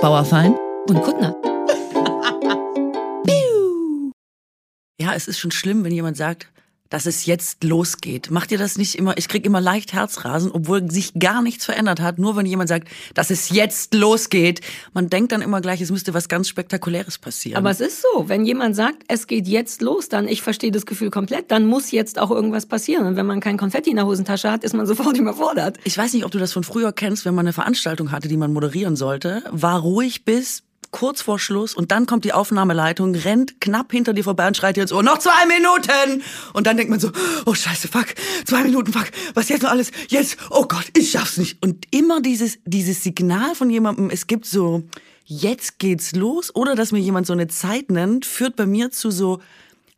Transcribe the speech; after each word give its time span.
Bauerfein 0.00 0.56
und 0.88 1.02
Kuttner. 1.02 1.36
ja, 4.98 5.12
es 5.14 5.28
ist 5.28 5.38
schon 5.38 5.50
schlimm, 5.50 5.84
wenn 5.84 5.92
jemand 5.92 6.16
sagt, 6.16 6.50
dass 6.90 7.06
es 7.06 7.24
jetzt 7.24 7.64
losgeht. 7.64 8.30
Macht 8.30 8.52
ihr 8.52 8.58
das 8.58 8.76
nicht 8.76 8.96
immer? 8.96 9.16
Ich 9.16 9.28
krieg 9.28 9.46
immer 9.46 9.60
leicht 9.60 9.92
Herzrasen, 9.92 10.50
obwohl 10.52 10.90
sich 10.90 11.14
gar 11.14 11.40
nichts 11.40 11.64
verändert 11.64 12.00
hat. 12.00 12.18
Nur 12.18 12.36
wenn 12.36 12.46
jemand 12.46 12.68
sagt, 12.68 12.88
dass 13.14 13.30
es 13.30 13.48
jetzt 13.48 13.94
losgeht. 13.94 14.60
Man 14.92 15.08
denkt 15.08 15.32
dann 15.32 15.40
immer 15.40 15.60
gleich, 15.60 15.80
es 15.80 15.90
müsste 15.90 16.12
was 16.12 16.28
ganz 16.28 16.48
Spektakuläres 16.48 17.18
passieren. 17.18 17.56
Aber 17.56 17.70
es 17.70 17.80
ist 17.80 18.02
so, 18.02 18.28
wenn 18.28 18.44
jemand 18.44 18.76
sagt, 18.76 19.04
es 19.08 19.26
geht 19.26 19.46
jetzt 19.46 19.80
los, 19.80 20.08
dann 20.08 20.28
ich 20.28 20.42
verstehe 20.42 20.72
das 20.72 20.84
Gefühl 20.84 21.10
komplett, 21.10 21.50
dann 21.50 21.64
muss 21.64 21.90
jetzt 21.92 22.18
auch 22.18 22.30
irgendwas 22.30 22.66
passieren. 22.66 23.06
Und 23.06 23.16
wenn 23.16 23.26
man 23.26 23.40
kein 23.40 23.56
Konfetti 23.56 23.90
in 23.90 23.96
der 23.96 24.06
Hosentasche 24.06 24.50
hat, 24.50 24.64
ist 24.64 24.74
man 24.74 24.86
sofort 24.90 25.16
überfordert. 25.16 25.78
Ich 25.84 25.96
weiß 25.96 26.12
nicht, 26.12 26.24
ob 26.24 26.32
du 26.32 26.38
das 26.38 26.52
von 26.52 26.64
früher 26.64 26.92
kennst, 26.92 27.24
wenn 27.24 27.34
man 27.34 27.46
eine 27.46 27.52
Veranstaltung 27.52 28.10
hatte, 28.10 28.28
die 28.28 28.36
man 28.36 28.52
moderieren 28.52 28.96
sollte. 28.96 29.44
War 29.50 29.80
ruhig 29.80 30.24
bis 30.24 30.64
kurz 30.90 31.22
vor 31.22 31.38
Schluss 31.38 31.74
und 31.74 31.92
dann 31.92 32.06
kommt 32.06 32.24
die 32.24 32.32
Aufnahmeleitung, 32.32 33.14
rennt 33.14 33.60
knapp 33.60 33.92
hinter 33.92 34.12
dir 34.12 34.24
vorbei 34.24 34.46
und 34.46 34.56
schreit 34.56 34.76
dir 34.76 34.82
ins 34.82 34.92
Ohr, 34.92 35.02
noch 35.02 35.18
zwei 35.18 35.46
Minuten! 35.46 36.22
Und 36.52 36.66
dann 36.66 36.76
denkt 36.76 36.90
man 36.90 37.00
so, 37.00 37.10
oh 37.46 37.54
scheiße, 37.54 37.88
fuck, 37.88 38.06
zwei 38.44 38.62
Minuten, 38.62 38.92
fuck, 38.92 39.10
was 39.34 39.48
jetzt 39.48 39.62
noch 39.62 39.70
alles? 39.70 39.90
Jetzt, 40.08 40.36
oh 40.50 40.66
Gott, 40.66 40.86
ich 40.96 41.10
schaff's 41.10 41.36
nicht. 41.36 41.62
Und 41.62 41.86
immer 41.90 42.20
dieses, 42.20 42.58
dieses 42.64 43.02
Signal 43.02 43.54
von 43.54 43.70
jemandem, 43.70 44.10
es 44.10 44.26
gibt 44.26 44.46
so, 44.46 44.82
jetzt 45.24 45.78
geht's 45.78 46.12
los, 46.12 46.54
oder 46.54 46.74
dass 46.74 46.92
mir 46.92 46.98
jemand 46.98 47.26
so 47.26 47.32
eine 47.32 47.48
Zeit 47.48 47.90
nennt, 47.90 48.26
führt 48.26 48.56
bei 48.56 48.66
mir 48.66 48.90
zu 48.90 49.10
so, 49.10 49.40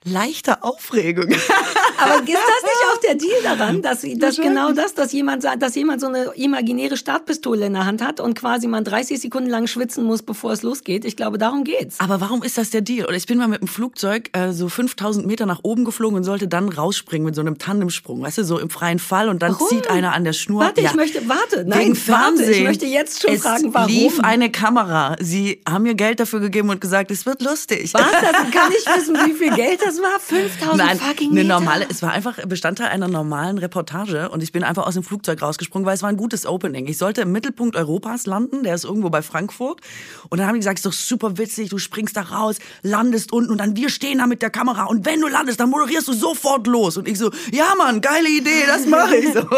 leichter 0.04 0.64
Aufregung. 0.64 1.26
Aber 2.02 2.14
ist 2.22 2.28
das 2.28 2.62
nicht 2.62 2.82
auch 2.92 3.00
der 3.00 3.14
Deal 3.14 3.42
daran, 3.42 3.82
dass, 3.82 4.04
dass 4.16 4.36
genau 4.36 4.72
das, 4.72 4.94
dass 4.94 5.12
jemand, 5.12 5.44
dass 5.44 5.74
jemand 5.74 6.00
so 6.00 6.08
eine 6.08 6.32
imaginäre 6.34 6.96
Startpistole 6.96 7.66
in 7.66 7.74
der 7.74 7.86
Hand 7.86 8.02
hat 8.02 8.18
und 8.18 8.34
quasi 8.34 8.66
man 8.66 8.84
30 8.84 9.20
Sekunden 9.20 9.48
lang 9.48 9.66
schwitzen 9.66 10.04
muss, 10.04 10.22
bevor 10.22 10.52
es 10.52 10.62
losgeht? 10.62 11.04
Ich 11.04 11.16
glaube, 11.16 11.38
darum 11.38 11.64
geht's. 11.64 12.00
Aber 12.00 12.20
warum 12.20 12.42
ist 12.42 12.58
das 12.58 12.70
der 12.70 12.80
Deal? 12.80 13.06
Oder 13.06 13.16
ich 13.16 13.26
bin 13.26 13.38
mal 13.38 13.48
mit 13.48 13.60
dem 13.60 13.68
Flugzeug 13.68 14.30
äh, 14.32 14.52
so 14.52 14.68
5000 14.68 15.26
Meter 15.26 15.46
nach 15.46 15.60
oben 15.62 15.84
geflogen 15.84 16.16
und 16.16 16.24
sollte 16.24 16.48
dann 16.48 16.68
rausspringen 16.68 17.24
mit 17.24 17.34
so 17.34 17.40
einem 17.40 17.58
Tandemsprung, 17.58 18.22
weißt 18.22 18.38
du, 18.38 18.44
so 18.44 18.58
im 18.58 18.70
freien 18.70 18.98
Fall 18.98 19.28
und 19.28 19.42
dann 19.42 19.52
warum? 19.52 19.68
zieht 19.68 19.88
einer 19.88 20.12
an 20.12 20.24
der 20.24 20.32
Schnur. 20.32 20.62
Warte, 20.62 20.80
ja. 20.80 20.90
ich 20.90 20.96
möchte, 20.96 21.28
warte, 21.28 21.64
nein, 21.64 21.80
Wegen 21.80 21.94
Fernsehen. 21.94 22.46
Warte, 22.46 22.58
ich 22.58 22.64
möchte 22.64 22.86
jetzt 22.86 23.22
schon 23.22 23.34
es 23.34 23.42
fragen, 23.42 23.72
warum. 23.72 23.88
lief 23.88 24.20
eine 24.20 24.50
Kamera. 24.50 25.16
Sie 25.20 25.60
haben 25.68 25.82
mir 25.82 25.94
Geld 25.94 26.20
dafür 26.20 26.40
gegeben 26.40 26.70
und 26.70 26.80
gesagt, 26.80 27.10
es 27.10 27.26
wird 27.26 27.42
lustig. 27.42 27.94
Was? 27.94 28.02
Das 28.10 28.50
kann 28.50 28.72
ich 28.72 28.86
wissen, 28.96 29.16
wie 29.26 29.32
viel 29.32 29.54
Geld 29.54 29.80
das 29.84 29.91
war? 30.00 30.20
5000 30.20 30.76
Nein, 30.76 30.98
fucking 30.98 31.34
Meter. 31.34 31.40
Eine 31.40 31.60
normale, 31.60 31.86
es 31.88 32.02
war 32.02 32.12
einfach 32.12 32.38
Bestandteil 32.46 32.88
einer 32.88 33.08
normalen 33.08 33.58
Reportage 33.58 34.28
und 34.30 34.42
ich 34.42 34.52
bin 34.52 34.64
einfach 34.64 34.86
aus 34.86 34.94
dem 34.94 35.02
Flugzeug 35.02 35.42
rausgesprungen, 35.42 35.86
weil 35.86 35.94
es 35.94 36.02
war 36.02 36.08
ein 36.08 36.16
gutes 36.16 36.46
Opening. 36.46 36.86
Ich 36.86 36.98
sollte 36.98 37.22
im 37.22 37.32
Mittelpunkt 37.32 37.76
Europas 37.76 38.26
landen, 38.26 38.62
der 38.62 38.74
ist 38.74 38.84
irgendwo 38.84 39.10
bei 39.10 39.22
Frankfurt. 39.22 39.80
Und 40.28 40.38
dann 40.38 40.46
haben 40.46 40.54
die 40.54 40.60
gesagt, 40.60 40.78
es 40.78 40.84
ist 40.84 40.92
doch 40.92 40.98
super 40.98 41.38
witzig, 41.38 41.70
du 41.70 41.78
springst 41.78 42.16
da 42.16 42.22
raus, 42.22 42.58
landest 42.82 43.32
unten 43.32 43.50
und 43.50 43.58
dann 43.58 43.76
wir 43.76 43.90
stehen 43.90 44.18
da 44.18 44.26
mit 44.26 44.42
der 44.42 44.50
Kamera 44.50 44.84
und 44.84 45.04
wenn 45.04 45.20
du 45.20 45.28
landest, 45.28 45.60
dann 45.60 45.70
moderierst 45.70 46.08
du 46.08 46.12
sofort 46.12 46.66
los. 46.66 46.96
Und 46.96 47.08
ich 47.08 47.18
so, 47.18 47.30
ja 47.52 47.74
Mann, 47.76 48.00
geile 48.00 48.28
Idee, 48.28 48.64
das 48.66 48.86
mache 48.86 49.16
ich 49.16 49.32
so. 49.32 49.46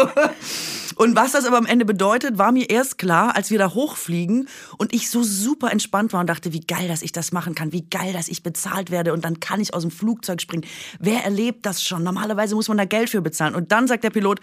Und 0.95 1.15
was 1.15 1.33
das 1.33 1.45
aber 1.45 1.57
am 1.57 1.65
Ende 1.65 1.83
bedeutet, 1.83 2.37
war 2.37 2.51
mir 2.53 2.69
erst 2.69 2.97
klar, 2.97 3.35
als 3.35 3.51
wir 3.51 3.59
da 3.59 3.73
hochfliegen 3.73 4.47
und 4.77 4.93
ich 4.93 5.09
so 5.09 5.23
super 5.23 5.71
entspannt 5.71 6.13
war 6.13 6.21
und 6.21 6.27
dachte, 6.27 6.53
wie 6.53 6.61
geil, 6.61 6.87
dass 6.87 7.01
ich 7.01 7.11
das 7.11 7.33
machen 7.33 7.53
kann, 7.53 7.73
wie 7.73 7.81
geil, 7.81 8.13
dass 8.13 8.29
ich 8.29 8.43
bezahlt 8.43 8.91
werde 8.91 9.11
und 9.11 9.25
dann 9.25 9.41
kann 9.41 9.59
ich 9.59 9.73
aus 9.73 9.81
dem 9.81 9.91
Flugzeug 9.91 10.24
springen. 10.41 10.65
Wer 10.99 11.23
erlebt 11.23 11.65
das 11.65 11.83
schon? 11.83 12.03
Normalerweise 12.03 12.55
muss 12.55 12.67
man 12.67 12.77
da 12.77 12.85
Geld 12.85 13.09
für 13.09 13.21
bezahlen. 13.21 13.55
Und 13.55 13.71
dann 13.71 13.87
sagt 13.87 14.03
der 14.03 14.09
Pilot, 14.09 14.39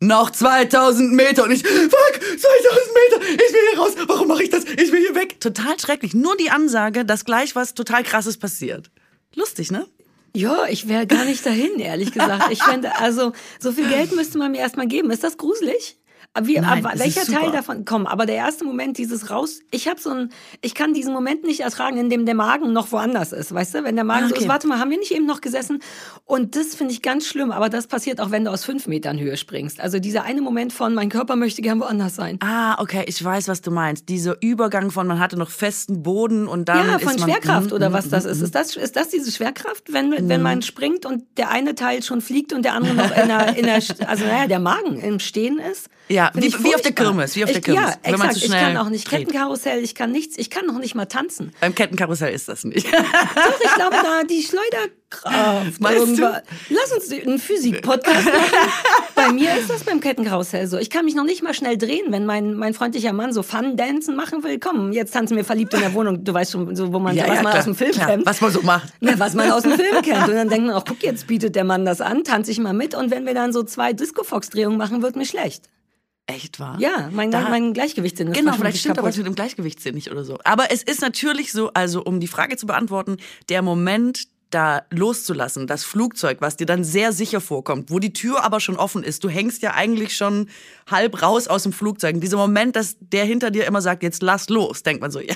noch 0.00 0.30
2000 0.30 1.12
Meter. 1.12 1.44
Und 1.44 1.52
ich, 1.52 1.62
fuck, 1.62 2.20
2000 2.20 2.40
Meter, 2.40 3.22
ich 3.22 3.52
will 3.52 3.60
hier 3.70 3.78
raus. 3.80 3.94
Warum 4.06 4.28
mache 4.28 4.42
ich 4.42 4.50
das? 4.50 4.64
Ich 4.64 4.90
will 4.92 5.00
hier 5.00 5.14
weg. 5.14 5.40
Total 5.40 5.78
schrecklich. 5.78 6.12
Nur 6.12 6.36
die 6.36 6.50
Ansage, 6.50 7.04
dass 7.04 7.24
gleich 7.24 7.54
was 7.54 7.74
total 7.74 8.02
krasses 8.02 8.36
passiert. 8.36 8.90
Lustig, 9.34 9.70
ne? 9.70 9.86
Ja, 10.34 10.64
ich 10.68 10.88
wäre 10.88 11.06
gar 11.06 11.24
nicht 11.24 11.44
dahin, 11.44 11.78
ehrlich 11.78 12.12
gesagt. 12.12 12.50
Ich 12.50 12.62
fände, 12.62 12.96
also, 12.98 13.32
so 13.60 13.70
viel 13.70 13.88
Geld 13.88 14.12
müsste 14.12 14.38
man 14.38 14.52
mir 14.52 14.58
erstmal 14.58 14.86
geben. 14.86 15.10
Ist 15.10 15.22
das 15.22 15.36
gruselig? 15.36 15.98
Wie, 16.40 16.58
Nein, 16.58 16.84
aber 16.84 16.98
welcher 16.98 17.26
Teil 17.26 17.52
davon? 17.52 17.84
Komm, 17.84 18.06
aber 18.06 18.24
der 18.24 18.36
erste 18.36 18.64
Moment, 18.64 18.96
dieses 18.96 19.28
raus, 19.28 19.60
ich 19.70 19.86
habe 19.86 20.00
so 20.00 20.08
ein, 20.08 20.30
ich 20.62 20.74
kann 20.74 20.94
diesen 20.94 21.12
Moment 21.12 21.44
nicht 21.44 21.60
ertragen, 21.60 21.98
in 21.98 22.08
dem 22.08 22.24
der 22.24 22.34
Magen 22.34 22.72
noch 22.72 22.90
woanders 22.90 23.32
ist, 23.32 23.52
weißt 23.52 23.74
du? 23.74 23.84
Wenn 23.84 23.96
der 23.96 24.04
Magen 24.04 24.26
okay. 24.26 24.36
so 24.36 24.40
ist, 24.40 24.48
warte 24.48 24.66
mal, 24.66 24.78
haben 24.78 24.90
wir 24.90 24.98
nicht 24.98 25.12
eben 25.12 25.26
noch 25.26 25.42
gesessen? 25.42 25.80
Und 26.24 26.56
das 26.56 26.74
finde 26.74 26.94
ich 26.94 27.02
ganz 27.02 27.26
schlimm, 27.26 27.50
aber 27.50 27.68
das 27.68 27.86
passiert 27.86 28.18
auch, 28.18 28.30
wenn 28.30 28.46
du 28.46 28.50
aus 28.50 28.64
fünf 28.64 28.86
Metern 28.86 29.20
Höhe 29.20 29.36
springst. 29.36 29.78
Also 29.78 29.98
dieser 29.98 30.22
eine 30.22 30.40
Moment 30.40 30.72
von, 30.72 30.94
mein 30.94 31.10
Körper 31.10 31.36
möchte 31.36 31.60
gern 31.60 31.80
woanders 31.80 32.14
sein. 32.14 32.38
Ah, 32.40 32.80
okay, 32.80 33.04
ich 33.06 33.22
weiß, 33.22 33.48
was 33.48 33.60
du 33.60 33.70
meinst. 33.70 34.08
Dieser 34.08 34.40
Übergang 34.40 34.90
von, 34.90 35.06
man 35.06 35.18
hatte 35.18 35.36
noch 35.36 35.50
festen 35.50 36.02
Boden 36.02 36.48
und 36.48 36.66
dann. 36.70 36.88
Ja, 36.88 36.98
von 36.98 37.16
man, 37.16 37.18
Schwerkraft 37.18 37.74
oder 37.74 37.92
was 37.92 38.08
das 38.08 38.24
ist. 38.24 38.40
Ist 38.40 38.54
das, 38.54 38.74
ist 38.76 38.96
das 38.96 39.10
diese 39.10 39.30
Schwerkraft, 39.30 39.92
wenn, 39.92 40.28
wenn 40.30 40.40
man 40.40 40.62
springt 40.62 41.04
und 41.04 41.24
der 41.36 41.50
eine 41.50 41.74
Teil 41.74 42.02
schon 42.02 42.22
fliegt 42.22 42.54
und 42.54 42.64
der 42.64 42.72
andere 42.72 42.94
noch 42.94 43.14
in 43.14 43.28
der, 43.28 43.56
in 43.56 43.66
der 43.66 43.74
also 44.08 44.24
naja, 44.24 44.46
der 44.46 44.60
Magen 44.60 44.98
im 44.98 45.18
Stehen 45.18 45.58
ist? 45.58 45.90
Ja, 46.12 46.30
wie, 46.34 46.52
wie, 46.62 46.74
auf 46.74 46.82
der 46.82 46.92
Kirmes, 46.92 47.34
wie 47.36 47.44
auf 47.44 47.50
der 47.50 47.62
Kirmes. 47.62 47.82
Ja, 47.82 47.96
wenn 48.02 48.14
exakt. 48.14 48.18
Man 48.18 48.34
zu 48.34 48.40
schnell 48.40 48.58
ich 48.58 48.74
kann 48.74 48.76
auch 48.76 48.90
nicht 48.90 49.10
dreht. 49.10 49.20
Kettenkarussell, 49.20 49.82
ich 49.82 49.94
kann 49.94 50.12
nichts, 50.12 50.36
ich 50.36 50.50
kann 50.50 50.66
noch 50.66 50.78
nicht 50.78 50.94
mal 50.94 51.06
tanzen. 51.06 51.52
Beim 51.60 51.74
Kettenkarussell 51.74 52.34
ist 52.34 52.48
das 52.48 52.64
nicht. 52.64 52.86
Doch, 52.86 53.60
ich 53.64 53.70
glaube 53.74 53.96
da 54.02 54.22
die 54.22 54.42
Schleuderkraft. 54.42 55.80
Lass 56.68 56.92
uns 56.92 57.12
einen 57.12 57.38
Physik-Podcast 57.38 58.26
machen. 58.26 58.68
Bei 59.14 59.32
mir 59.32 59.56
ist 59.56 59.70
das 59.70 59.84
beim 59.84 60.00
Kettenkarussell 60.00 60.66
so. 60.66 60.78
Ich 60.78 60.90
kann 60.90 61.04
mich 61.04 61.14
noch 61.14 61.24
nicht 61.24 61.42
mal 61.42 61.54
schnell 61.54 61.78
drehen, 61.78 62.06
wenn 62.10 62.26
mein, 62.26 62.54
mein 62.54 62.74
freundlicher 62.74 63.12
Mann 63.12 63.32
so 63.32 63.42
Fun-Dancen 63.42 64.16
machen 64.16 64.42
will. 64.42 64.58
Komm, 64.58 64.92
jetzt 64.92 65.12
tanzen 65.12 65.36
wir 65.36 65.44
verliebt 65.44 65.72
in 65.74 65.80
der 65.80 65.94
Wohnung. 65.94 66.24
Du 66.24 66.34
weißt 66.34 66.52
schon, 66.52 66.74
so, 66.76 66.92
wo 66.92 66.98
man, 66.98 67.14
ja, 67.14 67.22
was 67.22 67.36
ja, 67.36 67.42
man 67.42 67.52
klar, 67.52 67.58
aus 67.58 67.64
dem 67.64 67.74
Film 67.74 67.92
klar, 67.92 68.08
kennt. 68.08 68.26
Was 68.26 68.40
man 68.40 68.50
so 68.50 68.62
macht. 68.62 68.92
Ja, 69.00 69.18
was 69.18 69.34
man 69.34 69.50
aus 69.50 69.62
dem 69.62 69.72
Film 69.72 70.02
kennt. 70.02 70.28
Und 70.28 70.34
dann 70.34 70.48
denkt 70.48 70.66
man 70.66 70.74
auch, 70.74 70.84
guck, 70.84 71.02
jetzt 71.02 71.26
bietet 71.26 71.54
der 71.54 71.64
Mann 71.64 71.84
das 71.84 72.00
an, 72.00 72.24
tanze 72.24 72.50
ich 72.50 72.58
mal 72.58 72.74
mit. 72.74 72.94
Und 72.94 73.10
wenn 73.10 73.24
wir 73.24 73.34
dann 73.34 73.52
so 73.52 73.62
zwei 73.62 73.92
Disco-Fox-Drehungen 73.92 74.76
machen, 74.76 75.02
wird 75.02 75.16
mir 75.16 75.26
schlecht. 75.26 75.68
Echt 76.34 76.60
wahr? 76.60 76.76
Ja, 76.80 77.10
mein, 77.12 77.30
da, 77.30 77.48
mein 77.48 77.72
Gleichgewichtssinn 77.74 78.28
ist 78.28 78.36
Genau, 78.36 78.52
vielleicht 78.54 78.78
stimmt 78.78 78.96
kaputt. 78.96 79.12
aber 79.12 79.16
mit 79.18 79.26
dem 79.26 79.34
Gleichgewichtssinn 79.34 79.94
nicht 79.94 80.10
oder 80.10 80.24
so. 80.24 80.38
Aber 80.44 80.70
es 80.70 80.82
ist 80.82 81.00
natürlich 81.00 81.52
so, 81.52 81.70
also 81.74 82.02
um 82.02 82.20
die 82.20 82.28
Frage 82.28 82.56
zu 82.56 82.66
beantworten, 82.66 83.16
der 83.48 83.62
Moment, 83.62 84.28
da 84.50 84.82
loszulassen, 84.90 85.66
das 85.66 85.84
Flugzeug, 85.84 86.38
was 86.40 86.56
dir 86.56 86.66
dann 86.66 86.84
sehr 86.84 87.12
sicher 87.12 87.40
vorkommt, 87.40 87.90
wo 87.90 87.98
die 87.98 88.12
Tür 88.12 88.44
aber 88.44 88.60
schon 88.60 88.76
offen 88.76 89.02
ist. 89.02 89.24
Du 89.24 89.28
hängst 89.28 89.62
ja 89.62 89.72
eigentlich 89.74 90.16
schon 90.16 90.48
halb 90.92 91.20
raus 91.22 91.48
aus 91.48 91.64
dem 91.64 91.72
Flugzeug. 91.72 92.14
In 92.14 92.20
diesem 92.20 92.38
Moment, 92.38 92.76
dass 92.76 92.96
der 93.00 93.24
hinter 93.24 93.50
dir 93.50 93.66
immer 93.66 93.82
sagt, 93.82 94.04
jetzt 94.04 94.22
lass 94.22 94.48
los, 94.48 94.84
denkt 94.84 95.00
man 95.02 95.10
so, 95.10 95.18
ja, 95.20 95.34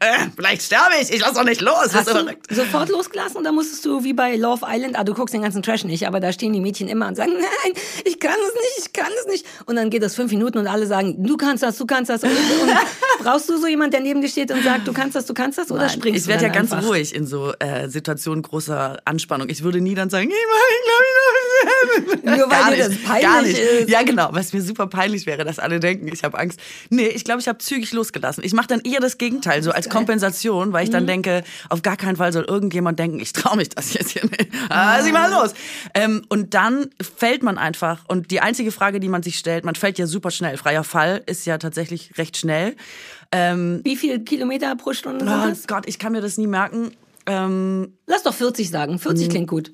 äh, 0.00 0.28
vielleicht 0.34 0.62
sterbe 0.62 0.94
ich, 1.02 1.12
ich 1.12 1.20
lass 1.20 1.34
doch 1.34 1.44
nicht 1.44 1.60
los. 1.60 1.92
Hast 1.92 2.08
du 2.08 2.24
sofort 2.50 2.88
losgelassen 2.88 3.36
oder 3.36 3.52
musstest 3.52 3.84
du 3.84 4.04
wie 4.04 4.14
bei 4.14 4.36
Love 4.36 4.64
Island, 4.66 4.98
ah, 4.98 5.04
du 5.04 5.12
guckst 5.12 5.34
den 5.34 5.42
ganzen 5.42 5.62
Trash 5.62 5.84
nicht, 5.84 6.06
aber 6.06 6.20
da 6.20 6.32
stehen 6.32 6.52
die 6.54 6.60
Mädchen 6.60 6.88
immer 6.88 7.08
und 7.08 7.16
sagen, 7.16 7.32
nein, 7.34 7.72
ich 8.04 8.18
kann 8.18 8.32
es 8.48 8.54
nicht, 8.54 8.86
ich 8.86 8.92
kann 8.92 9.10
es 9.20 9.26
nicht. 9.30 9.46
Und 9.66 9.76
dann 9.76 9.90
geht 9.90 10.02
das 10.02 10.14
fünf 10.14 10.30
Minuten 10.32 10.58
und 10.58 10.66
alle 10.66 10.86
sagen, 10.86 11.22
du 11.22 11.36
kannst 11.36 11.62
das, 11.62 11.76
du 11.76 11.84
kannst 11.86 12.08
das. 12.10 12.22
Und, 12.22 12.30
und 12.30 12.70
brauchst 13.22 13.48
du 13.48 13.58
so 13.58 13.66
jemand, 13.66 13.92
der 13.92 14.00
neben 14.00 14.20
dir 14.22 14.28
steht 14.28 14.50
und 14.50 14.62
sagt, 14.62 14.86
du 14.86 14.92
kannst 14.92 15.16
das, 15.16 15.26
du 15.26 15.34
kannst 15.34 15.58
das, 15.58 15.70
oder 15.70 15.82
Nein, 15.82 15.90
springst 15.90 16.18
ich 16.20 16.24
du 16.24 16.30
Ich 16.30 16.34
werde 16.40 16.44
ja 16.44 16.52
ganz 16.52 16.72
einfach? 16.72 16.88
ruhig 16.88 17.14
in 17.14 17.26
so 17.26 17.52
äh, 17.58 17.88
Situationen 17.88 18.42
großer 18.42 18.98
Anspannung. 19.04 19.48
Ich 19.48 19.62
würde 19.62 19.80
nie 19.80 19.94
dann 19.94 20.10
sagen, 20.10 20.30
ich 20.30 20.36
mach, 20.48 20.56
ich 20.70 22.22
glaube, 22.22 22.34
ich 22.34 22.38
Nur 22.38 22.50
weil 22.50 22.76
dir 22.76 22.88
das 22.88 23.02
peinlich 23.02 23.58
ist. 23.58 23.88
Ja, 23.88 24.02
genau, 24.02 24.28
was 24.32 24.52
mir 24.52 24.62
super 24.68 24.86
peinlich 24.86 25.26
wäre, 25.26 25.44
dass 25.44 25.58
alle 25.58 25.80
denken, 25.80 26.08
ich 26.08 26.22
habe 26.22 26.38
Angst. 26.38 26.60
Nee, 26.90 27.08
ich 27.08 27.24
glaube, 27.24 27.40
ich 27.40 27.48
habe 27.48 27.58
zügig 27.58 27.92
losgelassen. 27.92 28.44
Ich 28.44 28.52
mache 28.52 28.68
dann 28.68 28.80
eher 28.80 29.00
das 29.00 29.18
Gegenteil, 29.18 29.62
so 29.62 29.72
als 29.72 29.88
Kompensation, 29.88 30.72
weil 30.72 30.84
ich 30.84 30.90
dann 30.90 31.02
mhm. 31.02 31.08
denke, 31.08 31.44
auf 31.68 31.82
gar 31.82 31.96
keinen 31.96 32.16
Fall 32.16 32.32
soll 32.32 32.44
irgendjemand 32.44 32.98
denken, 32.98 33.18
ich 33.18 33.32
traue 33.32 33.56
mich 33.56 33.70
das 33.70 33.92
jetzt 33.94 34.12
hier 34.12 34.24
nicht. 34.24 34.48
Ah, 34.68 35.02
sieh 35.02 35.12
mal 35.12 35.30
los. 35.30 35.54
Ähm, 35.94 36.22
und 36.28 36.54
dann 36.54 36.90
fällt 37.16 37.42
man 37.42 37.58
einfach. 37.58 38.04
Und 38.06 38.30
die 38.30 38.40
einzige 38.40 38.70
Frage, 38.70 39.00
die 39.00 39.08
man 39.08 39.22
sich 39.22 39.38
stellt, 39.38 39.64
man 39.64 39.74
fällt 39.74 39.98
ja 39.98 40.06
super 40.06 40.30
schnell. 40.30 40.56
Freier 40.56 40.84
Fall 40.84 41.22
ist 41.26 41.46
ja 41.46 41.58
tatsächlich 41.58 42.16
recht 42.18 42.36
schnell. 42.36 42.76
Ähm, 43.32 43.80
Wie 43.84 43.96
viel 43.96 44.20
Kilometer 44.20 44.74
pro 44.76 44.92
Stunde 44.92 45.24
oh? 45.26 45.56
Gott, 45.66 45.86
ich 45.86 45.98
kann 45.98 46.12
mir 46.12 46.20
das 46.20 46.38
nie 46.38 46.46
merken. 46.46 46.92
Ähm, 47.26 47.92
Lass 48.06 48.22
doch 48.22 48.34
40 48.34 48.70
sagen. 48.70 48.98
40 48.98 49.28
klingt 49.28 49.48
gut. 49.48 49.72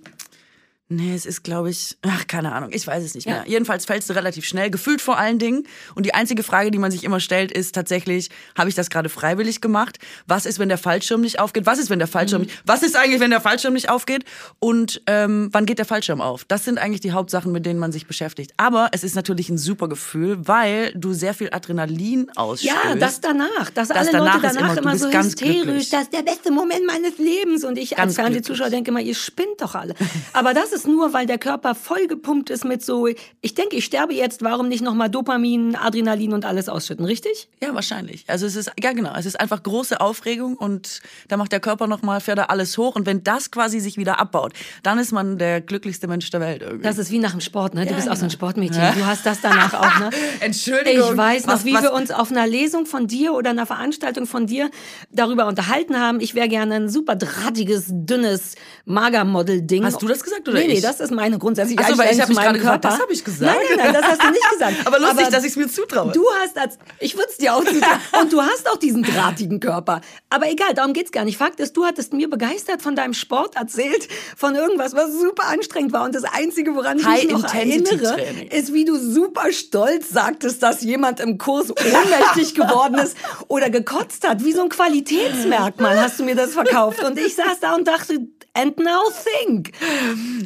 Nee, 0.95 1.15
es 1.15 1.27
ist, 1.27 1.43
glaube 1.43 1.71
ich, 1.71 1.97
ach, 2.03 2.27
keine 2.27 2.53
Ahnung, 2.53 2.71
ich 2.73 2.87
weiß 2.87 3.03
es 3.03 3.15
nicht 3.15 3.27
mehr. 3.27 3.39
Ja. 3.39 3.45
Jedenfalls 3.47 3.85
fällst 3.85 4.09
du 4.09 4.15
relativ 4.15 4.45
schnell, 4.45 4.71
gefühlt 4.71 5.01
vor 5.01 5.19
allen 5.19 5.39
Dingen. 5.39 5.67
Und 5.95 6.07
die 6.07 6.15
einzige 6.15 6.43
Frage, 6.43 6.71
die 6.71 6.79
man 6.79 6.91
sich 6.91 7.03
immer 7.03 7.21
stellt, 7.21 7.51
ist 7.51 7.75
tatsächlich, 7.75 8.31
habe 8.57 8.69
ich 8.69 8.75
das 8.75 8.91
gerade 8.91 9.09
freiwillig 9.09 9.61
gemacht? 9.61 9.99
Was 10.27 10.47
ist, 10.47 10.59
wenn 10.59 10.69
der 10.69 10.79
Fallschirm 10.79 11.21
nicht 11.21 11.41
aufgeht? 11.41 11.67
Was 11.67 11.79
ist, 11.79 11.91
wenn 11.91 11.99
der 11.99 12.09
Fallschirm 12.09 12.43
mhm. 12.43 12.47
nicht, 12.47 12.63
was 12.65 12.83
ist 12.83 12.97
eigentlich, 12.97 13.21
wenn 13.21 13.31
der 13.31 13.41
Fallschirm 13.41 13.75
nicht 13.75 13.89
aufgeht? 13.89 14.25
Und 14.61 15.03
ähm, 15.07 15.49
wann 15.53 15.67
geht 15.67 15.79
der 15.79 15.85
Fallschirm 15.85 16.21
auf? 16.21 16.45
Das 16.45 16.65
sind 16.65 16.79
eigentlich 16.79 17.01
die 17.01 17.13
Hauptsachen, 17.13 17.51
mit 17.51 17.67
denen 17.67 17.81
man 17.81 17.91
sich 17.91 18.07
beschäftigt. 18.07 18.53
Aber 18.57 18.89
es 18.93 19.03
ist 19.03 19.17
natürlich 19.17 19.49
ein 19.49 19.59
super 19.59 19.89
Gefühl, 19.89 20.47
weil 20.47 20.93
du 20.95 21.13
sehr 21.13 21.35
viel 21.35 21.49
Adrenalin 21.53 22.31
ausstößt. 22.37 22.73
Ja, 22.85 22.95
das 22.95 23.21
danach, 23.21 23.71
dass 23.71 23.89
das 23.89 23.97
alle 23.97 24.13
danach 24.13 24.43
Leute 24.43 24.55
danach 24.55 24.77
immer, 24.77 24.93
immer 24.93 24.99
so 24.99 25.11
hysterisch, 25.11 25.63
glücklich. 25.63 25.91
das 25.91 26.03
ist 26.03 26.13
der 26.13 26.23
beste 26.23 26.53
Moment 26.53 26.87
meines 26.87 27.19
Lebens. 27.19 27.65
Und 27.65 27.79
ich 27.79 27.91
ganz 27.91 28.01
als 28.01 28.15
Fernsehzuschauer 28.15 28.71
denke 28.71 28.91
immer, 28.91 29.01
ihr 29.01 29.15
spinnt 29.15 29.61
doch 29.61 29.75
alle. 29.75 29.95
Aber 30.33 30.55
das 30.55 30.73
ist 30.73 30.84
das 30.85 30.93
nur, 30.93 31.13
weil 31.13 31.27
der 31.27 31.39
Körper 31.39 31.75
vollgepumpt 31.75 32.51
ist 32.51 32.65
mit 32.65 32.85
so, 32.85 33.07
ich 33.41 33.55
denke, 33.55 33.77
ich 33.77 33.85
sterbe 33.85 34.15
jetzt, 34.15 34.43
warum 34.43 34.69
nicht 34.69 34.83
nochmal 34.83 35.11
Dopamin, 35.11 35.77
Adrenalin 35.77 36.33
und 36.33 36.45
alles 36.45 36.69
ausschütten, 36.69 37.05
richtig? 37.05 37.49
Ja, 37.63 37.75
wahrscheinlich. 37.75 38.25
Also 38.29 38.47
es 38.47 38.57
ist, 38.57 38.71
ja 38.81 38.93
genau, 38.93 39.13
es 39.17 39.27
ist 39.27 39.41
einfach 39.41 39.63
große 39.63 40.01
Aufregung 40.01 40.57
und 40.57 41.01
da 41.29 41.37
macht 41.37 41.53
der 41.53 41.61
Körper 41.61 41.87
nochmal, 41.87 42.21
fährt 42.21 42.39
er 42.39 42.51
alles 42.51 42.77
hoch 42.79 42.97
und 42.97 43.07
wenn 43.07 43.25
das 43.25 43.51
quasi 43.51 43.81
sich 43.81 43.97
wieder 43.97 44.21
abbaut, 44.21 44.53
dann 44.83 44.99
ist 44.99 45.13
man 45.13 45.39
der 45.39 45.61
glücklichste 45.61 46.09
Mensch 46.09 46.31
der 46.31 46.41
Welt 46.41 46.63
irgendwie. 46.63 46.85
Das 46.85 46.99
ist 46.99 47.11
wie 47.11 47.19
nach 47.19 47.33
dem 47.33 47.41
Sport, 47.41 47.75
ne? 47.75 47.85
Du 47.85 47.91
ja, 47.91 47.97
bist 47.97 48.07
genau. 48.07 48.15
auch 48.15 48.19
so 48.19 48.25
ein 48.25 48.29
genau. 48.29 48.39
Sportmädchen. 48.39 48.83
Ja. 48.83 48.93
Du 48.93 49.07
hast 49.07 49.27
das 49.27 49.41
danach 49.41 49.75
auch, 49.75 49.99
ne? 49.99 50.11
Entschuldigung. 50.41 51.13
Ich 51.13 51.17
weiß 51.17 51.47
noch, 51.47 51.55
was, 51.55 51.65
wie 51.65 51.75
was? 51.75 51.83
wir 51.83 51.93
uns 51.93 52.11
auf 52.11 52.31
einer 52.31 52.47
Lesung 52.47 52.87
von 52.87 53.07
dir 53.07 53.35
oder 53.35 53.51
einer 53.51 53.67
Veranstaltung 53.67 54.27
von 54.27 54.47
dir 54.47 54.71
darüber 55.11 55.47
unterhalten 55.47 55.99
haben. 55.99 56.21
Ich 56.21 56.35
wäre 56.35 56.49
gerne 56.49 56.75
ein 56.75 56.89
super 56.89 57.17
drahtiges, 57.17 57.87
dünnes 57.89 58.55
Magermodel-Ding. 58.85 59.85
Hast 59.85 60.03
du 60.03 60.09
das 60.09 60.23
gesagt 60.23 60.49
oder 60.49 60.59
nee, 60.59 60.64
ich? 60.69 60.75
Nee, 60.75 60.81
das 60.81 61.01
ist 61.01 61.11
meine 61.11 61.39
grundsätzliche 61.39 61.81
Achso, 61.81 61.99
weil 61.99 62.13
ich 62.15 62.21
habe 62.21 62.33
mich 62.33 62.41
gerade 62.41 62.59
gefragt, 62.59 62.85
das 62.85 63.01
habe 63.01 63.13
ich 63.13 63.25
gesagt. 63.25 63.57
Nein, 63.57 63.77
nein, 63.77 63.93
nein, 63.93 63.95
das 63.95 64.11
hast 64.11 64.23
du 64.23 64.31
nicht 64.31 64.51
gesagt. 64.51 64.75
Aber 64.85 64.99
lustig, 64.99 65.21
Aber 65.21 65.31
dass 65.31 65.45
ich 65.45 65.51
es 65.51 65.57
mir 65.57 65.69
zutraue. 65.69 66.13
Du 66.13 66.25
hast 66.43 66.59
als, 66.59 66.79
ich 67.01 67.15
würde 67.15 67.29
es 67.31 67.37
dir 67.37 67.55
auch 67.55 67.65
zutrauen. 67.65 68.01
Und 68.21 68.33
du 68.33 68.43
hast 68.43 68.69
auch 68.71 68.77
diesen 68.77 69.03
drahtigen 69.03 69.61
Körper. 69.61 70.01
Aber 70.31 70.51
egal, 70.51 70.75
darum 70.75 70.93
geht's 70.93 71.13
gar 71.13 71.25
nicht. 71.25 71.39
Fakt 71.39 71.61
ist, 71.61 71.77
du 71.77 71.85
hattest 71.85 72.13
mir 72.13 72.29
begeistert 72.29 72.83
von 72.83 72.97
deinem 72.97 73.15
Sport 73.15 73.57
erzählt, 73.57 74.09
von 74.37 74.55
irgendwas, 74.55 74.95
was 74.95 75.13
super 75.13 75.49
anstrengend 75.49 75.93
war. 75.93 76.05
Und 76.05 76.15
das 76.15 76.25
Einzige, 76.25 76.75
woran 76.75 76.99
ich 76.99 77.07
mich 77.07 77.31
noch 77.31 77.55
erinnere, 77.55 78.17
ist, 78.51 78.73
wie 78.73 78.85
du 78.85 78.97
super 78.97 79.53
stolz 79.53 80.11
sagtest, 80.11 80.63
dass 80.63 80.83
jemand 80.83 81.21
im 81.21 81.39
Kurs 81.39 81.71
ohnmächtig 81.71 82.55
geworden 82.55 82.99
ist 82.99 83.17
oder 83.49 83.71
gekotzt 83.71 84.27
hat. 84.29 84.45
Wie 84.45 84.53
so 84.53 84.63
ein 84.63 84.69
Qualitätsmerkmal 84.69 86.01
hast 86.01 86.19
du 86.19 86.25
mir 86.25 86.35
das 86.35 86.53
verkauft. 86.53 87.03
Und 87.05 87.19
ich 87.19 87.35
saß 87.35 87.61
da 87.61 87.75
und 87.75 87.87
dachte, 87.87 88.19
And 88.57 88.79
now 88.79 89.11
think. 89.11 89.73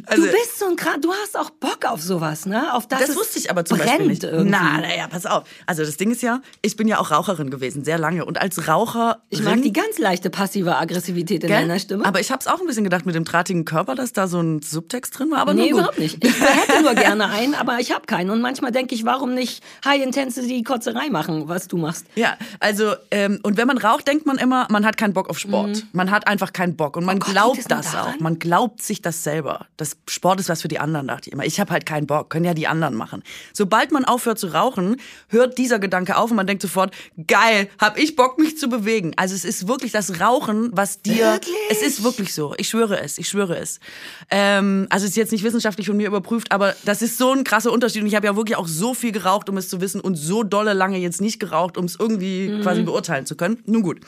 Also, 0.07 0.25
du 0.25 0.31
bist 0.31 0.57
so 0.57 0.65
ein 0.65 0.75
Kran 0.75 0.99
du 1.01 1.13
hast 1.13 1.37
auch 1.37 1.51
Bock 1.51 1.85
auf 1.85 2.01
sowas, 2.01 2.47
ne? 2.47 2.73
Auf 2.73 2.87
das, 2.87 3.05
das 3.05 3.15
wusste 3.15 3.37
ich 3.37 3.51
aber 3.51 3.65
zum 3.65 3.77
Beispiel 3.77 4.07
nicht. 4.07 4.23
Irgendwie. 4.23 4.49
Na, 4.49 4.79
naja, 4.79 5.07
pass 5.07 5.27
auf. 5.27 5.43
Also 5.67 5.83
das 5.83 5.97
Ding 5.97 6.09
ist 6.09 6.23
ja, 6.23 6.41
ich 6.63 6.75
bin 6.75 6.87
ja 6.87 6.99
auch 6.99 7.11
Raucherin 7.11 7.51
gewesen, 7.51 7.83
sehr 7.83 7.99
lange. 7.99 8.25
Und 8.25 8.41
als 8.41 8.67
Raucher. 8.67 9.21
Ich 9.29 9.43
mag 9.43 9.61
die 9.61 9.71
ganz 9.71 9.99
leichte 9.99 10.31
passive 10.31 10.77
Aggressivität 10.77 11.43
in 11.43 11.49
deiner 11.49 11.77
Stimme. 11.77 12.03
Aber 12.03 12.19
ich 12.19 12.31
habe 12.31 12.39
es 12.39 12.47
auch 12.47 12.59
ein 12.59 12.65
bisschen 12.65 12.83
gedacht 12.83 13.05
mit 13.05 13.13
dem 13.13 13.25
drahtigen 13.25 13.63
Körper, 13.63 13.93
dass 13.93 14.11
da 14.11 14.27
so 14.27 14.41
ein 14.41 14.63
Subtext 14.63 15.17
drin 15.19 15.29
war. 15.29 15.39
Aber 15.39 15.53
nee, 15.53 15.69
nur 15.69 15.81
überhaupt 15.81 15.99
nicht. 15.99 16.23
Ich 16.23 16.39
hätte 16.41 16.81
nur 16.81 16.95
gerne 16.95 17.29
einen, 17.29 17.53
aber 17.53 17.77
ich 17.79 17.91
habe 17.91 18.07
keinen. 18.07 18.31
Und 18.31 18.41
manchmal 18.41 18.71
denke 18.71 18.95
ich, 18.95 19.05
warum 19.05 19.35
nicht 19.35 19.63
High-Intensity-Kotzerei 19.85 21.11
machen, 21.11 21.47
was 21.47 21.67
du 21.67 21.77
machst? 21.77 22.07
Ja, 22.15 22.37
also, 22.59 22.95
ähm, 23.11 23.39
und 23.43 23.57
wenn 23.57 23.67
man 23.67 23.77
raucht, 23.77 24.07
denkt 24.07 24.25
man 24.25 24.39
immer, 24.39 24.65
man 24.71 24.83
hat 24.83 24.97
keinen 24.97 25.13
Bock 25.13 25.29
auf 25.29 25.37
Sport. 25.37 25.69
Mhm. 25.69 25.89
Man 25.93 26.09
hat 26.09 26.27
einfach 26.27 26.53
keinen 26.53 26.75
Bock. 26.75 26.97
Und 26.97 27.05
man 27.05 27.17
oh 27.17 27.19
Gott, 27.19 27.33
glaubt 27.33 27.69
das 27.69 27.98
auch. 28.03 28.19
Man 28.19 28.39
glaubt 28.39 28.81
sich 28.81 29.01
das 29.01 29.23
selber. 29.23 29.67
Das 29.77 29.97
Sport 30.07 30.39
ist 30.39 30.49
was 30.49 30.61
für 30.61 30.67
die 30.67 30.79
anderen, 30.79 31.07
dachte 31.07 31.29
ich 31.29 31.33
immer. 31.33 31.45
Ich 31.45 31.59
habe 31.59 31.71
halt 31.71 31.85
keinen 31.85 32.07
Bock, 32.07 32.29
können 32.29 32.45
ja 32.45 32.53
die 32.53 32.67
anderen 32.67 32.95
machen. 32.95 33.23
Sobald 33.53 33.91
man 33.91 34.05
aufhört 34.05 34.39
zu 34.39 34.47
rauchen, 34.47 34.97
hört 35.27 35.57
dieser 35.57 35.79
Gedanke 35.79 36.17
auf 36.17 36.31
und 36.31 36.37
man 36.37 36.47
denkt 36.47 36.61
sofort, 36.61 36.93
geil, 37.27 37.69
hab 37.79 37.97
ich 37.97 38.15
Bock, 38.15 38.37
mich 38.37 38.57
zu 38.57 38.69
bewegen. 38.69 39.13
Also 39.15 39.35
es 39.35 39.45
ist 39.45 39.67
wirklich 39.67 39.91
das 39.91 40.19
Rauchen, 40.19 40.69
was 40.73 41.01
dir... 41.01 41.33
Wirklich? 41.33 41.55
Es 41.69 41.81
ist 41.81 42.03
wirklich 42.03 42.33
so. 42.33 42.53
Ich 42.57 42.69
schwöre 42.69 42.99
es, 43.01 43.17
ich 43.17 43.27
schwöre 43.29 43.57
es. 43.57 43.79
Ähm, 44.29 44.87
also 44.89 45.05
es 45.05 45.11
ist 45.11 45.17
jetzt 45.17 45.31
nicht 45.31 45.43
wissenschaftlich 45.43 45.87
von 45.87 45.97
mir 45.97 46.07
überprüft, 46.07 46.51
aber 46.51 46.75
das 46.85 47.01
ist 47.01 47.17
so 47.17 47.31
ein 47.33 47.43
krasser 47.43 47.71
Unterschied. 47.71 48.01
Und 48.01 48.07
ich 48.07 48.15
habe 48.15 48.27
ja 48.27 48.35
wirklich 48.35 48.57
auch 48.57 48.67
so 48.67 48.93
viel 48.93 49.11
geraucht, 49.11 49.49
um 49.49 49.57
es 49.57 49.69
zu 49.69 49.81
wissen 49.81 50.01
und 50.01 50.15
so 50.15 50.43
dolle 50.43 50.73
lange 50.73 50.97
jetzt 50.97 51.21
nicht 51.21 51.39
geraucht, 51.39 51.77
um 51.77 51.85
es 51.85 51.97
irgendwie 51.99 52.49
mhm. 52.49 52.61
quasi 52.61 52.83
beurteilen 52.83 53.25
zu 53.25 53.35
können. 53.35 53.61
Nun 53.65 53.81
gut. 53.81 53.99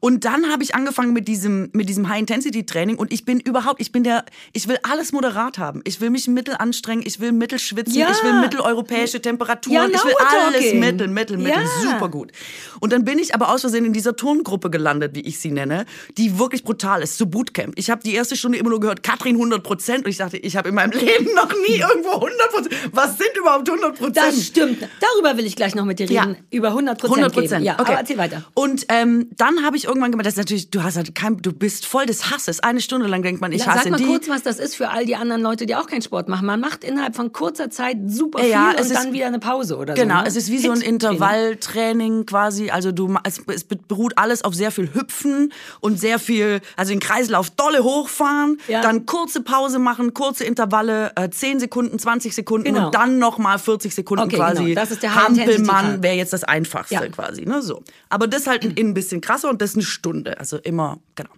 Und 0.00 0.24
dann 0.24 0.50
habe 0.50 0.62
ich 0.62 0.74
angefangen 0.74 1.12
mit 1.12 1.28
diesem, 1.28 1.68
mit 1.72 1.88
diesem 1.88 2.08
High-Intensity-Training 2.08 2.96
und 2.96 3.12
ich 3.12 3.24
bin 3.26 3.38
überhaupt, 3.38 3.80
ich 3.80 3.92
bin 3.92 4.02
der, 4.02 4.24
ich 4.52 4.66
will 4.66 4.78
alles 4.82 5.12
moderat 5.12 5.58
haben. 5.58 5.82
Ich 5.84 6.00
will 6.00 6.08
mich 6.08 6.26
mittel 6.26 6.54
anstrengen, 6.58 7.02
ich 7.06 7.20
will 7.20 7.32
mittel 7.32 7.58
schwitzen, 7.58 7.94
ja. 7.94 8.10
ich 8.10 8.24
will 8.24 8.40
mitteleuropäische 8.40 9.20
Temperaturen, 9.20 9.90
ja, 9.90 9.96
ich 9.96 10.04
will 10.04 10.14
alles 10.18 10.62
talking. 10.62 10.80
mittel, 10.80 11.08
mittel, 11.08 11.36
mittel, 11.36 11.62
ja. 11.62 11.90
super 11.92 12.08
gut. 12.08 12.32
Und 12.80 12.92
dann 12.92 13.04
bin 13.04 13.18
ich 13.18 13.34
aber 13.34 13.50
aus 13.50 13.60
Versehen 13.60 13.84
in 13.84 13.92
dieser 13.92 14.16
Turngruppe 14.16 14.70
gelandet, 14.70 15.14
wie 15.14 15.20
ich 15.20 15.38
sie 15.38 15.50
nenne, 15.50 15.84
die 16.16 16.38
wirklich 16.38 16.64
brutal 16.64 17.02
ist, 17.02 17.18
so 17.18 17.26
Bootcamp. 17.26 17.74
Ich 17.76 17.90
habe 17.90 18.02
die 18.02 18.14
erste 18.14 18.36
Stunde 18.36 18.56
immer 18.56 18.70
nur 18.70 18.80
gehört, 18.80 19.02
Katrin 19.02 19.36
100 19.36 19.62
Prozent 19.62 20.04
und 20.06 20.10
ich 20.10 20.16
dachte, 20.16 20.38
ich 20.38 20.56
habe 20.56 20.70
in 20.70 20.74
meinem 20.74 20.92
Leben 20.98 21.34
noch 21.34 21.52
nie 21.68 21.76
irgendwo 21.76 22.12
100 22.12 22.50
Prozent. 22.50 22.74
Was 22.92 23.18
sind 23.18 23.36
überhaupt 23.38 23.68
100 23.68 23.98
Prozent? 23.98 24.16
Das 24.16 24.46
stimmt. 24.46 24.88
Darüber 25.00 25.36
will 25.36 25.44
ich 25.44 25.56
gleich 25.56 25.74
noch 25.74 25.84
mit 25.84 25.98
dir 25.98 26.08
reden. 26.08 26.36
Über 26.50 26.68
100 26.68 26.98
Prozent. 26.98 27.18
100 27.18 27.34
Prozent. 27.34 27.64
Ja, 27.66 27.74
okay. 27.74 27.82
aber 27.82 28.00
erzähl 28.00 28.16
weiter. 28.16 28.44
Und 28.54 28.86
ähm, 28.88 29.28
dann 29.36 29.62
habe 29.62 29.76
ich 29.76 29.89
irgendwann 29.90 30.12
gemerkt, 30.12 30.28
das 30.28 30.36
natürlich, 30.36 30.70
du 30.70 30.82
hast 30.82 30.96
halt 30.96 31.14
kein, 31.14 31.36
du 31.38 31.52
bist 31.52 31.84
voll 31.84 32.06
des 32.06 32.30
Hasses. 32.30 32.60
Eine 32.60 32.80
Stunde 32.80 33.08
lang 33.08 33.22
denkt 33.22 33.40
man, 33.40 33.52
ich 33.52 33.66
hasse 33.66 33.84
Sag 33.84 33.90
mal 33.90 33.96
die. 33.96 34.04
kurz, 34.04 34.28
was 34.28 34.42
das 34.42 34.58
ist 34.58 34.76
für 34.76 34.90
all 34.90 35.04
die 35.04 35.16
anderen 35.16 35.42
Leute, 35.42 35.66
die 35.66 35.74
auch 35.74 35.86
keinen 35.86 36.02
Sport 36.02 36.28
machen. 36.28 36.46
Man 36.46 36.60
macht 36.60 36.84
innerhalb 36.84 37.16
von 37.16 37.32
kurzer 37.32 37.70
Zeit 37.70 37.98
super 38.06 38.40
viel 38.40 38.50
ja, 38.50 38.70
und 38.70 38.80
ist, 38.80 38.94
dann 38.94 39.12
wieder 39.12 39.26
eine 39.26 39.40
Pause 39.40 39.76
oder 39.76 39.94
genau, 39.94 39.96
so. 39.96 40.02
Genau, 40.02 40.22
ne? 40.22 40.28
es 40.28 40.36
ist 40.36 40.50
wie 40.50 40.58
so 40.58 40.70
ein 40.70 40.80
Intervalltraining 40.80 42.26
quasi. 42.26 42.70
Also 42.70 42.92
du, 42.92 43.16
es, 43.24 43.42
es 43.46 43.64
beruht 43.64 44.16
alles 44.16 44.44
auf 44.44 44.54
sehr 44.54 44.70
viel 44.70 44.94
Hüpfen 44.94 45.52
und 45.80 45.98
sehr 45.98 46.18
viel, 46.18 46.60
also 46.76 46.90
den 46.90 47.00
Kreislauf 47.00 47.50
dolle 47.50 47.82
hochfahren, 47.82 48.58
ja. 48.68 48.82
dann 48.82 49.06
kurze 49.06 49.42
Pause 49.42 49.78
machen, 49.78 50.14
kurze 50.14 50.44
Intervalle, 50.44 51.12
äh, 51.16 51.28
10 51.28 51.60
Sekunden, 51.60 51.98
20 51.98 52.34
Sekunden 52.34 52.64
genau. 52.64 52.86
und 52.86 52.94
dann 52.94 53.18
nochmal 53.18 53.58
40 53.58 53.94
Sekunden 53.94 54.24
okay, 54.24 54.36
quasi. 54.36 54.64
Genau. 54.64 54.74
Das 54.74 54.90
ist 54.90 55.02
der 55.02 55.14
Hampelmann 55.14 56.02
wäre 56.02 56.16
jetzt 56.16 56.32
das 56.32 56.44
Einfachste 56.44 56.94
ja. 56.94 57.08
quasi. 57.08 57.44
Ne, 57.44 57.62
so. 57.62 57.82
Aber 58.08 58.26
das 58.26 58.46
halt 58.46 58.64
ein, 58.64 58.74
ein 58.78 58.94
bisschen 58.94 59.20
krasser 59.20 59.50
und 59.50 59.60
das 59.60 59.79
Stunde. 59.82 60.38
Also 60.38 60.58
immer, 60.58 60.98
genau. 61.14 61.30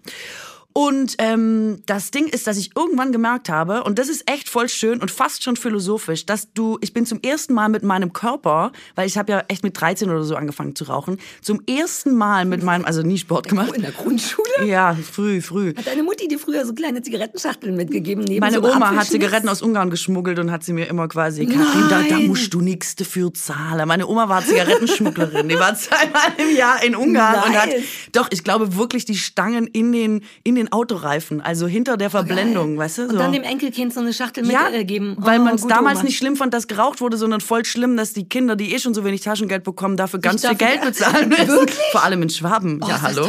Und 0.72 1.16
ähm, 1.18 1.82
das 1.86 2.10
Ding 2.10 2.26
ist, 2.26 2.46
dass 2.46 2.56
ich 2.56 2.70
irgendwann 2.76 3.12
gemerkt 3.12 3.48
habe, 3.48 3.84
und 3.84 3.98
das 3.98 4.08
ist 4.08 4.30
echt 4.30 4.48
voll 4.48 4.68
schön 4.68 5.00
und 5.00 5.10
fast 5.10 5.42
schon 5.42 5.56
philosophisch, 5.56 6.26
dass 6.26 6.52
du, 6.52 6.78
ich 6.80 6.92
bin 6.92 7.06
zum 7.06 7.20
ersten 7.20 7.52
Mal 7.54 7.68
mit 7.68 7.82
meinem 7.82 8.12
Körper, 8.12 8.72
weil 8.94 9.06
ich 9.06 9.18
habe 9.18 9.32
ja 9.32 9.44
echt 9.48 9.64
mit 9.64 9.78
13 9.78 10.10
oder 10.10 10.24
so 10.24 10.36
angefangen 10.36 10.74
zu 10.74 10.84
rauchen, 10.84 11.18
zum 11.42 11.60
ersten 11.66 12.14
Mal 12.14 12.44
mit 12.44 12.62
meinem, 12.62 12.84
also 12.84 13.02
nie 13.02 13.18
Sport 13.18 13.48
gemacht. 13.48 13.72
In 13.74 13.82
der 13.82 13.92
Grundschule? 13.92 14.48
Ja, 14.64 14.94
früh, 14.94 15.40
früh. 15.40 15.74
Hat 15.76 15.86
deine 15.86 16.02
Mutti 16.02 16.28
dir 16.28 16.38
früher 16.38 16.64
so 16.64 16.74
kleine 16.74 17.02
Zigarettenschachteln 17.02 17.76
mitgegeben? 17.76 18.24
Neben 18.24 18.40
Meine 18.40 18.56
so 18.56 18.72
Oma 18.72 18.94
hat 18.94 19.06
Zigaretten 19.06 19.48
aus 19.48 19.62
Ungarn 19.62 19.90
geschmuggelt 19.90 20.38
und 20.38 20.50
hat 20.50 20.64
sie 20.64 20.72
mir 20.72 20.86
immer 20.88 21.08
quasi, 21.08 21.46
Kathrin, 21.46 21.88
da, 21.88 22.02
da 22.02 22.18
musst 22.20 22.52
du 22.54 22.60
nichts 22.60 22.96
dafür 22.96 23.32
zahlen. 23.34 23.86
Meine 23.86 24.06
Oma 24.06 24.28
war 24.28 24.44
Zigarettenschmugglerin, 24.44 25.48
die 25.48 25.58
war 25.58 25.74
zweimal 25.74 26.32
im 26.38 26.56
Jahr 26.56 26.82
in 26.82 26.96
Ungarn 26.96 27.34
nice. 27.34 27.46
und 27.46 27.56
hat, 27.56 27.70
doch, 28.12 28.28
ich 28.30 28.44
glaube 28.44 28.76
wirklich 28.76 29.04
die 29.04 29.16
Stangen 29.16 29.66
in 29.66 29.92
den, 29.92 30.24
in 30.44 30.54
den 30.54 30.61
den 30.62 30.72
Autoreifen, 30.72 31.40
also 31.40 31.66
hinter 31.66 31.96
der 31.96 32.10
Verblendung, 32.10 32.76
oh, 32.76 32.78
weißt 32.78 32.98
du? 32.98 33.06
So. 33.06 33.12
Und 33.12 33.18
dann 33.18 33.32
dem 33.32 33.42
Enkelkind 33.42 33.92
so 33.92 34.00
eine 34.00 34.12
Schachtel 34.12 34.48
ja, 34.50 34.70
mitgeben. 34.70 35.16
Oh, 35.20 35.26
weil 35.26 35.38
man 35.38 35.56
es 35.56 35.66
damals 35.66 35.98
Oma. 35.98 36.04
nicht 36.04 36.16
schlimm 36.16 36.36
fand, 36.36 36.54
dass 36.54 36.68
geraucht 36.68 37.00
wurde, 37.00 37.16
sondern 37.16 37.40
voll 37.40 37.64
schlimm, 37.64 37.96
dass 37.96 38.12
die 38.12 38.28
Kinder, 38.28 38.56
die 38.56 38.74
eh 38.74 38.78
schon 38.78 38.94
so 38.94 39.04
wenig 39.04 39.22
Taschengeld 39.22 39.64
bekommen, 39.64 39.96
dafür 39.96 40.20
ganz 40.20 40.46
viel 40.46 40.56
Geld 40.56 40.82
bezahlen 40.82 41.28
müssen. 41.28 41.66
Vor 41.90 42.02
allem 42.04 42.22
in 42.22 42.30
Schwaben. 42.30 42.80
Oh, 42.82 42.88
ja, 42.88 43.02
hallo. 43.02 43.28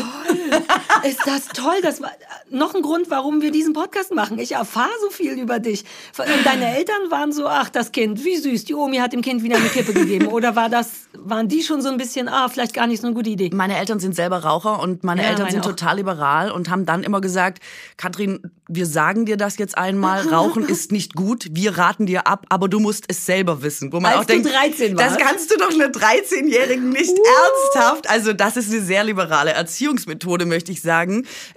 Ist 1.04 1.20
das 1.26 1.48
toll? 1.48 1.76
Das 1.82 2.02
war 2.02 2.12
noch 2.50 2.76
ein 2.76 2.82
Grund, 2.82 3.10
warum 3.10 3.42
wir 3.42 3.52
diesen 3.52 3.74
Podcast 3.74 4.14
machen. 4.14 4.40
Ich 4.40 4.54
erfahre 4.54 4.92
so 5.02 5.10
viel 5.10 5.34
über 5.34 5.60
dich. 5.60 5.86
Deine 6.44 6.76
Eltern 6.78 7.10
waren 7.10 7.32
so, 7.32 7.48
ach, 7.48 7.70
das 7.70 7.92
Kind, 7.92 8.24
wie 8.24 8.38
süß. 8.38 8.66
Die 8.66 8.74
Omi 8.74 8.98
hat 8.98 9.14
dem 9.14 9.22
Kind 9.22 9.44
wieder 9.44 9.58
eine 9.58 9.70
Kippe 9.70 9.94
gegeben. 9.94 10.28
Oder 10.28 10.56
war 10.56 10.70
das, 10.70 11.08
waren 11.14 11.48
die 11.48 11.64
schon 11.64 11.82
so 11.82 11.90
ein 11.90 11.98
bisschen, 11.98 12.28
ah, 12.28 12.50
vielleicht 12.50 12.74
gar 12.74 12.88
nicht 12.88 13.02
so 13.02 13.08
eine 13.08 13.16
gute 13.16 13.30
Idee? 13.30 13.50
Meine 13.54 13.78
Eltern 13.78 14.00
sind 14.00 14.16
selber 14.16 14.44
Raucher 14.44 14.80
und 14.80 15.04
meine 15.04 15.22
ja, 15.22 15.30
Eltern 15.30 15.46
meine 15.46 15.52
sind 15.54 15.66
auch. 15.66 15.70
total 15.70 15.98
liberal 15.98 16.52
und 16.52 16.70
haben 16.70 16.86
dann 16.86 17.04
immer 17.04 17.22
gesagt, 17.22 17.60
Katrin, 17.98 18.52
wir 18.68 18.86
sagen 18.86 19.26
dir 19.26 19.38
das 19.38 19.58
jetzt 19.58 19.78
einmal, 19.78 20.28
Rauchen 20.28 20.68
ist 20.68 20.92
nicht 20.92 21.16
gut, 21.16 21.48
wir 21.52 21.78
raten 21.78 22.06
dir 22.06 22.28
ab, 22.28 22.46
aber 22.50 22.70
du 22.70 22.80
musst 22.80 23.06
es 23.08 23.26
selber 23.26 23.62
wissen. 23.62 23.92
Wo 23.92 24.00
man 24.00 24.14
Als 24.14 24.22
auch 24.22 24.26
denkt, 24.26 24.50
13 24.52 24.96
das 24.96 25.18
kannst 25.18 25.52
du 25.52 25.58
doch 25.58 25.72
einer 25.72 25.88
13-Jährigen 25.88 26.90
nicht 26.90 27.12
uh. 27.12 27.24
ernsthaft. 27.74 28.10
Also 28.10 28.34
das 28.34 28.58
ist 28.58 28.72
eine 28.72 28.82
sehr 28.82 29.04
liberale 29.04 29.52
Erziehungsmethode, 29.52 30.46
möchte 30.46 30.72
ich 30.72 30.82
sagen. 30.82 30.93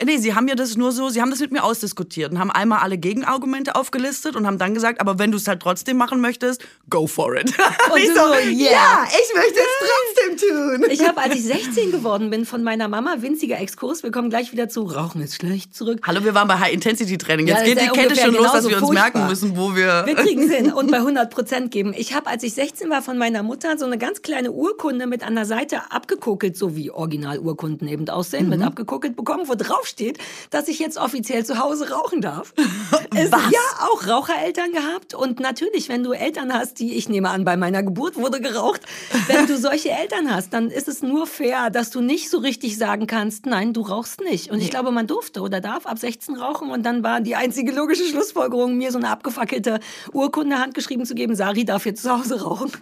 Nee, 0.05 0.19
sie 0.19 0.35
haben 0.35 0.49
ja 0.49 0.55
das 0.55 0.77
nur 0.77 0.93
so, 0.93 1.09
sie 1.09 1.21
haben 1.21 1.31
das 1.31 1.41
mit 1.41 1.53
mir 1.53 1.65
ausdiskutiert 1.65 2.33
und 2.33 2.39
haben 2.39 2.51
einmal 2.51 2.81
alle 2.81 2.99
Gegenargumente 2.99 3.75
aufgelistet 3.75 4.37
und 4.37 4.47
haben 4.47 4.59
dann 4.59 4.75
gesagt, 4.75 5.01
aber 5.01 5.19
wenn 5.19 5.31
du 5.31 5.37
es 5.37 5.47
halt 5.47 5.61
trotzdem 5.61 5.97
machen 5.97 6.21
möchtest, 6.21 6.65
go 6.91 7.07
for 7.07 7.37
it. 7.37 7.53
Und 7.93 7.99
ich 7.99 8.09
so, 8.09 8.33
yeah. 8.33 8.73
ja, 8.73 9.05
ich 9.07 9.35
möchte 9.35 9.61
es 9.61 10.37
trotzdem 10.37 10.81
tun. 10.81 10.91
Ich 10.91 11.07
habe, 11.07 11.21
als 11.21 11.35
ich 11.35 11.45
16 11.45 11.93
geworden 11.93 12.31
bin, 12.31 12.45
von 12.45 12.63
meiner 12.63 12.89
Mama, 12.89 13.17
winziger 13.21 13.59
Exkurs, 13.59 14.03
wir 14.03 14.11
kommen 14.11 14.31
gleich 14.31 14.53
wieder 14.53 14.69
zu 14.69 14.83
Rauchen 14.83 15.21
ist 15.21 15.35
schlecht 15.35 15.75
zurück. 15.75 16.01
Hallo, 16.07 16.25
wir 16.25 16.35
waren 16.35 16.49
bei 16.49 16.59
High 16.59 16.73
Intensity 16.73 17.19
Training. 17.19 17.47
Jetzt 17.47 17.67
ja, 17.67 17.75
geht 17.75 17.81
die 17.81 17.89
Kette 17.89 18.17
schon 18.17 18.35
los, 18.35 18.53
dass 18.53 18.69
wir 18.69 18.77
uns 18.77 18.87
furchtbar. 18.87 19.05
merken 19.05 19.27
müssen, 19.27 19.57
wo 19.57 19.75
wir. 19.75 20.05
Wir 20.07 20.15
kriegen 20.15 20.43
es 20.45 20.55
hin 20.55 20.73
und 20.73 20.91
bei 20.91 20.99
100 20.99 21.31
Prozent 21.31 21.71
geben. 21.71 21.95
Ich 21.97 22.15
habe, 22.15 22.29
als 22.29 22.43
ich 22.43 22.55
16 22.55 22.91
war, 22.91 23.03
von 23.03 23.19
meiner 23.19 23.43
Mutter 23.43 23.77
so 23.79 23.85
eine 23.85 23.99
ganz 23.99 24.23
kleine 24.23 24.53
Urkunde 24.53 25.07
mit 25.07 25.27
an 25.27 25.35
der 25.35 25.47
Seite 25.47 25.91
abgekokelt, 25.91 26.57
so 26.57 26.77
wie 26.77 26.91
Originalurkunden 26.91 27.89
eben 27.89 28.09
aussehen, 28.09 28.45
mhm. 28.45 28.51
mit 28.51 28.63
abgekokelt 28.63 29.17
bekommen, 29.17 29.26
wo 29.27 29.55
drauf 29.55 29.87
steht, 29.87 30.19
dass 30.51 30.69
ich 30.69 30.79
jetzt 30.79 30.99
offiziell 30.99 31.45
zu 31.45 31.59
Hause 31.59 31.91
rauchen 31.91 32.21
darf. 32.21 32.53
es, 33.15 33.33
Was? 33.33 33.51
Ja, 33.51 33.89
auch 33.91 34.07
Rauchereltern 34.07 34.73
gehabt 34.73 35.15
und 35.15 35.41
natürlich, 35.41 35.89
wenn 35.89 36.03
du 36.03 36.13
Eltern 36.13 36.53
hast, 36.53 36.81
die 36.81 36.97
ich 36.97 37.09
nehme 37.09 37.31
an, 37.31 37.45
bei 37.45 37.57
meiner 37.57 37.83
Geburt 37.83 38.17
wurde 38.17 38.41
geraucht, 38.41 38.83
wenn 39.27 39.47
du 39.47 39.57
solche 39.59 39.91
Eltern 39.91 40.35
hast, 40.35 40.53
dann 40.53 40.67
dann 40.67 40.77
ist 40.77 40.89
es 40.89 41.03
nur 41.03 41.27
fair, 41.27 41.71
dass 41.71 41.91
du 41.91 42.01
nicht 42.01 42.31
so 42.31 42.39
richtig 42.39 42.77
sagen 42.77 43.07
kannst, 43.07 43.47
nein, 43.47 43.73
du 43.73 43.83
rauchst 43.83 44.21
nicht. 44.21 44.51
Und 44.51 44.61
ich 44.61 44.71
glaube, 44.71 44.91
man 44.91 45.07
durfte 45.07 45.41
oder 45.41 45.61
darf 45.61 45.87
ab 45.87 45.99
16 45.99 46.37
rauchen. 46.37 46.71
Und 46.71 46.85
dann 46.85 47.03
war 47.03 47.21
die 47.21 47.37
einzige 47.37 47.73
logische 47.73 48.05
Schlussfolgerung, 48.05 48.77
mir 48.77 48.91
so 48.91 48.99
eine 48.99 49.09
abgefackelte 49.09 49.81
Urkunde 50.13 50.59
handgeschrieben 50.59 51.07
zu 51.07 51.15
geben, 51.15 51.37
Sari 51.37 51.65
darf 51.65 51.87
jetzt 51.87 52.03
zu 52.03 52.19
Hause 52.19 52.43
rauchen. 52.43 52.73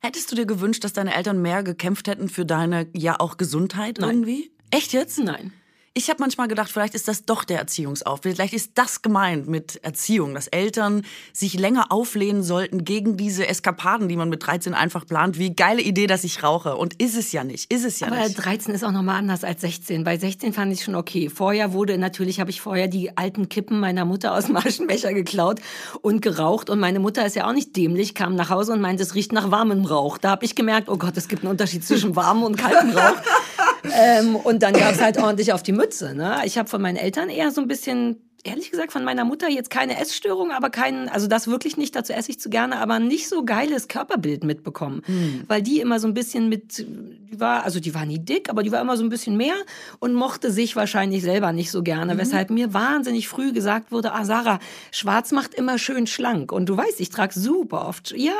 Hättest 0.00 0.30
du 0.30 0.36
dir 0.36 0.46
gewünscht, 0.46 0.84
dass 0.84 0.92
deine 0.92 1.14
Eltern 1.14 1.42
mehr 1.42 1.62
gekämpft 1.62 2.08
hätten 2.08 2.28
für 2.28 2.44
deine 2.44 2.88
ja 2.94 3.18
auch 3.18 3.36
Gesundheit 3.36 3.98
Nein. 3.98 4.10
irgendwie? 4.10 4.50
Echt 4.70 4.92
jetzt? 4.92 5.18
Nein. 5.18 5.52
Ich 5.98 6.08
habe 6.08 6.20
manchmal 6.20 6.46
gedacht, 6.46 6.70
vielleicht 6.70 6.94
ist 6.94 7.08
das 7.08 7.24
doch 7.24 7.42
der 7.42 7.58
Erziehungsaufwand. 7.58 8.36
Vielleicht 8.36 8.54
ist 8.54 8.70
das 8.76 9.02
gemeint 9.02 9.48
mit 9.48 9.82
Erziehung, 9.82 10.32
dass 10.32 10.46
Eltern 10.46 11.02
sich 11.32 11.58
länger 11.58 11.90
auflehnen 11.90 12.44
sollten 12.44 12.84
gegen 12.84 13.16
diese 13.16 13.48
Eskapaden, 13.48 14.08
die 14.08 14.14
man 14.14 14.28
mit 14.28 14.46
13 14.46 14.74
einfach 14.74 15.04
plant. 15.04 15.40
Wie 15.40 15.56
geile 15.56 15.82
Idee, 15.82 16.06
dass 16.06 16.22
ich 16.22 16.44
rauche. 16.44 16.76
Und 16.76 17.02
ist 17.02 17.16
es 17.16 17.32
ja 17.32 17.42
nicht. 17.42 17.72
Ist 17.72 17.84
es 17.84 17.98
ja 17.98 18.06
Aber 18.06 18.18
nicht. 18.18 18.36
13 18.36 18.76
ist 18.76 18.84
auch 18.84 18.92
nochmal 18.92 19.16
anders 19.16 19.42
als 19.42 19.60
16. 19.62 20.04
Bei 20.04 20.16
16 20.16 20.52
fand 20.52 20.72
ich 20.72 20.84
schon 20.84 20.94
okay. 20.94 21.30
Vorher 21.30 21.72
wurde, 21.72 21.98
natürlich 21.98 22.38
habe 22.38 22.50
ich 22.50 22.60
vorher 22.60 22.86
die 22.86 23.16
alten 23.16 23.48
Kippen 23.48 23.80
meiner 23.80 24.04
Mutter 24.04 24.34
aus 24.34 24.46
dem 24.46 24.56
Aschenbecher 24.56 25.12
geklaut 25.12 25.58
und 26.00 26.22
geraucht. 26.22 26.70
Und 26.70 26.78
meine 26.78 27.00
Mutter 27.00 27.26
ist 27.26 27.34
ja 27.34 27.48
auch 27.48 27.52
nicht 27.52 27.74
dämlich, 27.74 28.14
kam 28.14 28.36
nach 28.36 28.50
Hause 28.50 28.72
und 28.72 28.80
meinte, 28.80 29.02
es 29.02 29.16
riecht 29.16 29.32
nach 29.32 29.50
warmem 29.50 29.84
Rauch. 29.84 30.16
Da 30.16 30.30
habe 30.30 30.44
ich 30.44 30.54
gemerkt, 30.54 30.88
oh 30.88 30.96
Gott, 30.96 31.16
es 31.16 31.26
gibt 31.26 31.42
einen 31.42 31.50
Unterschied 31.50 31.84
zwischen 31.84 32.14
warmem 32.14 32.44
und 32.44 32.56
kaltem 32.56 32.90
Rauch. 32.90 33.16
ähm, 33.92 34.36
und 34.36 34.62
dann 34.62 34.74
gab 34.74 34.92
es 34.92 35.00
halt 35.00 35.18
ordentlich 35.18 35.52
auf 35.52 35.64
die 35.64 35.72
Mütze. 35.72 35.87
Ne? 36.14 36.42
Ich 36.44 36.58
habe 36.58 36.68
von 36.68 36.82
meinen 36.82 36.96
Eltern 36.96 37.28
eher 37.28 37.50
so 37.50 37.60
ein 37.60 37.68
bisschen 37.68 38.27
ehrlich 38.44 38.70
gesagt 38.70 38.92
von 38.92 39.04
meiner 39.04 39.24
Mutter 39.24 39.48
jetzt 39.48 39.70
keine 39.70 40.00
Essstörung, 40.00 40.52
aber 40.52 40.70
kein, 40.70 41.08
also 41.08 41.26
das 41.26 41.48
wirklich 41.48 41.76
nicht, 41.76 41.94
dazu 41.96 42.12
esse 42.12 42.30
ich 42.30 42.40
zu 42.40 42.50
gerne, 42.50 42.78
aber 42.78 42.98
nicht 42.98 43.28
so 43.28 43.44
geiles 43.44 43.88
Körperbild 43.88 44.44
mitbekommen. 44.44 45.02
Hm. 45.06 45.44
Weil 45.48 45.62
die 45.62 45.80
immer 45.80 45.98
so 46.00 46.06
ein 46.06 46.14
bisschen 46.14 46.48
mit, 46.48 46.78
die 46.78 47.40
war, 47.40 47.64
also 47.64 47.80
die 47.80 47.94
war 47.94 48.06
nie 48.06 48.18
dick, 48.18 48.48
aber 48.48 48.62
die 48.62 48.72
war 48.72 48.80
immer 48.80 48.96
so 48.96 49.02
ein 49.04 49.08
bisschen 49.08 49.36
mehr 49.36 49.54
und 49.98 50.14
mochte 50.14 50.50
sich 50.50 50.76
wahrscheinlich 50.76 51.22
selber 51.22 51.52
nicht 51.52 51.70
so 51.70 51.82
gerne, 51.82 52.14
Mhm. 52.14 52.18
weshalb 52.18 52.50
mir 52.50 52.72
wahnsinnig 52.72 53.28
früh 53.28 53.52
gesagt 53.52 53.92
wurde, 53.92 54.12
ah 54.12 54.24
Sarah, 54.24 54.60
schwarz 54.92 55.32
macht 55.32 55.54
immer 55.54 55.78
schön 55.78 56.06
schlank 56.06 56.52
und 56.52 56.66
du 56.68 56.76
weißt, 56.76 57.00
ich 57.00 57.10
trage 57.10 57.38
super 57.38 57.86
oft, 57.88 58.12
ja, 58.16 58.32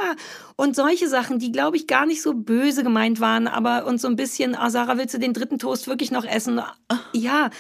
und 0.57 0.75
solche 0.75 1.09
Sachen, 1.09 1.39
die 1.39 1.53
glaube 1.53 1.77
ich 1.77 1.87
gar 1.87 2.07
nicht 2.07 2.23
so 2.23 2.35
böse 2.35 2.83
gemeint 2.83 3.21
waren, 3.21 3.47
aber 3.47 3.87
und 3.87 4.01
so 4.01 4.09
ein 4.09 4.17
bisschen, 4.17 4.55
ah 4.55 4.71
Sarah, 4.71 4.97
willst 4.97 5.15
du 5.15 5.19
den 5.19 5.33
dritten 5.35 5.59
Toast 5.59 5.87
wirklich 5.87 6.11
noch 6.11 6.25
essen? 6.25 6.61
Ja, 7.13 7.51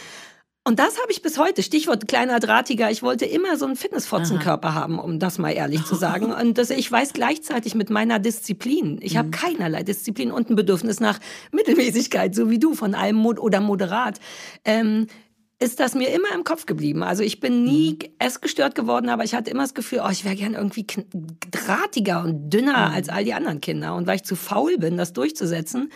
und 0.69 0.79
das 0.79 1.01
habe 1.01 1.11
ich 1.11 1.23
bis 1.23 1.39
heute. 1.39 1.63
Stichwort 1.63 2.09
kleiner 2.09 2.41
Drahtiger. 2.41 2.91
Ich 2.91 3.03
wollte 3.03 3.25
immer 3.25 3.57
so 3.57 3.65
einen 3.65 3.75
Fitnessfotzenkörper 3.75 4.75
haben, 4.75 4.99
um 4.99 5.19
das 5.19 5.39
mal 5.39 5.53
ehrlich 5.53 5.83
zu 5.87 5.95
sagen. 5.95 6.31
Und 6.31 6.59
das, 6.59 6.69
ich 6.69 6.93
weiß 6.93 7.15
gleichzeitig 7.15 7.75
mit 7.75 7.89
meiner 7.89 8.19
Disziplin. 8.19 8.99
Ich 9.01 9.17
habe 9.17 9.31
keinerlei 9.31 9.83
Disziplin 9.83 10.31
und 10.31 10.51
ein 10.51 10.57
Bedürfnis 10.57 11.01
nach 11.01 11.21
Mittelmäßigkeit, 11.53 12.35
so 12.35 12.51
wie 12.51 12.59
du, 12.59 12.75
von 12.75 12.95
allem 12.95 13.17
Mod 13.17 13.41
oder 13.41 13.61
moderat. 13.61 14.21
Ähm, 14.67 15.07
ist 15.59 15.81
das 15.81 15.95
mir 15.95 16.11
immer 16.11 16.35
im 16.35 16.45
Kopf 16.45 16.67
geblieben. 16.67 17.03
Also 17.03 17.23
ich 17.23 17.41
bin 17.41 17.65
nie 17.65 17.99
essgestört 18.19 18.75
geworden, 18.75 19.09
aber 19.09 19.25
ich 19.25 19.35
hatte 19.35 19.51
immer 19.51 19.63
das 19.63 19.73
Gefühl, 19.73 20.03
oh, 20.05 20.11
ich 20.11 20.27
wäre 20.27 20.37
gern 20.37 20.53
irgendwie 20.53 20.87
drahtiger 21.51 22.23
und 22.23 22.51
dünner 22.51 22.93
als 22.93 23.09
all 23.09 23.25
die 23.25 23.33
anderen 23.33 23.63
Kinder. 23.63 23.95
Und 23.95 24.07
weil 24.07 24.17
ich 24.17 24.25
zu 24.25 24.37
faul 24.37 24.77
bin, 24.77 24.99
das 24.99 25.15
durchzusetzen, 25.15 25.91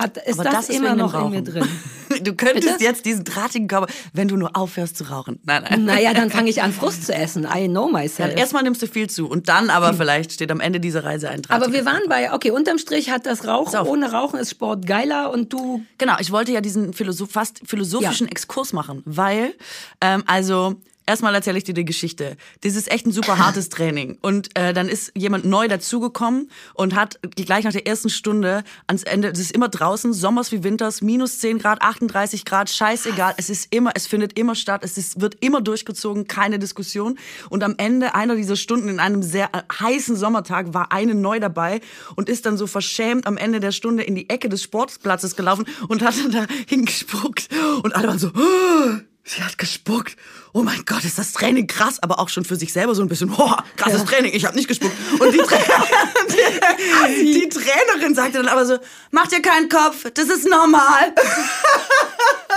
hat, 0.00 0.16
ist 0.16 0.40
Aber 0.40 0.44
das, 0.44 0.66
das 0.66 0.76
immer 0.76 0.94
noch 0.94 1.14
in 1.14 1.30
mir 1.30 1.42
drin. 1.42 1.68
Du 2.24 2.34
könntest 2.34 2.78
Bitte? 2.78 2.82
jetzt 2.82 3.04
diesen 3.04 3.22
drahtigen 3.22 3.68
Körper, 3.68 3.86
wenn 4.12 4.26
du 4.26 4.36
nur 4.36 4.56
aufhörst 4.56 4.96
zu 4.96 5.04
rauchen. 5.04 5.38
Nein, 5.44 5.62
nein. 5.62 5.84
Naja, 5.84 6.12
dann 6.12 6.28
fange 6.32 6.50
ich 6.50 6.60
an, 6.60 6.72
Frust 6.72 7.06
zu 7.06 7.14
essen. 7.14 7.44
I 7.44 7.68
know 7.68 7.88
myself. 7.88 8.30
Dann 8.30 8.36
erstmal 8.36 8.64
nimmst 8.64 8.82
du 8.82 8.88
viel 8.88 9.08
zu 9.08 9.28
und 9.28 9.48
dann 9.48 9.70
aber 9.70 9.94
vielleicht 9.94 10.32
steht 10.32 10.50
am 10.50 10.58
Ende 10.58 10.80
dieser 10.80 11.04
Reise 11.04 11.28
ein 11.30 11.42
drahtiger 11.42 11.66
Aber 11.66 11.72
wir 11.72 11.86
waren 11.86 12.02
bei, 12.08 12.32
okay, 12.32 12.50
unterm 12.50 12.78
Strich 12.78 13.10
hat 13.10 13.26
das 13.26 13.46
Rauchen, 13.46 13.78
ohne 13.86 14.10
Rauchen 14.10 14.40
ist 14.40 14.50
Sport 14.50 14.86
geiler 14.86 15.30
und 15.30 15.52
du, 15.52 15.82
Genau, 15.98 16.14
ich 16.18 16.32
wollte 16.32 16.50
ja 16.50 16.60
diesen 16.60 16.92
Philosoph 16.94 17.30
fast 17.30 17.60
philosophischen 17.64 18.26
Exkurs 18.26 18.72
machen, 18.72 19.02
weil, 19.04 19.54
ähm, 20.00 20.24
also, 20.26 20.80
erstmal 21.06 21.34
erzähle 21.34 21.58
ich 21.58 21.64
dir 21.64 21.74
die 21.74 21.84
Geschichte. 21.84 22.36
Das 22.62 22.74
ist 22.74 22.90
echt 22.90 23.06
ein 23.06 23.12
super 23.12 23.38
hartes 23.38 23.68
Training. 23.70 24.18
Und 24.20 24.56
äh, 24.56 24.72
dann 24.72 24.88
ist 24.88 25.12
jemand 25.16 25.44
neu 25.44 25.68
dazugekommen 25.68 26.50
und 26.74 26.94
hat 26.94 27.18
gleich 27.36 27.64
nach 27.64 27.72
der 27.72 27.86
ersten 27.86 28.10
Stunde 28.10 28.62
ans 28.86 29.02
Ende, 29.02 29.30
das 29.30 29.40
ist 29.40 29.52
immer 29.52 29.68
draußen, 29.68 30.12
Sommers 30.12 30.52
wie 30.52 30.62
Winters, 30.62 31.02
minus 31.02 31.38
10 31.40 31.58
Grad, 31.58 31.82
38 31.82 32.44
Grad, 32.44 32.70
scheißegal, 32.70 33.34
es 33.36 33.50
ist 33.50 33.74
immer, 33.74 33.92
es 33.94 34.06
findet 34.06 34.38
immer 34.38 34.54
statt, 34.54 34.82
es 34.84 34.98
ist, 34.98 35.20
wird 35.20 35.36
immer 35.40 35.60
durchgezogen, 35.60 36.26
keine 36.26 36.58
Diskussion. 36.58 37.18
Und 37.48 37.64
am 37.64 37.74
Ende 37.78 38.14
einer 38.14 38.36
dieser 38.36 38.56
Stunden 38.56 38.88
in 38.88 39.00
einem 39.00 39.22
sehr 39.22 39.50
äh, 39.54 39.62
heißen 39.80 40.16
Sommertag 40.16 40.74
war 40.74 40.92
eine 40.92 41.14
neu 41.14 41.40
dabei 41.40 41.80
und 42.16 42.28
ist 42.28 42.46
dann 42.46 42.56
so 42.56 42.66
verschämt 42.66 43.26
am 43.26 43.36
Ende 43.36 43.60
der 43.60 43.72
Stunde 43.72 44.02
in 44.02 44.14
die 44.14 44.30
Ecke 44.30 44.48
des 44.48 44.62
Sportplatzes 44.62 45.36
gelaufen 45.36 45.66
und 45.88 46.02
hat 46.02 46.14
dann 46.18 46.32
da 46.32 46.46
hingespuckt. 46.68 47.48
Und 47.82 47.94
alle 47.94 48.08
waren 48.08 48.18
so, 48.18 48.28
"Oh, 48.28 48.98
sie 49.24 49.42
hat 49.42 49.58
gespuckt. 49.58 50.16
Oh 50.52 50.62
mein 50.62 50.82
Gott, 50.84 51.04
ist 51.04 51.18
das 51.18 51.32
Training 51.32 51.66
krass, 51.68 52.02
aber 52.02 52.18
auch 52.18 52.28
schon 52.28 52.44
für 52.44 52.56
sich 52.56 52.72
selber 52.72 52.94
so 52.94 53.02
ein 53.02 53.08
bisschen, 53.08 53.32
oh, 53.36 53.52
krasses 53.76 54.04
Training, 54.04 54.32
ich 54.34 54.44
habe 54.44 54.56
nicht 54.56 54.66
gespuckt. 54.68 54.92
Und 55.20 55.32
die, 55.32 55.38
Tra 55.38 55.56
die, 56.28 57.32
die 57.40 57.48
Trainerin 57.48 58.14
sagte 58.14 58.38
dann 58.38 58.48
aber 58.48 58.66
so, 58.66 58.78
mach 59.12 59.28
dir 59.28 59.40
keinen 59.42 59.68
Kopf, 59.68 60.06
das 60.12 60.28
ist 60.28 60.48
normal. 60.48 61.14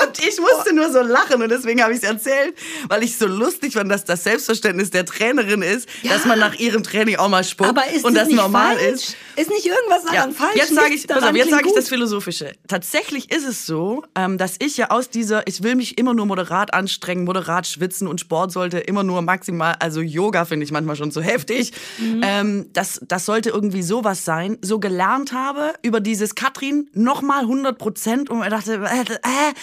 Und 0.04 0.20
ich 0.20 0.40
musste 0.42 0.74
nur 0.74 0.92
so 0.92 1.02
lachen 1.02 1.42
und 1.42 1.50
deswegen 1.50 1.82
habe 1.82 1.94
ich 1.94 2.00
es 2.00 2.04
erzählt, 2.04 2.56
weil 2.90 3.04
ich 3.04 3.16
so 3.16 3.28
lustig 3.28 3.74
fand, 3.74 3.92
dass 3.92 4.04
das 4.04 4.24
Selbstverständnis 4.24 4.90
der 4.90 5.06
Trainerin 5.06 5.62
ist, 5.62 5.88
dass 6.04 6.26
man 6.26 6.40
nach 6.40 6.56
ihrem 6.56 6.84
Training 6.84 7.18
auch 7.18 7.30
mal 7.30 7.44
spuckt 7.44 7.70
aber 7.70 7.88
ist 7.92 8.04
und 8.04 8.16
das 8.16 8.28
das 8.28 8.36
normal 8.36 8.76
falsch? 8.76 8.92
ist. 8.92 9.16
Ist 9.36 9.50
nicht 9.50 9.66
irgendwas 9.66 10.04
Ja, 10.06 10.14
daran 10.14 10.34
falsch? 10.34 10.56
jetzt 10.56 10.74
sage 10.74 10.94
ich, 10.94 11.08
pass 11.08 11.24
auf, 11.24 11.36
jetzt 11.36 11.50
sage 11.52 11.68
ich 11.68 11.76
das. 11.76 11.90
Philosophische. 11.90 12.54
Tatsächlich 12.68 13.32
ist 13.32 13.48
es 13.48 13.66
so, 13.66 14.04
ähm, 14.16 14.38
dass 14.38 14.56
ich 14.60 14.78
ja 14.78 14.90
aus 14.90 15.10
dieser, 15.10 15.48
ich 15.48 15.62
will 15.64 15.76
mich 15.76 15.98
immer 15.98 16.14
nur 16.14 16.26
moderat 16.26 16.74
anstrengen, 16.74 17.24
moderat 17.24 17.68
schwitzen 17.84 18.08
und 18.08 18.22
Sport 18.22 18.52
sollte 18.52 18.80
immer 18.80 19.04
nur 19.04 19.22
maximal, 19.22 19.76
also 19.80 20.00
Yoga 20.02 20.46
finde 20.46 20.64
ich 20.64 20.72
manchmal 20.72 20.96
schon 20.96 21.12
zu 21.12 21.22
heftig. 21.22 21.74
Mhm. 22.00 22.22
Ähm, 22.24 22.66
das, 22.72 23.02
das 23.08 23.26
sollte 23.26 23.50
irgendwie 23.50 23.82
sowas 23.84 24.24
sein. 24.24 24.58
So 24.62 24.80
gelernt 24.80 25.34
habe 25.34 25.74
über 25.82 26.00
dieses 26.00 26.36
Katrin 26.36 26.90
nochmal 26.94 27.42
100 27.42 27.78
Prozent 27.78 28.30
und 28.30 28.40
mir 28.40 28.50
dachte, 28.50 28.76
äh, 28.76 29.02
äh, 29.02 29.54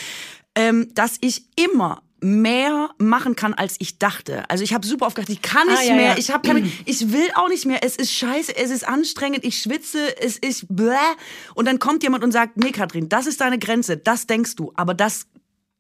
ähm, 0.54 0.88
dass 0.94 1.16
ich 1.20 1.44
immer 1.56 2.02
mehr 2.22 2.90
machen 2.98 3.34
kann, 3.34 3.54
als 3.54 3.76
ich 3.78 3.98
dachte. 3.98 4.44
Also 4.50 4.62
ich 4.62 4.74
habe 4.74 4.86
super 4.86 5.06
oft 5.06 5.16
gedacht, 5.16 5.30
ich 5.30 5.40
kann 5.40 5.66
nicht 5.68 5.78
Ah, 5.78 5.84
ja, 5.84 5.94
mehr, 5.94 6.10
ja. 6.12 6.18
ich 6.18 6.30
habe 6.30 6.46
keine, 6.46 6.70
ich 6.84 7.12
will 7.12 7.26
auch 7.34 7.48
nicht 7.48 7.64
mehr, 7.64 7.82
es 7.82 7.96
ist 7.96 8.12
scheiße, 8.12 8.54
es 8.54 8.70
ist 8.70 8.86
anstrengend, 8.86 9.42
ich 9.44 9.62
schwitze, 9.62 10.20
es 10.20 10.36
ist 10.36 10.66
bläh. 10.68 10.96
Und 11.54 11.66
dann 11.66 11.78
kommt 11.78 12.02
jemand 12.02 12.22
und 12.22 12.32
sagt, 12.32 12.58
nee 12.58 12.72
Katrin, 12.72 13.08
das 13.08 13.26
ist 13.26 13.40
deine 13.40 13.58
Grenze, 13.58 13.96
das 13.96 14.26
denkst 14.26 14.56
du, 14.56 14.72
aber 14.76 14.92
das 14.92 15.28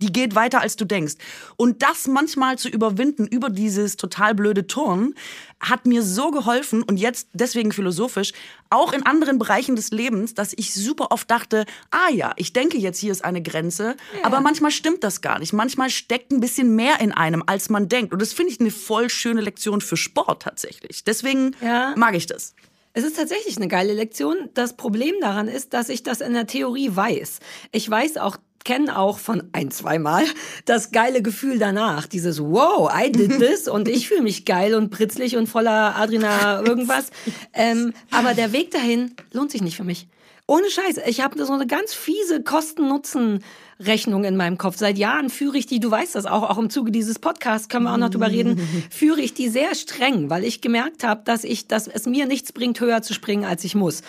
die 0.00 0.12
geht 0.12 0.34
weiter, 0.34 0.60
als 0.60 0.76
du 0.76 0.84
denkst. 0.84 1.14
Und 1.56 1.82
das 1.82 2.06
manchmal 2.06 2.58
zu 2.58 2.68
überwinden 2.68 3.26
über 3.26 3.50
dieses 3.50 3.96
total 3.96 4.34
blöde 4.34 4.66
Turnen, 4.66 5.14
hat 5.60 5.84
mir 5.86 6.02
so 6.02 6.30
geholfen 6.30 6.82
und 6.82 6.96
jetzt 6.96 7.28
deswegen 7.34 7.70
philosophisch, 7.72 8.32
auch 8.70 8.92
in 8.92 9.04
anderen 9.04 9.38
Bereichen 9.38 9.76
des 9.76 9.90
Lebens, 9.90 10.34
dass 10.34 10.54
ich 10.56 10.72
super 10.74 11.08
oft 11.10 11.30
dachte, 11.30 11.66
ah 11.90 12.10
ja, 12.12 12.32
ich 12.36 12.52
denke 12.52 12.78
jetzt, 12.78 12.98
hier 12.98 13.12
ist 13.12 13.24
eine 13.24 13.42
Grenze, 13.42 13.96
aber 14.22 14.40
manchmal 14.40 14.70
stimmt 14.70 15.04
das 15.04 15.20
gar 15.20 15.38
nicht. 15.38 15.52
Manchmal 15.52 15.90
steckt 15.90 16.32
ein 16.32 16.40
bisschen 16.40 16.76
mehr 16.76 17.00
in 17.00 17.12
einem, 17.12 17.42
als 17.46 17.68
man 17.68 17.88
denkt. 17.88 18.12
Und 18.12 18.22
das 18.22 18.32
finde 18.32 18.52
ich 18.52 18.60
eine 18.60 18.70
voll 18.70 19.10
schöne 19.10 19.42
Lektion 19.42 19.80
für 19.80 19.96
Sport 19.98 20.42
tatsächlich. 20.42 21.04
Deswegen 21.04 21.54
Ja. 21.60 21.94
mag 21.96 22.14
ich 22.14 22.26
das. 22.26 22.54
Es 22.92 23.04
ist 23.04 23.16
tatsächlich 23.16 23.56
eine 23.56 23.68
geile 23.68 23.92
Lektion. 23.92 24.48
Das 24.54 24.76
Problem 24.76 25.14
daran 25.20 25.46
ist, 25.46 25.74
dass 25.74 25.88
ich 25.90 26.02
das 26.02 26.20
in 26.20 26.32
der 26.32 26.46
Theorie 26.46 26.90
weiß. 26.92 27.38
Ich 27.70 27.88
weiß 27.88 28.16
auch, 28.16 28.36
kenne 28.64 28.98
auch 28.98 29.18
von 29.18 29.44
ein, 29.52 29.70
zweimal 29.70 30.24
das 30.64 30.92
geile 30.92 31.22
Gefühl 31.22 31.58
danach. 31.58 32.06
Dieses 32.06 32.40
Wow, 32.40 32.90
I 32.94 33.10
did 33.10 33.38
this 33.38 33.68
und 33.68 33.88
ich 33.88 34.08
fühle 34.08 34.22
mich 34.22 34.44
geil 34.44 34.74
und 34.74 34.90
britzlig 34.90 35.36
und 35.36 35.48
voller 35.48 35.96
Adrenal 35.96 36.66
irgendwas. 36.66 37.10
Ähm, 37.52 37.92
aber 38.10 38.34
der 38.34 38.52
Weg 38.52 38.70
dahin 38.70 39.14
lohnt 39.32 39.50
sich 39.50 39.62
nicht 39.62 39.76
für 39.76 39.84
mich. 39.84 40.08
Ohne 40.46 40.68
Scheiß. 40.68 41.00
Ich 41.06 41.20
habe 41.20 41.44
so 41.44 41.52
eine 41.52 41.66
ganz 41.66 41.94
fiese 41.94 42.42
Kosten-Nutzen- 42.42 43.40
Rechnung 43.80 44.24
in 44.24 44.36
meinem 44.36 44.58
Kopf. 44.58 44.76
Seit 44.76 44.98
Jahren 44.98 45.30
führe 45.30 45.56
ich 45.56 45.66
die, 45.66 45.80
du 45.80 45.90
weißt 45.90 46.14
das 46.14 46.26
auch, 46.26 46.48
auch 46.48 46.58
im 46.58 46.70
Zuge 46.70 46.90
dieses 46.92 47.18
Podcasts 47.18 47.68
können 47.68 47.84
wir 47.84 47.92
auch 47.92 47.98
noch 47.98 48.10
drüber 48.10 48.30
reden, 48.30 48.60
führe 48.90 49.20
ich 49.20 49.34
die 49.34 49.48
sehr 49.48 49.74
streng, 49.74 50.28
weil 50.28 50.44
ich 50.44 50.60
gemerkt 50.60 51.02
habe, 51.02 51.22
dass 51.24 51.44
ich, 51.44 51.66
dass 51.66 51.88
es 51.88 52.06
mir 52.06 52.26
nichts 52.26 52.52
bringt, 52.52 52.78
höher 52.80 53.02
zu 53.02 53.14
springen, 53.14 53.44
als 53.44 53.64
ich 53.64 53.74
muss. 53.74 54.02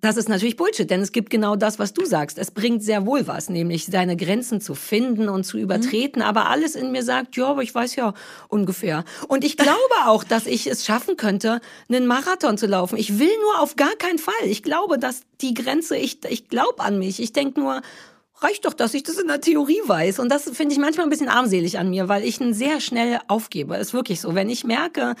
Das 0.00 0.16
ist 0.16 0.28
natürlich 0.28 0.56
Bullshit, 0.56 0.88
denn 0.88 1.00
es 1.00 1.10
gibt 1.10 1.28
genau 1.28 1.56
das, 1.56 1.80
was 1.80 1.92
du 1.92 2.04
sagst. 2.04 2.38
Es 2.38 2.52
bringt 2.52 2.84
sehr 2.84 3.04
wohl 3.04 3.26
was, 3.26 3.48
nämlich 3.48 3.86
seine 3.86 4.16
Grenzen 4.16 4.60
zu 4.60 4.76
finden 4.76 5.28
und 5.28 5.44
zu 5.44 5.58
übertreten. 5.58 6.22
Aber 6.22 6.48
alles 6.48 6.76
in 6.76 6.92
mir 6.92 7.02
sagt, 7.02 7.36
ja, 7.36 7.46
aber 7.46 7.62
ich 7.62 7.74
weiß 7.74 7.96
ja 7.96 8.14
ungefähr. 8.48 9.04
Und 9.26 9.44
ich 9.44 9.56
glaube 9.56 9.78
auch, 10.06 10.22
dass 10.22 10.46
ich 10.46 10.68
es 10.68 10.84
schaffen 10.84 11.16
könnte, 11.16 11.60
einen 11.88 12.06
Marathon 12.06 12.58
zu 12.58 12.66
laufen. 12.66 12.96
Ich 12.96 13.18
will 13.18 13.32
nur 13.42 13.60
auf 13.60 13.74
gar 13.74 13.94
keinen 13.96 14.18
Fall. 14.18 14.34
Ich 14.44 14.62
glaube, 14.62 14.98
dass 14.98 15.22
die 15.40 15.54
Grenze, 15.54 15.96
ich, 15.96 16.24
ich 16.28 16.48
glaube 16.48 16.80
an 16.80 16.98
mich. 16.98 17.20
Ich 17.20 17.32
denke 17.32 17.58
nur, 17.58 17.82
reicht 18.40 18.66
doch, 18.66 18.74
dass 18.74 18.94
ich 18.94 19.02
das 19.02 19.18
in 19.18 19.26
der 19.26 19.40
Theorie 19.40 19.80
weiß. 19.84 20.20
Und 20.20 20.28
das 20.28 20.44
finde 20.50 20.74
ich 20.74 20.78
manchmal 20.78 21.06
ein 21.06 21.10
bisschen 21.10 21.28
armselig 21.28 21.78
an 21.78 21.90
mir, 21.90 22.08
weil 22.08 22.24
ich 22.24 22.40
ihn 22.40 22.54
sehr 22.54 22.80
schnell 22.80 23.18
aufgebe. 23.26 23.76
Ist 23.76 23.94
wirklich 23.94 24.20
so. 24.20 24.34
Wenn 24.34 24.48
ich 24.48 24.64
merke, 24.64 25.14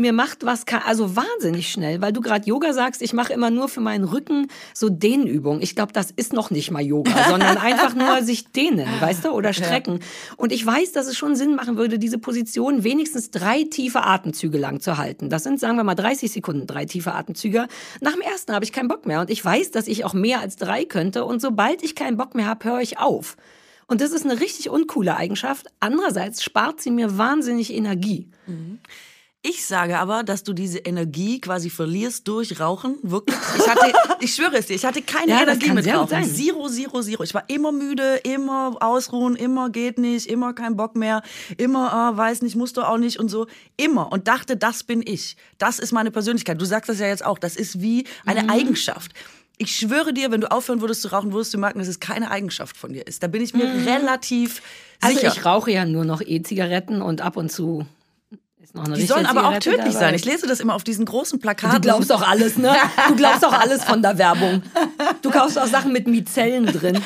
mir 0.00 0.12
macht 0.12 0.44
was, 0.44 0.64
also 0.84 1.16
wahnsinnig 1.16 1.70
schnell, 1.70 2.00
weil 2.00 2.12
du 2.12 2.20
gerade 2.20 2.46
Yoga 2.46 2.72
sagst, 2.72 3.02
ich 3.02 3.12
mache 3.12 3.32
immer 3.32 3.50
nur 3.50 3.68
für 3.68 3.80
meinen 3.80 4.04
Rücken 4.04 4.48
so 4.74 4.88
Dehnübungen. 4.88 5.62
Ich 5.62 5.76
glaube, 5.76 5.92
das 5.92 6.10
ist 6.10 6.32
noch 6.32 6.50
nicht 6.50 6.70
mal 6.70 6.82
Yoga, 6.82 7.12
sondern 7.28 7.56
einfach 7.58 7.94
nur 7.94 8.22
sich 8.22 8.50
dehnen, 8.52 8.88
weißt 9.00 9.26
du, 9.26 9.30
oder 9.30 9.52
strecken. 9.52 9.98
Ja. 10.00 10.34
Und 10.36 10.52
ich 10.52 10.64
weiß, 10.64 10.92
dass 10.92 11.06
es 11.06 11.16
schon 11.16 11.36
Sinn 11.36 11.54
machen 11.54 11.76
würde, 11.76 11.98
diese 11.98 12.18
Position 12.18 12.82
wenigstens 12.82 13.30
drei 13.30 13.64
tiefe 13.64 14.02
Atemzüge 14.02 14.58
lang 14.58 14.80
zu 14.80 14.98
halten. 14.98 15.30
Das 15.30 15.44
sind, 15.44 15.60
sagen 15.60 15.76
wir 15.76 15.84
mal, 15.84 15.94
30 15.94 16.32
Sekunden, 16.32 16.66
drei 16.66 16.86
tiefe 16.86 17.12
Atemzüge. 17.12 17.68
Nach 18.00 18.12
dem 18.12 18.22
ersten 18.22 18.52
habe 18.52 18.64
ich 18.64 18.72
keinen 18.72 18.88
Bock 18.88 19.06
mehr 19.06 19.20
und 19.20 19.30
ich 19.30 19.44
weiß, 19.44 19.70
dass 19.70 19.86
ich 19.86 20.04
auch 20.04 20.14
mehr 20.14 20.40
als 20.40 20.56
drei 20.56 20.84
könnte 20.84 21.24
und 21.24 21.40
sobald 21.40 21.82
ich 21.82 21.94
keinen 21.94 22.16
Bock 22.16 22.34
mehr 22.34 22.46
habe, 22.46 22.64
höre 22.64 22.80
ich 22.80 22.98
auf. 22.98 23.36
Und 23.90 24.00
das 24.00 24.12
ist 24.12 24.24
eine 24.24 24.38
richtig 24.38 24.70
uncoole 24.70 25.16
Eigenschaft. 25.16 25.66
Andererseits 25.80 26.44
spart 26.44 26.80
sie 26.80 26.92
mir 26.92 27.18
wahnsinnig 27.18 27.74
Energie. 27.74 28.28
Mhm. 28.46 28.78
Ich 29.42 29.64
sage 29.64 29.98
aber, 29.98 30.22
dass 30.22 30.42
du 30.42 30.52
diese 30.52 30.80
Energie 30.80 31.40
quasi 31.40 31.70
verlierst 31.70 32.28
durch 32.28 32.60
Rauchen. 32.60 32.98
Wirklich. 33.02 33.38
Ich 33.58 33.66
hatte, 33.66 33.92
ich 34.20 34.34
schwöre 34.34 34.58
es 34.58 34.66
dir, 34.66 34.74
ich 34.74 34.84
hatte 34.84 35.00
keine 35.00 35.32
ja, 35.32 35.42
Energie 35.42 35.70
mit 35.70 35.86
Rauchen. 35.88 36.24
Zero, 36.24 36.68
zero, 36.68 37.00
zero. 37.00 37.22
Ich 37.22 37.32
war 37.32 37.44
immer 37.48 37.72
müde, 37.72 38.16
immer 38.16 38.76
ausruhen, 38.80 39.36
immer 39.36 39.70
geht 39.70 39.96
nicht, 39.96 40.26
immer 40.26 40.52
kein 40.52 40.76
Bock 40.76 40.94
mehr, 40.94 41.22
immer 41.56 41.90
ah, 41.90 42.14
weiß 42.14 42.42
nicht, 42.42 42.54
musst 42.54 42.76
du 42.76 42.82
auch 42.82 42.98
nicht 42.98 43.18
und 43.18 43.30
so. 43.30 43.46
Immer. 43.78 44.12
Und 44.12 44.28
dachte, 44.28 44.58
das 44.58 44.82
bin 44.82 45.02
ich. 45.02 45.36
Das 45.56 45.78
ist 45.78 45.92
meine 45.92 46.10
Persönlichkeit. 46.10 46.60
Du 46.60 46.66
sagst 46.66 46.90
das 46.90 46.98
ja 46.98 47.06
jetzt 47.06 47.24
auch. 47.24 47.38
Das 47.38 47.56
ist 47.56 47.80
wie 47.80 48.04
eine 48.26 48.42
mhm. 48.42 48.50
Eigenschaft. 48.50 49.12
Ich 49.56 49.74
schwöre 49.74 50.12
dir, 50.12 50.30
wenn 50.30 50.42
du 50.42 50.50
aufhören 50.50 50.82
würdest 50.82 51.00
zu 51.00 51.08
rauchen, 51.08 51.32
würdest 51.32 51.54
du 51.54 51.58
merken, 51.58 51.78
dass 51.78 51.88
es 51.88 51.98
keine 51.98 52.30
Eigenschaft 52.30 52.76
von 52.76 52.92
dir 52.92 53.06
ist. 53.06 53.22
Da 53.22 53.26
bin 53.26 53.40
ich 53.40 53.54
mir 53.54 53.68
mhm. 53.68 53.84
relativ 53.84 54.60
also 55.00 55.14
sicher. 55.14 55.28
Also 55.28 55.40
ich 55.40 55.46
rauche 55.46 55.70
ja 55.70 55.86
nur 55.86 56.04
noch 56.04 56.20
E-Zigaretten 56.20 57.00
und 57.00 57.22
ab 57.22 57.38
und 57.38 57.50
zu 57.50 57.86
die 58.74 59.06
sollen 59.06 59.26
aber 59.26 59.48
auch 59.48 59.58
tödlich 59.58 59.78
dabei. 59.78 59.90
sein. 59.90 60.14
Ich 60.14 60.24
lese 60.24 60.46
das 60.46 60.60
immer 60.60 60.74
auf 60.74 60.84
diesen 60.84 61.04
großen 61.04 61.40
Plakaten. 61.40 61.80
Du 61.82 61.88
glaubst 61.88 62.12
auch 62.12 62.26
alles, 62.26 62.56
ne? 62.56 62.74
Du 63.08 63.16
glaubst 63.16 63.44
auch 63.44 63.52
alles 63.52 63.84
von 63.84 64.00
der 64.00 64.16
Werbung. 64.16 64.62
Du 65.22 65.30
kaufst 65.30 65.58
auch 65.58 65.66
Sachen 65.66 65.92
mit 65.92 66.06
Mizellen 66.06 66.66
drin. 66.66 67.00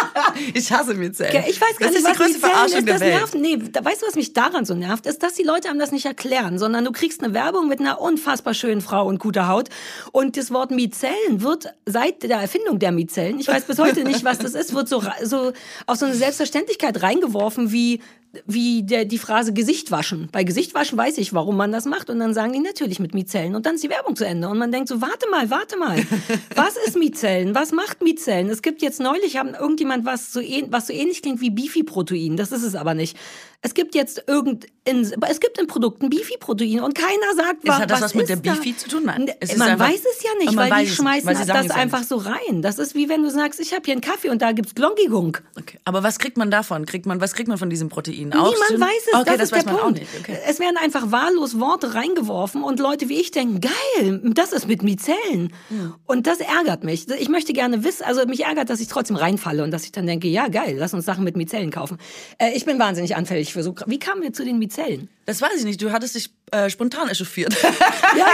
ich 0.54 0.70
hasse 0.72 0.94
Mizellen. 0.94 1.44
Ich 1.48 1.60
weiß 1.60 1.76
gar 1.76 1.90
das 1.90 2.02
nicht, 2.02 2.04
was 2.04 2.18
Mizellen 2.18 2.40
Verarschung 2.40 2.78
ist. 2.78 2.88
Das 2.88 3.00
nervt. 3.00 3.34
Nee, 3.34 3.58
weißt 3.58 4.02
du, 4.02 4.06
was 4.06 4.14
mich 4.14 4.32
daran 4.32 4.64
so 4.64 4.74
nervt? 4.74 5.06
Ist, 5.06 5.22
dass 5.22 5.34
die 5.34 5.42
Leute 5.42 5.68
einem 5.68 5.80
das 5.80 5.90
nicht 5.90 6.06
erklären, 6.06 6.58
sondern 6.58 6.84
du 6.84 6.92
kriegst 6.92 7.22
eine 7.22 7.34
Werbung 7.34 7.68
mit 7.68 7.80
einer 7.80 8.00
unfassbar 8.00 8.54
schönen 8.54 8.80
Frau 8.80 9.06
und 9.06 9.18
guter 9.18 9.48
Haut. 9.48 9.70
Und 10.12 10.36
das 10.36 10.52
Wort 10.52 10.70
Mizellen 10.70 11.42
wird 11.42 11.74
seit 11.84 12.22
der 12.22 12.38
Erfindung 12.38 12.78
der 12.78 12.92
Mizellen, 12.92 13.40
ich 13.40 13.48
weiß 13.48 13.64
bis 13.64 13.78
heute 13.78 14.04
nicht, 14.04 14.24
was 14.24 14.38
das 14.38 14.54
ist, 14.54 14.72
wird 14.74 14.88
so, 14.88 15.02
so 15.24 15.52
auf 15.86 15.96
so 15.96 16.06
eine 16.06 16.14
Selbstverständlichkeit 16.14 17.02
reingeworfen 17.02 17.72
wie 17.72 18.00
wie 18.46 18.82
der, 18.82 19.04
die 19.04 19.18
Phrase 19.18 19.52
Gesicht 19.52 19.90
waschen. 19.90 20.28
Bei 20.32 20.44
Gesicht 20.44 20.74
waschen 20.74 20.98
weiß 20.98 21.18
ich, 21.18 21.32
warum 21.32 21.56
man 21.56 21.72
das 21.72 21.84
macht. 21.84 22.10
Und 22.10 22.18
dann 22.18 22.34
sagen 22.34 22.52
die 22.52 22.60
natürlich 22.60 23.00
mit 23.00 23.14
Mizellen. 23.14 23.54
Und 23.54 23.66
dann 23.66 23.76
ist 23.76 23.84
die 23.84 23.90
Werbung 23.90 24.16
zu 24.16 24.24
Ende. 24.24 24.48
Und 24.48 24.58
man 24.58 24.72
denkt 24.72 24.88
so, 24.88 25.00
warte 25.00 25.28
mal, 25.30 25.50
warte 25.50 25.76
mal. 25.76 25.98
Was 26.54 26.76
ist 26.76 26.96
Mizellen? 26.96 27.54
Was 27.54 27.72
macht 27.72 28.02
Mizellen? 28.02 28.48
Es 28.48 28.62
gibt 28.62 28.82
jetzt 28.82 29.00
neulich, 29.00 29.36
haben 29.36 29.54
irgendjemand 29.54 30.04
was 30.04 30.32
so, 30.32 30.40
was 30.70 30.88
so 30.88 30.92
ähnlich 30.92 31.22
klingt 31.22 31.40
wie 31.40 31.50
Bifi-Protein. 31.50 32.36
Das 32.36 32.52
ist 32.52 32.62
es 32.62 32.74
aber 32.74 32.94
nicht. 32.94 33.16
Es 33.60 33.74
gibt 33.74 33.96
jetzt 33.96 34.22
irgend, 34.28 34.66
in, 34.84 35.00
es 35.00 35.40
gibt 35.40 35.58
in 35.58 35.66
Produkten 35.66 36.10
Bifi-Protein 36.10 36.80
und 36.80 36.94
keiner 36.94 37.34
sagt, 37.34 37.66
was, 37.66 37.78
hat 37.80 37.90
das 37.90 38.00
was, 38.00 38.04
was 38.10 38.14
mit 38.14 38.28
der 38.28 38.36
Bifi 38.36 38.76
zu 38.76 38.88
tun? 38.88 39.02
Nein, 39.06 39.28
man 39.56 39.70
einfach, 39.70 39.88
weiß 39.88 40.00
es 40.00 40.22
ja 40.22 40.30
nicht, 40.38 40.56
weil 40.56 40.84
die 40.84 40.90
schmeißen 40.90 41.26
weil 41.26 41.34
das 41.44 41.70
einfach 41.70 42.04
so 42.04 42.16
rein. 42.16 42.62
Das 42.62 42.78
ist 42.78 42.94
wie 42.94 43.08
wenn 43.08 43.22
du 43.22 43.30
sagst, 43.30 43.58
ich 43.58 43.72
habe 43.72 43.82
hier 43.84 43.92
einen 43.92 44.00
Kaffee 44.00 44.30
und 44.30 44.42
da 44.42 44.52
gibt's 44.52 44.76
Glongigung. 44.76 45.38
Okay. 45.58 45.78
Aber 45.84 46.04
was 46.04 46.20
kriegt 46.20 46.36
man 46.36 46.52
davon? 46.52 46.86
Kriegt 46.86 47.06
man, 47.06 47.20
was 47.20 47.34
kriegt 47.34 47.48
man 47.48 47.58
von 47.58 47.68
diesem 47.68 47.88
Protein? 47.88 48.27
Niemand 48.34 48.80
weiß 48.80 49.06
es, 49.06 49.14
okay, 49.14 49.36
das, 49.36 49.50
das 49.50 49.58
ist 49.58 49.66
der 49.66 49.72
Punkt. 49.72 50.02
Okay. 50.20 50.38
Es 50.46 50.60
werden 50.60 50.76
einfach 50.76 51.10
wahllos 51.10 51.58
Worte 51.58 51.94
reingeworfen 51.94 52.62
und 52.62 52.80
Leute 52.80 53.08
wie 53.08 53.20
ich 53.20 53.30
denken, 53.30 53.60
geil, 53.60 54.20
das 54.34 54.52
ist 54.52 54.68
mit 54.68 54.82
Mizellen. 54.82 55.52
Mhm. 55.70 55.94
Und 56.06 56.26
das 56.26 56.40
ärgert 56.40 56.84
mich. 56.84 57.08
Ich 57.08 57.28
möchte 57.28 57.52
gerne 57.52 57.84
wissen, 57.84 58.04
also 58.04 58.24
mich 58.26 58.44
ärgert, 58.44 58.70
dass 58.70 58.80
ich 58.80 58.88
trotzdem 58.88 59.16
reinfalle 59.16 59.62
und 59.64 59.70
dass 59.70 59.84
ich 59.84 59.92
dann 59.92 60.06
denke, 60.06 60.28
ja 60.28 60.48
geil, 60.48 60.76
lass 60.78 60.94
uns 60.94 61.04
Sachen 61.04 61.24
mit 61.24 61.36
Mizellen 61.36 61.70
kaufen. 61.70 61.98
Äh, 62.38 62.52
ich 62.54 62.64
bin 62.64 62.78
wahnsinnig 62.78 63.16
anfällig 63.16 63.52
für 63.52 63.62
so 63.62 63.74
wie 63.86 63.98
kamen 63.98 64.22
wir 64.22 64.32
zu 64.32 64.44
den 64.44 64.58
Mizellen? 64.58 65.08
Das 65.28 65.42
weiß 65.42 65.58
ich 65.58 65.64
nicht. 65.64 65.82
Du 65.82 65.92
hattest 65.92 66.14
dich 66.14 66.30
äh, 66.52 66.70
spontan 66.70 67.06
echauffiert. 67.10 67.54
ja, 67.62 67.68
ja, 68.16 68.26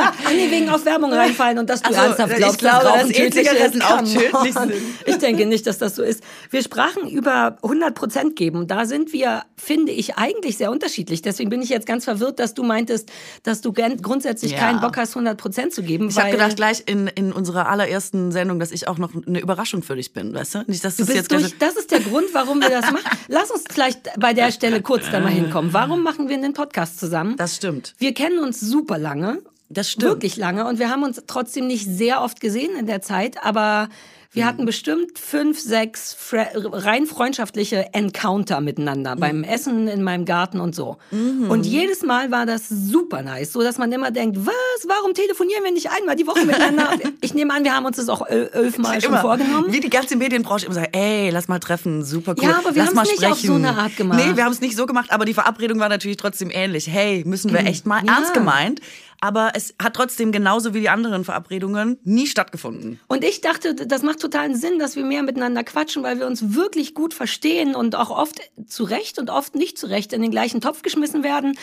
ja. 0.00 0.12
Ach 0.24 0.30
nee, 0.32 0.50
wegen 0.50 0.68
auf 0.68 0.84
Werbung 0.84 1.12
reinfallen 1.12 1.60
und 1.60 1.70
dass 1.70 1.80
du 1.80 1.90
also, 1.90 2.00
ernsthaft 2.00 2.34
glaubst, 2.34 2.54
ich 2.54 2.58
glaube, 2.58 2.84
dass, 2.86 3.02
dass 3.02 3.10
E-Zigaretten 3.10 3.82
auch 3.82 3.98
tödlich 3.98 4.54
sind. 4.54 4.72
Ich 5.06 5.18
denke 5.18 5.46
nicht, 5.46 5.64
dass 5.68 5.78
das 5.78 5.94
so 5.94 6.02
ist. 6.02 6.24
Wir 6.50 6.60
sprachen 6.64 7.08
über 7.08 7.56
100 7.62 7.94
Prozent 7.94 8.34
geben. 8.34 8.66
Da 8.66 8.84
sind 8.84 9.12
wir, 9.12 9.44
finde 9.56 9.92
ich, 9.92 10.16
eigentlich 10.16 10.56
sehr 10.56 10.72
unterschiedlich. 10.72 11.22
Deswegen 11.22 11.50
bin 11.50 11.62
ich 11.62 11.68
jetzt 11.68 11.86
ganz 11.86 12.04
verwirrt, 12.04 12.40
dass 12.40 12.52
du 12.54 12.64
meintest, 12.64 13.12
dass 13.44 13.60
du 13.60 13.72
grundsätzlich 13.72 14.50
ja. 14.50 14.58
keinen 14.58 14.80
Bock 14.80 14.96
hast, 14.96 15.10
100 15.10 15.38
Prozent 15.38 15.72
zu 15.72 15.84
geben. 15.84 16.08
Ich 16.08 16.18
habe 16.18 16.32
gedacht, 16.32 16.56
gleich 16.56 16.82
in, 16.86 17.06
in 17.06 17.32
unserer 17.32 17.68
allerersten 17.68 18.32
Sendung, 18.32 18.58
dass 18.58 18.72
ich 18.72 18.88
auch 18.88 18.98
noch 18.98 19.12
eine 19.14 19.38
Überraschung 19.38 19.84
für 19.84 19.94
dich 19.94 20.12
bin, 20.12 20.34
weißt 20.34 20.56
du? 20.56 20.64
Nicht, 20.66 20.84
dass 20.84 20.96
du 20.96 21.06
bist 21.06 21.16
jetzt 21.16 21.30
durch, 21.30 21.56
das 21.60 21.76
ist 21.76 21.92
der 21.92 22.00
Grund, 22.00 22.26
warum 22.32 22.60
wir 22.60 22.70
das 22.70 22.90
machen. 22.90 23.08
Lass 23.28 23.52
uns 23.52 23.62
vielleicht 23.70 24.18
bei 24.18 24.32
der 24.32 24.50
Stelle 24.50 24.82
kurz 24.82 25.08
da 25.12 25.20
mal 25.20 25.30
hinkommen. 25.30 25.72
Warum 25.72 26.02
machen 26.02 26.28
wir 26.28 26.39
einen 26.44 26.54
Podcast 26.54 26.98
zusammen? 26.98 27.36
Das 27.36 27.56
stimmt. 27.56 27.94
Wir 27.98 28.14
kennen 28.14 28.38
uns 28.38 28.60
super 28.60 28.98
lange. 28.98 29.42
Das 29.68 29.90
stimmt. 29.90 30.10
Wirklich 30.10 30.36
lange. 30.36 30.66
Und 30.66 30.78
wir 30.78 30.90
haben 30.90 31.04
uns 31.04 31.22
trotzdem 31.26 31.66
nicht 31.66 31.86
sehr 31.86 32.22
oft 32.22 32.40
gesehen 32.40 32.76
in 32.76 32.86
der 32.86 33.02
Zeit, 33.02 33.42
aber 33.44 33.88
wir 34.32 34.46
hatten 34.46 34.64
bestimmt 34.64 35.18
fünf, 35.18 35.58
sechs 35.58 36.16
rein 36.32 37.06
freundschaftliche 37.06 37.92
Encounter 37.92 38.60
miteinander 38.60 39.16
mhm. 39.16 39.20
beim 39.20 39.42
Essen 39.42 39.88
in 39.88 40.04
meinem 40.04 40.24
Garten 40.24 40.60
und 40.60 40.72
so. 40.72 40.98
Mhm. 41.10 41.50
Und 41.50 41.66
jedes 41.66 42.02
Mal 42.02 42.30
war 42.30 42.46
das 42.46 42.68
super 42.68 43.22
nice, 43.22 43.52
so 43.52 43.60
dass 43.60 43.78
man 43.78 43.90
immer 43.90 44.12
denkt, 44.12 44.38
was, 44.46 44.86
warum 44.86 45.14
telefonieren 45.14 45.64
wir 45.64 45.72
nicht 45.72 45.90
einmal 45.90 46.14
die 46.14 46.28
Woche 46.28 46.44
miteinander? 46.44 46.90
ich 47.20 47.34
nehme 47.34 47.52
an, 47.52 47.64
wir 47.64 47.74
haben 47.74 47.86
uns 47.86 47.96
das 47.96 48.08
auch 48.08 48.24
elfmal 48.24 49.00
schon 49.00 49.16
vorgenommen. 49.18 49.72
Wie 49.72 49.80
die 49.80 49.90
ganze 49.90 50.14
Medienbranche 50.14 50.66
immer 50.66 50.76
sagt, 50.76 50.94
ey, 50.94 51.30
lass 51.30 51.48
mal 51.48 51.58
treffen, 51.58 52.04
super 52.04 52.36
cool. 52.38 52.44
Ja, 52.44 52.58
aber 52.58 52.76
wir 52.76 52.86
haben 52.86 52.96
es 52.96 53.10
nicht 53.10 53.26
auf 53.26 53.40
so 53.40 53.54
eine 53.54 53.76
Art 53.76 53.96
gemacht. 53.96 54.20
Nee, 54.24 54.36
wir 54.36 54.44
haben 54.44 54.52
es 54.52 54.60
nicht 54.60 54.76
so 54.76 54.86
gemacht, 54.86 55.10
aber 55.10 55.24
die 55.24 55.34
Verabredung 55.34 55.80
war 55.80 55.88
natürlich 55.88 56.18
trotzdem 56.18 56.50
ähnlich. 56.52 56.86
Hey, 56.86 57.24
müssen 57.26 57.52
wir 57.52 57.62
mhm. 57.62 57.66
echt 57.66 57.84
mal 57.84 58.04
ja. 58.06 58.14
ernst 58.14 58.32
gemeint 58.32 58.80
aber 59.20 59.52
es 59.54 59.74
hat 59.80 59.94
trotzdem 59.94 60.32
genauso 60.32 60.74
wie 60.74 60.80
die 60.80 60.88
anderen 60.88 61.24
Verabredungen 61.24 61.98
nie 62.04 62.26
stattgefunden. 62.26 62.98
Und 63.06 63.24
ich 63.24 63.40
dachte, 63.40 63.74
das 63.74 64.02
macht 64.02 64.20
totalen 64.20 64.54
Sinn, 64.56 64.78
dass 64.78 64.96
wir 64.96 65.04
mehr 65.04 65.22
miteinander 65.22 65.62
quatschen, 65.62 66.02
weil 66.02 66.18
wir 66.18 66.26
uns 66.26 66.54
wirklich 66.54 66.94
gut 66.94 67.14
verstehen 67.14 67.74
und 67.74 67.94
auch 67.96 68.10
oft 68.10 68.40
zu 68.66 68.84
Recht 68.84 69.18
und 69.18 69.30
oft 69.30 69.54
nicht 69.54 69.78
zu 69.78 69.86
Recht 69.86 70.12
in 70.12 70.22
den 70.22 70.30
gleichen 70.30 70.60
Topf 70.60 70.82
geschmissen 70.82 71.22
werden. 71.22 71.56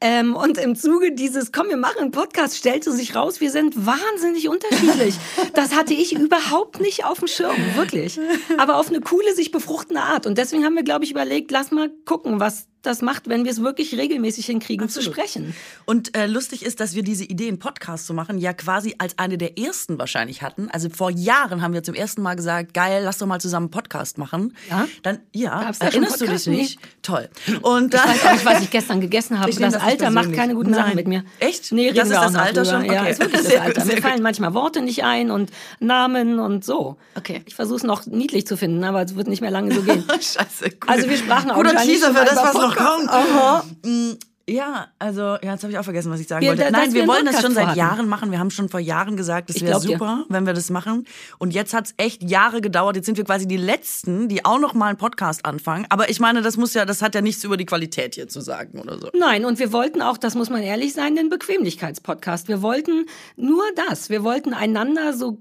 Ähm, 0.00 0.34
und 0.34 0.58
im 0.58 0.74
Zuge 0.76 1.12
dieses, 1.12 1.52
komm, 1.52 1.68
wir 1.68 1.76
machen 1.76 2.00
einen 2.00 2.10
Podcast, 2.10 2.56
stellte 2.56 2.92
sich 2.92 3.14
raus, 3.14 3.40
wir 3.40 3.50
sind 3.50 3.86
wahnsinnig 3.86 4.48
unterschiedlich. 4.48 5.14
Das 5.54 5.74
hatte 5.74 5.94
ich 5.94 6.12
überhaupt 6.12 6.80
nicht 6.80 7.04
auf 7.04 7.18
dem 7.18 7.28
Schirm, 7.28 7.56
wirklich. 7.74 8.18
Aber 8.58 8.76
auf 8.76 8.88
eine 8.88 9.00
coole, 9.00 9.34
sich 9.34 9.50
befruchtende 9.50 10.02
Art. 10.02 10.26
Und 10.26 10.36
deswegen 10.38 10.64
haben 10.64 10.74
wir, 10.74 10.82
glaube 10.82 11.04
ich, 11.04 11.10
überlegt, 11.10 11.50
lass 11.50 11.70
mal 11.70 11.90
gucken, 12.04 12.40
was 12.40 12.66
das 12.86 13.02
macht, 13.02 13.28
wenn 13.28 13.44
wir 13.44 13.50
es 13.52 13.62
wirklich 13.62 13.96
regelmäßig 13.96 14.46
hinkriegen 14.46 14.84
Absolut. 14.84 15.06
zu 15.06 15.12
sprechen. 15.12 15.54
Und 15.84 16.16
äh, 16.16 16.26
lustig 16.26 16.64
ist, 16.64 16.80
dass 16.80 16.94
wir 16.94 17.02
diese 17.02 17.24
Idee, 17.24 17.48
einen 17.48 17.58
Podcast 17.58 18.06
zu 18.06 18.14
machen, 18.14 18.38
ja 18.38 18.52
quasi 18.52 18.94
als 18.98 19.18
eine 19.18 19.38
der 19.38 19.58
ersten 19.58 19.98
wahrscheinlich 19.98 20.42
hatten. 20.42 20.68
Also 20.70 20.90
vor 20.90 21.10
Jahren 21.10 21.62
haben 21.62 21.74
wir 21.74 21.82
zum 21.82 21.94
ersten 21.94 22.22
Mal 22.22 22.34
gesagt, 22.34 22.74
geil, 22.74 23.02
lass 23.04 23.18
doch 23.18 23.26
mal 23.26 23.40
zusammen 23.40 23.64
einen 23.64 23.70
Podcast 23.70 24.18
machen. 24.18 24.54
Ja? 24.68 24.86
Dann, 25.02 25.20
ja, 25.32 25.62
Gab's 25.62 25.78
da 25.78 25.86
erinnerst 25.86 26.20
du 26.20 26.26
dich 26.26 26.46
nicht? 26.46 26.80
Nee. 26.80 26.88
Toll. 27.02 27.28
Und 27.62 27.94
dann, 27.94 28.14
ich 28.14 28.24
weiß 28.24 28.26
auch 28.26 28.32
nicht, 28.32 28.44
was 28.44 28.62
ich 28.62 28.70
gestern 28.70 29.00
gegessen 29.00 29.38
habe. 29.38 29.50
Das, 29.50 29.58
das 29.58 29.82
Alter 29.82 30.10
macht 30.10 30.32
keine 30.32 30.54
guten. 30.54 30.74
Sachen 30.74 30.94
mit 30.94 31.06
mir. 31.06 31.24
Echt? 31.38 31.72
Nee, 31.72 31.92
das 31.92 32.08
ist 32.08 32.14
das 32.14 32.34
Alter 32.34 32.64
schon? 32.64 32.82
Okay. 32.82 32.94
Ja, 32.94 33.04
ist 33.06 33.20
wirklich 33.20 33.42
das 33.42 33.56
Alter. 33.56 33.84
Mir 33.84 34.02
fallen 34.02 34.22
manchmal 34.22 34.54
Worte 34.54 34.82
nicht 34.82 35.04
ein 35.04 35.30
und 35.30 35.50
Namen 35.80 36.38
und 36.38 36.64
so. 36.64 36.96
Okay. 37.14 37.42
Ich 37.46 37.54
versuche 37.54 37.76
es 37.76 37.82
noch 37.82 38.06
niedlich 38.06 38.46
zu 38.46 38.56
finden, 38.56 38.84
aber 38.84 39.02
es 39.02 39.14
wird 39.14 39.28
nicht 39.28 39.40
mehr 39.40 39.50
lange 39.50 39.74
so 39.74 39.82
gehen. 39.82 40.04
Scheiße, 40.08 40.64
cool. 40.64 40.70
Also 40.86 41.08
wir 41.08 41.16
sprachen 41.16 41.50
auch 41.50 41.56
Guter 41.56 41.76
Teaser 41.76 42.14
für 42.14 42.24
das, 42.24 42.36
was 42.36 42.54
noch 42.54 42.73
kommt. 42.74 43.08
Aha. 43.08 43.64
Mm, 43.84 44.12
ja, 44.46 44.88
also, 44.98 45.20
ja, 45.20 45.52
jetzt 45.52 45.62
habe 45.62 45.72
ich 45.72 45.78
auch 45.78 45.84
vergessen, 45.84 46.12
was 46.12 46.20
ich 46.20 46.28
sagen 46.28 46.42
wir, 46.42 46.50
wollte. 46.50 46.70
Nein, 46.70 46.92
wir, 46.92 47.02
wir 47.02 47.08
wollen 47.08 47.24
das 47.24 47.40
schon 47.40 47.54
seit 47.54 47.76
Jahren 47.76 48.08
machen. 48.08 48.30
Wir 48.30 48.38
haben 48.38 48.50
schon 48.50 48.68
vor 48.68 48.80
Jahren 48.80 49.16
gesagt, 49.16 49.48
es 49.48 49.62
wäre 49.62 49.80
super, 49.80 50.24
dir. 50.28 50.34
wenn 50.34 50.44
wir 50.44 50.52
das 50.52 50.68
machen. 50.68 51.06
Und 51.38 51.54
jetzt 51.54 51.72
hat's 51.72 51.94
echt 51.96 52.22
Jahre 52.22 52.60
gedauert. 52.60 52.96
Jetzt 52.96 53.06
sind 53.06 53.16
wir 53.16 53.24
quasi 53.24 53.48
die 53.48 53.56
Letzten, 53.56 54.28
die 54.28 54.44
auch 54.44 54.58
noch 54.58 54.74
mal 54.74 54.88
einen 54.88 54.98
Podcast 54.98 55.46
anfangen. 55.46 55.86
Aber 55.88 56.10
ich 56.10 56.20
meine, 56.20 56.42
das 56.42 56.58
muss 56.58 56.74
ja, 56.74 56.84
das 56.84 57.00
hat 57.00 57.14
ja 57.14 57.22
nichts 57.22 57.42
über 57.42 57.56
die 57.56 57.64
Qualität 57.64 58.16
hier 58.16 58.28
zu 58.28 58.42
sagen 58.42 58.80
oder 58.80 58.98
so. 58.98 59.08
Nein, 59.18 59.46
und 59.46 59.58
wir 59.58 59.72
wollten 59.72 60.02
auch, 60.02 60.18
das 60.18 60.34
muss 60.34 60.50
man 60.50 60.62
ehrlich 60.62 60.92
sein, 60.92 61.16
den 61.16 61.30
Bequemlichkeitspodcast. 61.30 62.46
Wir 62.48 62.60
wollten 62.60 63.06
nur 63.36 63.64
das. 63.88 64.10
Wir 64.10 64.24
wollten 64.24 64.52
einander 64.52 65.14
so 65.14 65.38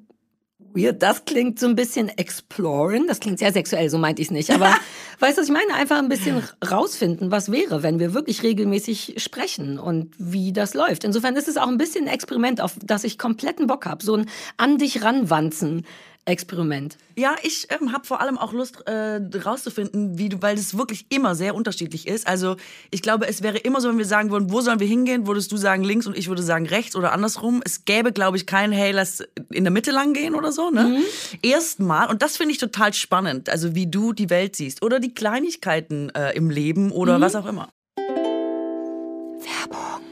weird. 0.76 1.02
Das 1.02 1.26
klingt 1.26 1.60
so 1.60 1.68
ein 1.68 1.76
bisschen 1.76 2.10
exploren. 2.10 3.08
Das 3.08 3.20
klingt 3.20 3.40
sehr 3.40 3.52
sexuell, 3.52 3.90
so 3.90 3.98
meinte 3.98 4.22
ich 4.22 4.30
es 4.30 4.32
nicht. 4.32 4.52
Aber 4.52 4.76
weißt 5.20 5.38
du, 5.38 5.42
was 5.42 5.48
ich 5.48 5.54
meine? 5.54 5.74
Einfach 5.76 5.98
ein 5.98 6.10
bisschen 6.10 6.44
rausfinden, 6.70 7.32
was 7.32 7.52
wäre, 7.52 7.84
wenn 7.84 8.00
wir 8.00 8.14
wirklich 8.14 8.44
regelmäßig 8.44 9.16
sprechen 9.18 9.80
und 9.80 10.14
wie 10.18 10.54
das 10.54 10.74
läuft. 10.74 11.04
Insofern 11.04 11.36
ist 11.36 11.48
es 11.48 11.58
auch 11.58 11.68
ein 11.68 11.78
bisschen 11.78 12.08
ein 12.08 12.14
Experiment, 12.14 12.62
auf 12.62 12.74
das 12.84 13.04
ich 13.04 13.18
kompletten 13.18 13.68
Bock 13.68 13.86
habe. 13.86 14.04
So 14.04 14.16
ein 14.16 14.30
an 14.58 14.78
dich 14.78 15.04
ranwanzen 15.04 15.86
Experiment. 16.26 16.98
Ja, 17.18 17.36
ich 17.44 17.68
ähm, 17.70 17.92
habe 17.92 18.06
vor 18.06 18.22
allem 18.22 18.38
auch 18.38 18.54
Lust 18.54 18.88
äh, 18.88 19.20
rauszufinden, 19.44 20.18
wie 20.18 20.30
du, 20.30 20.42
weil 20.42 20.58
es 20.58 20.78
wirklich 20.78 21.06
immer 21.10 21.36
sehr 21.36 21.54
unterschiedlich 21.54 22.08
ist. 22.08 22.28
Also 22.28 22.56
ich 22.92 23.02
glaube, 23.02 23.28
es 23.28 23.44
wäre 23.44 23.58
immer 23.58 23.82
so, 23.82 23.90
wenn 23.90 23.98
wir 23.98 24.06
sagen 24.06 24.32
würden, 24.32 24.52
wo 24.52 24.62
sollen 24.62 24.80
wir 24.80 24.88
hingehen, 24.88 25.28
würdest 25.28 25.52
du 25.52 25.58
sagen 25.58 25.84
links 25.84 26.08
und 26.08 26.18
ich 26.18 26.30
würde 26.30 26.42
sagen 26.42 26.66
rechts 26.66 26.96
oder 26.96 27.12
andersrum. 27.12 27.62
Es 27.66 27.84
gäbe, 27.84 28.14
glaube 28.14 28.38
ich, 28.38 28.46
kein 28.46 28.72
Hey, 28.72 28.92
lass 28.92 29.22
in 29.52 29.66
der 29.66 29.72
Mitte 29.72 29.92
lang 29.92 30.14
gehen 30.14 30.34
oder 30.34 30.54
so. 30.54 30.70
Ne? 30.70 30.84
Mhm. 30.84 31.04
Erstmal, 31.42 32.10
und 32.10 32.22
das 32.22 32.38
finde 32.38 32.54
ich 32.54 32.58
total 32.58 32.94
spannend, 32.94 33.50
also 33.50 33.76
wie 33.76 33.88
du 33.88 34.14
die 34.14 34.30
Welt 34.30 34.56
siehst 34.56 34.82
oder 34.82 35.02
die 35.02 35.14
Kleinigkeiten 35.14 36.10
äh, 36.12 36.32
im 36.32 36.50
Leben 36.50 36.92
oder 36.92 37.18
mhm. 37.18 37.22
was 37.22 37.36
auch 37.36 37.46
immer. 37.46 37.68
Werbung. 37.98 40.04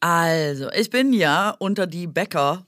Also, 0.00 0.70
ich 0.70 0.90
bin 0.90 1.12
ja 1.12 1.56
unter 1.58 1.86
die 1.86 2.06
Bäcker 2.06 2.67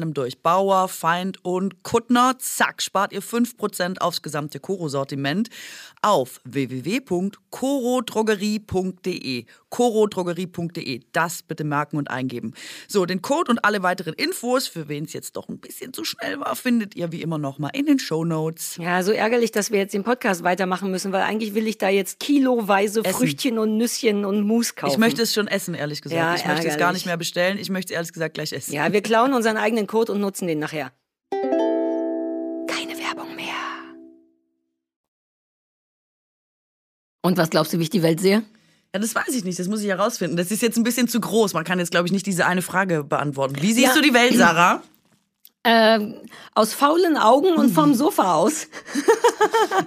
einem 0.01 0.13
durch. 0.13 0.39
Bauer, 0.39 0.87
Feind 0.87 1.43
und 1.43 1.83
Kuttner. 1.83 2.35
Zack, 2.39 2.81
spart 2.81 3.11
ihr 3.13 3.21
5% 3.21 3.99
aufs 3.99 4.21
gesamte 4.21 4.59
Koro-Sortiment 4.59 5.49
auf 6.01 6.39
www.korodrogerie.de. 6.45 9.45
korodrogerie.de. 9.69 11.01
Das 11.11 11.43
bitte 11.43 11.63
merken 11.63 11.97
und 11.97 12.09
eingeben. 12.09 12.53
So, 12.87 13.05
den 13.05 13.21
Code 13.21 13.51
und 13.51 13.63
alle 13.63 13.83
weiteren 13.83 14.13
Infos, 14.13 14.67
für 14.67 14.87
wen 14.87 15.05
es 15.05 15.13
jetzt 15.13 15.37
doch 15.37 15.47
ein 15.47 15.59
bisschen 15.59 15.93
zu 15.93 16.03
schnell 16.03 16.39
war, 16.39 16.55
findet 16.55 16.95
ihr 16.95 17.11
wie 17.11 17.21
immer 17.21 17.37
nochmal 17.37 17.69
in 17.73 17.85
den 17.85 17.99
Show 17.99 18.25
Notes. 18.25 18.77
Ja, 18.77 19.03
so 19.03 19.11
ärgerlich, 19.11 19.51
dass 19.51 19.71
wir 19.71 19.79
jetzt 19.79 19.93
den 19.93 20.03
Podcast 20.03 20.43
weitermachen 20.43 20.89
müssen, 20.89 21.11
weil 21.11 21.21
eigentlich 21.21 21.53
will 21.53 21.67
ich 21.67 21.77
da 21.77 21.89
jetzt 21.89 22.19
kiloweise 22.19 23.01
essen. 23.01 23.13
Früchtchen 23.13 23.59
und 23.59 23.77
Nüsschen 23.77 24.25
und 24.25 24.41
Mus 24.41 24.75
kaufen. 24.75 24.93
Ich 24.93 24.97
möchte 24.97 25.21
es 25.21 25.33
schon 25.33 25.47
essen, 25.47 25.75
ehrlich 25.75 26.01
gesagt. 26.01 26.19
Ja, 26.19 26.35
ich 26.35 26.45
möchte 26.45 26.67
es 26.67 26.77
gar 26.77 26.93
nicht 26.93 27.05
mehr 27.05 27.17
bestellen. 27.17 27.59
Ich 27.59 27.69
möchte 27.69 27.93
es 27.93 27.95
ehrlich 27.95 28.13
gesagt 28.13 28.33
gleich 28.33 28.51
essen. 28.51 28.73
Ja, 28.73 28.91
wir 28.91 29.01
klauen 29.01 29.33
unseren 29.33 29.57
eigenen 29.57 29.87
Code 29.91 30.13
und 30.13 30.21
nutzen 30.21 30.47
den 30.47 30.59
nachher. 30.59 30.93
Keine 31.31 32.97
Werbung 32.97 33.35
mehr. 33.35 33.53
Und 37.21 37.37
was 37.37 37.49
glaubst 37.49 37.73
du, 37.73 37.79
wie 37.79 37.83
ich 37.83 37.89
die 37.89 38.01
Welt 38.01 38.21
sehe? 38.21 38.43
Ja, 38.93 39.01
das 39.01 39.13
weiß 39.13 39.35
ich 39.35 39.43
nicht. 39.43 39.59
Das 39.59 39.67
muss 39.67 39.81
ich 39.81 39.89
herausfinden. 39.89 40.37
Das 40.37 40.49
ist 40.49 40.61
jetzt 40.61 40.77
ein 40.77 40.83
bisschen 40.83 41.09
zu 41.09 41.19
groß. 41.19 41.53
Man 41.53 41.65
kann 41.65 41.77
jetzt, 41.77 41.91
glaube 41.91 42.07
ich, 42.07 42.13
nicht 42.13 42.25
diese 42.25 42.45
eine 42.45 42.61
Frage 42.61 43.03
beantworten. 43.03 43.61
Wie 43.61 43.73
siehst 43.73 43.87
ja. 43.87 43.93
du 43.93 44.01
die 44.01 44.13
Welt, 44.13 44.33
Sarah? 44.37 44.81
Ähm, 45.63 46.15
aus 46.55 46.73
faulen 46.73 47.17
Augen 47.17 47.53
und 47.53 47.71
vom 47.71 47.93
Sofa 47.93 48.33
aus. 48.33 48.67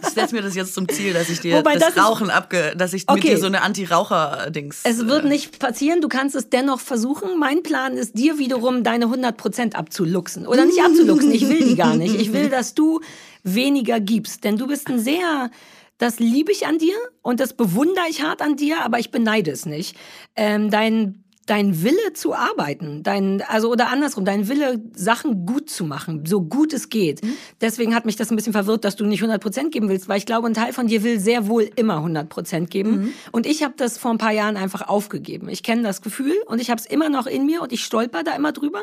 ich 0.02 0.08
setze 0.10 0.32
mir 0.32 0.42
das 0.42 0.54
jetzt 0.54 0.72
zum 0.72 0.88
Ziel, 0.88 1.12
dass 1.12 1.28
ich 1.28 1.40
dir 1.40 1.58
Wobei, 1.58 1.74
das, 1.74 1.94
das 1.94 2.04
Rauchen 2.04 2.30
abge, 2.30 2.74
dass 2.76 2.92
ich 2.92 3.08
okay. 3.08 3.14
mit 3.14 3.24
dir 3.24 3.38
so 3.38 3.46
eine 3.46 3.62
Anti-Raucher-Dings. 3.62 4.82
Es 4.84 5.08
wird 5.08 5.24
äh, 5.24 5.28
nicht 5.28 5.58
passieren, 5.58 6.00
du 6.00 6.08
kannst 6.08 6.36
es 6.36 6.48
dennoch 6.48 6.78
versuchen. 6.78 7.40
Mein 7.40 7.64
Plan 7.64 7.96
ist, 7.96 8.16
dir 8.16 8.38
wiederum 8.38 8.84
deine 8.84 9.06
100% 9.06 9.74
abzuluxen. 9.74 10.46
Oder 10.46 10.64
nicht 10.64 10.80
abzuluxen, 10.80 11.32
ich 11.32 11.48
will 11.48 11.64
die 11.64 11.74
gar 11.74 11.96
nicht. 11.96 12.14
Ich 12.14 12.32
will, 12.32 12.50
dass 12.50 12.74
du 12.74 13.00
weniger 13.42 13.98
gibst. 13.98 14.44
Denn 14.44 14.56
du 14.56 14.68
bist 14.68 14.88
ein 14.88 15.00
sehr 15.00 15.50
das 15.98 16.18
liebe 16.18 16.50
ich 16.50 16.66
an 16.66 16.78
dir 16.78 16.96
und 17.22 17.38
das 17.38 17.52
bewundere 17.52 18.06
ich 18.10 18.22
hart 18.22 18.42
an 18.42 18.56
dir, 18.56 18.84
aber 18.84 18.98
ich 18.98 19.10
beneide 19.10 19.52
es 19.52 19.64
nicht. 19.64 19.96
Ähm, 20.34 20.70
dein 20.70 21.23
dein 21.46 21.82
Wille 21.82 22.12
zu 22.14 22.34
arbeiten, 22.34 23.02
dein, 23.02 23.42
also 23.42 23.70
oder 23.70 23.88
andersrum, 23.88 24.24
dein 24.24 24.48
Wille, 24.48 24.82
Sachen 24.94 25.46
gut 25.46 25.70
zu 25.70 25.84
machen, 25.84 26.24
so 26.26 26.42
gut 26.42 26.72
es 26.72 26.88
geht. 26.88 27.22
Mhm. 27.22 27.36
Deswegen 27.60 27.94
hat 27.94 28.04
mich 28.04 28.16
das 28.16 28.30
ein 28.30 28.36
bisschen 28.36 28.52
verwirrt, 28.52 28.84
dass 28.84 28.96
du 28.96 29.04
nicht 29.04 29.20
100 29.20 29.42
Prozent 29.42 29.72
geben 29.72 29.88
willst, 29.88 30.08
weil 30.08 30.18
ich 30.18 30.26
glaube, 30.26 30.46
ein 30.46 30.54
Teil 30.54 30.72
von 30.72 30.86
dir 30.86 31.02
will 31.02 31.20
sehr 31.20 31.46
wohl 31.48 31.70
immer 31.76 31.96
100 31.96 32.28
Prozent 32.28 32.70
geben. 32.70 32.90
Mhm. 32.90 33.14
Und 33.32 33.46
ich 33.46 33.62
habe 33.62 33.74
das 33.76 33.98
vor 33.98 34.10
ein 34.10 34.18
paar 34.18 34.32
Jahren 34.32 34.56
einfach 34.56 34.88
aufgegeben. 34.88 35.48
Ich 35.48 35.62
kenne 35.62 35.82
das 35.82 36.02
Gefühl 36.02 36.34
und 36.46 36.60
ich 36.60 36.70
habe 36.70 36.80
es 36.80 36.86
immer 36.86 37.08
noch 37.08 37.26
in 37.26 37.46
mir 37.46 37.62
und 37.62 37.72
ich 37.72 37.84
stolper 37.84 38.22
da 38.22 38.34
immer 38.34 38.52
drüber. 38.52 38.80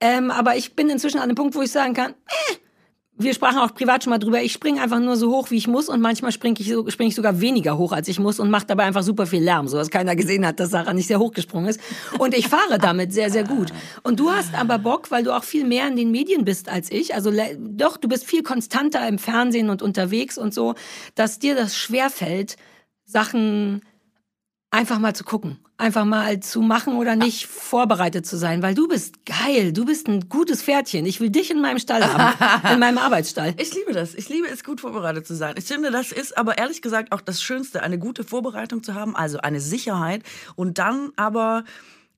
Ähm, 0.00 0.30
aber 0.30 0.56
ich 0.56 0.74
bin 0.74 0.88
inzwischen 0.88 1.18
an 1.18 1.24
einem 1.24 1.34
Punkt, 1.34 1.54
wo 1.54 1.62
ich 1.62 1.70
sagen 1.70 1.94
kann, 1.94 2.12
äh, 2.12 2.54
wir 3.22 3.34
sprachen 3.34 3.58
auch 3.58 3.74
privat 3.74 4.02
schon 4.02 4.10
mal 4.10 4.18
drüber, 4.18 4.42
ich 4.42 4.52
springe 4.52 4.82
einfach 4.82 4.98
nur 4.98 5.16
so 5.16 5.30
hoch, 5.30 5.50
wie 5.50 5.56
ich 5.56 5.68
muss 5.68 5.88
und 5.88 6.00
manchmal 6.00 6.32
springe 6.32 6.56
ich, 6.58 6.68
so, 6.68 6.88
spring 6.88 7.08
ich 7.08 7.14
sogar 7.14 7.40
weniger 7.40 7.76
hoch, 7.76 7.92
als 7.92 8.08
ich 8.08 8.18
muss 8.18 8.40
und 8.40 8.50
mache 8.50 8.66
dabei 8.66 8.84
einfach 8.84 9.02
super 9.02 9.26
viel 9.26 9.42
Lärm, 9.42 9.68
so 9.68 9.76
dass 9.76 9.90
keiner 9.90 10.16
gesehen 10.16 10.46
hat, 10.46 10.58
dass 10.58 10.70
Sarah 10.70 10.94
nicht 10.94 11.06
sehr 11.06 11.18
hoch 11.18 11.32
gesprungen 11.32 11.68
ist. 11.68 11.80
Und 12.18 12.34
ich 12.34 12.48
fahre 12.48 12.78
damit 12.78 13.12
sehr, 13.12 13.30
sehr 13.30 13.44
gut. 13.44 13.72
Und 14.02 14.20
du 14.20 14.30
hast 14.30 14.54
aber 14.54 14.78
Bock, 14.78 15.10
weil 15.10 15.22
du 15.22 15.36
auch 15.36 15.44
viel 15.44 15.66
mehr 15.66 15.86
in 15.86 15.96
den 15.96 16.10
Medien 16.10 16.44
bist 16.44 16.68
als 16.68 16.90
ich, 16.90 17.14
also 17.14 17.30
doch, 17.58 17.96
du 17.96 18.08
bist 18.08 18.24
viel 18.24 18.42
konstanter 18.42 19.06
im 19.06 19.18
Fernsehen 19.18 19.70
und 19.70 19.82
unterwegs 19.82 20.38
und 20.38 20.54
so, 20.54 20.74
dass 21.14 21.38
dir 21.38 21.54
das 21.54 21.76
schwerfällt, 21.76 22.56
Sachen 23.04 23.82
einfach 24.70 24.98
mal 24.98 25.14
zu 25.14 25.24
gucken, 25.24 25.58
einfach 25.80 26.04
mal 26.04 26.40
zu 26.40 26.60
machen 26.60 26.94
oder 26.94 27.16
nicht 27.16 27.46
vorbereitet 27.46 28.26
zu 28.26 28.36
sein, 28.36 28.62
weil 28.62 28.74
du 28.74 28.86
bist 28.86 29.24
geil, 29.26 29.72
du 29.72 29.84
bist 29.84 30.08
ein 30.08 30.28
gutes 30.28 30.62
Pferdchen. 30.62 31.06
Ich 31.06 31.20
will 31.20 31.30
dich 31.30 31.50
in 31.50 31.60
meinem 31.60 31.78
Stall 31.78 32.04
haben, 32.04 32.72
in 32.72 32.78
meinem 32.78 32.98
Arbeitsstall. 32.98 33.54
Ich 33.56 33.74
liebe 33.74 33.92
das. 33.92 34.14
Ich 34.14 34.28
liebe 34.28 34.46
es, 34.48 34.62
gut 34.62 34.80
vorbereitet 34.80 35.26
zu 35.26 35.34
sein. 35.34 35.54
Ich 35.56 35.64
finde, 35.64 35.90
das 35.90 36.12
ist 36.12 36.36
aber 36.36 36.58
ehrlich 36.58 36.82
gesagt 36.82 37.12
auch 37.12 37.20
das 37.20 37.42
Schönste, 37.42 37.82
eine 37.82 37.98
gute 37.98 38.24
Vorbereitung 38.24 38.82
zu 38.82 38.94
haben, 38.94 39.16
also 39.16 39.38
eine 39.38 39.60
Sicherheit 39.60 40.22
und 40.54 40.78
dann 40.78 41.12
aber 41.16 41.64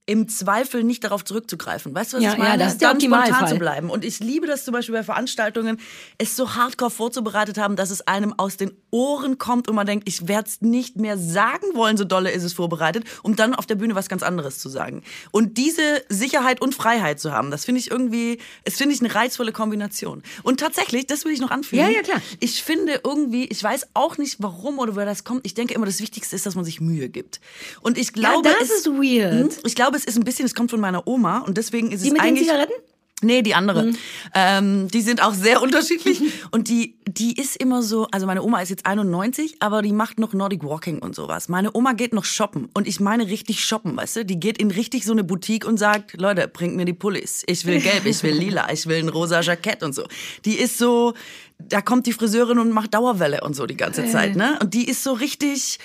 im 0.05 0.29
Zweifel 0.29 0.83
nicht 0.83 1.05
darauf 1.05 1.25
zurückzugreifen. 1.25 1.95
Weißt 1.95 2.13
du, 2.13 2.17
was 2.17 2.25
ja, 2.25 2.33
ich 2.33 2.39
meine? 2.39 2.51
Ja, 2.51 2.57
das 2.57 2.73
ist 2.73 2.81
der 2.81 2.89
Dann 2.89 3.01
spontan 3.01 3.47
zu 3.47 3.57
bleiben. 3.57 3.89
Und 3.89 4.05
ich 4.05 4.19
liebe 4.19 4.49
das 4.49 4.65
zum 4.65 4.73
Beispiel 4.73 4.95
bei 4.95 5.05
Veranstaltungen, 5.05 5.79
es 6.19 6.35
so 6.35 6.57
hardcore 6.57 6.91
vorzubereitet 6.91 7.57
haben, 7.57 7.77
dass 7.77 7.91
es 7.91 8.07
einem 8.09 8.35
aus 8.37 8.57
den 8.57 8.73
Ohren 8.91 9.39
kommt 9.39 9.69
und 9.69 9.77
man 9.77 9.87
denkt, 9.87 10.09
ich 10.09 10.27
werde 10.27 10.49
es 10.49 10.61
nicht 10.61 10.97
mehr 10.97 11.17
sagen 11.17 11.67
wollen, 11.75 11.97
so 11.97 12.05
dolle 12.05 12.33
ist 12.33 12.43
es 12.43 12.53
vorbereitet, 12.53 13.05
um 13.23 13.37
dann 13.37 13.55
auf 13.55 13.65
der 13.67 13.77
Bühne 13.77 13.95
was 13.95 14.09
ganz 14.09 14.25
anderes 14.25 14.59
zu 14.59 14.69
sagen. 14.69 15.03
Und 15.31 15.57
diese 15.57 16.03
Sicherheit 16.09 16.61
und 16.61 16.75
Freiheit 16.75 17.21
zu 17.21 17.33
haben, 17.33 17.53
das 17.53 17.65
finde 17.65 17.81
ich 17.81 17.91
irgendwie, 17.91 18.39
es 18.65 18.79
finde 18.79 18.97
ich 18.97 19.01
eine 19.01 19.15
reizvolle 19.15 19.53
Kombination. 19.53 20.25
Und 20.43 20.59
tatsächlich, 20.59 21.07
das 21.07 21.25
will 21.25 21.33
ich 21.33 21.41
noch 21.41 21.53
anfügen. 21.53 21.81
Ja, 21.81 21.89
ja, 21.89 22.03
klar. 22.03 22.21
Ich 22.41 22.65
finde 22.65 23.01
irgendwie, 23.05 23.45
ich 23.45 23.63
weiß 23.63 23.89
auch 23.95 24.19
nicht 24.19 24.37
warum 24.41 24.81
oder 24.81 24.97
woher 24.97 25.07
das 25.07 25.23
kommt. 25.23 25.47
Ich 25.47 25.55
denke 25.55 25.75
immer, 25.75 25.87
das 25.87 26.01
Wichtigste 26.01 26.35
ist, 26.35 26.45
dass 26.45 26.57
man 26.57 26.65
sich 26.65 26.81
Mühe 26.81 27.09
gibt. 27.09 27.41
Und 27.83 27.97
ich 27.97 28.13
glaube, 28.13 28.49
das 28.49 28.69
es, 28.69 28.79
ist 28.79 28.87
weird. 28.89 29.33
Hm, 29.33 29.51
Ich 29.65 29.77
glaube, 29.77 29.92
es 29.97 30.05
ist 30.05 30.17
ein 30.17 30.25
bisschen, 30.25 30.47
es 30.47 30.55
kommt 30.55 30.71
von 30.71 30.81
meiner 30.81 31.07
Oma 31.07 31.39
und 31.41 31.57
deswegen 31.59 31.91
ist 31.91 32.03
Die 32.05 32.09
es 32.09 32.13
mit 32.13 32.23
den 32.23 32.29
eigentlich. 32.29 32.49
Zigaretten? 32.49 32.73
Nee, 33.25 33.43
die 33.43 33.55
andere. 33.55 33.93
Ähm, 34.35 34.89
die 34.89 35.01
sind 35.01 35.23
auch 35.23 35.33
sehr 35.33 35.63
unterschiedlich. 35.63 36.21
Und 36.51 36.69
die, 36.69 36.97
die 37.07 37.41
ist 37.41 37.57
immer 37.57 37.83
so, 37.83 38.09
also 38.11 38.27
meine 38.27 38.43
Oma 38.43 38.61
ist 38.61 38.69
jetzt 38.69 38.85
91, 38.85 39.57
aber 39.61 39.81
die 39.81 39.93
macht 39.93 40.19
noch 40.19 40.33
Nordic 40.33 40.65
Walking 40.65 40.99
und 40.99 41.15
sowas. 41.15 41.49
Meine 41.49 41.75
Oma 41.75 41.93
geht 41.93 42.13
noch 42.13 42.25
shoppen. 42.25 42.69
Und 42.75 42.89
ich 42.89 42.99
meine 42.99 43.29
richtig 43.29 43.65
shoppen, 43.65 43.97
weißt 43.97 44.17
du? 44.17 44.25
Die 44.25 44.41
geht 44.41 44.59
in 44.59 44.73
richtig 44.73 45.05
so 45.05 45.13
eine 45.13 45.23
Boutique 45.23 45.65
und 45.65 45.79
sagt, 45.79 46.21
Leute, 46.21 46.49
bringt 46.49 46.75
mir 46.75 46.85
die 46.85 46.95
Pullis. 46.95 47.45
Ich 47.47 47.65
will 47.65 47.81
gelb, 47.81 48.07
ich 48.07 48.23
will 48.25 48.35
lila, 48.35 48.73
ich 48.73 48.87
will 48.87 48.99
ein 48.99 49.09
rosa 49.09 49.41
Jackett 49.41 49.85
und 49.85 49.95
so. 49.95 50.05
Die 50.45 50.55
ist 50.59 50.79
so, 50.79 51.15
da 51.61 51.81
kommt 51.81 52.07
die 52.07 52.13
Friseurin 52.13 52.59
und 52.59 52.71
macht 52.73 52.93
Dauerwelle 52.95 53.43
und 53.43 53.55
so 53.55 53.67
die 53.67 53.77
ganze 53.77 54.07
Zeit, 54.07 54.35
ne? 54.35 54.59
Und 54.61 54.75
die 54.75 54.89
ist 54.89 55.05
so 55.05 55.13
richtig, 55.13 55.79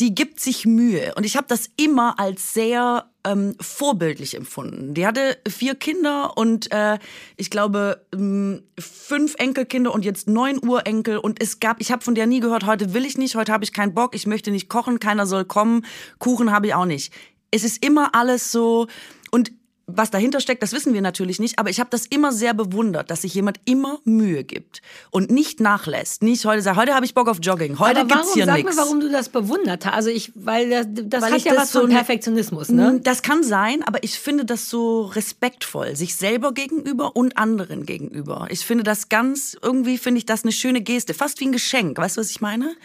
die 0.00 0.14
gibt 0.14 0.38
sich 0.38 0.64
Mühe. 0.64 1.14
Und 1.16 1.26
ich 1.26 1.36
habe 1.36 1.46
das 1.48 1.70
immer 1.76 2.20
als 2.20 2.54
sehr 2.54 3.10
ähm, 3.24 3.56
vorbildlich 3.60 4.36
empfunden. 4.36 4.94
Die 4.94 5.06
hatte 5.06 5.38
vier 5.48 5.74
Kinder 5.74 6.36
und 6.36 6.70
äh, 6.70 6.98
ich 7.36 7.50
glaube 7.50 8.06
ähm, 8.14 8.62
fünf 8.78 9.34
Enkelkinder 9.38 9.92
und 9.92 10.04
jetzt 10.04 10.28
neun 10.28 10.58
Urenkel. 10.58 11.18
Und 11.18 11.42
es 11.42 11.58
gab, 11.58 11.80
ich 11.80 11.90
habe 11.90 12.04
von 12.04 12.14
der 12.14 12.26
nie 12.26 12.40
gehört, 12.40 12.64
heute 12.64 12.94
will 12.94 13.04
ich 13.04 13.18
nicht, 13.18 13.34
heute 13.34 13.52
habe 13.52 13.64
ich 13.64 13.72
keinen 13.72 13.94
Bock, 13.94 14.14
ich 14.14 14.26
möchte 14.26 14.50
nicht 14.52 14.68
kochen, 14.68 15.00
keiner 15.00 15.26
soll 15.26 15.44
kommen, 15.44 15.84
Kuchen 16.18 16.52
habe 16.52 16.68
ich 16.68 16.74
auch 16.74 16.84
nicht. 16.84 17.12
Es 17.50 17.64
ist 17.64 17.84
immer 17.84 18.14
alles 18.14 18.52
so 18.52 18.86
und 19.30 19.52
was 19.90 20.10
dahinter 20.10 20.40
steckt, 20.40 20.62
das 20.62 20.72
wissen 20.72 20.92
wir 20.94 21.00
natürlich 21.00 21.40
nicht, 21.40 21.58
aber 21.58 21.70
ich 21.70 21.80
habe 21.80 21.88
das 21.90 22.06
immer 22.06 22.30
sehr 22.30 22.52
bewundert, 22.54 23.10
dass 23.10 23.22
sich 23.22 23.32
jemand 23.34 23.58
immer 23.64 23.98
Mühe 24.04 24.44
gibt 24.44 24.82
und 25.10 25.30
nicht 25.30 25.60
nachlässt. 25.60 26.22
Nicht 26.22 26.44
heute 26.44 26.60
sagt, 26.62 26.76
heute 26.76 26.94
habe 26.94 27.06
ich 27.06 27.14
Bock 27.14 27.26
auf 27.28 27.38
Jogging, 27.42 27.78
heute 27.78 28.00
Aber 28.00 28.08
gibt's 28.08 28.22
warum, 28.24 28.34
hier 28.34 28.44
sag 28.44 28.56
nichts. 28.56 28.76
mir, 28.76 28.82
warum 28.82 29.00
du 29.00 29.08
das 29.10 29.30
bewundert 29.30 29.86
hast. 29.86 29.94
Also 29.94 30.10
ich, 30.10 30.30
weil 30.34 30.68
das, 30.70 30.86
das 30.92 31.22
Weil 31.22 31.32
hat 31.32 31.40
ja 31.40 31.52
das 31.54 31.62
was 31.62 31.72
so 31.72 31.80
von 31.80 31.88
ne- 31.88 31.94
Perfektionismus, 31.96 32.68
ne? 32.68 33.00
Das 33.02 33.22
kann 33.22 33.42
sein, 33.42 33.82
aber 33.82 34.04
ich 34.04 34.18
finde 34.18 34.44
das 34.44 34.68
so 34.68 35.02
respektvoll, 35.06 35.96
sich 35.96 36.14
selber 36.16 36.52
gegenüber 36.52 37.16
und 37.16 37.38
anderen 37.38 37.86
gegenüber. 37.86 38.46
Ich 38.50 38.60
finde 38.66 38.84
das 38.84 39.08
ganz, 39.08 39.56
irgendwie 39.62 39.96
finde 39.96 40.18
ich 40.18 40.26
das 40.26 40.42
eine 40.42 40.52
schöne 40.52 40.82
Geste, 40.82 41.14
fast 41.14 41.40
wie 41.40 41.46
ein 41.46 41.52
Geschenk. 41.52 41.96
Weißt 41.96 42.16
du, 42.18 42.20
was 42.20 42.30
ich 42.30 42.40
meine? 42.42 42.76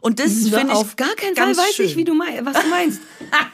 Und 0.00 0.20
das 0.20 0.32
finde 0.32 0.66
ich 0.68 0.72
auf 0.72 0.94
gar 0.96 1.14
keinen 1.16 1.34
Fall 1.34 1.56
weiß 1.56 1.74
schön. 1.74 1.86
ich, 1.86 1.96
wie 1.96 2.04
du 2.04 2.14
mein, 2.14 2.46
was 2.46 2.62
du 2.62 2.68
meinst. 2.68 3.00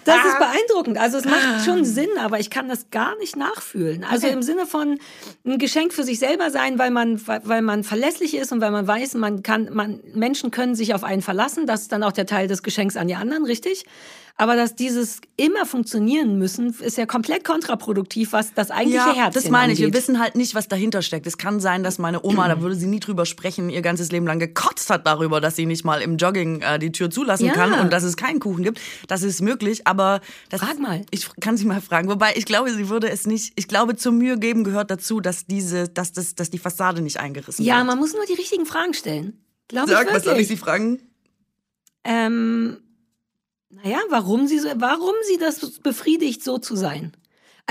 Das 0.04 0.16
ist 0.26 0.38
beeindruckend. 0.38 0.98
Also 0.98 1.16
es 1.18 1.24
macht 1.24 1.64
schon 1.64 1.84
Sinn, 1.86 2.08
aber 2.20 2.38
ich 2.38 2.50
kann 2.50 2.68
das 2.68 2.90
gar 2.90 2.97
nicht 3.18 3.36
nachfühlen. 3.36 4.04
Also 4.04 4.26
Okay. 4.26 4.34
im 4.36 4.42
Sinne 4.42 4.66
von 4.66 4.98
ein 5.46 5.58
Geschenk 5.58 5.92
für 5.92 6.02
sich 6.04 6.18
selber 6.18 6.50
sein, 6.50 6.78
weil 6.78 6.90
man, 6.90 7.20
weil 7.26 7.62
man 7.62 7.84
verlässlich 7.84 8.34
ist 8.34 8.52
und 8.52 8.60
weil 8.60 8.70
man 8.70 8.86
weiß, 8.86 9.14
man 9.14 9.42
kann, 9.42 9.68
man, 9.72 10.00
Menschen 10.14 10.50
können 10.50 10.74
sich 10.74 10.94
auf 10.94 11.04
einen 11.04 11.22
verlassen. 11.22 11.66
Das 11.66 11.82
ist 11.82 11.92
dann 11.92 12.02
auch 12.02 12.12
der 12.12 12.26
Teil 12.26 12.48
des 12.48 12.62
Geschenks 12.62 12.96
an 12.96 13.08
die 13.08 13.14
anderen, 13.14 13.44
richtig? 13.44 13.84
Aber 14.40 14.54
dass 14.54 14.76
dieses 14.76 15.20
immer 15.36 15.66
funktionieren 15.66 16.38
müssen, 16.38 16.72
ist 16.80 16.96
ja 16.96 17.06
komplett 17.06 17.42
kontraproduktiv, 17.44 18.32
was 18.32 18.54
das 18.54 18.70
eigentliche 18.70 18.98
Ja, 19.08 19.12
Herz 19.14 19.34
das 19.34 19.50
meine 19.50 19.72
ich. 19.72 19.80
Wir 19.80 19.86
angeht. 19.86 20.00
wissen 20.00 20.20
halt 20.20 20.36
nicht, 20.36 20.54
was 20.54 20.68
dahinter 20.68 21.02
steckt. 21.02 21.26
Es 21.26 21.38
kann 21.38 21.58
sein, 21.58 21.82
dass 21.82 21.98
meine 21.98 22.24
Oma, 22.24 22.46
da 22.46 22.60
würde 22.60 22.76
sie 22.76 22.86
nie 22.86 23.00
drüber 23.00 23.26
sprechen, 23.26 23.68
ihr 23.68 23.82
ganzes 23.82 24.12
Leben 24.12 24.28
lang 24.28 24.38
gekotzt 24.38 24.90
hat 24.90 25.08
darüber, 25.08 25.40
dass 25.40 25.56
sie 25.56 25.66
nicht 25.66 25.84
mal 25.84 26.00
im 26.00 26.18
Jogging 26.18 26.60
äh, 26.60 26.78
die 26.78 26.92
Tür 26.92 27.10
zulassen 27.10 27.46
Ja. 27.46 27.52
kann 27.52 27.72
und 27.80 27.92
dass 27.92 28.04
es 28.04 28.16
keinen 28.16 28.38
Kuchen 28.38 28.62
gibt. 28.62 28.80
Das 29.08 29.24
ist 29.24 29.42
möglich, 29.42 29.88
aber 29.88 30.20
das, 30.50 30.60
Frag 30.60 30.78
mal. 30.78 31.02
Ich 31.10 31.28
kann 31.40 31.56
sie 31.56 31.64
mal 31.66 31.80
fragen. 31.80 32.08
Wobei 32.08 32.34
ich 32.36 32.44
glaube, 32.44 32.70
sie 32.72 32.88
würde 32.88 33.10
es 33.10 33.26
nicht. 33.26 33.54
Ich 33.56 33.66
glaube, 33.66 33.96
zum 33.96 34.18
Mühe 34.18 34.38
geben 34.38 34.62
gehört 34.62 34.92
dazu, 34.92 35.18
dass 35.20 35.46
diese, 35.46 35.88
dass 35.88 36.12
das, 36.12 36.36
dass 36.36 36.48
die 36.48 36.58
Fassade 36.58 37.02
nicht 37.02 37.18
eingerissen 37.18 37.64
Ja, 37.64 37.78
wird. 37.78 37.86
man 37.88 37.98
muss 37.98 38.14
nur 38.14 38.24
die 38.24 38.34
richtigen 38.34 38.66
Fragen 38.66 38.94
stellen. 38.94 39.36
Glaube 39.66 39.90
Sag, 39.90 40.14
was 40.14 40.22
soll 40.22 40.38
ich 40.38 40.46
sie 40.46 40.56
fragen? 40.56 41.00
Ähm, 42.04 42.76
naja, 43.70 43.98
warum 44.08 44.46
sie, 44.46 44.58
so, 44.58 44.68
warum 44.76 45.14
sie 45.26 45.38
das 45.38 45.80
befriedigt, 45.80 46.42
so 46.42 46.58
zu 46.58 46.76
sein? 46.76 47.12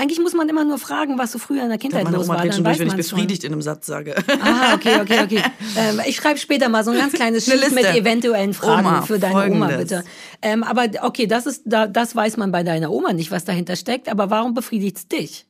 Eigentlich 0.00 0.20
muss 0.20 0.32
man 0.32 0.48
immer 0.48 0.62
nur 0.62 0.78
fragen, 0.78 1.18
was 1.18 1.32
so 1.32 1.40
früher 1.40 1.64
in 1.64 1.70
der 1.70 1.78
Kindheit 1.78 2.04
Meine 2.04 2.16
los 2.16 2.26
Oma 2.26 2.36
war. 2.36 2.44
Dann 2.44 2.52
schon 2.52 2.62
durch, 2.62 2.78
wenn 2.78 2.86
ich 2.86 2.92
man's 2.92 3.08
schon. 3.08 3.16
befriedigt 3.16 3.42
in 3.42 3.52
einem 3.52 3.62
Satz 3.62 3.84
sage. 3.84 4.14
Ah, 4.40 4.74
okay, 4.74 5.00
okay, 5.00 5.20
okay. 5.24 5.42
ähm, 5.76 6.00
ich 6.06 6.14
schreibe 6.14 6.38
später 6.38 6.68
mal 6.68 6.84
so 6.84 6.92
ein 6.92 6.98
ganz 6.98 7.14
kleines 7.14 7.50
Eine 7.50 7.60
Sheet 7.62 7.74
mit 7.74 7.84
eventuellen 7.84 8.54
Fragen 8.54 8.86
Oma, 8.86 9.02
für 9.02 9.18
deine 9.18 9.34
Oma, 9.34 9.66
Folgendes. 9.66 9.78
bitte. 9.78 10.04
Ähm, 10.40 10.62
aber 10.62 10.86
okay, 11.02 11.26
das 11.26 11.46
ist, 11.46 11.62
da, 11.64 11.88
das 11.88 12.14
weiß 12.14 12.36
man 12.36 12.52
bei 12.52 12.62
deiner 12.62 12.92
Oma 12.92 13.12
nicht, 13.12 13.32
was 13.32 13.44
dahinter 13.44 13.74
steckt. 13.74 14.08
Aber 14.08 14.30
warum 14.30 14.54
befriedigt's 14.54 15.08
dich? 15.08 15.47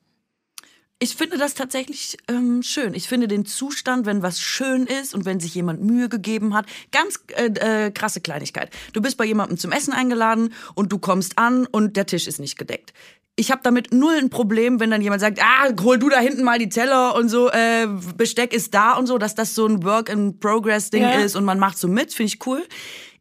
Ich 1.00 1.14
finde 1.14 1.38
das 1.38 1.54
tatsächlich 1.54 2.16
ähm, 2.26 2.62
schön. 2.62 2.92
Ich 2.92 3.06
finde 3.08 3.28
den 3.28 3.46
Zustand, 3.46 4.04
wenn 4.04 4.22
was 4.22 4.40
schön 4.40 4.84
ist 4.86 5.14
und 5.14 5.24
wenn 5.24 5.38
sich 5.38 5.54
jemand 5.54 5.80
Mühe 5.80 6.08
gegeben 6.08 6.54
hat, 6.54 6.66
ganz 6.90 7.20
äh, 7.36 7.86
äh, 7.86 7.90
krasse 7.92 8.20
Kleinigkeit. 8.20 8.70
Du 8.94 9.00
bist 9.00 9.16
bei 9.16 9.24
jemandem 9.24 9.58
zum 9.58 9.70
Essen 9.70 9.92
eingeladen 9.92 10.52
und 10.74 10.90
du 10.90 10.98
kommst 10.98 11.38
an 11.38 11.66
und 11.66 11.96
der 11.96 12.06
Tisch 12.06 12.26
ist 12.26 12.40
nicht 12.40 12.58
gedeckt. 12.58 12.92
Ich 13.36 13.52
habe 13.52 13.60
damit 13.62 13.94
null 13.94 14.16
ein 14.16 14.30
Problem, 14.30 14.80
wenn 14.80 14.90
dann 14.90 15.00
jemand 15.00 15.20
sagt, 15.20 15.38
ah, 15.40 15.68
hol 15.80 15.96
du 16.00 16.08
da 16.08 16.18
hinten 16.18 16.42
mal 16.42 16.58
die 16.58 16.68
Teller 16.68 17.14
und 17.14 17.28
so, 17.28 17.48
äh, 17.48 17.86
Besteck 18.16 18.52
ist 18.52 18.74
da 18.74 18.94
und 18.94 19.06
so, 19.06 19.18
dass 19.18 19.36
das 19.36 19.54
so 19.54 19.66
ein 19.68 19.84
Work-in-Progress-Ding 19.84 21.02
Ja. 21.04 21.20
ist 21.20 21.36
und 21.36 21.44
man 21.44 21.60
macht 21.60 21.78
so 21.78 21.86
mit, 21.86 22.12
finde 22.12 22.32
ich 22.34 22.44
cool. 22.44 22.64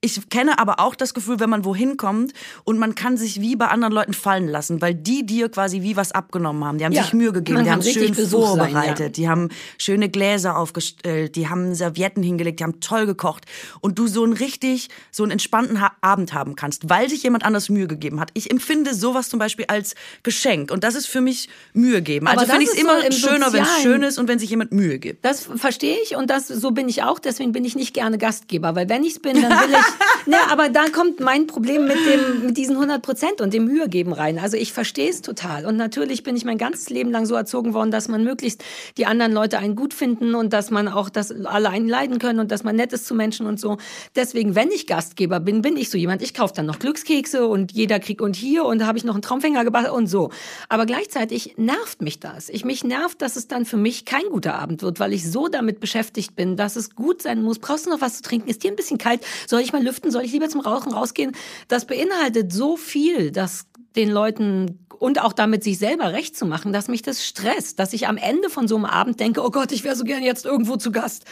Ich 0.01 0.29
kenne 0.29 0.59
aber 0.59 0.79
auch 0.79 0.95
das 0.95 1.13
Gefühl, 1.13 1.39
wenn 1.39 1.49
man 1.49 1.65
wohin 1.65 1.97
kommt 1.97 2.33
und 2.63 2.77
man 2.77 2.95
kann 2.95 3.17
sich 3.17 3.41
wie 3.41 3.55
bei 3.55 3.67
anderen 3.67 3.93
Leuten 3.93 4.13
fallen 4.13 4.47
lassen, 4.47 4.81
weil 4.81 4.93
die 4.93 5.25
dir 5.25 5.49
quasi 5.49 5.81
wie 5.81 5.95
was 5.97 6.11
abgenommen 6.11 6.63
haben. 6.63 6.77
Die 6.77 6.85
haben 6.85 6.91
Ja, 6.93 7.03
sich 7.03 7.13
Mühe 7.13 7.31
gegeben, 7.33 7.63
die 7.63 7.71
haben 7.71 7.81
schön 7.81 8.13
Besuch 8.13 8.47
sein, 8.55 8.57
vorbereitet, 8.71 8.99
ja. 8.99 9.09
die 9.09 9.29
haben 9.29 9.49
schöne 9.77 10.09
Gläser 10.09 10.57
aufgestellt, 10.57 11.35
die 11.35 11.49
haben 11.49 11.73
Servietten 11.73 12.21
hingelegt, 12.23 12.59
die 12.59 12.63
haben 12.63 12.79
toll 12.79 13.05
gekocht 13.05 13.45
und 13.81 13.97
du 13.97 14.07
so 14.07 14.23
einen 14.23 14.33
richtig, 14.33 14.89
so 15.11 15.23
einen 15.23 15.31
entspannten 15.31 15.81
ha 15.81 15.91
Abend 16.01 16.33
haben 16.33 16.55
kannst, 16.55 16.89
weil 16.89 17.09
sich 17.09 17.23
jemand 17.23 17.43
anders 17.43 17.69
Mühe 17.69 17.87
gegeben 17.87 18.19
hat. 18.19 18.29
Ich 18.33 18.51
empfinde 18.51 18.93
sowas 18.93 19.29
zum 19.29 19.39
Beispiel 19.39 19.65
als 19.67 19.95
Geschenk 20.23 20.71
und 20.71 20.83
das 20.83 20.95
ist 20.95 21.07
für 21.07 21.21
mich 21.21 21.49
Mühe 21.73 22.01
geben. 22.01 22.27
Aber 22.27 22.41
Also 22.41 22.51
finde 22.51 22.63
ich 22.65 22.69
es 22.69 22.75
so 22.75 22.81
immer 22.81 23.03
im 23.05 23.11
schöner, 23.11 23.51
wenn 23.53 23.63
es 23.63 23.81
schön 23.81 24.03
ist 24.03 24.19
und 24.19 24.27
wenn 24.27 24.37
sich 24.39 24.49
jemand 24.49 24.71
Mühe 24.71 24.99
gibt. 24.99 25.25
Das 25.25 25.43
verstehe 25.55 25.97
ich 26.03 26.15
und 26.15 26.29
das 26.29 26.47
so 26.47 26.71
bin 26.71 26.87
ich 26.87 27.03
auch. 27.03 27.19
Deswegen 27.19 27.51
bin 27.51 27.65
ich 27.65 27.75
nicht 27.75 27.93
gerne 27.93 28.17
Gastgeber, 28.17 28.75
weil 28.75 28.87
wenn 28.89 29.03
ich's 29.03 29.19
bin, 29.19 29.41
dann 29.41 29.51
will 29.61 29.71
ich. 29.71 29.86
Ne, 30.25 30.37
aber 30.49 30.69
da 30.69 30.85
kommt 30.89 31.19
mein 31.19 31.47
Problem 31.47 31.85
mit 31.85 31.97
dem 31.97 32.47
mit 32.47 32.57
diesen 32.57 32.75
100 32.75 33.01
Prozent 33.01 33.41
und 33.41 33.53
dem 33.53 33.65
Mühe 33.65 33.89
geben 33.89 34.13
rein. 34.13 34.39
Also 34.39 34.57
ich 34.57 34.73
verstehe 34.73 35.09
es 35.09 35.21
total 35.21 35.65
und 35.65 35.77
natürlich 35.77 36.23
bin 36.23 36.35
ich 36.35 36.45
mein 36.45 36.57
ganzes 36.57 36.89
Leben 36.89 37.11
lang 37.11 37.25
so 37.25 37.35
erzogen 37.35 37.73
worden, 37.73 37.91
dass 37.91 38.07
man 38.07 38.23
möglichst 38.23 38.63
die 38.97 39.05
anderen 39.05 39.31
Leute 39.31 39.59
einen 39.59 39.75
gut 39.75 39.93
finden 39.93 40.35
und 40.35 40.53
dass 40.53 40.71
man 40.71 40.87
auch, 40.87 41.09
dass 41.09 41.31
alle 41.45 41.69
einen 41.69 41.89
leiden 41.89 42.19
können 42.19 42.39
und 42.39 42.51
dass 42.51 42.63
man 42.63 42.75
nett 42.75 42.93
ist 42.93 43.05
zu 43.05 43.15
Menschen 43.15 43.45
und 43.45 43.59
so. 43.59 43.77
Deswegen, 44.15 44.55
wenn 44.55 44.69
ich 44.71 44.87
Gastgeber 44.87 45.39
bin, 45.39 45.61
bin 45.61 45.77
ich 45.77 45.89
so 45.89 45.97
jemand. 45.97 46.21
Ich 46.21 46.33
kaufe 46.33 46.53
dann 46.53 46.65
noch 46.65 46.79
Glückskekse 46.79 47.47
und 47.47 47.71
jeder 47.71 47.99
kriegt 47.99 48.21
und 48.21 48.35
hier 48.35 48.65
und 48.65 48.85
habe 48.85 48.97
ich 48.97 49.03
noch 49.03 49.15
einen 49.15 49.21
Traumfänger 49.21 49.63
gebastelt 49.63 49.93
und 49.93 50.07
so. 50.07 50.31
Aber 50.69 50.85
gleichzeitig 50.85 51.55
nervt 51.57 52.01
mich 52.01 52.19
das. 52.19 52.49
Ich 52.49 52.65
mich 52.65 52.83
nervt, 52.83 53.21
dass 53.21 53.35
es 53.35 53.47
dann 53.47 53.65
für 53.65 53.77
mich 53.77 54.05
kein 54.05 54.23
guter 54.29 54.55
Abend 54.55 54.81
wird, 54.81 54.99
weil 54.99 55.13
ich 55.13 55.29
so 55.29 55.47
damit 55.47 55.79
beschäftigt 55.79 56.35
bin, 56.35 56.55
dass 56.55 56.75
es 56.75 56.95
gut 56.95 57.21
sein 57.21 57.41
muss. 57.41 57.59
Brauchst 57.59 57.85
du 57.85 57.89
noch 57.89 58.01
was 58.01 58.17
zu 58.17 58.23
trinken? 58.23 58.49
Ist 58.49 58.63
dir 58.63 58.71
ein 58.71 58.75
bisschen 58.75 58.97
kalt? 58.97 59.21
Soll 59.47 59.61
ich 59.61 59.73
mal 59.73 59.76
lüften? 59.83 60.11
Soll 60.11 60.23
ich 60.23 60.31
lieber 60.31 60.49
zum 60.49 60.61
Rauchen 60.61 60.93
rausgehen? 60.93 61.35
Das 61.67 61.85
beinhaltet 61.85 62.53
so 62.53 62.77
viel, 62.77 63.31
dass 63.31 63.67
den 63.95 64.11
Leuten 64.11 64.85
und 64.99 65.21
auch 65.21 65.33
damit 65.33 65.63
sich 65.63 65.77
selber 65.77 66.13
recht 66.13 66.35
zu 66.35 66.45
machen, 66.45 66.73
dass 66.73 66.87
mich 66.87 67.01
das 67.01 67.25
stresst, 67.25 67.79
dass 67.79 67.93
ich 67.93 68.07
am 68.07 68.17
Ende 68.17 68.49
von 68.49 68.67
so 68.67 68.75
einem 68.75 68.85
Abend 68.85 69.19
denke, 69.19 69.43
oh 69.43 69.51
Gott, 69.51 69.71
ich 69.71 69.83
wäre 69.83 69.95
so 69.95 70.03
gerne 70.03 70.25
jetzt 70.25 70.45
irgendwo 70.45 70.77
zu 70.77 70.91
Gast. 70.91 71.25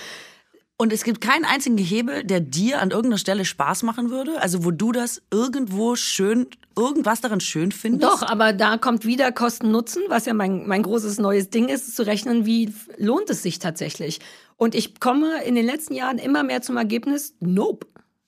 Und 0.78 0.92
es 0.92 1.06
gibt 1.06 1.22
keinen 1.22 1.46
einzigen 1.46 1.78
Hebel, 1.78 2.26
der 2.26 2.42
dir 2.42 2.82
an 2.82 2.90
irgendeiner 2.92 3.18
Stelle 3.18 3.46
Spaß 3.46 3.84
machen 3.84 4.10
würde, 4.10 4.42
also 4.42 4.66
wo 4.66 4.72
du 4.72 4.92
das 4.92 5.22
irgendwo 5.32 5.96
schön, 5.96 6.48
irgendwas 6.78 7.22
daran 7.22 7.40
schön 7.40 7.72
findest. 7.72 8.04
Doch, 8.04 8.24
aber 8.24 8.52
da 8.52 8.78
kommt 8.78 9.06
wieder 9.06 9.32
Kosten-Nutzen, 9.32 10.04
was 10.10 10.26
ja 10.26 10.34
mein, 10.34 10.68
mein 10.68 10.84
großes 10.84 11.18
neues 11.18 11.50
Ding 11.50 11.70
ist, 11.70 11.96
zu 11.96 12.06
rechnen, 12.06 12.46
wie 12.46 12.74
lohnt 12.98 13.30
es 13.30 13.42
sich 13.42 13.60
tatsächlich. 13.60 14.20
Und 14.58 14.76
ich 14.76 15.00
komme 15.00 15.44
in 15.46 15.56
den 15.56 15.66
letzten 15.66 15.94
Jahren 15.94 16.18
immer 16.18 16.44
mehr 16.44 16.62
zum 16.62 16.76
Ergebnis, 16.76 17.36
nope. 17.40 17.88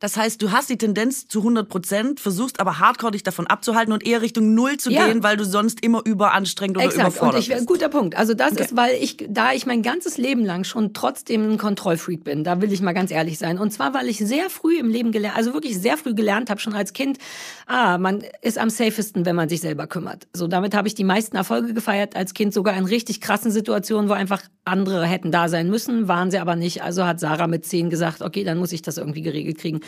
Das 0.00 0.16
heißt, 0.16 0.40
du 0.40 0.52
hast 0.52 0.70
die 0.70 0.78
Tendenz 0.78 1.28
zu 1.28 1.40
100 1.40 1.68
Prozent, 1.68 2.20
versuchst 2.20 2.60
aber 2.60 2.78
hardcore 2.78 3.12
dich 3.12 3.22
davon 3.22 3.46
abzuhalten 3.46 3.92
und 3.92 4.06
eher 4.06 4.22
Richtung 4.22 4.54
Null 4.54 4.76
zu 4.76 4.90
ja. 4.90 5.06
gehen, 5.06 5.22
weil 5.22 5.36
du 5.36 5.44
sonst 5.44 5.84
immer 5.84 6.02
überanstrengend 6.04 6.76
oder 6.76 6.86
Exakt. 6.86 7.08
überfordert 7.08 7.34
und 7.36 7.40
ich, 7.40 7.48
bist. 7.48 7.66
Guter 7.66 7.88
Punkt. 7.88 8.16
Also 8.16 8.34
das 8.34 8.52
okay. 8.52 8.64
ist, 8.64 8.76
weil 8.76 8.94
ich, 9.00 9.16
da 9.28 9.52
ich 9.52 9.66
mein 9.66 9.82
ganzes 9.82 10.18
Leben 10.18 10.44
lang 10.44 10.64
schon 10.64 10.94
trotzdem 10.94 11.52
ein 11.52 11.58
Kontrollfreak 11.58 12.24
bin, 12.24 12.44
da 12.44 12.60
will 12.60 12.72
ich 12.72 12.80
mal 12.80 12.92
ganz 12.92 13.10
ehrlich 13.10 13.38
sein. 13.38 13.58
Und 13.58 13.72
zwar, 13.72 13.94
weil 13.94 14.08
ich 14.08 14.18
sehr 14.18 14.50
früh 14.50 14.78
im 14.78 14.88
Leben 14.88 15.12
gelernt, 15.12 15.36
also 15.36 15.54
wirklich 15.54 15.78
sehr 15.78 15.96
früh 15.96 16.14
gelernt 16.14 16.50
habe, 16.50 16.60
schon 16.60 16.74
als 16.74 16.92
Kind, 16.92 17.18
ah, 17.66 17.98
man 17.98 18.22
ist 18.42 18.58
am 18.58 18.70
safesten, 18.70 19.26
wenn 19.26 19.36
man 19.36 19.48
sich 19.48 19.60
selber 19.60 19.86
kümmert. 19.86 20.28
So, 20.32 20.46
damit 20.46 20.74
habe 20.74 20.88
ich 20.88 20.94
die 20.94 21.04
meisten 21.04 21.36
Erfolge 21.36 21.74
gefeiert 21.74 22.16
als 22.16 22.34
Kind, 22.34 22.54
sogar 22.54 22.76
in 22.76 22.84
richtig 22.84 23.20
krassen 23.20 23.50
Situationen, 23.50 24.08
wo 24.08 24.12
einfach 24.12 24.42
andere 24.64 25.06
hätten 25.06 25.32
da 25.32 25.48
sein 25.48 25.68
müssen, 25.70 26.08
waren 26.08 26.30
sie 26.30 26.38
aber 26.38 26.54
nicht. 26.54 26.82
Also 26.82 27.04
hat 27.04 27.20
Sarah 27.20 27.46
mit 27.46 27.64
zehn 27.64 27.90
gesagt, 27.90 28.22
okay, 28.22 28.44
dann 28.44 28.58
muss 28.58 28.72
ich 28.72 28.82
das 28.82 28.98
irgendwie 28.98 29.22
geregelt 29.22 29.58
kriegen. 29.58 29.80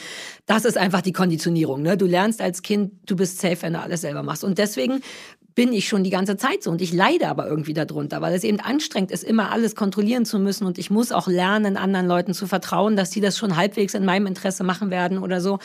Das 0.46 0.64
ist 0.64 0.76
einfach 0.76 1.00
die 1.00 1.12
Konditionierung. 1.12 1.82
Ne? 1.82 1.96
Du 1.96 2.06
lernst 2.06 2.40
als 2.40 2.62
Kind, 2.62 2.92
du 3.06 3.16
bist 3.16 3.40
safe, 3.40 3.62
wenn 3.62 3.74
du 3.74 3.80
alles 3.80 4.00
selber 4.00 4.22
machst. 4.22 4.44
Und 4.44 4.58
deswegen 4.58 5.00
bin 5.54 5.72
ich 5.72 5.88
schon 5.88 6.04
die 6.04 6.10
ganze 6.10 6.36
Zeit 6.36 6.62
so 6.62 6.70
und 6.70 6.80
ich 6.80 6.92
leide 6.92 7.28
aber 7.28 7.46
irgendwie 7.46 7.74
darunter, 7.74 8.20
weil 8.20 8.34
es 8.34 8.44
eben 8.44 8.60
anstrengend 8.60 9.10
ist, 9.10 9.24
immer 9.24 9.50
alles 9.50 9.74
kontrollieren 9.74 10.24
zu 10.24 10.38
müssen 10.38 10.64
und 10.64 10.78
ich 10.78 10.90
muss 10.90 11.12
auch 11.12 11.26
lernen, 11.26 11.76
anderen 11.76 12.06
Leuten 12.06 12.34
zu 12.34 12.46
vertrauen, 12.46 12.96
dass 12.96 13.10
die 13.10 13.20
das 13.20 13.36
schon 13.36 13.56
halbwegs 13.56 13.94
in 13.94 14.04
meinem 14.04 14.26
Interesse 14.26 14.64
machen 14.64 14.90
werden 14.90 15.18
oder 15.18 15.40
so. 15.40 15.58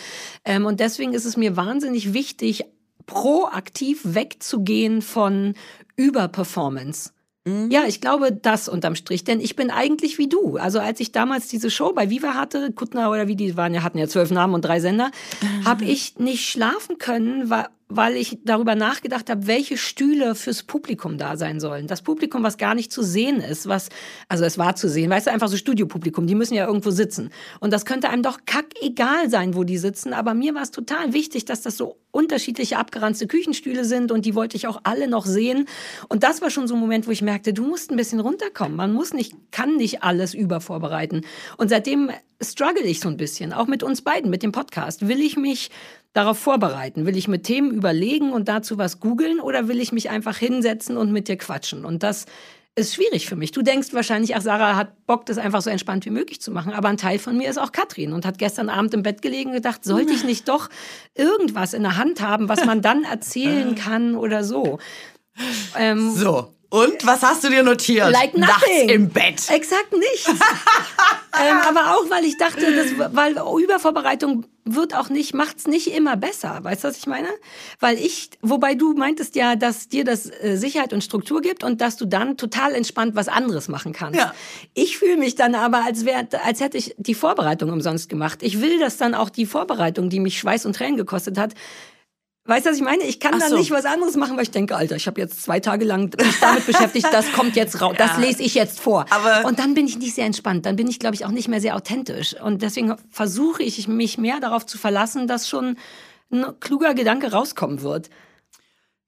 Ähm, 0.43 0.65
und 0.65 0.79
deswegen 0.79 1.13
ist 1.13 1.25
es 1.25 1.37
mir 1.37 1.55
wahnsinnig 1.55 2.13
wichtig, 2.13 2.65
proaktiv 3.05 4.01
wegzugehen 4.03 5.01
von 5.01 5.53
Überperformance. 5.95 7.11
Mhm. 7.45 7.69
Ja, 7.69 7.83
ich 7.87 8.01
glaube 8.01 8.31
das 8.31 8.67
unterm 8.67 8.95
Strich, 8.95 9.23
denn 9.23 9.39
ich 9.39 9.55
bin 9.55 9.69
eigentlich 9.69 10.17
wie 10.17 10.27
du. 10.27 10.57
Also 10.57 10.79
als 10.79 10.99
ich 10.99 11.11
damals 11.11 11.47
diese 11.47 11.69
Show 11.69 11.93
bei 11.93 12.09
Viva 12.09 12.33
hatte, 12.33 12.71
Kuttner 12.71 13.11
oder 13.11 13.27
wie 13.27 13.35
die 13.35 13.55
waren, 13.55 13.73
ja 13.73 13.83
hatten 13.83 13.99
ja 13.99 14.07
zwölf 14.07 14.31
Namen 14.31 14.55
und 14.55 14.65
drei 14.65 14.79
Sender, 14.79 15.11
mhm. 15.41 15.65
habe 15.65 15.85
ich 15.85 16.17
nicht 16.17 16.49
schlafen 16.49 16.97
können, 16.97 17.49
weil 17.49 17.67
weil 17.87 18.15
ich 18.15 18.39
darüber 18.43 18.73
nachgedacht 18.73 19.29
habe, 19.29 19.45
welche 19.45 19.77
Stühle 19.77 20.33
fürs 20.33 20.63
Publikum 20.63 21.19
da 21.19 21.37
sein 21.37 21.59
sollen. 21.59 21.85
Das 21.85 22.01
Publikum, 22.01 22.41
was 22.41 22.57
gar 22.57 22.73
nicht 22.73 22.91
zu 22.91 23.03
sehen 23.03 23.39
ist, 23.39 23.67
was, 23.67 23.89
also 24.27 24.43
es 24.43 24.57
war 24.57 24.75
zu 24.75 24.89
sehen, 24.89 25.11
weißt 25.11 25.27
du, 25.27 25.31
einfach 25.31 25.49
so 25.49 25.57
Studiopublikum, 25.57 26.25
die 26.25 26.33
müssen 26.33 26.55
ja 26.55 26.65
irgendwo 26.65 26.89
sitzen. 26.89 27.29
Und 27.59 27.71
das 27.71 27.85
könnte 27.85 28.09
einem 28.09 28.23
doch 28.23 28.39
kackegal 28.47 29.29
sein, 29.29 29.53
wo 29.53 29.63
die 29.63 29.77
sitzen, 29.77 30.13
aber 30.13 30.33
mir 30.33 30.55
war 30.55 30.63
es 30.63 30.71
total 30.71 31.13
wichtig, 31.13 31.45
dass 31.45 31.61
das 31.61 31.77
so 31.77 31.97
unterschiedliche 32.09 32.77
abgeranzte 32.77 33.27
Küchenstühle 33.27 33.85
sind 33.85 34.11
und 34.11 34.25
die 34.25 34.33
wollte 34.33 34.57
ich 34.57 34.67
auch 34.67 34.81
alle 34.83 35.07
noch 35.07 35.25
sehen. 35.25 35.67
Und 36.09 36.23
das 36.23 36.41
war 36.41 36.49
schon 36.49 36.67
so 36.67 36.73
ein 36.73 36.79
Moment, 36.79 37.05
wo 37.07 37.11
ich 37.11 37.21
merkte, 37.21 37.53
du 37.53 37.63
musst 37.63 37.91
ein 37.91 37.97
bisschen 37.97 38.19
runterkommen. 38.19 38.75
Man 38.75 38.93
muss 38.93 39.13
nicht, 39.13 39.33
kann 39.51 39.75
nicht 39.75 40.01
alles 40.01 40.33
übervorbereiten. 40.33 41.25
Und 41.57 41.69
seitdem 41.69 42.09
struggle 42.41 42.83
ich 42.83 42.99
so 42.99 43.09
ein 43.09 43.17
bisschen, 43.17 43.53
auch 43.53 43.67
mit 43.67 43.83
uns 43.83 44.01
beiden, 44.01 44.31
mit 44.31 44.43
dem 44.43 44.51
Podcast. 44.51 45.07
Will 45.07 45.21
ich 45.21 45.37
mich 45.37 45.69
darauf 46.15 46.39
vorbereiten? 46.39 47.05
Will 47.05 47.17
ich 47.17 47.27
mit 47.27 47.43
Themen 47.43 47.71
überlegen 47.71 48.31
und 48.31 48.47
dazu 48.47 48.77
was 48.77 48.99
googeln 48.99 49.39
oder 49.39 49.67
will 49.67 49.79
ich 49.79 49.91
mich 49.91 50.09
einfach 50.09 50.37
hinsetzen 50.37 50.97
und 50.97 51.11
mit 51.11 51.27
dir 51.27 51.37
quatschen? 51.37 51.85
Und 51.85 52.01
das 52.03 52.25
ist 52.73 52.95
schwierig 52.95 53.27
für 53.27 53.35
mich. 53.35 53.51
Du 53.51 53.61
denkst 53.61 53.93
wahrscheinlich, 53.93 54.35
ach, 54.35 54.41
Sarah 54.41 54.75
hat 54.75 55.05
Bock, 55.05 55.25
das 55.25 55.37
einfach 55.37 55.61
so 55.61 55.69
entspannt 55.69 56.05
wie 56.05 56.09
möglich 56.09 56.41
zu 56.41 56.51
machen. 56.51 56.73
Aber 56.73 56.87
ein 56.87 56.97
Teil 56.97 57.19
von 57.19 57.37
mir 57.37 57.49
ist 57.49 57.57
auch 57.57 57.71
Katrin 57.71 58.13
und 58.13 58.25
hat 58.25 58.37
gestern 58.37 58.69
Abend 58.69 58.93
im 58.93 59.03
Bett 59.03 59.21
gelegen 59.21 59.49
und 59.49 59.55
gedacht, 59.57 59.83
sollte 59.83 60.13
ich 60.13 60.23
nicht 60.23 60.47
doch 60.47 60.69
irgendwas 61.13 61.73
in 61.73 61.83
der 61.83 61.97
Hand 61.97 62.21
haben, 62.21 62.49
was 62.49 62.65
man 62.65 62.81
dann 62.81 63.03
erzählen 63.03 63.75
kann 63.75 64.15
oder 64.15 64.43
so. 64.43 64.79
Ähm, 65.77 66.11
so. 66.11 66.54
Und 66.69 67.05
was 67.05 67.21
hast 67.21 67.43
du 67.43 67.49
dir 67.49 67.63
notiert? 67.63 68.11
Like 68.11 68.37
nothing. 68.37 68.47
Nachts 68.47 68.91
im 68.93 69.09
Bett. 69.09 69.49
Exakt 69.49 69.91
nichts. 69.93 70.27
ähm, 70.29 71.57
aber 71.67 71.95
auch, 71.95 72.09
weil 72.09 72.25
ich 72.25 72.37
dachte, 72.37 72.75
dass, 72.75 73.13
weil 73.15 73.37
Übervorbereitung 73.63 74.45
wird 74.65 74.95
auch 74.95 75.09
nicht, 75.09 75.33
macht's 75.35 75.67
nicht 75.67 75.95
immer 75.95 76.17
besser. 76.17 76.59
Weißt 76.63 76.83
du, 76.83 76.87
was 76.87 76.97
ich 76.97 77.05
meine? 77.05 77.27
Weil 77.79 77.97
ich, 77.99 78.31
wobei 78.41 78.73
du 78.73 78.93
meintest 78.93 79.35
ja, 79.35 79.55
dass 79.55 79.87
dir 79.87 80.03
das 80.03 80.25
äh, 80.25 80.57
Sicherheit 80.57 80.91
und 80.91 81.03
Struktur 81.03 81.41
gibt 81.41 81.63
und 81.63 81.81
dass 81.81 81.97
du 81.97 82.05
dann 82.05 82.35
total 82.35 82.73
entspannt 82.73 83.15
was 83.15 83.27
anderes 83.27 83.67
machen 83.67 83.93
kannst. 83.93 84.19
Ja. 84.19 84.33
Ich 84.73 84.97
fühle 84.97 85.17
mich 85.17 85.35
dann 85.35 85.53
aber, 85.53 85.85
als 85.85 86.03
wäre, 86.03 86.27
als 86.43 86.61
hätte 86.61 86.77
ich 86.77 86.95
die 86.97 87.13
Vorbereitung 87.13 87.71
umsonst 87.71 88.09
gemacht. 88.09 88.39
Ich 88.41 88.59
will, 88.59 88.79
dass 88.79 88.97
dann 88.97 89.13
auch 89.13 89.29
die 89.29 89.45
Vorbereitung, 89.45 90.09
die 90.09 90.19
mich 90.19 90.39
Schweiß 90.39 90.65
und 90.65 90.75
Tränen 90.75 90.97
gekostet 90.97 91.37
hat, 91.37 91.53
Weißt 92.47 92.65
du, 92.65 92.69
was 92.69 92.77
ich 92.77 92.83
meine? 92.83 93.03
Ich 93.03 93.19
kann 93.19 93.33
Ach 93.35 93.39
dann 93.39 93.49
so. 93.49 93.57
nicht 93.57 93.71
was 93.71 93.85
anderes 93.85 94.15
machen, 94.15 94.37
weil 94.37 94.43
ich 94.43 94.51
denke, 94.51 94.75
Alter, 94.75 94.95
ich 94.95 95.07
habe 95.07 95.19
jetzt 95.19 95.41
zwei 95.41 95.59
Tage 95.59 95.83
lang 95.83 96.15
mich 96.23 96.39
damit 96.39 96.65
beschäftigt, 96.67 97.07
das 97.11 97.31
kommt 97.31 97.55
jetzt 97.55 97.81
raus, 97.81 97.95
ja. 97.97 98.07
das 98.07 98.17
lese 98.19 98.43
ich 98.43 98.53
jetzt 98.53 98.79
vor. 98.79 99.07
Aber 99.09 99.47
und 99.47 99.57
dann 99.57 99.73
bin 99.73 99.87
ich 99.87 99.97
nicht 99.97 100.13
sehr 100.13 100.25
entspannt, 100.25 100.65
dann 100.67 100.75
bin 100.75 100.87
ich, 100.87 100.99
glaube 100.99 101.15
ich, 101.15 101.25
auch 101.25 101.31
nicht 101.31 101.47
mehr 101.47 101.59
sehr 101.59 101.75
authentisch. 101.75 102.39
Und 102.39 102.61
deswegen 102.61 102.95
versuche 103.09 103.63
ich 103.63 103.87
mich 103.87 104.19
mehr 104.19 104.39
darauf 104.39 104.65
zu 104.65 104.77
verlassen, 104.77 105.27
dass 105.27 105.49
schon 105.49 105.77
ein 106.31 106.45
kluger 106.59 106.93
Gedanke 106.93 107.31
rauskommen 107.31 107.81
wird. 107.81 108.11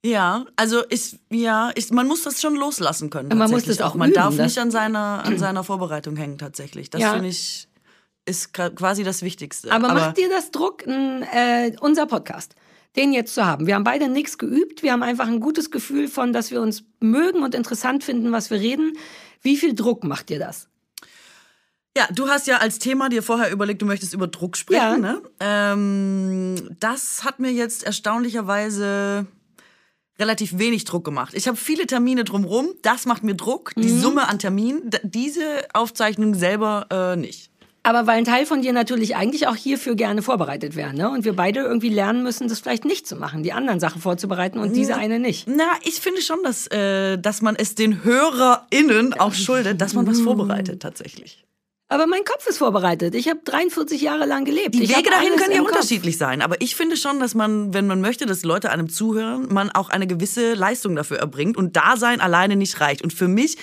Ja, 0.04 0.46
also 0.56 0.84
ist 0.84 1.18
ja, 1.30 1.70
ist, 1.70 1.94
man 1.94 2.08
muss 2.08 2.24
das 2.24 2.42
schon 2.42 2.56
loslassen 2.56 3.12
können. 3.12 3.38
Man 3.38 3.52
muss 3.52 3.66
das 3.66 3.82
auch. 3.82 3.94
Man 3.94 4.10
üben, 4.10 4.16
darf 4.16 4.36
nicht 4.36 4.58
an 4.58 4.72
seiner 4.72 5.24
an 5.26 5.38
seiner 5.38 5.64
Vorbereitung 5.64 6.16
hängen 6.16 6.38
tatsächlich. 6.38 6.90
Das 6.90 7.02
ja. 7.02 7.14
finde 7.14 7.30
ich 7.30 7.68
ist 8.26 8.54
quasi 8.54 9.04
das 9.04 9.22
Wichtigste. 9.22 9.72
Aber, 9.72 9.90
Aber 9.90 10.00
macht 10.00 10.18
dir 10.18 10.30
das 10.30 10.52
Druck, 10.52 10.86
äh, 10.86 11.72
unser 11.80 12.06
Podcast? 12.08 12.56
Den 12.98 13.14
jetzt 13.14 13.36
zu 13.36 13.46
haben. 13.46 13.68
Wir 13.68 13.76
haben 13.76 13.84
beide 13.84 14.10
nichts 14.10 14.38
geübt. 14.38 14.84
Wir 14.84 14.92
haben 14.92 15.04
einfach 15.04 15.28
ein 15.28 15.40
gutes 15.40 15.72
Gefühl 15.72 16.08
von, 16.08 16.34
dass 16.34 16.52
wir 16.52 16.62
uns 16.62 16.84
mögen 17.00 17.44
und 17.44 17.56
interessant 17.56 18.04
finden, 18.04 18.32
was 18.32 18.50
wir 18.50 18.60
reden. 18.60 18.98
Wie 19.42 19.58
viel 19.58 19.76
Druck 19.76 20.04
macht 20.04 20.30
dir 20.30 20.40
das? 20.40 20.68
Ja, 21.96 22.08
du 22.14 22.28
hast 22.28 22.48
ja 22.48 22.58
als 22.58 22.78
Thema 22.80 23.10
dir 23.10 23.24
vorher 23.24 23.52
überlegt, 23.52 23.82
du 23.82 23.86
möchtest 23.86 24.14
über 24.14 24.28
Druck 24.28 24.56
sprechen. 24.58 24.80
Ja. 24.80 24.98
Ne? 24.98 25.22
Ähm, 25.40 26.76
das 26.80 27.24
hat 27.24 27.40
mir 27.40 27.52
jetzt 27.52 27.84
erstaunlicherweise 27.84 29.26
relativ 30.20 30.58
wenig 30.58 30.86
Druck 30.86 31.06
gemacht. 31.06 31.34
Ich 31.34 31.48
habe 31.48 31.58
viele 31.58 31.88
Termine 31.88 32.24
drumherum, 32.24 32.70
das 32.82 33.06
macht 33.06 33.24
mir 33.24 33.36
Druck. 33.36 33.74
Die 33.76 33.90
mhm. 33.90 34.00
Summe 34.00 34.28
an 34.28 34.40
Terminen, 34.40 34.90
diese 35.04 35.68
Aufzeichnung 35.74 36.34
selber 36.34 36.88
äh, 36.92 37.16
nicht. 37.16 37.52
Aber 37.88 38.06
weil 38.06 38.18
ein 38.18 38.26
Teil 38.26 38.46
von 38.46 38.62
dir 38.62 38.74
natürlich 38.74 39.16
eigentlich 39.16 39.48
auch 39.48 39.56
hierfür 39.56 39.96
gerne 39.96 40.22
vorbereitet 40.22 40.76
wäre, 40.76 40.94
ne? 40.94 41.10
Und 41.10 41.24
wir 41.24 41.32
beide 41.34 41.62
irgendwie 41.62 41.88
lernen 41.88 42.22
müssen, 42.22 42.50
das 42.50 42.60
vielleicht 42.60 42.84
nicht 42.84 43.08
zu 43.08 43.16
machen, 43.16 43.44
die 43.44 43.54
anderen 43.54 43.80
Sachen 43.80 44.02
vorzubereiten 44.02 44.60
und 44.60 44.76
diese 44.76 44.98
eine 44.98 45.20
nicht. 45.20 45.48
Na, 45.48 45.72
ich 45.84 46.02
finde 46.02 46.22
schon, 46.22 46.44
dass, 46.44 46.68
äh, 46.68 47.18
dass 47.18 47.42
man 47.42 47.56
es 47.56 47.76
den 47.76 48.04
HörerInnen 48.04 49.14
auch 49.14 49.34
schuldet, 49.34 49.80
dass 49.80 49.94
man 49.94 50.06
was 50.06 50.20
vorbereitet 50.20 50.82
tatsächlich. 50.82 51.46
Aber 51.90 52.06
mein 52.06 52.26
Kopf 52.26 52.46
ist 52.48 52.58
vorbereitet. 52.58 53.16
Ich 53.16 53.30
habe 53.30 53.40
43 53.46 54.02
Jahre 54.02 54.26
lang 54.26 54.44
gelebt. 54.44 54.76
Die 54.76 54.90
Wege 54.90 55.10
dahin 55.10 55.38
können 55.38 55.54
ja 55.54 55.62
unterschiedlich 55.62 56.18
sein. 56.18 56.42
Aber 56.42 56.60
ich 56.60 56.76
finde 56.76 56.98
schon, 56.98 57.22
dass 57.22 57.34
man, 57.34 57.74
wenn 57.74 57.88
man 57.88 58.02
möchte, 58.02 58.26
dass 58.26 58.44
Leute 58.44 58.70
einem 58.70 58.90
zuhören, 58.90 59.48
man 59.54 59.72
auch 59.72 59.90
eine 59.90 60.06
gewisse 60.06 60.54
Leistung 60.54 60.98
dafür 60.98 61.20
erbringt. 61.20 61.56
Und 61.56 61.78
Dasein 61.78 62.20
alleine 62.20 62.58
nicht 62.58 62.82
reicht. 62.82 63.02
Und 63.02 63.14
für 63.14 63.30
mich 63.30 63.58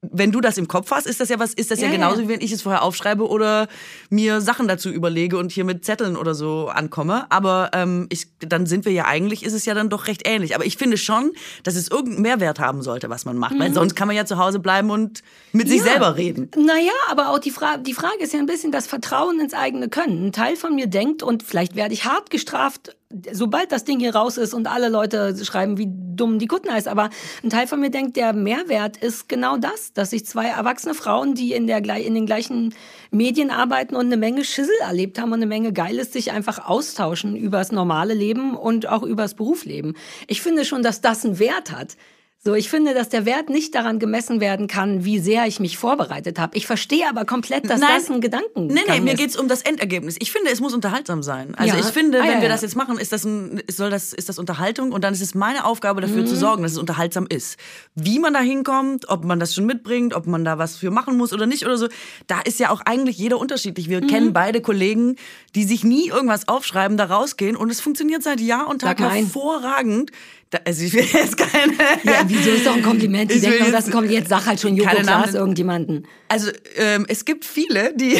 wenn 0.00 0.30
du 0.30 0.40
das 0.40 0.58
im 0.58 0.68
Kopf 0.68 0.92
hast, 0.92 1.06
ist 1.08 1.20
das 1.20 1.28
ja 1.28 1.40
was, 1.40 1.54
ist 1.54 1.72
das 1.72 1.80
ja, 1.80 1.86
ja 1.86 1.92
genauso, 1.92 2.22
wie 2.22 2.28
wenn 2.28 2.40
ich 2.40 2.52
es 2.52 2.62
vorher 2.62 2.82
aufschreibe 2.82 3.28
oder 3.28 3.66
mir 4.10 4.40
Sachen 4.40 4.68
dazu 4.68 4.90
überlege 4.90 5.36
und 5.38 5.50
hier 5.50 5.64
mit 5.64 5.84
Zetteln 5.84 6.16
oder 6.16 6.34
so 6.34 6.68
ankomme. 6.68 7.26
Aber 7.30 7.70
ähm, 7.72 8.06
ich, 8.08 8.28
dann 8.38 8.66
sind 8.66 8.84
wir 8.84 8.92
ja 8.92 9.06
eigentlich, 9.06 9.44
ist 9.44 9.54
es 9.54 9.64
ja 9.64 9.74
dann 9.74 9.88
doch 9.88 10.06
recht 10.06 10.22
ähnlich. 10.24 10.54
Aber 10.54 10.64
ich 10.64 10.76
finde 10.76 10.98
schon, 10.98 11.32
dass 11.64 11.74
es 11.74 11.88
irgendeinen 11.88 12.22
Mehrwert 12.22 12.60
haben 12.60 12.82
sollte, 12.82 13.10
was 13.10 13.24
man 13.24 13.36
macht. 13.36 13.54
Mhm. 13.54 13.60
Weil 13.60 13.74
sonst 13.74 13.96
kann 13.96 14.06
man 14.06 14.16
ja 14.16 14.24
zu 14.24 14.38
Hause 14.38 14.60
bleiben 14.60 14.90
und 14.90 15.22
mit 15.52 15.66
ja. 15.66 15.72
sich 15.72 15.82
selber 15.82 16.16
reden. 16.16 16.48
Naja, 16.56 16.92
aber 17.10 17.30
auch 17.30 17.40
die, 17.40 17.50
Fra 17.50 17.76
die 17.76 17.94
Frage 17.94 18.18
ist 18.20 18.32
ja 18.32 18.38
ein 18.38 18.46
bisschen 18.46 18.70
das 18.70 18.86
Vertrauen 18.86 19.40
ins 19.40 19.52
eigene 19.52 19.88
Können. 19.88 20.26
Ein 20.26 20.32
Teil 20.32 20.54
von 20.54 20.76
mir 20.76 20.86
denkt, 20.86 21.24
und 21.24 21.42
vielleicht 21.42 21.74
werde 21.74 21.92
ich 21.92 22.04
hart 22.04 22.30
gestraft 22.30 22.94
sobald 23.32 23.72
das 23.72 23.84
Ding 23.84 24.00
hier 24.00 24.14
raus 24.14 24.36
ist 24.36 24.52
und 24.52 24.66
alle 24.66 24.88
Leute 24.88 25.34
schreiben, 25.42 25.78
wie 25.78 25.88
dumm 25.88 26.38
die 26.38 26.46
Kutten 26.46 26.68
ist, 26.68 26.88
aber 26.88 27.08
ein 27.42 27.48
Teil 27.48 27.66
von 27.66 27.80
mir 27.80 27.90
denkt, 27.90 28.16
der 28.16 28.34
Mehrwert 28.34 28.98
ist 28.98 29.28
genau 29.28 29.56
das, 29.56 29.92
dass 29.94 30.10
sich 30.10 30.26
zwei 30.26 30.46
erwachsene 30.46 30.94
Frauen, 30.94 31.34
die 31.34 31.52
in, 31.52 31.66
der, 31.66 31.78
in 31.78 32.14
den 32.14 32.26
gleichen 32.26 32.74
Medien 33.10 33.50
arbeiten 33.50 33.96
und 33.96 34.06
eine 34.06 34.18
Menge 34.18 34.44
Schissel 34.44 34.74
erlebt 34.80 35.18
haben 35.18 35.32
und 35.32 35.38
eine 35.38 35.46
Menge 35.46 35.72
Geiles, 35.72 36.12
sich 36.12 36.32
einfach 36.32 36.68
austauschen 36.68 37.34
übers 37.34 37.72
normale 37.72 38.14
Leben 38.14 38.54
und 38.54 38.88
auch 38.88 39.02
übers 39.02 39.34
Berufsleben. 39.34 39.96
Ich 40.26 40.42
finde 40.42 40.66
schon, 40.66 40.82
dass 40.82 41.00
das 41.00 41.24
einen 41.24 41.38
Wert 41.38 41.72
hat. 41.72 41.96
So, 42.40 42.54
ich 42.54 42.70
finde, 42.70 42.94
dass 42.94 43.08
der 43.08 43.26
Wert 43.26 43.50
nicht 43.50 43.74
daran 43.74 43.98
gemessen 43.98 44.40
werden 44.40 44.68
kann, 44.68 45.04
wie 45.04 45.18
sehr 45.18 45.48
ich 45.48 45.58
mich 45.58 45.76
vorbereitet 45.76 46.38
habe. 46.38 46.56
Ich 46.56 46.68
verstehe 46.68 47.08
aber 47.08 47.24
komplett, 47.24 47.68
dass 47.68 47.80
Nein, 47.80 47.90
das 47.96 48.08
ein 48.08 48.20
Gedanken 48.20 48.68
Nee, 48.68 48.80
nee, 48.88 49.00
mir 49.00 49.14
geht's 49.14 49.36
um 49.36 49.48
das 49.48 49.62
Endergebnis. 49.62 50.14
Ich 50.20 50.30
finde, 50.30 50.52
es 50.52 50.60
muss 50.60 50.72
unterhaltsam 50.72 51.24
sein. 51.24 51.56
Also 51.56 51.74
ja. 51.74 51.80
ich 51.80 51.86
finde, 51.86 52.20
ah, 52.20 52.22
wenn 52.22 52.30
ja, 52.30 52.36
wir 52.36 52.44
ja. 52.44 52.48
das 52.48 52.62
jetzt 52.62 52.76
machen, 52.76 52.96
ist 52.96 53.12
das, 53.12 53.24
ein, 53.24 53.60
soll 53.68 53.90
das, 53.90 54.12
ist 54.12 54.28
das 54.28 54.38
Unterhaltung 54.38 54.92
und 54.92 55.02
dann 55.02 55.14
ist 55.14 55.20
es 55.20 55.34
meine 55.34 55.64
Aufgabe 55.64 56.00
dafür 56.00 56.22
mhm. 56.22 56.26
zu 56.28 56.36
sorgen, 56.36 56.62
dass 56.62 56.72
es 56.72 56.78
unterhaltsam 56.78 57.26
ist. 57.28 57.58
Wie 57.96 58.20
man 58.20 58.34
da 58.34 58.40
hinkommt, 58.40 59.08
ob 59.08 59.24
man 59.24 59.40
das 59.40 59.52
schon 59.52 59.66
mitbringt, 59.66 60.14
ob 60.14 60.28
man 60.28 60.44
da 60.44 60.58
was 60.58 60.76
für 60.76 60.92
machen 60.92 61.16
muss 61.16 61.32
oder 61.32 61.46
nicht 61.46 61.66
oder 61.66 61.76
so, 61.76 61.88
da 62.28 62.40
ist 62.40 62.60
ja 62.60 62.70
auch 62.70 62.82
eigentlich 62.84 63.18
jeder 63.18 63.38
unterschiedlich. 63.40 63.88
Wir 63.88 64.00
mhm. 64.00 64.06
kennen 64.06 64.32
beide 64.32 64.60
Kollegen, 64.60 65.16
die 65.56 65.64
sich 65.64 65.82
nie 65.82 66.06
irgendwas 66.06 66.46
aufschreiben, 66.46 66.96
da 66.96 67.06
rausgehen 67.06 67.56
und 67.56 67.70
es 67.70 67.80
funktioniert 67.80 68.22
seit 68.22 68.40
Jahr 68.40 68.68
und 68.68 68.82
Tag 68.82 69.00
hervorragend 69.00 70.12
Da, 70.50 70.58
also 70.64 70.82
ich 70.82 70.94
will 70.94 71.04
jetzt 71.12 71.36
keine. 71.36 71.74
Ja, 72.04 72.22
wieso 72.26 72.50
ist 72.50 72.66
doch 72.66 72.74
ein 72.74 72.82
Kompliment? 72.82 73.30
Die 73.30 73.40
denken, 73.40 73.70
das 73.70 73.90
kommt 73.90 74.10
jetzt, 74.10 74.30
sag 74.30 74.46
halt 74.46 74.60
schon 74.60 74.76
Joko 74.76 74.96
Klaas 74.96 75.34
irgendjemanden. 75.34 76.06
Also 76.28 76.50
ähm, 76.76 77.04
es 77.08 77.24
gibt 77.24 77.44
viele, 77.44 77.92
die, 77.94 78.16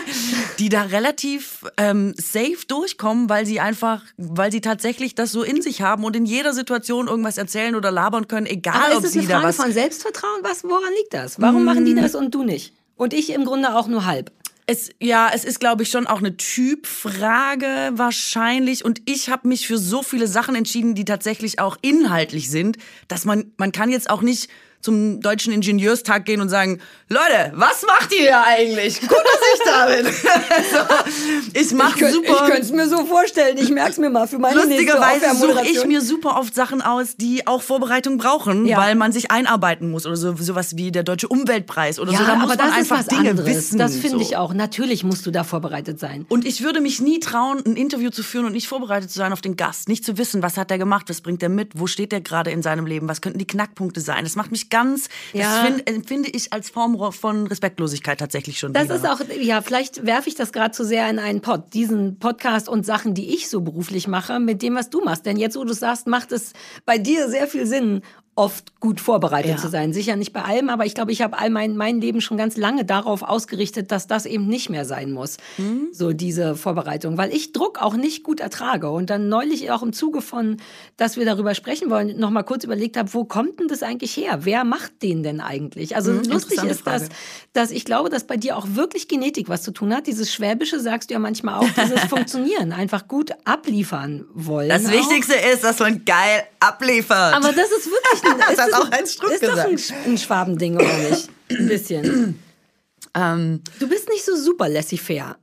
die 0.58 0.68
da 0.68 0.82
relativ 0.82 1.64
ähm, 1.76 2.14
safe 2.16 2.66
durchkommen, 2.66 3.28
weil 3.28 3.44
sie 3.44 3.60
einfach, 3.60 4.02
weil 4.16 4.52
sie 4.52 4.60
tatsächlich 4.60 5.14
das 5.14 5.32
so 5.32 5.42
in 5.42 5.60
sich 5.60 5.82
haben 5.82 6.04
und 6.04 6.16
in 6.16 6.24
jeder 6.24 6.54
Situation 6.54 7.08
irgendwas 7.08 7.36
erzählen 7.36 7.74
oder 7.74 7.90
labern 7.90 8.26
können, 8.26 8.46
egal 8.46 8.74
Aber 8.76 8.96
ob 8.96 8.98
ist 9.00 9.06
es 9.06 9.12
sie 9.12 9.20
eine 9.20 9.28
Frage 9.28 9.42
da 9.42 9.48
was. 9.48 9.56
von 9.56 9.72
Selbstvertrauen? 9.72 10.40
Was, 10.42 10.64
woran 10.64 10.92
liegt 10.98 11.12
das? 11.14 11.40
Warum 11.40 11.64
machen 11.64 11.84
die 11.84 11.94
das 11.94 12.14
und 12.14 12.34
du 12.34 12.42
nicht? 12.42 12.72
Und 12.96 13.12
ich 13.12 13.30
im 13.30 13.44
Grunde 13.44 13.74
auch 13.74 13.88
nur 13.88 14.06
halb. 14.06 14.32
Es, 14.68 14.90
ja, 15.00 15.30
es 15.32 15.44
ist, 15.44 15.60
glaube 15.60 15.84
ich, 15.84 15.90
schon 15.90 16.08
auch 16.08 16.18
eine 16.18 16.36
Typfrage 16.36 17.92
wahrscheinlich. 17.92 18.84
Und 18.84 19.00
ich 19.04 19.30
habe 19.30 19.46
mich 19.46 19.66
für 19.66 19.78
so 19.78 20.02
viele 20.02 20.26
Sachen 20.26 20.56
entschieden, 20.56 20.96
die 20.96 21.04
tatsächlich 21.04 21.60
auch 21.60 21.76
inhaltlich 21.82 22.50
sind, 22.50 22.76
dass 23.06 23.24
man, 23.24 23.52
man 23.58 23.70
kann 23.70 23.90
jetzt 23.90 24.10
auch 24.10 24.22
nicht 24.22 24.50
zum 24.86 25.20
Deutschen 25.20 25.52
Ingenieurstag 25.52 26.24
gehen 26.24 26.40
und 26.40 26.48
sagen, 26.48 26.80
Leute, 27.08 27.52
was 27.54 27.82
macht 27.86 28.12
ihr 28.12 28.20
hier 28.20 28.44
eigentlich? 28.44 29.00
Gut, 29.00 29.10
dass 29.10 29.40
ich 29.54 29.64
da 29.64 29.86
bin. 29.86 30.06
so, 31.52 31.60
ich 31.60 31.72
mache 31.72 32.12
super. 32.12 32.28
Ich 32.30 32.38
könnte 32.38 32.62
es 32.62 32.70
mir 32.70 32.88
so 32.88 33.04
vorstellen. 33.04 33.58
Ich 33.58 33.68
merke 33.70 33.90
es 33.90 33.98
mir 33.98 34.10
mal 34.10 34.28
für 34.28 34.38
meine 34.38 34.54
Lustigerweise 34.60 35.34
suche 35.34 35.66
ich 35.66 35.84
mir 35.86 36.00
super 36.00 36.38
oft 36.38 36.54
Sachen 36.54 36.82
aus, 36.82 37.16
die 37.16 37.48
auch 37.48 37.62
Vorbereitung 37.62 38.16
brauchen, 38.16 38.64
Ja. 38.66 38.78
weil 38.78 38.94
man 38.94 39.10
sich 39.10 39.30
einarbeiten 39.32 39.90
muss 39.90 40.06
oder 40.06 40.16
so 40.16 40.36
sowas 40.36 40.76
wie 40.76 40.92
der 40.92 41.02
deutsche 41.02 41.26
Umweltpreis 41.26 41.98
oder 41.98 42.12
ja, 42.12 42.18
so. 42.18 42.24
Da 42.24 42.36
muss 42.36 42.52
aber 42.52 42.64
man 42.64 42.72
einfach 42.72 43.02
Dinge 43.02 43.30
anderes. 43.30 43.46
wissen. 43.46 43.78
das 43.78 43.96
finde 43.96 44.18
so. 44.18 44.22
ich 44.22 44.36
auch. 44.36 44.54
Natürlich 44.54 45.02
musst 45.02 45.26
du 45.26 45.32
da 45.32 45.42
vorbereitet 45.42 45.98
sein. 45.98 46.26
Und 46.28 46.46
ich 46.46 46.62
würde 46.62 46.80
mich 46.80 47.00
nie 47.00 47.18
trauen, 47.18 47.60
ein 47.66 47.74
Interview 47.76 48.10
zu 48.10 48.22
führen 48.22 48.46
und 48.46 48.52
nicht 48.52 48.68
vorbereitet 48.68 49.10
zu 49.10 49.18
sein 49.18 49.32
auf 49.32 49.40
den 49.40 49.56
Gast. 49.56 49.88
Nicht 49.88 50.04
zu 50.04 50.16
wissen, 50.16 50.42
was 50.42 50.56
hat 50.56 50.70
er 50.70 50.78
gemacht, 50.78 51.06
was 51.08 51.20
bringt 51.22 51.42
er 51.42 51.48
mit, 51.48 51.72
wo 51.74 51.88
steht 51.88 52.12
er 52.12 52.20
gerade 52.20 52.52
in 52.52 52.62
seinem 52.62 52.86
Leben, 52.86 53.08
was 53.08 53.20
könnten 53.20 53.38
die 53.40 53.46
Knackpunkte 53.46 54.00
sein. 54.00 54.22
Das 54.22 54.36
macht 54.36 54.52
mich 54.52 54.70
ganz, 54.76 55.08
Ja. 55.32 55.62
das 55.62 55.66
find, 55.66 55.88
empfinde 55.88 56.28
ich 56.30 56.52
als 56.52 56.70
Form 56.70 56.96
von 57.12 57.46
Respektlosigkeit 57.46 58.18
tatsächlich 58.18 58.58
schon 58.58 58.72
Das 58.72 58.84
wieder. 58.84 58.96
ist 58.96 59.08
auch, 59.08 59.20
ja, 59.40 59.62
vielleicht 59.62 60.04
werfe 60.06 60.28
ich 60.28 60.34
das 60.34 60.52
gerade 60.52 60.72
zu 60.72 60.84
sehr 60.84 61.08
in 61.08 61.18
einen 61.18 61.40
Pod, 61.40 61.72
diesen 61.74 62.18
Podcast 62.18 62.68
und 62.68 62.84
Sachen, 62.84 63.14
die 63.14 63.34
ich 63.34 63.48
so 63.48 63.60
beruflich 63.60 64.06
mache, 64.08 64.38
mit 64.40 64.62
dem, 64.62 64.74
was 64.74 64.90
du 64.90 65.00
machst. 65.02 65.24
Denn 65.26 65.36
jetzt, 65.36 65.56
wo 65.56 65.64
du 65.64 65.72
es 65.72 65.80
sagst, 65.80 66.06
macht 66.06 66.32
es 66.32 66.52
bei 66.84 66.98
dir 66.98 67.28
sehr 67.28 67.46
viel 67.46 67.66
Sinn, 67.66 68.02
oft 68.36 68.78
gut 68.80 69.00
vorbereitet 69.00 69.52
Ja. 69.52 69.56
zu 69.56 69.68
sein. 69.68 69.92
Sicher 69.94 70.14
nicht 70.14 70.32
bei 70.34 70.42
allem, 70.42 70.68
aber 70.68 70.84
ich 70.86 70.94
glaube, 70.94 71.10
ich 71.10 71.22
habe 71.22 71.38
all 71.38 71.48
mein, 71.50 71.76
mein 71.76 72.00
Leben 72.00 72.20
schon 72.20 72.36
ganz 72.36 72.56
lange 72.56 72.84
darauf 72.84 73.22
ausgerichtet, 73.22 73.90
dass 73.90 74.06
das 74.06 74.26
eben 74.26 74.46
nicht 74.46 74.68
mehr 74.70 74.84
sein 74.84 75.10
muss. 75.10 75.38
Mhm. 75.56 75.88
So 75.92 76.12
diese 76.12 76.54
Vorbereitung, 76.54 77.16
weil 77.16 77.32
ich 77.34 77.52
Druck 77.52 77.80
auch 77.82 77.94
nicht 77.94 78.22
gut 78.22 78.40
ertrage. 78.40 78.90
Und 78.90 79.08
dann 79.10 79.28
neulich 79.30 79.70
auch 79.70 79.82
im 79.82 79.92
Zuge 79.94 80.20
von, 80.20 80.58
dass 80.98 81.16
wir 81.16 81.24
darüber 81.24 81.54
sprechen 81.54 81.88
wollen, 81.90 82.18
noch 82.18 82.28
mal 82.30 82.42
kurz 82.42 82.62
überlegt 82.62 82.96
habe, 82.98 83.12
wo 83.14 83.24
kommt 83.24 83.58
denn 83.58 83.68
das 83.68 83.82
eigentlich 83.82 84.14
her? 84.16 84.40
Wer 84.42 84.64
macht 84.64 85.02
den 85.02 85.22
denn 85.22 85.40
eigentlich? 85.40 85.96
Also 85.96 86.12
lustig 86.12 86.62
Mhm, 86.62 86.68
interessante 86.68 86.68
ist, 86.68 86.86
dass, 86.86 87.02
Frage. 87.04 87.14
dass 87.54 87.70
ich 87.70 87.84
glaube, 87.86 88.10
dass 88.10 88.24
bei 88.24 88.36
dir 88.36 88.58
auch 88.58 88.66
wirklich 88.74 89.08
Genetik 89.08 89.48
was 89.48 89.62
zu 89.62 89.70
tun 89.72 89.94
hat. 89.94 90.06
Dieses 90.06 90.30
Schwäbische 90.32 90.78
sagst 90.78 91.08
du 91.08 91.14
ja 91.14 91.18
manchmal 91.18 91.54
auch, 91.54 91.68
dieses 91.82 92.00
Funktionieren, 92.10 92.72
einfach 92.72 93.08
gut 93.08 93.30
abliefern 93.46 94.26
wollen. 94.34 94.68
das 94.68 94.84
auch. 94.86 94.90
Wichtigste 94.92 95.34
ist, 95.52 95.64
dass 95.64 95.78
man 95.78 96.04
geil 96.04 96.42
abliefert. 96.60 97.34
Aber 97.34 97.48
das 97.52 97.70
ist 97.70 97.86
wirklich 97.86 98.25
Das 98.38 98.50
ist 98.52 98.60
hat 98.60 98.72
auch 98.74 98.84
ein- 98.86 98.92
Heinz 98.92 99.12
Strunk 99.14 99.32
ist 99.32 99.42
doch 99.42 99.56
ein, 99.56 99.76
gesagt. 99.76 100.06
ein 100.06 100.18
Schwabending, 100.18 100.74
oder 100.76 100.98
nicht? 101.10 101.28
Ein 101.50 101.68
bisschen. 101.68 102.38
ähm, 103.14 103.62
Du 103.78 103.88
bist 103.88 104.08
nicht 104.08 104.24
so 104.24 104.36
super 104.36 104.68
laissez-faire. 104.68 105.36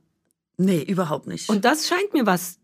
nee, 0.56 0.82
überhaupt 0.82 1.26
nicht. 1.26 1.48
Und 1.48 1.64
das 1.64 1.86
scheint 1.88 2.12
mir 2.12 2.26
was 2.26 2.58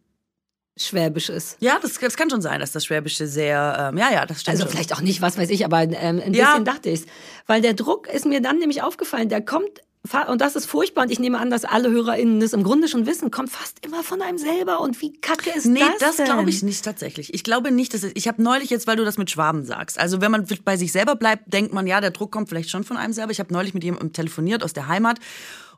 Schwäbisches. 0.77 1.57
ja, 1.61 1.79
das, 1.83 1.99
das 1.99 2.17
kann 2.17 2.31
schon 2.31 2.41
sein, 2.41 2.61
dass 2.61 2.73
das 2.73 2.85
Schwäbische 2.87 3.27
sehr, 3.27 3.91
ähm, 3.93 3.99
ja, 3.99 4.11
ja, 4.13 4.25
das 4.25 4.41
stimmt 4.41 4.55
Also 4.55 4.63
schon. 4.65 4.73
vielleicht 4.73 4.95
auch 4.95 5.01
nicht, 5.03 5.21
was 5.21 5.37
weiß 5.37 5.51
ich, 5.51 5.65
aber 5.65 5.83
ähm, 5.83 6.23
ein 6.25 6.33
Ja. 6.33 6.51
bisschen 6.53 6.65
dachte 6.65 6.89
ich's. 6.91 7.05
Weil 7.47 7.61
der 7.61 7.75
Druck 7.75 8.09
ist 8.09 8.25
mir 8.25 8.41
dann 8.41 8.59
nämlich 8.59 8.83
aufgefallen, 8.83 9.29
der 9.29 9.43
kommt, 9.45 9.81
und 10.29 10.41
das 10.41 10.57
ist 10.57 10.67
furchtbar, 10.67 11.05
und 11.05 11.11
ich 11.11 11.19
nehme 11.19 11.39
an, 11.39 11.51
dass 11.51 11.65
alle 11.65 11.91
HörerInnen 11.91 12.41
das 12.41 12.53
im 12.55 12.63
Grunde 12.63 12.89
schon 12.89 13.07
wissen, 13.07 13.31
kommt 13.31 13.51
fast 13.51 13.85
immer 13.85 14.03
von 14.03 14.23
einem 14.23 14.39
selber. 14.39 14.81
Und 14.81 15.01
wie 15.03 15.13
kacke 15.21 15.51
ist 15.51 15.67
Nee, 15.67 15.81
das 15.81 15.99
das, 15.99 16.17
denn? 16.17 16.25
glaube 16.27 16.49
ich 16.49 16.63
nicht 16.63 16.85
tatsächlich. 16.85 17.35
Ich 17.35 17.45
glaube 17.45 17.71
nicht, 17.71 17.93
dass 17.93 18.03
es, 18.03 18.13
ich 18.15 18.27
habe 18.27 18.43
neulich 18.43 18.71
jetzt, 18.71 18.87
weil 18.87 18.97
du 18.97 19.05
das 19.05 19.19
mit 19.19 19.31
Schwaben 19.31 19.65
sagst. 19.65 20.01
Also 20.01 20.21
wenn 20.21 20.31
man 20.31 20.47
bei 20.65 20.77
sich 20.77 20.91
selber 20.93 21.17
bleibt, 21.17 21.53
denkt 21.53 21.73
man, 21.75 21.87
ja, 21.87 22.01
der 22.01 22.11
Druck 22.13 22.33
kommt 22.33 22.49
vielleicht 22.49 22.71
schon 22.71 22.83
von 22.85 22.97
einem 22.97 23.13
selber. 23.13 23.31
Ich 23.31 23.41
habe 23.41 23.53
neulich 23.53 23.75
mit 23.75 23.85
jemandem 23.85 24.13
telefoniert 24.13 24.63
aus 24.65 24.73
der 24.73 24.89
Heimat 24.89 25.19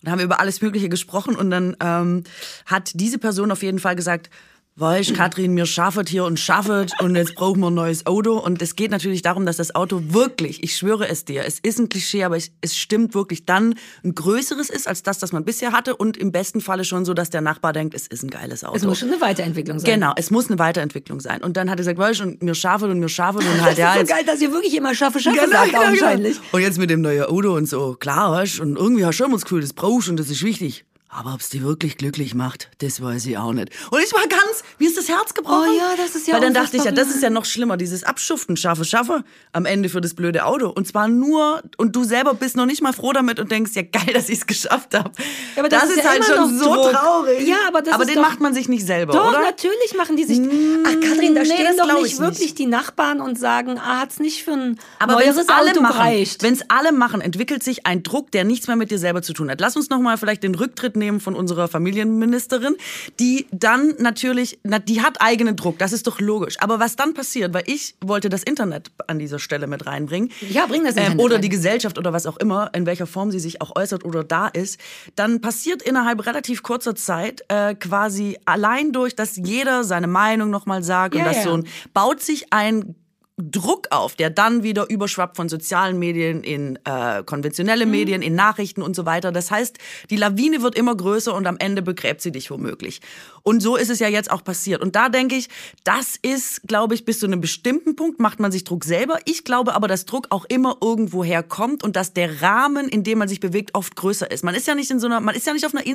und 0.03 0.11
haben 0.11 0.21
über 0.21 0.39
alles 0.41 0.63
Mögliche 0.63 0.89
gesprochen 0.89 1.35
und 1.37 1.51
dann 1.51 1.77
ähm, 1.81 2.25
hat 2.67 2.93
diese 2.95 3.19
Person 3.19 3.51
auf 3.51 3.63
jeden 3.63 3.81
Fall 3.81 3.97
gesagt, 3.97 4.31
Weißt, 4.77 5.13
Katrin, 5.15 5.53
mir 5.53 5.67
schaffet 5.67 6.09
hier 6.09 6.25
und 6.25 6.41
schaffet 6.41 6.93
und 6.99 7.15
jetzt 7.15 7.35
brauchen 7.35 7.61
wir 7.61 7.67
ein 7.67 7.75
neues 7.75 8.07
Auto. 8.07 8.39
Und 8.39 8.63
es 8.63 8.75
geht 8.75 8.91
natürlich 8.91 9.21
darum, 9.21 9.45
dass 9.45 9.59
das 9.59 9.75
Auto 9.75 10.01
wirklich, 10.09 10.63
ich 10.63 10.75
schwöre 10.75 11.07
es 11.11 11.27
dir, 11.27 11.45
es 11.45 11.59
ist 11.59 11.79
ein 11.79 11.91
Klischee, 11.91 12.25
aber 12.25 12.39
es, 12.39 12.53
es 12.63 12.75
stimmt 12.79 13.13
wirklich 13.15 13.45
dann 13.45 13.75
ein 14.03 14.15
größeres 14.15 14.71
ist 14.71 14.89
als 14.89 15.03
das, 15.03 15.19
das 15.19 15.31
man 15.33 15.45
bisher 15.45 15.73
hatte 15.73 15.95
und 15.95 16.17
im 16.17 16.33
besten 16.33 16.63
Falle 16.63 16.85
schon 16.85 17.05
so, 17.05 17.13
dass 17.13 17.29
der 17.29 17.43
Nachbar 17.43 17.75
denkt, 17.75 17.93
es 17.95 18.07
ist 18.07 18.23
ein 18.23 18.31
geiles 18.31 18.65
Auto. 18.65 18.75
Es 18.77 18.85
muss 18.85 18.99
schon 19.01 19.11
eine 19.11 19.21
Weiterentwicklung 19.21 19.79
sein. 19.79 19.93
Genau, 19.93 20.15
es 20.17 20.31
muss 20.31 20.49
eine 20.49 20.59
Weiterentwicklung 20.59 21.21
sein. 21.21 21.43
Und 21.43 21.59
dann 21.59 21.69
hat 21.69 21.75
er 21.79 21.85
gesagt, 21.85 21.99
weißt 21.99 22.21
du, 22.21 22.25
und 22.25 22.43
mir 22.43 22.55
schaffe 22.55 22.87
und 22.87 22.99
mir 22.99 23.11
schaffe 23.11 23.41
und 23.41 23.61
halt, 23.61 23.73
Das 23.73 23.79
ja, 23.79 23.95
ist 23.97 24.09
so 24.09 24.15
geil, 24.15 24.25
dass 24.25 24.41
ihr 24.41 24.53
wirklich 24.53 24.75
immer 24.75 24.95
schaffe, 24.95 25.21
schaffe 25.21 25.37
Genau, 25.39 25.51
sagt, 25.51 25.67
genau, 25.73 25.83
wahrscheinlich. 25.83 26.37
genau. 26.37 26.47
Und 26.53 26.63
jetzt 26.63 26.79
mit 26.79 26.89
dem 26.89 27.03
neuen 27.03 27.25
Auto 27.25 27.55
und 27.55 27.69
so, 27.69 27.95
klar, 28.01 28.33
weißt 28.33 28.59
du, 28.61 28.63
und 28.63 28.77
irgendwie 28.79 29.05
hast 29.05 29.19
du 29.21 29.25
schon 29.25 29.33
das 29.33 29.43
Gefühl, 29.43 29.61
das 29.61 29.75
brauchst 29.75 30.07
du 30.09 30.13
und 30.13 30.17
das 30.19 30.31
ist 30.31 30.43
wichtig. 30.43 30.87
Aber 31.15 31.35
ob's 31.35 31.51
die 31.51 31.63
wirklich 31.63 31.99
glücklich 31.99 32.35
macht, 32.35 32.71
das 32.79 33.03
weiß 33.03 33.27
ich 33.27 33.37
auch 33.37 33.53
nicht. 33.53 33.69
Und 33.91 34.01
ich 34.03 34.15
war 34.15 34.23
ganz, 34.27 34.65
mir 34.79 34.89
ist 34.89 34.97
das 34.97 35.11
Herz 35.11 35.35
gebrochen. 35.35 35.69
Oh 35.71 35.77
ja, 35.77 35.93
das 35.99 36.15
ist 36.15 36.27
ja 36.27 36.33
Weil 36.35 36.41
dann 36.41 36.55
dachte 36.55 36.79
ich, 36.79 36.85
ja, 36.85 36.91
das 36.91 37.09
ist 37.09 37.23
ja 37.23 37.29
noch 37.29 37.45
schlimmer, 37.45 37.77
dieses 37.77 38.03
Abschuften, 38.03 38.57
schaffe, 38.57 38.87
schaffe, 38.87 39.23
am 39.53 39.67
Ende 39.67 39.91
für 39.91 40.01
das 40.01 40.15
blöde 40.15 40.47
Auto. 40.47 40.71
Und 40.71 40.89
zwar 40.89 41.09
nur, 41.09 41.63
und 41.77 41.95
du 41.95 42.05
selber 42.05 42.33
bist 42.33 42.57
noch 42.57 42.65
nicht 42.65 42.81
mal 42.81 42.95
froh 42.95 43.13
damit 43.13 43.41
und 43.41 43.51
denkst, 43.53 43.73
ja 43.75 43.83
geil, 43.83 44.15
dass 44.15 44.31
ich's 44.31 44.47
geschafft 44.47 44.95
habe. 44.95 45.11
Ja, 45.55 45.61
aber 45.63 45.69
das 45.69 45.85
ist 45.91 45.99
ja 45.99 46.05
halt 46.13 46.25
schon 46.25 46.59
so 46.59 46.75
Druck. 46.77 46.93
traurig. 46.93 47.47
Ja, 47.47 47.57
aber 47.69 47.83
das 47.83 47.93
aber 47.93 48.05
ist 48.05 48.09
den 48.09 48.17
doch- 48.17 48.23
macht 48.29 48.41
man 48.41 48.55
sich 48.55 48.71
nicht 48.71 48.87
selber, 48.87 49.13
Doch, 49.13 49.29
oder? 49.29 49.41
natürlich 49.43 49.95
machen 49.99 50.17
die 50.17 50.25
sich. 50.25 50.41
Ach, 50.41 50.93
Kathrin, 51.07 51.35
da 51.35 51.43
nee, 51.43 51.47
stehen 51.47 51.67
das 51.67 51.77
doch 51.77 51.93
nicht 51.95 52.07
ich 52.15 52.19
wirklich 52.21 52.39
nicht. 52.41 52.59
die 52.59 52.67
Nachbarn 52.67 53.21
und 53.21 53.39
sagen, 53.39 53.79
ah, 53.79 54.01
hat's 54.01 54.19
nicht 54.19 54.45
für 54.45 54.53
ein 54.53 54.79
Aber 54.99 55.19
wenn 55.19 55.27
neueres 55.27 55.43
es 55.43 55.49
alle 55.51 55.73
Auto 55.73 55.83
machen, 55.83 55.93
gereicht. 55.93 56.43
wenn 56.43 56.55
es 56.55 56.63
alle 56.71 56.93
machen, 56.93 57.21
entwickelt 57.21 57.63
sich 57.63 57.85
ein 57.85 58.03
Druck, 58.03 58.31
der 58.31 58.45
nichts 58.45 58.67
mehr 58.67 58.77
mit 58.77 58.91
dir 58.91 58.99
selber 58.99 59.21
zu 59.21 59.35
tun 59.35 59.51
hat. 59.51 59.61
Lass 59.61 59.77
uns 59.77 59.91
noch 59.91 60.01
mal 60.01 60.17
vielleicht 60.17 60.43
den 60.43 60.55
Rücktritt 60.55 60.97
nehmen 61.03 61.21
von 61.21 61.35
unserer 61.35 61.67
Familienministerin, 61.69 62.77
die 63.19 63.47
dann 63.51 63.95
natürlich, 63.99 64.59
na, 64.63 64.79
die 64.79 65.03
hat 65.03 65.21
eigenen 65.21 65.57
Druck, 65.57 65.79
das 65.79 65.93
ist 65.93 66.07
doch 66.07 66.21
logisch. 66.21 66.57
Aber 66.61 66.79
was 66.81 66.97
dann 66.97 67.15
passiert, 67.15 67.53
weil 67.55 67.65
ich 67.67 67.95
wollte 68.01 68.29
das 68.29 68.43
Internet 68.43 68.91
an 69.07 69.19
dieser 69.19 69.39
Stelle 69.39 69.67
mit 69.67 69.87
reinbringen, 69.87 70.31
Ja, 70.49 70.67
bring 70.67 70.85
das 70.85 70.97
ähm, 70.97 71.03
Internet 71.05 71.25
oder 71.25 71.35
rein. 71.37 71.43
die 71.43 71.49
Gesellschaft 71.49 71.99
oder 71.99 72.13
was 72.13 72.27
auch 72.27 72.37
immer, 72.37 72.71
in 72.75 72.87
welcher 72.87 73.07
Form 73.07 73.31
sie 73.31 73.41
sich 73.41 73.61
auch 73.61 73.75
äußert 73.77 74.05
oder 74.05 74.23
da 74.25 74.49
ist, 74.49 74.79
dann 75.17 75.41
passiert 75.41 75.83
innerhalb 75.83 76.25
relativ 76.27 76.63
kurzer 76.63 76.95
Zeit 76.95 77.43
äh, 77.49 77.75
quasi 77.75 78.39
allein 78.45 78.93
durch, 78.93 79.17
dass 79.17 79.37
jeder 79.37 79.85
seine 79.85 80.07
Meinung 80.07 80.51
noch 80.51 80.67
mal 80.67 80.83
sagt 80.83 81.15
Ja, 81.15 81.21
und 81.23 81.27
das 81.27 81.37
ja. 81.39 81.43
so 81.43 81.55
ein 81.57 81.65
baut 81.93 82.23
sich 82.23 82.53
ein 82.53 82.95
Druck 83.39 83.89
auf, 83.91 84.15
der 84.15 84.31
dann 84.31 84.63
wieder 84.63 84.91
überschwappt 84.91 85.37
von 85.37 85.49
sozialen 85.49 85.99
Medien 85.99 86.45
in 86.45 86.79
äh, 86.85 87.23
konventionelle 87.25 87.87
Medien, 87.87 88.21
in 88.21 88.35
Nachrichten 88.35 88.83
und 88.83 88.95
so 88.95 89.07
weiter. 89.07 89.33
Das 89.33 89.51
heißt, 89.51 89.79
die 90.11 90.17
Lawine 90.17 90.63
wird 90.63 90.77
immer 90.77 90.95
größer 90.95 91.35
und 91.35 91.47
am 91.47 91.57
Ende 91.59 91.83
begräbt 91.83 92.21
sie 92.21 92.31
dich 92.31 92.51
womöglich. 92.51 93.01
Und 93.43 93.61
so 93.61 93.77
ist 93.77 93.91
es 93.91 94.01
ja 94.01 94.09
jetzt 94.09 94.31
auch 94.31 94.45
passiert. 94.45 94.83
Und 94.83 94.97
da 94.97 95.09
denke 95.09 95.35
ich, 95.35 95.49
das 95.83 96.17
ist, 96.21 96.69
glaube 96.69 96.95
ich, 96.95 97.05
bis 97.05 97.21
zu 97.21 97.27
einem 97.27 97.41
bestimmten 97.41 97.97
Punkt 97.97 98.21
macht 98.21 98.39
man 98.39 98.53
sich 98.53 98.65
Druck 98.65 98.85
selber. 98.85 99.19
Ich 99.25 99.45
glaube 99.45 99.75
aber, 99.75 99.89
dass 99.89 100.05
Druck 100.05 100.27
auch 100.31 100.45
immer 100.45 100.77
irgendwo 100.83 101.25
herkommt 101.25 101.83
und 101.83 101.97
dass 101.97 102.13
der 102.13 102.43
Rahmen, 102.43 102.89
in 102.89 103.03
dem 103.03 103.19
man 103.19 103.29
sich 103.29 103.41
bewegt, 103.41 103.75
oft 103.75 103.97
größer 103.97 104.31
ist. 104.31 104.45
Man 104.45 104.55
ist 104.55 104.67
ja 104.67 104.75
nicht 104.75 104.91
in 104.91 105.01
so 105.01 105.07
einer, 105.07 105.21
man 105.21 105.35
ist 105.35 105.47
ja 105.47 105.55
nicht 105.55 105.65
auf 105.65 105.75
einer 105.75 105.87
In 105.87 105.95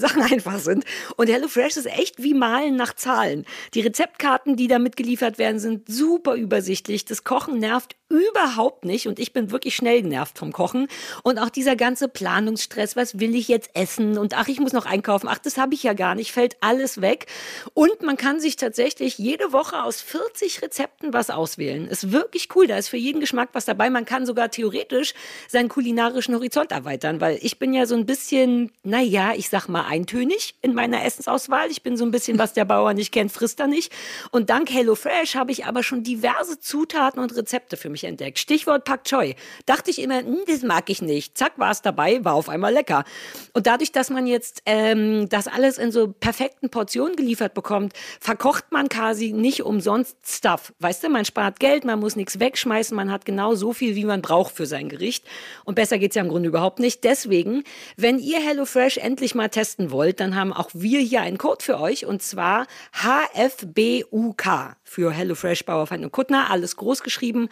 Sachen 0.00 0.22
einfach 0.32 0.58
sind. 0.58 0.84
Und 1.16 1.28
HelloFresh 1.28 1.76
ist 1.76 1.86
echt 1.86 2.22
wie 2.22 2.34
Malen 2.34 2.76
nach 2.76 2.94
Zahlen. 2.94 3.44
Die 3.74 3.80
Rezeptkarten, 3.80 4.56
die 4.56 4.66
da 4.66 4.78
mitgeliefert 4.78 5.38
werden, 5.38 5.60
sind 5.60 5.88
super 5.88 6.34
übersichtlich. 6.34 7.04
Das 7.04 7.24
Kochen 7.24 7.58
nervt 7.58 7.96
überhaupt 8.10 8.84
nicht 8.84 9.08
und 9.08 9.18
ich 9.18 9.32
bin 9.32 9.50
wirklich 9.50 9.74
schnell 9.74 10.02
genervt 10.02 10.38
vom 10.38 10.52
Kochen 10.52 10.88
und 11.22 11.38
auch 11.38 11.48
dieser 11.48 11.76
ganze 11.76 12.08
Planungsstress, 12.08 12.96
was 12.96 13.18
will 13.18 13.34
ich 13.34 13.48
jetzt 13.48 13.70
essen 13.74 14.18
und 14.18 14.36
ach, 14.36 14.48
ich 14.48 14.60
muss 14.60 14.72
noch 14.72 14.84
einkaufen, 14.84 15.28
ach, 15.28 15.38
das 15.38 15.56
habe 15.56 15.74
ich 15.74 15.82
ja 15.82 15.94
gar 15.94 16.14
nicht, 16.14 16.32
fällt 16.32 16.56
alles 16.60 17.00
weg 17.00 17.26
und 17.72 18.02
man 18.02 18.16
kann 18.16 18.40
sich 18.40 18.56
tatsächlich 18.56 19.16
jede 19.16 19.52
Woche 19.52 19.82
aus 19.82 20.02
40 20.02 20.60
Rezepten 20.62 21.12
was 21.12 21.30
auswählen. 21.30 21.86
Ist 21.86 22.12
wirklich 22.12 22.48
cool, 22.54 22.66
da 22.66 22.76
ist 22.76 22.88
für 22.88 22.96
jeden 22.96 23.20
Geschmack 23.20 23.50
was 23.52 23.64
dabei. 23.64 23.90
Man 23.90 24.04
kann 24.04 24.26
sogar 24.26 24.50
theoretisch 24.50 25.14
seinen 25.48 25.68
kulinarischen 25.68 26.34
Horizont 26.34 26.72
erweitern, 26.72 27.20
weil 27.20 27.38
ich 27.42 27.58
bin 27.58 27.72
ja 27.72 27.86
so 27.86 27.94
ein 27.94 28.06
bisschen, 28.06 28.72
naja, 28.82 29.32
ich 29.36 29.48
sag 29.48 29.68
mal 29.68 29.86
eintönig 29.86 30.56
in 30.62 30.74
meiner 30.74 31.04
Essensauswahl. 31.04 31.70
Ich 31.70 31.82
bin 31.82 31.96
so 31.96 32.04
ein 32.04 32.10
bisschen, 32.10 32.38
was 32.38 32.52
der 32.52 32.64
Bauer 32.64 32.94
nicht 32.94 33.12
kennt, 33.12 33.32
frisst 33.32 33.60
er 33.60 33.68
nicht. 33.68 33.92
Und 34.30 34.50
dank 34.50 34.70
HelloFresh 34.70 35.36
habe 35.36 35.52
ich 35.52 35.66
aber 35.66 35.82
schon 35.82 36.02
diverse 36.02 36.58
Zutaten 36.58 37.22
und 37.22 37.36
Rezepte 37.36 37.76
für 37.76 37.88
mich 37.88 37.99
mich 38.00 38.08
entdeckt. 38.08 38.38
Stichwort 38.38 38.84
Pak 38.84 39.04
Choi. 39.04 39.34
Dachte 39.66 39.90
ich 39.90 40.00
immer, 40.00 40.18
hm, 40.18 40.40
das 40.46 40.62
mag 40.62 40.88
ich 40.90 41.02
nicht. 41.02 41.36
Zack, 41.36 41.52
war 41.56 41.70
es 41.70 41.82
dabei, 41.82 42.24
war 42.24 42.34
auf 42.34 42.48
einmal 42.48 42.72
lecker. 42.72 43.04
Und 43.52 43.66
dadurch, 43.66 43.92
dass 43.92 44.10
man 44.10 44.26
jetzt 44.26 44.62
ähm, 44.66 45.28
das 45.28 45.48
alles 45.48 45.78
in 45.78 45.92
so 45.92 46.08
perfekten 46.08 46.70
Portionen 46.70 47.16
geliefert 47.16 47.54
bekommt, 47.54 47.92
verkocht 48.20 48.72
man 48.72 48.88
quasi 48.88 49.32
nicht 49.32 49.62
umsonst 49.62 50.16
Stuff. 50.24 50.72
Weißt 50.78 51.04
du, 51.04 51.08
man 51.08 51.24
spart 51.24 51.60
Geld, 51.60 51.84
man 51.84 52.00
muss 52.00 52.16
nichts 52.16 52.40
wegschmeißen, 52.40 52.96
man 52.96 53.10
hat 53.10 53.24
genau 53.24 53.54
so 53.54 53.72
viel, 53.72 53.94
wie 53.94 54.04
man 54.04 54.22
braucht 54.22 54.54
für 54.54 54.66
sein 54.66 54.88
Gericht. 54.88 55.24
Und 55.64 55.74
besser 55.74 55.98
geht 55.98 56.12
es 56.12 56.14
ja 56.14 56.22
im 56.22 56.28
Grunde 56.28 56.48
überhaupt 56.48 56.78
nicht. 56.78 57.04
Deswegen, 57.04 57.64
wenn 57.96 58.18
ihr 58.18 58.40
HelloFresh 58.40 58.98
endlich 58.98 59.34
mal 59.34 59.48
testen 59.48 59.90
wollt, 59.90 60.20
dann 60.20 60.36
haben 60.36 60.52
auch 60.52 60.70
wir 60.72 61.00
hier 61.00 61.22
einen 61.22 61.38
Code 61.38 61.62
für 61.62 61.80
euch 61.80 62.06
und 62.06 62.22
zwar 62.22 62.66
HFBUK 62.92 64.76
für 64.84 65.12
HelloFresh 65.12 65.64
Bauerfeind 65.64 66.04
und 66.04 66.12
Kuttner, 66.12 66.50
alles 66.50 66.76
groß 66.76 67.02
geschrieben, 67.02 67.48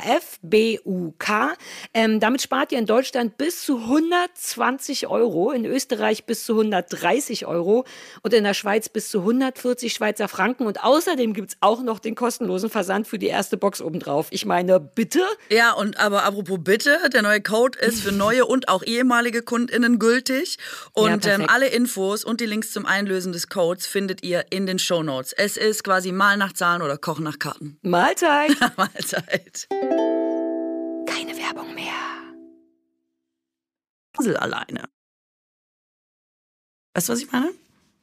HFBUK. 0.00 1.56
Ähm, 1.92 2.20
damit 2.20 2.42
spart 2.42 2.72
ihr 2.72 2.78
in 2.78 2.86
Deutschland 2.86 3.36
bis 3.36 3.64
zu 3.64 3.78
120 3.78 5.08
Euro, 5.08 5.50
in 5.50 5.64
Österreich 5.64 6.24
bis 6.24 6.44
zu 6.46 6.52
130 6.52 7.46
Euro 7.46 7.84
und 8.22 8.32
in 8.32 8.44
der 8.44 8.54
Schweiz 8.54 8.88
bis 8.88 9.10
zu 9.10 9.20
140 9.20 9.92
Schweizer 9.92 10.28
Franken. 10.28 10.66
Und 10.66 10.82
außerdem 10.82 11.34
gibt 11.34 11.50
es 11.50 11.56
auch 11.60 11.82
noch 11.82 11.98
den 11.98 12.14
kostenlosen 12.14 12.70
Versand 12.70 13.06
für 13.06 13.18
die 13.18 13.26
erste 13.26 13.56
Box 13.56 13.82
obendrauf. 13.82 14.28
Ich 14.30 14.46
meine, 14.46 14.80
bitte? 14.80 15.20
Ja, 15.50 15.72
und 15.72 15.98
aber 15.98 16.24
apropos 16.24 16.58
bitte, 16.62 16.98
der 17.12 17.22
neue 17.22 17.42
Code 17.42 17.78
ist 17.78 18.00
für 18.00 18.12
neue 18.12 18.46
und 18.46 18.68
auch 18.68 18.82
ehemalige 18.82 19.42
KundInnen 19.42 19.98
gültig. 19.98 20.58
Und 20.92 21.24
ja, 21.24 21.34
ähm, 21.34 21.46
alle 21.48 21.66
Infos 21.66 22.24
und 22.24 22.40
die 22.40 22.46
Links 22.46 22.72
zum 22.72 22.86
Einlösen 22.86 23.32
des 23.32 23.48
Codes 23.48 23.86
findet 23.86 24.22
ihr 24.22 24.46
in 24.50 24.66
den 24.66 24.78
Show 24.78 25.02
Notes. 25.02 25.32
Es 25.32 25.56
ist 25.56 25.84
quasi 25.84 26.12
mal 26.12 26.36
nach 26.36 26.52
Zahlen 26.52 26.82
oder 26.82 26.96
Kochen 26.96 27.24
nach 27.24 27.38
Karten. 27.38 27.78
Mahlzeit. 27.82 28.56
Mahlzeit. 28.76 29.68
Keine 31.06 31.36
Werbung 31.36 31.74
mehr. 31.74 31.92
Puzzle 34.12 34.36
alleine. 34.36 34.88
Weißt 36.94 37.08
du, 37.08 37.12
was 37.12 37.20
ich 37.20 37.32
meine? 37.32 37.50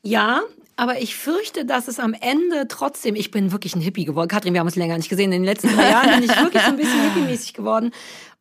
Ja, 0.01 0.41
aber 0.75 1.01
ich 1.01 1.15
fürchte, 1.15 1.65
dass 1.65 1.88
es 1.88 1.99
am 1.99 2.13
Ende 2.13 2.67
trotzdem, 2.67 3.15
ich 3.15 3.32
bin 3.32 3.51
wirklich 3.51 3.75
ein 3.75 3.82
Hippie 3.82 4.05
geworden. 4.05 4.30
Katrin, 4.30 4.53
wir 4.53 4.61
haben 4.61 4.67
uns 4.67 4.77
länger 4.77 4.97
nicht 4.97 5.09
gesehen. 5.09 5.32
In 5.32 5.41
den 5.41 5.43
letzten 5.43 5.75
drei 5.75 5.89
Jahren 5.89 6.11
bin 6.11 6.23
ich 6.23 6.38
wirklich 6.38 6.63
so 6.63 6.69
ein 6.69 6.77
bisschen 6.77 7.01
hippie-mäßig 7.13 7.53
geworden 7.53 7.91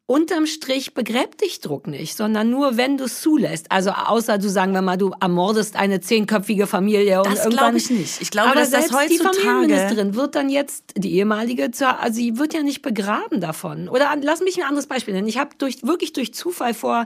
unterm 0.08 0.46
Strich 0.46 0.94
begräbt 0.94 1.42
dich 1.42 1.60
Druck 1.60 1.86
nicht, 1.86 2.16
sondern 2.16 2.48
nur, 2.48 2.78
wenn 2.78 2.96
du 2.96 3.04
es 3.04 3.20
zulässt. 3.20 3.70
Also 3.70 3.90
außer 3.90 4.38
du 4.38 4.48
sagen 4.48 4.72
wir 4.72 4.80
mal, 4.80 4.96
du 4.96 5.12
ermordest 5.20 5.76
eine 5.76 6.00
zehnköpfige 6.00 6.66
Familie 6.66 7.18
und 7.18 7.26
das 7.26 7.44
irgendwann. 7.44 7.56
glaube 7.58 7.76
ich 7.76 7.90
nicht. 7.90 8.22
Ich 8.22 8.30
glaube, 8.30 8.48
aber 8.48 8.60
dass 8.60 8.70
selbst 8.70 8.90
das 8.90 8.98
heutzutage 8.98 9.34
die 9.34 9.40
Familienministerin 9.42 10.14
wird 10.14 10.34
dann 10.34 10.48
jetzt 10.48 10.94
die 10.96 11.12
ehemalige, 11.12 11.68
also 12.00 12.14
sie 12.14 12.38
wird 12.38 12.54
ja 12.54 12.62
nicht 12.62 12.80
begraben 12.80 13.42
davon. 13.42 13.90
Oder 13.90 14.16
lass 14.22 14.40
mich 14.40 14.56
ein 14.56 14.66
anderes 14.66 14.86
Beispiel 14.86 15.12
nennen. 15.12 15.28
Ich 15.28 15.36
habe 15.36 15.50
durch 15.58 15.82
wirklich 15.86 16.14
durch 16.14 16.32
Zufall 16.32 16.72
vor 16.72 17.04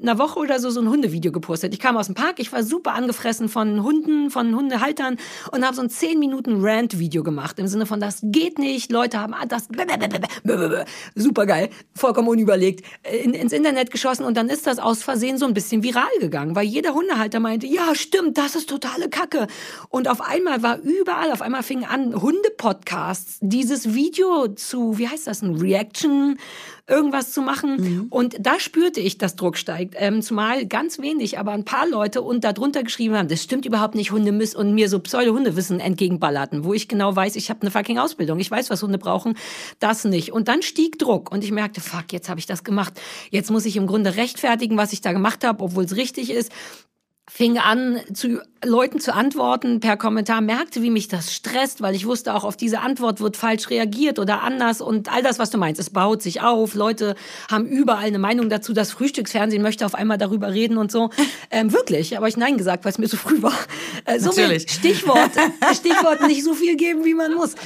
einer 0.00 0.18
Woche 0.18 0.38
oder 0.38 0.60
so 0.60 0.68
so 0.68 0.82
ein 0.82 0.90
Hundevideo 0.90 1.32
gepostet. 1.32 1.72
Ich 1.72 1.80
kam 1.80 1.96
aus 1.96 2.06
dem 2.06 2.14
Park, 2.14 2.38
ich 2.38 2.52
war 2.52 2.62
super 2.62 2.92
angefressen 2.92 3.48
von 3.48 3.82
Hunden, 3.82 4.30
von 4.30 4.54
Hundehaltern 4.54 5.16
und 5.52 5.64
habe 5.64 5.74
so 5.74 5.80
ein 5.80 5.88
10 5.88 6.18
Minuten 6.18 6.62
Rant-Video 6.62 7.22
gemacht 7.22 7.58
im 7.58 7.66
Sinne 7.66 7.86
von 7.86 7.98
das 7.98 8.18
geht 8.22 8.58
nicht, 8.58 8.92
Leute 8.92 9.18
haben 9.18 9.34
das 9.48 9.68
super 11.14 11.46
geil, 11.46 11.70
vollkommen 11.94 12.28
überlegt, 12.42 12.84
äh, 13.02 13.16
in, 13.18 13.34
ins 13.34 13.52
Internet 13.52 13.90
geschossen 13.90 14.24
und 14.24 14.36
dann 14.36 14.48
ist 14.48 14.66
das 14.66 14.78
aus 14.78 15.02
Versehen 15.02 15.38
so 15.38 15.46
ein 15.46 15.54
bisschen 15.54 15.82
viral 15.82 16.10
gegangen, 16.20 16.54
weil 16.54 16.64
jeder 16.64 16.94
Hundehalter 16.94 17.40
meinte, 17.40 17.66
ja, 17.66 17.94
stimmt, 17.94 18.36
das 18.38 18.54
ist 18.54 18.68
totale 18.68 19.08
Kacke. 19.08 19.46
Und 19.88 20.08
auf 20.08 20.20
einmal 20.20 20.62
war 20.62 20.78
überall, 20.78 21.32
auf 21.32 21.42
einmal 21.42 21.62
fingen 21.62 21.84
an 21.84 22.20
Hunde-Podcasts 22.20 23.38
dieses 23.40 23.94
Video 23.94 24.48
zu, 24.48 24.98
wie 24.98 25.08
heißt 25.08 25.26
das, 25.26 25.42
ein 25.42 25.56
Reaction 25.56 26.38
irgendwas 26.92 27.32
zu 27.32 27.40
machen. 27.40 27.76
Mhm. 27.76 28.06
Und 28.10 28.36
da 28.38 28.60
spürte 28.60 29.00
ich, 29.00 29.18
dass 29.18 29.34
Druck 29.34 29.56
steigt. 29.56 29.94
Ähm, 29.98 30.22
zumal 30.22 30.66
ganz 30.66 30.98
wenig, 31.00 31.38
aber 31.38 31.52
ein 31.52 31.64
paar 31.64 31.88
Leute 31.88 32.22
und 32.22 32.44
darunter 32.44 32.82
geschrieben 32.82 33.16
haben, 33.16 33.28
das 33.28 33.42
stimmt 33.42 33.66
überhaupt 33.66 33.94
nicht, 33.94 34.12
Hunde 34.12 34.30
müssen 34.30 34.58
und 34.58 34.74
mir 34.74 34.88
so 34.88 35.00
Pseudo-Hundewissen 35.00 35.80
entgegenballerten, 35.80 36.64
wo 36.64 36.74
ich 36.74 36.88
genau 36.88 37.16
weiß, 37.16 37.36
ich 37.36 37.50
habe 37.50 37.62
eine 37.62 37.70
fucking 37.70 37.98
Ausbildung, 37.98 38.38
ich 38.38 38.50
weiß, 38.50 38.70
was 38.70 38.82
Hunde 38.82 38.98
brauchen, 38.98 39.36
das 39.80 40.04
nicht. 40.04 40.32
Und 40.32 40.48
dann 40.48 40.62
stieg 40.62 40.98
Druck 40.98 41.32
und 41.32 41.42
ich 41.42 41.50
merkte, 41.50 41.80
fuck, 41.80 42.12
jetzt 42.12 42.28
habe 42.28 42.38
ich 42.38 42.46
das 42.46 42.62
gemacht. 42.62 43.00
Jetzt 43.30 43.50
muss 43.50 43.64
ich 43.64 43.76
im 43.76 43.86
Grunde 43.86 44.16
rechtfertigen, 44.16 44.76
was 44.76 44.92
ich 44.92 45.00
da 45.00 45.12
gemacht 45.12 45.44
habe, 45.44 45.64
obwohl 45.64 45.84
es 45.84 45.96
richtig 45.96 46.30
ist 46.30 46.52
fing 47.30 47.58
an, 47.58 48.00
zu 48.12 48.40
Leuten 48.64 49.00
zu 49.00 49.14
antworten 49.14 49.80
per 49.80 49.96
Kommentar, 49.96 50.40
merkte, 50.40 50.82
wie 50.82 50.90
mich 50.90 51.08
das 51.08 51.34
stresst, 51.34 51.82
weil 51.82 51.94
ich 51.94 52.06
wusste, 52.06 52.34
auch 52.34 52.44
auf 52.44 52.56
diese 52.56 52.80
Antwort 52.80 53.20
wird 53.20 53.36
falsch 53.36 53.70
reagiert 53.70 54.18
oder 54.18 54.42
anders 54.42 54.80
und 54.80 55.12
all 55.12 55.22
das, 55.22 55.38
was 55.38 55.50
du 55.50 55.58
meinst. 55.58 55.80
Es 55.80 55.90
baut 55.90 56.22
sich 56.22 56.42
auf. 56.42 56.74
Leute 56.74 57.16
haben 57.50 57.66
überall 57.66 58.06
eine 58.06 58.18
Meinung 58.18 58.48
dazu. 58.48 58.72
Das 58.72 58.92
Frühstücksfernsehen 58.92 59.62
möchte 59.62 59.84
auf 59.84 59.94
einmal 59.94 60.18
darüber 60.18 60.52
reden 60.52 60.78
und 60.78 60.92
so. 60.92 61.10
Ähm, 61.54 61.70
wirklich, 61.72 62.16
aber 62.16 62.28
ich 62.28 62.36
Nein 62.38 62.56
gesagt, 62.56 62.84
weil 62.84 62.92
es 62.92 62.98
mir 62.98 63.08
so 63.08 63.18
früh 63.18 63.42
war. 63.42 63.52
Äh, 64.06 64.18
so 64.20 64.30
Natürlich. 64.30 64.70
Stichwort, 64.70 65.32
Stichwort 65.74 66.26
nicht 66.26 66.44
so 66.44 66.54
viel 66.54 66.76
geben, 66.76 67.04
wie 67.04 67.12
man 67.12 67.34
muss. 67.34 67.56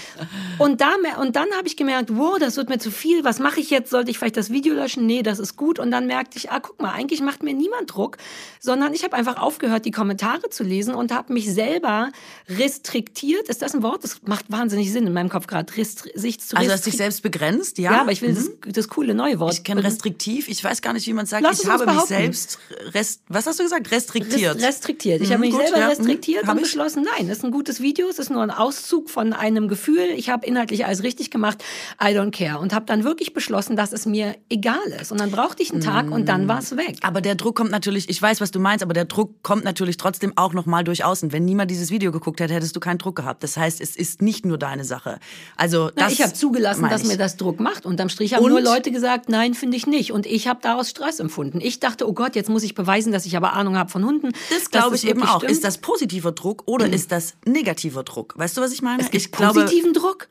Und, 0.58 0.80
da, 0.80 0.94
und 1.20 1.36
dann 1.36 1.46
habe 1.56 1.68
ich 1.68 1.76
gemerkt, 1.76 2.10
wow, 2.16 2.36
das 2.38 2.56
wird 2.56 2.68
mir 2.68 2.78
zu 2.78 2.90
viel. 2.90 3.22
Was 3.22 3.38
mache 3.38 3.60
ich 3.60 3.70
jetzt? 3.70 3.90
Sollte 3.90 4.10
ich 4.10 4.18
vielleicht 4.18 4.36
das 4.36 4.50
Video 4.50 4.74
löschen? 4.74 5.06
Nee, 5.06 5.22
das 5.22 5.38
ist 5.38 5.56
gut. 5.56 5.78
Und 5.78 5.92
dann 5.92 6.08
merkte 6.08 6.36
ich, 6.36 6.50
ah, 6.50 6.58
guck 6.58 6.82
mal, 6.82 6.92
eigentlich 6.92 7.20
macht 7.20 7.44
mir 7.44 7.54
niemand 7.54 7.94
Druck, 7.94 8.16
sondern 8.58 8.92
ich 8.92 9.04
habe 9.04 9.16
einfach 9.16 9.40
aufgehört, 9.46 9.84
die 9.84 9.92
Kommentare 9.92 10.50
zu 10.50 10.64
lesen 10.64 10.94
und 10.94 11.12
habe 11.12 11.32
mich 11.32 11.52
selber 11.52 12.10
restriktiert. 12.48 13.48
Ist 13.48 13.62
das 13.62 13.74
ein 13.74 13.82
Wort? 13.82 14.02
Das 14.02 14.20
macht 14.24 14.50
wahnsinnig 14.50 14.92
Sinn 14.92 15.06
in 15.06 15.12
meinem 15.12 15.28
Kopf 15.28 15.46
gerade. 15.46 15.72
sich 15.72 16.40
zu 16.40 16.56
also, 16.56 16.72
hast 16.72 16.86
dich 16.86 16.96
selbst 16.96 17.22
begrenzt, 17.22 17.78
ja? 17.78 17.92
Ja, 17.92 18.00
aber 18.00 18.12
ich 18.12 18.22
will 18.22 18.30
mhm. 18.30 18.34
das, 18.34 18.74
das 18.74 18.88
coole 18.88 19.14
neue 19.14 19.38
Wort. 19.38 19.54
Ich 19.54 19.64
kenne 19.64 19.84
restriktiv. 19.84 20.48
Ich 20.48 20.62
weiß 20.62 20.82
gar 20.82 20.92
nicht, 20.92 21.06
wie 21.06 21.12
man 21.12 21.26
sagt. 21.26 21.42
Lass 21.42 21.62
ich 21.62 21.68
habe 21.68 21.86
mich 21.86 22.00
selbst, 22.02 22.58
rest, 22.92 23.22
was 23.28 23.46
hast 23.46 23.60
du 23.60 23.62
gesagt? 23.62 23.90
Restriktiert. 23.90 24.60
restriktiert. 24.60 25.20
Ich 25.22 25.28
mhm, 25.28 25.32
habe 25.34 25.40
mich 25.42 25.52
gut, 25.52 25.62
selber 25.62 25.78
ja. 25.78 25.88
restriktiert 25.88 26.44
mhm. 26.44 26.50
und 26.50 26.60
beschlossen, 26.62 27.06
nein, 27.16 27.28
das 27.28 27.38
ist 27.38 27.44
ein 27.44 27.52
gutes 27.52 27.80
Video. 27.80 28.08
Es 28.08 28.18
ist 28.18 28.30
nur 28.30 28.42
ein 28.42 28.50
Auszug 28.50 29.10
von 29.10 29.32
einem 29.32 29.68
Gefühl. 29.68 30.08
Ich 30.16 30.28
habe 30.28 30.44
inhaltlich 30.44 30.84
alles 30.86 31.04
richtig 31.04 31.30
gemacht. 31.30 31.62
I 32.02 32.08
don't 32.08 32.32
care. 32.32 32.58
Und 32.58 32.74
habe 32.74 32.86
dann 32.86 33.04
wirklich 33.04 33.32
beschlossen, 33.32 33.76
dass 33.76 33.92
es 33.92 34.06
mir 34.06 34.34
egal 34.48 34.76
ist. 35.00 35.12
Und 35.12 35.20
dann 35.20 35.30
brauchte 35.30 35.62
ich 35.62 35.70
einen 35.72 35.80
Tag 35.80 36.10
und 36.10 36.28
dann 36.28 36.44
mhm. 36.44 36.48
war 36.48 36.58
es 36.58 36.76
weg. 36.76 36.96
Aber 37.02 37.20
der 37.20 37.34
Druck 37.34 37.56
kommt 37.56 37.70
natürlich, 37.70 38.08
ich 38.08 38.20
weiß, 38.20 38.40
was 38.40 38.50
du 38.50 38.58
meinst, 38.58 38.82
aber 38.82 38.94
der 38.94 39.04
Druck 39.04 39.35
kommt 39.42 39.64
natürlich 39.64 39.96
trotzdem 39.96 40.32
auch 40.36 40.52
noch 40.52 40.66
mal 40.66 40.84
durch 40.84 41.04
außen. 41.04 41.32
Wenn 41.32 41.44
niemand 41.44 41.70
dieses 41.70 41.90
Video 41.90 42.12
geguckt 42.12 42.40
hätte, 42.40 42.54
hättest 42.54 42.76
du 42.76 42.80
keinen 42.80 42.98
Druck 42.98 43.16
gehabt. 43.16 43.42
Das 43.42 43.56
heißt, 43.56 43.80
es 43.80 43.96
ist 43.96 44.22
nicht 44.22 44.44
nur 44.44 44.58
deine 44.58 44.84
Sache. 44.84 45.18
Also 45.56 45.86
das 45.86 45.94
Na, 45.96 46.10
ich 46.10 46.22
habe 46.22 46.32
zugelassen, 46.32 46.88
dass 46.88 47.04
mir 47.04 47.16
das 47.16 47.36
Druck 47.36 47.60
macht. 47.60 47.86
Unterm 47.86 48.08
Strich 48.08 48.34
haben 48.34 48.44
und? 48.44 48.50
nur 48.50 48.60
Leute 48.60 48.90
gesagt, 48.90 49.28
nein, 49.28 49.54
finde 49.54 49.76
ich 49.76 49.86
nicht. 49.86 50.12
Und 50.12 50.26
ich 50.26 50.48
habe 50.48 50.60
daraus 50.62 50.90
Stress 50.90 51.20
empfunden. 51.20 51.60
Ich 51.60 51.80
dachte, 51.80 52.08
oh 52.08 52.12
Gott, 52.12 52.36
jetzt 52.36 52.48
muss 52.48 52.62
ich 52.62 52.74
beweisen, 52.74 53.12
dass 53.12 53.26
ich 53.26 53.36
aber 53.36 53.52
Ahnung 53.52 53.76
habe 53.76 53.90
von 53.90 54.04
Hunden. 54.04 54.32
Das 54.50 54.70
glaube 54.70 54.96
ich 54.96 55.06
eben 55.06 55.22
auch. 55.22 55.38
Stimmt. 55.38 55.52
Ist 55.52 55.64
das 55.64 55.78
positiver 55.78 56.32
Druck 56.32 56.62
oder 56.66 56.86
mhm. 56.86 56.92
ist 56.94 57.12
das 57.12 57.34
negativer 57.44 58.02
Druck? 58.02 58.34
Weißt 58.36 58.56
du, 58.56 58.60
was 58.60 58.72
ich 58.72 58.82
meine? 58.82 59.02
Es 59.02 59.10
gibt 59.10 59.24
ich 59.24 59.32
positiven 59.32 59.92
glaube, 59.92 60.08
Druck. 60.08 60.28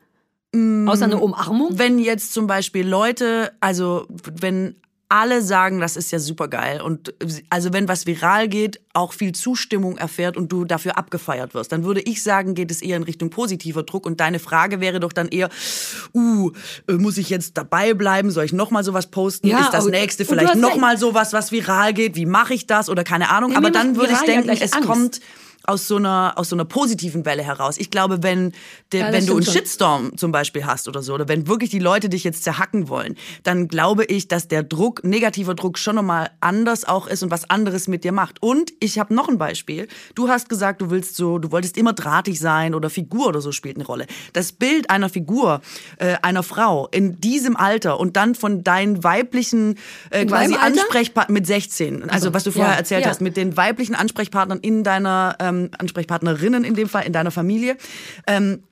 Mm, 0.52 0.88
Außer 0.88 1.04
eine 1.04 1.18
Umarmung? 1.18 1.78
Wenn 1.78 1.98
jetzt 1.98 2.32
zum 2.32 2.46
Beispiel 2.46 2.86
Leute, 2.86 3.52
also 3.60 4.06
wenn 4.08 4.76
alle 5.08 5.40
sagen, 5.40 5.78
das 5.78 5.96
ist 5.96 6.10
ja 6.10 6.18
super 6.18 6.48
geil. 6.48 6.80
Und 6.80 7.14
also 7.48 7.72
wenn 7.72 7.86
was 7.86 8.06
viral 8.06 8.48
geht, 8.48 8.80
auch 8.92 9.12
viel 9.12 9.32
Zustimmung 9.32 9.98
erfährt 9.98 10.36
und 10.36 10.50
du 10.50 10.64
dafür 10.64 10.98
abgefeiert 10.98 11.54
wirst, 11.54 11.70
dann 11.70 11.84
würde 11.84 12.00
ich 12.00 12.22
sagen, 12.22 12.54
geht 12.54 12.70
es 12.70 12.82
eher 12.82 12.96
in 12.96 13.04
Richtung 13.04 13.30
positiver 13.30 13.84
Druck. 13.84 14.04
Und 14.04 14.20
deine 14.20 14.38
Frage 14.38 14.80
wäre 14.80 14.98
doch 14.98 15.12
dann 15.12 15.28
eher, 15.28 15.48
uh, 16.12 16.50
muss 16.90 17.18
ich 17.18 17.30
jetzt 17.30 17.56
dabei 17.56 17.94
bleiben? 17.94 18.30
Soll 18.30 18.44
ich 18.44 18.52
nochmal 18.52 18.82
sowas 18.82 19.06
posten? 19.06 19.46
Ja, 19.46 19.60
ist 19.60 19.74
das 19.74 19.86
nächste 19.86 20.24
vielleicht 20.24 20.56
nochmal 20.56 20.98
sowas, 20.98 21.32
was 21.32 21.52
viral 21.52 21.94
geht? 21.94 22.16
Wie 22.16 22.26
mache 22.26 22.54
ich 22.54 22.66
das? 22.66 22.88
Oder 22.88 23.04
keine 23.04 23.30
Ahnung. 23.30 23.52
Ja, 23.52 23.58
Aber 23.58 23.70
dann 23.70 23.96
würde 23.96 24.12
ich 24.12 24.20
denken, 24.20 24.50
es 24.50 24.72
Angst. 24.72 24.88
kommt 24.88 25.20
aus 25.66 25.88
so 25.88 25.96
einer 25.96 26.34
aus 26.36 26.48
so 26.50 26.56
einer 26.56 26.64
positiven 26.64 27.24
Welle 27.24 27.42
heraus. 27.42 27.76
Ich 27.78 27.90
glaube, 27.90 28.22
wenn 28.22 28.52
de, 28.92 29.00
ja, 29.00 29.12
wenn 29.12 29.26
du 29.26 29.34
einen 29.34 29.44
schon. 29.44 29.54
Shitstorm 29.54 30.16
zum 30.16 30.32
Beispiel 30.32 30.66
hast 30.66 30.88
oder 30.88 31.02
so, 31.02 31.14
oder 31.14 31.28
wenn 31.28 31.46
wirklich 31.46 31.70
die 31.70 31.78
Leute 31.78 32.08
dich 32.08 32.24
jetzt 32.24 32.44
zerhacken 32.44 32.88
wollen, 32.88 33.16
dann 33.42 33.68
glaube 33.68 34.04
ich, 34.04 34.28
dass 34.28 34.48
der 34.48 34.62
Druck, 34.62 35.04
negativer 35.04 35.54
Druck 35.54 35.78
schon 35.78 35.96
nochmal 35.96 36.30
anders 36.40 36.86
auch 36.86 37.06
ist 37.06 37.22
und 37.22 37.30
was 37.30 37.48
anderes 37.50 37.88
mit 37.88 38.04
dir 38.04 38.12
macht. 38.12 38.42
Und 38.42 38.72
ich 38.80 38.98
habe 38.98 39.14
noch 39.14 39.28
ein 39.28 39.38
Beispiel. 39.38 39.88
Du 40.14 40.28
hast 40.28 40.48
gesagt, 40.48 40.80
du 40.80 40.90
willst 40.90 41.16
so, 41.16 41.38
du 41.38 41.50
wolltest 41.50 41.76
immer 41.76 41.92
drahtig 41.92 42.38
sein 42.38 42.74
oder 42.74 42.90
Figur 42.90 43.28
oder 43.28 43.40
so 43.40 43.52
spielt 43.52 43.76
eine 43.76 43.86
Rolle. 43.86 44.06
Das 44.32 44.52
Bild 44.52 44.90
einer 44.90 45.08
Figur, 45.08 45.60
äh, 45.98 46.16
einer 46.22 46.42
Frau 46.42 46.88
in 46.88 47.20
diesem 47.20 47.56
Alter 47.56 47.98
und 47.98 48.16
dann 48.16 48.34
von 48.34 48.62
deinen 48.64 49.02
weiblichen 49.02 49.76
äh, 50.10 50.26
quasi 50.26 50.54
Ansprechpartnern 50.54 51.34
mit 51.34 51.46
16, 51.46 52.02
also, 52.02 52.12
also 52.12 52.34
was 52.34 52.44
du 52.44 52.50
vorher 52.52 52.72
ja, 52.72 52.78
erzählt 52.78 53.04
ja. 53.04 53.10
hast, 53.10 53.20
mit 53.20 53.36
den 53.36 53.56
weiblichen 53.56 53.94
Ansprechpartnern 53.94 54.60
in 54.60 54.84
deiner 54.84 55.36
ähm, 55.40 55.55
ähm, 55.56 55.70
Ansprechpartnerinnen 55.78 56.64
in 56.64 56.74
dem 56.74 56.88
Fall, 56.88 57.04
in 57.04 57.12
deiner 57.12 57.30
Familie. 57.30 57.76
Ähm, 58.26 58.62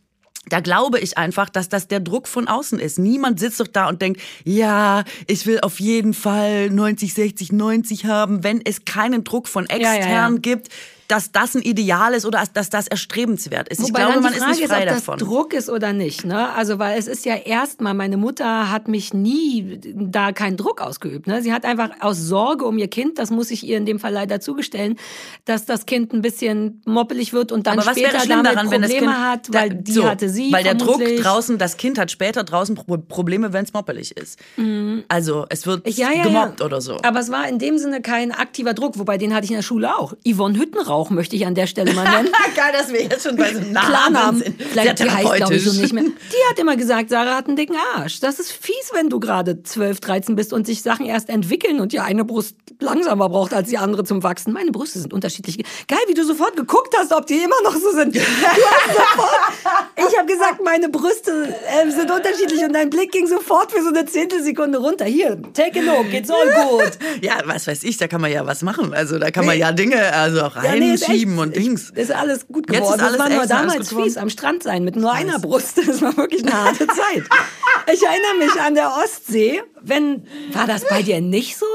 da 0.48 0.60
glaube 0.60 1.00
ich 1.00 1.16
einfach, 1.16 1.48
dass 1.48 1.68
das 1.68 1.88
der 1.88 2.00
Druck 2.00 2.28
von 2.28 2.48
außen 2.48 2.78
ist. 2.78 2.98
Niemand 2.98 3.40
sitzt 3.40 3.60
doch 3.60 3.66
da 3.66 3.88
und 3.88 4.02
denkt, 4.02 4.20
ja, 4.44 5.04
ich 5.26 5.46
will 5.46 5.60
auf 5.60 5.80
jeden 5.80 6.12
Fall 6.12 6.70
90, 6.70 7.14
60, 7.14 7.52
90 7.52 8.04
haben, 8.04 8.44
wenn 8.44 8.60
es 8.62 8.84
keinen 8.84 9.24
Druck 9.24 9.48
von 9.48 9.64
extern 9.66 10.00
ja, 10.00 10.06
ja, 10.06 10.28
ja. 10.28 10.36
gibt 10.36 10.68
dass 11.08 11.32
das 11.32 11.54
ein 11.54 11.62
Ideal 11.62 12.14
ist 12.14 12.24
oder 12.24 12.42
dass 12.52 12.70
das 12.70 12.88
erstrebenswert 12.88 13.68
ist. 13.68 13.82
Wobei 13.82 14.00
ich 14.00 14.06
glaube, 14.06 14.20
man 14.20 14.32
ist 14.32 14.46
nicht 14.46 14.66
frei 14.68 14.84
ist, 14.84 14.90
ob 14.90 14.94
davon. 14.94 15.18
Das 15.18 15.28
Druck 15.28 15.54
ist 15.54 15.70
oder 15.70 15.92
nicht, 15.92 16.24
ne? 16.24 16.52
Also 16.52 16.78
weil 16.78 16.98
es 16.98 17.06
ist 17.06 17.24
ja 17.24 17.34
erstmal, 17.34 17.94
meine 17.94 18.16
Mutter 18.16 18.70
hat 18.70 18.88
mich 18.88 19.12
nie 19.12 19.80
da 19.94 20.32
keinen 20.32 20.56
Druck 20.56 20.80
ausgeübt. 20.80 21.26
Ne? 21.26 21.42
Sie 21.42 21.52
hat 21.52 21.64
einfach 21.64 21.90
aus 22.00 22.18
Sorge 22.18 22.64
um 22.64 22.78
ihr 22.78 22.88
Kind, 22.88 23.18
das 23.18 23.30
muss 23.30 23.50
ich 23.50 23.66
ihr 23.66 23.76
in 23.76 23.86
dem 23.86 23.98
Fall 23.98 24.12
leider 24.12 24.40
zugestellen, 24.40 24.96
dass 25.44 25.66
das 25.66 25.86
Kind 25.86 26.12
ein 26.12 26.22
bisschen 26.22 26.82
moppelig 26.86 27.32
wird 27.32 27.52
und 27.52 27.66
dann 27.66 27.80
später 27.80 28.26
damit 28.26 28.46
daran, 28.46 28.70
Probleme 28.70 28.88
kind, 28.88 29.18
hat, 29.18 29.52
weil 29.52 29.68
da, 29.70 29.74
die 29.74 29.92
so, 29.92 30.04
hatte 30.04 30.28
sie. 30.28 30.52
Weil 30.52 30.64
der 30.64 30.74
Druck 30.74 31.02
draußen, 31.22 31.58
das 31.58 31.76
Kind 31.76 31.98
hat 31.98 32.10
später 32.10 32.44
draußen 32.44 32.76
Probleme, 33.08 33.52
wenn 33.52 33.64
es 33.64 33.72
moppelig 33.72 34.16
ist. 34.16 34.38
Mhm. 34.56 35.04
Also 35.08 35.46
es 35.48 35.66
wird 35.66 35.86
ja, 35.88 36.10
ja, 36.12 36.22
gemobbt 36.22 36.60
ja. 36.60 36.66
oder 36.66 36.80
so. 36.80 36.98
Aber 37.02 37.20
es 37.20 37.30
war 37.30 37.48
in 37.48 37.58
dem 37.58 37.78
Sinne 37.78 38.00
kein 38.00 38.32
aktiver 38.32 38.74
Druck, 38.74 38.98
wobei 38.98 39.18
den 39.18 39.34
hatte 39.34 39.44
ich 39.44 39.50
in 39.50 39.56
der 39.56 39.62
Schule 39.62 39.96
auch. 39.96 40.14
Yvonne 40.26 40.58
Hüttenrauch 40.58 40.93
Rauch 40.94 41.10
möchte 41.10 41.34
ich 41.34 41.44
an 41.44 41.56
der 41.56 41.66
Stelle 41.66 41.92
mal 41.92 42.04
nennen. 42.08 42.28
Geil, 42.54 42.72
dass 42.72 42.92
wir 42.92 43.02
jetzt 43.02 43.26
schon 43.26 43.36
bei 43.36 43.52
so 43.52 43.58
Namen 43.58 43.88
Klarnamen. 43.88 44.42
sind. 44.42 44.62
Vielleicht 44.62 45.00
die 45.00 45.10
heißt, 45.10 45.34
glaube 45.34 45.54
ich, 45.56 45.64
so 45.64 45.80
nicht 45.80 45.92
mehr. 45.92 46.04
Die 46.04 46.50
hat 46.50 46.58
immer 46.58 46.76
gesagt, 46.76 47.10
Sarah 47.10 47.36
hat 47.36 47.48
einen 47.48 47.56
dicken 47.56 47.76
Arsch. 47.96 48.20
Das 48.20 48.38
ist 48.38 48.52
fies, 48.52 48.92
wenn 48.92 49.08
du 49.10 49.18
gerade 49.18 49.62
12, 49.62 49.98
13 50.00 50.36
bist 50.36 50.52
und 50.52 50.66
sich 50.66 50.82
Sachen 50.82 51.04
erst 51.06 51.28
entwickeln 51.30 51.80
und 51.80 51.92
die 51.92 51.98
eine 52.00 52.24
Brust 52.24 52.56
langsamer 52.80 53.28
braucht 53.28 53.52
als 53.52 53.68
die 53.68 53.78
andere 53.78 54.04
zum 54.04 54.22
Wachsen. 54.22 54.52
Meine 54.52 54.70
Brüste 54.70 55.00
sind 55.00 55.12
unterschiedlich. 55.12 55.58
Geil, 55.88 55.98
wie 56.06 56.14
du 56.14 56.24
sofort 56.24 56.56
geguckt 56.56 56.94
hast, 56.96 57.12
ob 57.12 57.26
die 57.26 57.38
immer 57.38 57.60
noch 57.64 57.74
so 57.74 57.90
sind. 57.92 58.14
Ich 58.16 58.22
habe 60.18 60.26
gesagt, 60.30 60.62
meine 60.64 60.88
Brüste 60.88 61.54
äh, 61.66 61.90
sind 61.90 62.10
unterschiedlich 62.10 62.62
und 62.64 62.72
dein 62.72 62.90
Blick 62.90 63.10
ging 63.12 63.26
sofort 63.26 63.72
für 63.72 63.82
so 63.82 63.88
eine 63.88 64.04
Zehntelsekunde 64.06 64.78
runter. 64.78 65.04
Hier, 65.06 65.40
take 65.52 65.80
a 65.80 65.82
look, 65.82 66.12
it's 66.12 66.30
all 66.30 66.46
good. 66.46 66.92
Ja, 67.20 67.40
was 67.44 67.66
weiß 67.66 67.84
ich, 67.84 67.96
da 67.96 68.06
kann 68.06 68.20
man 68.20 68.30
ja 68.30 68.44
was 68.46 68.62
machen. 68.62 68.92
Also 68.92 69.18
da 69.18 69.30
kann 69.30 69.46
man 69.46 69.58
ja 69.58 69.72
Dinge 69.72 70.12
also 70.14 70.42
auch 70.42 70.56
rein. 70.56 70.64
Ja, 70.64 70.83
nee, 70.92 70.98
schieben 70.98 71.38
und 71.38 71.56
Dings. 71.56 71.90
Ist 71.90 72.12
alles 72.12 72.46
gut 72.48 72.66
geworden. 72.66 72.84
Jetzt 72.84 72.94
ist 72.96 73.02
alles 73.02 73.16
das 73.16 73.18
war 73.18 73.36
nur 73.36 73.46
damals 73.46 73.88
fies, 73.88 74.16
am 74.16 74.30
Strand 74.30 74.62
sein 74.62 74.84
mit 74.84 74.96
nur 74.96 75.10
Weiß. 75.10 75.20
einer 75.20 75.38
Brust. 75.38 75.78
Das 75.86 76.02
war 76.02 76.16
wirklich 76.16 76.42
eine 76.42 76.52
harte 76.52 76.86
Zeit. 76.88 77.24
Ich 77.92 78.02
erinnere 78.02 78.34
mich 78.38 78.60
an 78.60 78.74
der 78.74 78.92
Ostsee. 79.02 79.62
Wenn, 79.80 80.26
war 80.52 80.66
das 80.66 80.86
bei 80.88 81.02
dir 81.02 81.20
nicht 81.20 81.56
so? 81.56 81.66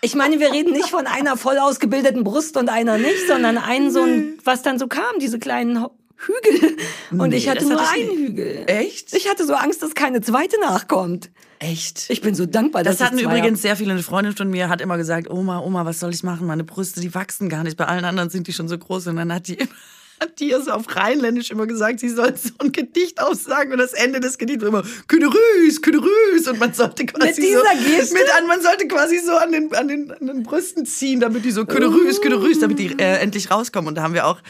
Ich 0.00 0.14
meine, 0.14 0.40
wir 0.40 0.52
reden 0.52 0.72
nicht 0.72 0.90
von 0.90 1.06
einer 1.06 1.36
voll 1.36 1.58
ausgebildeten 1.58 2.22
Brust 2.24 2.56
und 2.56 2.68
einer 2.68 2.98
nicht, 2.98 3.26
sondern 3.26 3.58
einen 3.58 3.90
so 3.90 4.02
ein, 4.02 4.38
was 4.44 4.62
dann 4.62 4.78
so 4.78 4.86
kam, 4.86 5.18
diese 5.20 5.38
kleinen 5.38 5.86
Hügel. 6.16 6.76
Und 7.10 7.30
nee, 7.30 7.36
ich 7.36 7.48
hatte 7.48 7.66
nur 7.66 7.80
einen 7.80 8.10
Hügel. 8.10 8.64
Echt? 8.66 9.14
Ich 9.14 9.28
hatte 9.28 9.44
so 9.44 9.54
Angst, 9.54 9.82
dass 9.82 9.94
keine 9.94 10.20
zweite 10.20 10.58
nachkommt. 10.60 11.30
Echt? 11.58 12.06
Ich 12.08 12.20
bin 12.20 12.34
so 12.34 12.46
dankbar, 12.46 12.82
dass 12.82 12.98
Das 12.98 13.06
hatten 13.06 13.18
übrigens 13.18 13.62
sehr 13.62 13.76
viele. 13.76 13.92
Eine 13.92 14.02
Freundin 14.02 14.36
von 14.36 14.50
mir 14.50 14.68
hat 14.68 14.80
immer 14.80 14.96
gesagt, 14.96 15.30
Oma, 15.30 15.60
Oma, 15.60 15.84
was 15.84 16.00
soll 16.00 16.12
ich 16.12 16.22
machen? 16.22 16.46
Meine 16.46 16.64
Brüste, 16.64 17.00
die 17.00 17.14
wachsen 17.14 17.48
gar 17.48 17.64
nicht. 17.64 17.76
Bei 17.76 17.86
allen 17.86 18.04
anderen 18.04 18.30
sind 18.30 18.46
die 18.46 18.52
schon 18.52 18.68
so 18.68 18.76
groß. 18.76 19.06
Und 19.08 19.16
dann 19.16 19.32
hat 19.32 19.48
die 19.48 19.54
immer 19.54 19.70
hat 20.20 20.40
die 20.40 20.54
so 20.64 20.70
auf 20.70 20.96
Rheinländisch 20.96 21.50
immer 21.50 21.66
gesagt, 21.66 22.00
sie 22.00 22.08
soll 22.08 22.34
so 22.36 22.50
ein 22.58 22.72
Gedicht 22.72 23.20
aussagen 23.20 23.72
und 23.72 23.78
das 23.78 23.92
Ende 23.92 24.20
des 24.20 24.38
Gedichts 24.38 24.62
war 24.62 24.68
immer 24.68 24.82
Küderüs, 25.08 25.82
Küderüs 25.82 26.48
und 26.48 26.58
man 26.58 26.72
sollte 26.72 27.06
quasi 27.06 27.26
mit 27.26 27.36
dieser 27.36 27.60
so 27.60 27.90
Geste? 27.90 28.14
mit 28.14 28.24
an, 28.36 28.46
man 28.46 28.62
sollte 28.62 28.88
quasi 28.88 29.18
so 29.18 29.32
an 29.32 29.52
den, 29.52 29.74
an 29.74 29.88
den, 29.88 30.10
an 30.12 30.26
den 30.26 30.42
Brüsten 30.42 30.86
ziehen, 30.86 31.20
damit 31.20 31.44
die 31.44 31.50
so 31.50 31.66
Küderüs, 31.66 32.20
Küderüs, 32.20 32.60
damit 32.60 32.78
die 32.78 32.98
äh, 32.98 33.18
endlich 33.18 33.50
rauskommen 33.50 33.88
und 33.88 33.94
da 33.96 34.02
haben 34.02 34.14
wir 34.14 34.26
auch 34.26 34.40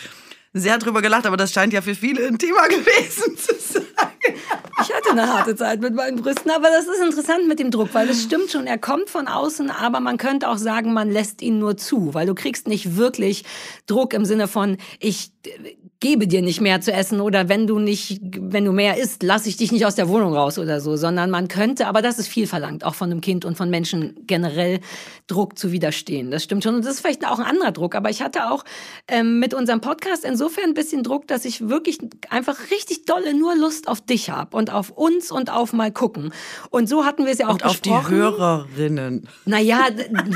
sehr 0.60 0.78
drüber 0.78 1.02
gelacht, 1.02 1.26
aber 1.26 1.36
das 1.36 1.52
scheint 1.52 1.72
ja 1.72 1.82
für 1.82 1.94
viele 1.94 2.26
ein 2.26 2.38
Thema 2.38 2.66
gewesen 2.68 3.36
zu 3.36 3.54
sein. 3.58 3.82
Ich 4.82 4.94
hatte 4.94 5.10
eine 5.10 5.26
harte 5.32 5.56
Zeit 5.56 5.80
mit 5.80 5.94
meinen 5.94 6.20
Brüsten, 6.20 6.50
aber 6.50 6.68
das 6.68 6.86
ist 6.86 7.02
interessant 7.02 7.48
mit 7.48 7.58
dem 7.58 7.70
Druck, 7.70 7.94
weil 7.94 8.08
es 8.10 8.22
stimmt 8.22 8.50
schon, 8.50 8.66
er 8.66 8.78
kommt 8.78 9.08
von 9.08 9.26
außen, 9.26 9.70
aber 9.70 10.00
man 10.00 10.18
könnte 10.18 10.48
auch 10.48 10.58
sagen, 10.58 10.92
man 10.92 11.10
lässt 11.10 11.40
ihn 11.42 11.58
nur 11.58 11.76
zu, 11.76 12.12
weil 12.12 12.26
du 12.26 12.34
kriegst 12.34 12.68
nicht 12.68 12.96
wirklich 12.96 13.44
Druck 13.86 14.12
im 14.12 14.24
Sinne 14.24 14.48
von, 14.48 14.76
ich 15.00 15.32
gebe 16.00 16.26
dir 16.26 16.42
nicht 16.42 16.60
mehr 16.60 16.80
zu 16.80 16.92
essen 16.92 17.20
oder 17.20 17.48
wenn 17.48 17.66
du 17.66 17.78
nicht, 17.78 18.20
wenn 18.22 18.64
du 18.64 18.72
mehr 18.72 18.98
isst, 18.98 19.22
lasse 19.22 19.48
ich 19.48 19.56
dich 19.56 19.72
nicht 19.72 19.86
aus 19.86 19.94
der 19.94 20.08
Wohnung 20.08 20.34
raus 20.34 20.58
oder 20.58 20.80
so, 20.80 20.96
sondern 20.96 21.30
man 21.30 21.48
könnte, 21.48 21.86
aber 21.86 22.02
das 22.02 22.18
ist 22.18 22.28
viel 22.28 22.46
verlangt, 22.46 22.84
auch 22.84 22.94
von 22.94 23.10
einem 23.10 23.20
Kind 23.20 23.44
und 23.44 23.56
von 23.56 23.70
Menschen 23.70 24.14
generell 24.26 24.80
Druck 25.26 25.58
zu 25.58 25.72
widerstehen. 25.72 26.30
Das 26.30 26.44
stimmt 26.44 26.64
schon 26.64 26.74
und 26.74 26.84
das 26.84 26.94
ist 26.94 27.00
vielleicht 27.00 27.26
auch 27.26 27.38
ein 27.38 27.46
anderer 27.46 27.72
Druck, 27.72 27.94
aber 27.94 28.10
ich 28.10 28.20
hatte 28.20 28.50
auch 28.50 28.64
ähm, 29.08 29.40
mit 29.40 29.54
unserem 29.54 29.80
Podcast 29.80 30.24
insofern 30.24 30.64
ein 30.64 30.74
bisschen 30.74 31.02
Druck, 31.02 31.26
dass 31.28 31.44
ich 31.44 31.68
wirklich 31.68 31.98
einfach 32.28 32.56
richtig 32.70 33.06
dolle 33.06 33.34
nur 33.34 33.56
Lust 33.56 33.88
auf 33.88 34.00
dich 34.00 34.30
habe 34.30 34.56
und 34.56 34.70
auf 34.72 34.90
uns 34.90 35.30
und 35.30 35.50
auf 35.50 35.72
mal 35.72 35.90
gucken. 35.90 36.32
Und 36.70 36.88
so 36.88 37.04
hatten 37.04 37.24
wir 37.24 37.32
es 37.32 37.38
ja 37.38 37.48
auch 37.48 37.52
und 37.52 37.62
besprochen. 37.62 37.96
auf 37.96 38.08
die 38.08 38.14
Hörerinnen. 38.14 39.28
Naja, 39.46 39.86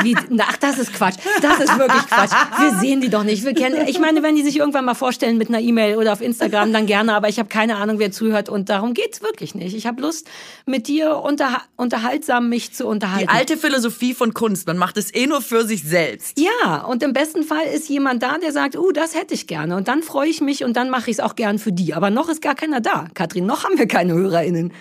wie, 0.02 0.16
ach, 0.38 0.56
das 0.56 0.78
ist 0.78 0.94
Quatsch. 0.94 1.16
Das 1.42 1.60
ist 1.60 1.78
wirklich 1.78 2.06
Quatsch. 2.06 2.32
Wir 2.58 2.78
sehen 2.78 3.00
die 3.00 3.10
doch 3.10 3.24
nicht. 3.24 3.44
Wir 3.44 3.54
kennen, 3.54 3.86
ich 3.86 3.98
meine, 3.98 4.22
wenn 4.22 4.36
die 4.36 4.42
sich 4.42 4.56
irgendwann 4.56 4.84
mal 4.84 4.94
vorstellen 4.94 5.36
mit 5.36 5.48
einer 5.48 5.59
E-Mail 5.60 5.96
oder 5.96 6.12
auf 6.12 6.20
Instagram, 6.20 6.72
dann 6.72 6.86
gerne, 6.86 7.14
aber 7.14 7.28
ich 7.28 7.38
habe 7.38 7.48
keine 7.48 7.76
Ahnung, 7.76 7.98
wer 7.98 8.12
zuhört 8.12 8.48
und 8.48 8.68
darum 8.68 8.94
geht's 8.94 9.22
wirklich 9.22 9.54
nicht. 9.54 9.74
Ich 9.74 9.86
habe 9.86 10.00
Lust, 10.02 10.28
mit 10.66 10.88
dir 10.88 11.16
unter, 11.18 11.62
unterhaltsam 11.76 12.48
mich 12.48 12.72
zu 12.72 12.86
unterhalten. 12.86 13.28
Die 13.30 13.38
alte 13.38 13.56
Philosophie 13.56 14.14
von 14.14 14.34
Kunst, 14.34 14.66
man 14.66 14.78
macht 14.78 14.96
es 14.96 15.14
eh 15.14 15.26
nur 15.26 15.42
für 15.42 15.64
sich 15.64 15.82
selbst. 15.82 16.38
Ja, 16.38 16.82
und 16.82 17.02
im 17.02 17.12
besten 17.12 17.42
Fall 17.42 17.66
ist 17.74 17.88
jemand 17.88 18.22
da, 18.22 18.38
der 18.38 18.52
sagt, 18.52 18.76
uh, 18.76 18.92
das 18.92 19.14
hätte 19.14 19.34
ich 19.34 19.46
gerne 19.46 19.76
und 19.76 19.88
dann 19.88 20.02
freue 20.02 20.28
ich 20.28 20.40
mich 20.40 20.64
und 20.64 20.76
dann 20.76 20.90
mache 20.90 21.10
ich 21.10 21.18
es 21.18 21.20
auch 21.20 21.36
gern 21.36 21.58
für 21.58 21.72
die. 21.72 21.94
Aber 21.94 22.10
noch 22.10 22.28
ist 22.28 22.42
gar 22.42 22.54
keiner 22.54 22.80
da. 22.80 23.08
Katrin, 23.14 23.46
noch 23.46 23.64
haben 23.64 23.78
wir 23.78 23.88
keine 23.88 24.14
HörerInnen. 24.14 24.72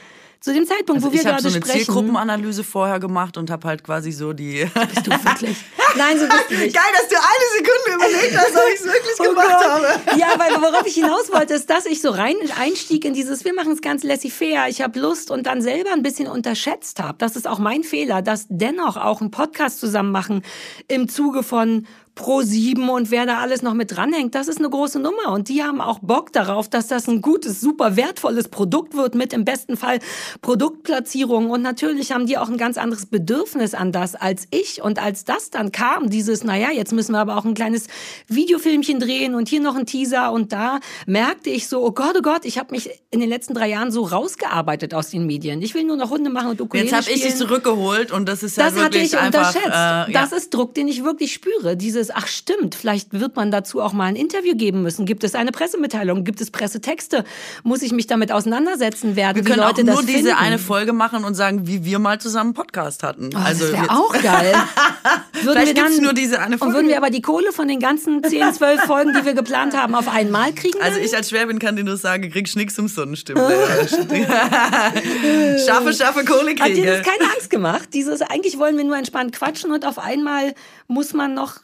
Zu 0.42 0.54
dem 0.54 0.66
Zeitpunkt, 0.66 1.04
also 1.04 1.08
wo 1.08 1.12
wir 1.12 1.22
gerade 1.22 1.40
sprechen. 1.40 1.58
Ich 1.58 1.64
habe 1.64 1.68
so 1.68 1.72
eine 1.72 1.84
Zielgruppenanalyse 1.84 2.64
vorher 2.64 3.00
gemacht 3.02 3.36
und 3.36 3.52
habe 3.52 3.68
halt 3.68 3.84
quasi 3.84 4.14
so 4.14 4.32
die. 4.32 4.66
Bist 4.94 5.06
du 5.06 5.12
wirklich? 5.12 5.58
Nein, 5.98 6.18
so 6.18 6.28
bist 6.28 6.46
du 6.50 6.56
nicht. 6.56 6.74
Geil, 6.74 6.92
dass 6.98 7.10
du 7.10 7.16
eine 7.16 7.48
Sekunde 7.58 8.06
überlegt 8.06 8.38
hast, 8.38 8.56
ob 8.56 8.74
ich 8.74 8.80
es 8.80 8.86
wirklich 8.86 9.20
oh 9.20 9.24
gemacht 9.24 9.48
Gott. 9.48 9.66
habe. 9.66 10.20
Ja, 10.20 10.28
weil 10.38 10.62
worauf 10.62 10.88
ich 10.88 10.94
hinaus 10.94 11.30
wollte, 11.34 11.56
ist, 11.56 11.70
dass 11.70 11.86
ich 11.86 12.02
so 12.02 12.12
rein 12.12 12.36
einstieg 12.58 13.04
in 13.04 13.14
dieses, 13.14 13.44
wir 13.44 13.54
machen 13.54 13.74
es 13.74 13.82
ganz 13.82 14.04
laissez-faire, 14.04 14.70
ich 14.70 14.82
habe 14.82 14.98
Lust 14.98 15.30
und 15.30 15.46
dann 15.46 15.62
selber 15.62 15.92
ein 15.92 16.04
bisschen 16.04 16.28
unterschätzt 16.28 17.02
habe. 17.02 17.18
Das 17.18 17.36
ist 17.36 17.46
auch 17.46 17.60
mein 17.60 17.84
Fehler, 17.84 18.22
dass 18.22 18.46
dennoch 18.48 18.96
auch 18.96 19.20
ein 19.20 19.32
Podcast 19.32 19.82
zusammen 19.82 20.12
machen 20.12 20.44
im 20.88 21.10
Zuge 21.10 21.44
von 21.44 21.86
Pro 22.16 22.42
7 22.42 22.90
und 22.90 23.12
wer 23.12 23.26
da 23.26 23.40
alles 23.40 23.62
noch 23.62 23.74
mit 23.74 23.96
dranhängt, 23.96 24.36
das 24.36 24.48
ist 24.48 24.60
eine 24.60 24.70
große 24.70 25.00
Nummer. 25.00 25.32
Und 25.32 25.50
die 25.50 25.64
haben 25.64 25.80
auch 25.80 26.00
Bock 26.00 26.34
darauf, 26.34 26.70
dass 26.70 26.88
das 26.88 27.08
ein 27.08 27.22
gutes, 27.22 27.62
super 27.62 27.96
wertvolles 27.96 28.50
Produkt 28.50 28.96
wird 28.96 29.16
mit 29.16 29.34
im 29.34 29.46
besten 29.46 29.78
Fall 29.78 30.00
Produktplatzierung. 30.42 31.50
Und 31.50 31.62
natürlich 31.62 32.12
haben 32.12 32.26
die 32.26 32.38
auch 32.38 32.50
ein 32.50 32.58
ganz 32.58 32.78
anderes 32.78 33.06
Bedürfnis 33.06 33.74
an 33.74 33.92
das 33.92 34.16
als 34.16 34.48
ich. 34.52 34.82
Und 34.82 35.02
als 35.02 35.24
das 35.24 35.50
dann 35.50 35.72
kam, 35.72 36.10
dieses, 36.10 36.44
naja, 36.44 36.70
jetzt 36.72 36.92
müssen 36.92 37.14
wir 37.14 37.20
aber 37.20 37.38
auch 37.38 37.46
ein 37.46 37.54
kleines 37.54 37.88
Videofilmchen 38.28 39.00
drehen 39.00 39.36
und 39.36 39.48
hier 39.48 39.62
noch 39.62 39.76
ein 39.76 39.86
Teaser. 39.86 40.32
Und 40.32 40.52
da 40.52 40.80
merkte 41.06 41.50
ich 41.50 41.68
so, 41.68 41.86
oh 41.86 41.92
Gott, 41.92 42.16
oh 42.18 42.22
Gott, 42.22 42.44
ich 42.44 42.58
habe 42.58 42.72
mich 42.72 42.90
in 43.12 43.22
den 43.22 43.30
letzten 43.30 43.54
drei 43.54 43.70
Jahren 43.70 43.92
so 43.92 44.04
rausgearbeitet 44.04 44.94
aus 44.94 45.10
den 45.10 45.26
Medien. 45.26 45.62
Ich 45.62 45.74
will 45.74 45.86
nur 45.86 45.98
noch 45.98 46.10
Hunde 46.10 46.30
machen 46.30 46.50
und 46.50 46.62
Ukulele 46.62 46.90
Jetzt 46.90 47.08
habe 47.08 47.16
ich 47.16 47.24
dich 47.24 47.36
zurückgeholt 47.36 48.12
und 48.12 48.28
das 48.28 48.44
ist 48.44 48.58
ja 48.58 48.66
das 48.66 48.76
wirklich 48.76 49.14
hatte 49.14 49.16
ich 49.16 49.18
einfach, 49.18 49.48
unterschätzt. 49.56 49.68
Äh, 49.68 49.72
ja. 49.72 50.08
Das 50.12 50.32
ist 50.32 50.54
Druck, 50.54 50.74
den 50.74 50.88
ich 50.88 51.04
wirklich 51.04 51.34
spüre. 51.34 51.78
Diese 51.78 51.99
dieses, 52.00 52.16
ach 52.16 52.28
stimmt, 52.28 52.76
vielleicht 52.76 53.14
wird 53.14 53.36
man 53.36 53.52
dazu 53.52 53.82
auch 53.82 53.94
mal 53.94 54.06
ein 54.06 54.16
Interview 54.16 54.56
geben 54.56 54.82
müssen. 54.82 55.06
Gibt 55.06 55.24
es 55.24 55.36
eine 55.36 55.52
Pressemitteilung? 55.52 56.24
Gibt 56.24 56.42
es 56.42 56.50
Pressetexte? 56.52 57.26
Muss 57.64 57.82
ich 57.82 57.92
mich 57.92 58.08
damit 58.08 58.32
auseinandersetzen 58.32 59.16
werden? 59.16 59.38
Wir 59.38 59.44
können 59.44 59.60
Leute 59.60 59.82
auch 59.82 60.02
nur 60.02 60.04
diese 60.04 60.38
eine 60.38 60.58
Folge 60.60 60.94
machen 60.94 61.24
und 61.24 61.36
sagen, 61.36 61.68
wie 61.68 61.84
wir 61.86 62.00
mal 62.00 62.20
zusammen 62.20 62.50
einen 62.50 62.54
Podcast 62.54 63.04
hatten. 63.04 63.30
Oh, 63.36 63.38
also 63.38 63.66
das 63.66 63.74
wäre 63.74 63.90
auch 63.90 64.14
geil. 64.14 64.54
würden 65.42 65.62
Vielleicht 65.62 65.76
gibt 65.76 65.90
es 65.90 66.02
nur 66.02 66.14
diese 66.14 66.40
eine 66.40 66.58
Folge. 66.58 66.70
Und 66.70 66.80
würden 66.80 66.88
wir 66.90 66.98
aber 66.98 67.10
die 67.10 67.22
Kohle 67.22 67.52
von 67.52 67.68
den 67.68 67.80
ganzen 67.80 68.24
10, 68.24 68.54
12 68.54 68.82
Folgen, 68.84 69.14
die 69.14 69.26
wir 69.26 69.34
geplant 69.34 69.76
haben, 69.76 69.96
auf 69.96 70.08
einmal 70.08 70.54
kriegen? 70.54 70.82
Also 70.82 71.00
ich 71.00 71.16
als 71.16 71.30
Schwäbin 71.30 71.60
kann 71.60 71.76
dir 71.76 71.84
nur 71.84 71.98
sagen, 71.98 72.32
krieg 72.32 72.50
nix 72.56 72.80
um 72.80 72.88
Sonnenstimme. 72.88 73.42
schaffe, 75.66 75.94
schaffe, 75.94 76.26
Kohle 76.26 76.56
kriege. 76.56 76.64
Hat 76.64 76.72
dir 76.72 76.98
das 76.98 77.06
keine 77.06 77.32
Angst 77.34 77.50
gemacht? 77.50 77.90
Dieses, 77.94 78.22
eigentlich 78.22 78.58
wollen 78.58 78.78
wir 78.78 78.86
nur 78.86 78.98
entspannt 78.98 79.34
quatschen 79.34 79.72
und 79.72 79.86
auf 79.86 80.00
einmal 80.00 80.54
muss 80.88 81.14
man 81.14 81.34
noch 81.34 81.58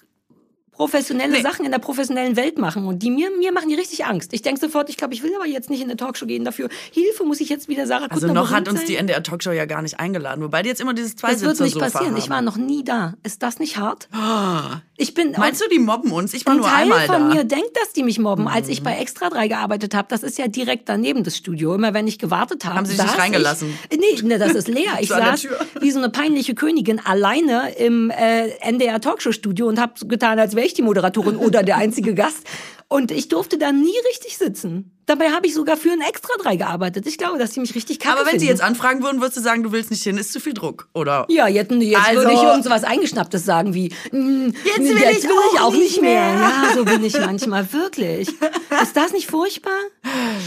professionelle 0.76 1.34
nee. 1.34 1.42
Sachen 1.42 1.66
in 1.66 1.72
der 1.72 1.80
professionellen 1.80 2.36
Welt 2.36 2.58
machen 2.58 2.86
und 2.86 3.02
die 3.02 3.12
mir, 3.12 3.30
mir 3.32 3.52
machen 3.52 3.70
die 3.70 3.76
richtig 3.76 4.06
Angst. 4.06 4.34
Ich 4.34 4.42
denke 4.42 4.60
sofort, 4.60 4.90
ich 4.90 4.98
glaube, 4.98 5.14
ich 5.14 5.24
will 5.24 5.34
aber 5.36 5.46
jetzt 5.46 5.70
nicht 5.70 5.82
in 5.82 5.90
eine 5.90 5.98
Talkshow 5.98 6.26
gehen 6.26 6.44
dafür. 6.44 6.70
Hilfe, 6.92 7.24
muss 7.24 7.40
ich 7.40 7.50
jetzt 7.50 7.68
wieder 7.68 7.88
Sarah 7.88 8.08
Also 8.08 8.28
noch 8.28 8.52
hat 8.52 8.68
uns 8.68 8.80
sein? 8.80 8.88
die 8.88 8.96
NDR 8.96 9.24
Talkshow 9.24 9.52
ja 9.52 9.66
gar 9.66 9.82
nicht 9.82 10.00
eingeladen, 10.00 10.44
wobei 10.44 10.62
die 10.62 10.70
jetzt 10.70 10.82
immer 10.82 10.94
dieses 10.94 11.16
zwei 11.16 11.32
Das 11.32 11.42
wird 11.42 11.60
nicht 11.60 11.80
passieren. 11.80 12.08
Haben. 12.08 12.18
Ich 12.18 12.30
war 12.30 12.42
noch 12.42 12.58
nie 12.58 12.84
da. 12.84 13.14
Ist 13.24 13.44
das 13.44 13.60
nicht 13.60 13.78
hart? 13.78 14.10
Oh. 14.14 14.76
Ich 14.98 15.14
bin 15.14 15.34
Meinst 15.38 15.62
du, 15.62 15.68
die 15.70 15.80
mobben 15.80 16.12
uns? 16.12 16.34
Ich 16.34 16.46
war 16.46 16.54
ein 16.54 16.60
nur 16.60 16.68
Teil 16.68 16.84
einmal 16.84 17.06
von 17.06 17.30
da. 17.30 17.36
mir 17.36 17.44
denkt, 17.44 17.76
dass 17.76 17.92
die 17.94 18.04
mich 18.04 18.18
mobben. 18.20 18.48
Als 18.48 18.70
ich 18.70 18.80
mhm. 18.80 18.86
bei 18.86 18.98
Extra 18.98 19.30
3 19.30 19.48
gearbeitet 19.50 19.94
habe, 19.94 20.08
das 20.10 20.24
ist 20.24 20.38
ja 20.38 20.48
direkt 20.48 20.88
daneben 20.88 21.24
das 21.24 21.36
Studio. 21.38 21.76
Immer 21.76 21.94
wenn 21.94 22.08
ich 22.08 22.18
gewartet 22.20 22.64
habe, 22.66 22.78
haben 22.78 22.86
sie 22.86 22.96
sich 22.96 23.18
reingelassen? 23.18 23.78
Ich, 23.90 23.98
nee, 23.98 24.22
nee, 24.24 24.38
das 24.38 24.54
ist 24.54 24.68
leer. 24.68 24.84
Ich 25.06 25.10
saß 25.10 25.48
wie 25.82 25.92
so 25.92 26.00
eine 26.00 26.10
peinliche 26.10 26.56
Königin 26.56 27.00
alleine 27.04 27.76
im 27.78 28.10
äh, 28.10 28.48
NDR 28.62 29.02
Talkshow 29.02 29.32
Studio 29.32 29.68
und 29.68 29.80
habe 29.80 29.94
getan, 30.08 30.40
als 30.40 30.56
wäre 30.56 30.65
ich 30.66 30.74
die 30.74 30.82
Moderatorin 30.82 31.38
oder 31.38 31.64
der 31.64 31.78
einzige 31.78 32.14
Gast. 32.14 32.44
Und 32.88 33.12
ich 33.12 33.30
durfte 33.30 33.58
da 33.58 33.72
nie 33.72 33.98
richtig 34.10 34.38
sitzen. 34.38 34.92
Dabei 35.08 35.32
habe 35.32 35.48
ich 35.48 35.56
sogar 35.56 35.76
für 35.76 35.92
ein 35.92 36.02
Extra 36.02 36.34
3 36.42 36.56
gearbeitet. 36.56 37.08
Ich 37.08 37.18
glaube, 37.18 37.40
dass 37.40 37.54
sie 37.54 37.60
mich 37.60 37.74
richtig 37.74 38.00
kacke 38.00 38.14
Aber 38.16 38.26
wenn 38.26 38.32
finden. 38.32 38.42
sie 38.42 38.48
jetzt 38.48 38.62
anfragen 38.62 39.02
würden, 39.02 39.22
würdest 39.22 39.38
du 39.38 39.42
sagen, 39.42 39.64
du 39.64 39.72
willst 39.72 39.90
nicht 39.90 40.04
hin, 40.04 40.18
ist 40.18 40.32
zu 40.32 40.40
viel 40.40 40.54
Druck, 40.54 40.88
oder? 40.94 41.26
Ja, 41.30 41.48
jetzt, 41.48 41.72
jetzt 41.72 41.98
also, 41.98 42.22
würde 42.22 42.34
ich 42.34 42.42
irgendwas 42.44 42.84
Eingeschnapptes 42.84 43.44
sagen 43.44 43.74
wie, 43.74 43.90
mm, 44.12 44.54
jetzt 44.64 44.78
will, 44.80 44.98
jetzt 44.98 45.24
ich, 45.24 45.30
will 45.30 45.36
ich, 45.54 45.60
auch 45.62 45.74
nicht 45.74 46.02
mehr. 46.02 46.34
mehr. 46.34 46.40
Ja, 46.40 46.74
so 46.76 46.86
bin 46.86 47.04
ich 47.04 47.20
manchmal, 47.20 47.72
wirklich. 47.74 48.30
Ist 48.30 48.96
das 48.96 49.14
nicht 49.14 49.30
furchtbar? 49.30 49.78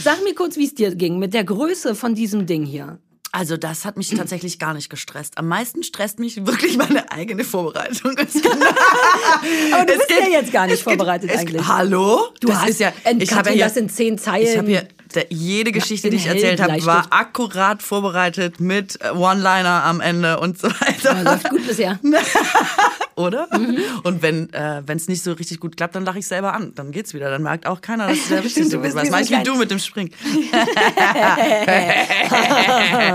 Sag 0.02 0.22
mir 0.22 0.34
kurz, 0.34 0.56
wie 0.56 0.66
es 0.66 0.74
dir 0.74 0.94
ging 0.94 1.18
mit 1.18 1.34
der 1.34 1.44
Größe 1.44 1.96
von 1.96 2.14
diesem 2.14 2.46
Ding 2.46 2.64
hier. 2.64 2.98
Also 3.30 3.56
das 3.56 3.84
hat 3.84 3.96
mich 3.96 4.08
tatsächlich 4.08 4.58
gar 4.58 4.72
nicht 4.74 4.88
gestresst. 4.88 5.36
Am 5.36 5.48
meisten 5.48 5.82
stresst 5.82 6.18
mich 6.18 6.46
wirklich 6.46 6.76
meine 6.78 7.10
eigene 7.12 7.44
Vorbereitung. 7.44 8.12
Aber 9.72 9.84
du 9.84 9.92
bist 9.92 10.08
geht, 10.08 10.20
ja 10.20 10.40
jetzt 10.40 10.52
gar 10.52 10.66
nicht 10.66 10.82
vorbereitet 10.82 11.30
geht, 11.30 11.38
eigentlich. 11.38 11.60
Es, 11.62 11.68
hallo? 11.68 12.28
Du 12.40 12.48
das 12.48 12.62
hast 12.62 12.80
ja, 12.80 12.92
ich 13.18 13.32
habe 13.32 13.52
ja 13.52 13.66
das 13.66 13.76
in 13.76 13.88
zehn 13.88 14.18
Zeilen. 14.18 14.46
Ich 14.46 14.56
habe 14.56 14.68
hier 14.68 14.88
jede 15.30 15.72
Geschichte, 15.72 16.10
die 16.10 16.16
ich 16.16 16.26
erzählt 16.26 16.60
habe, 16.60 16.84
war 16.84 17.06
akkurat 17.10 17.82
vorbereitet 17.82 18.60
mit 18.60 18.98
One-Liner 19.14 19.84
am 19.84 20.00
Ende 20.00 20.38
und 20.40 20.58
so 20.58 20.68
weiter. 20.68 21.10
Aber 21.12 21.22
läuft 21.22 21.50
gut 21.50 21.66
bisher. 21.66 21.98
Oder? 23.16 23.48
Mhm. 23.56 23.78
Und 24.04 24.22
wenn 24.22 24.52
äh, 24.52 24.82
es 24.86 25.08
nicht 25.08 25.24
so 25.24 25.32
richtig 25.32 25.58
gut 25.60 25.76
klappt, 25.76 25.96
dann 25.96 26.04
lache 26.04 26.20
ich 26.20 26.26
selber 26.26 26.54
an. 26.54 26.72
Dann 26.74 26.92
geht's 26.92 27.14
wieder. 27.14 27.30
Dann 27.30 27.42
merkt 27.42 27.66
auch 27.66 27.80
keiner, 27.80 28.08
dass 28.08 28.18
es 28.18 28.28
der 28.28 28.44
richtig 28.44 28.70
so 28.70 28.80
ist. 28.80 28.94
Was 28.94 29.10
meinst 29.10 29.30
wie 29.30 29.42
du 29.42 29.56
mit 29.56 29.70
dem 29.70 29.80
Spring? 29.80 30.12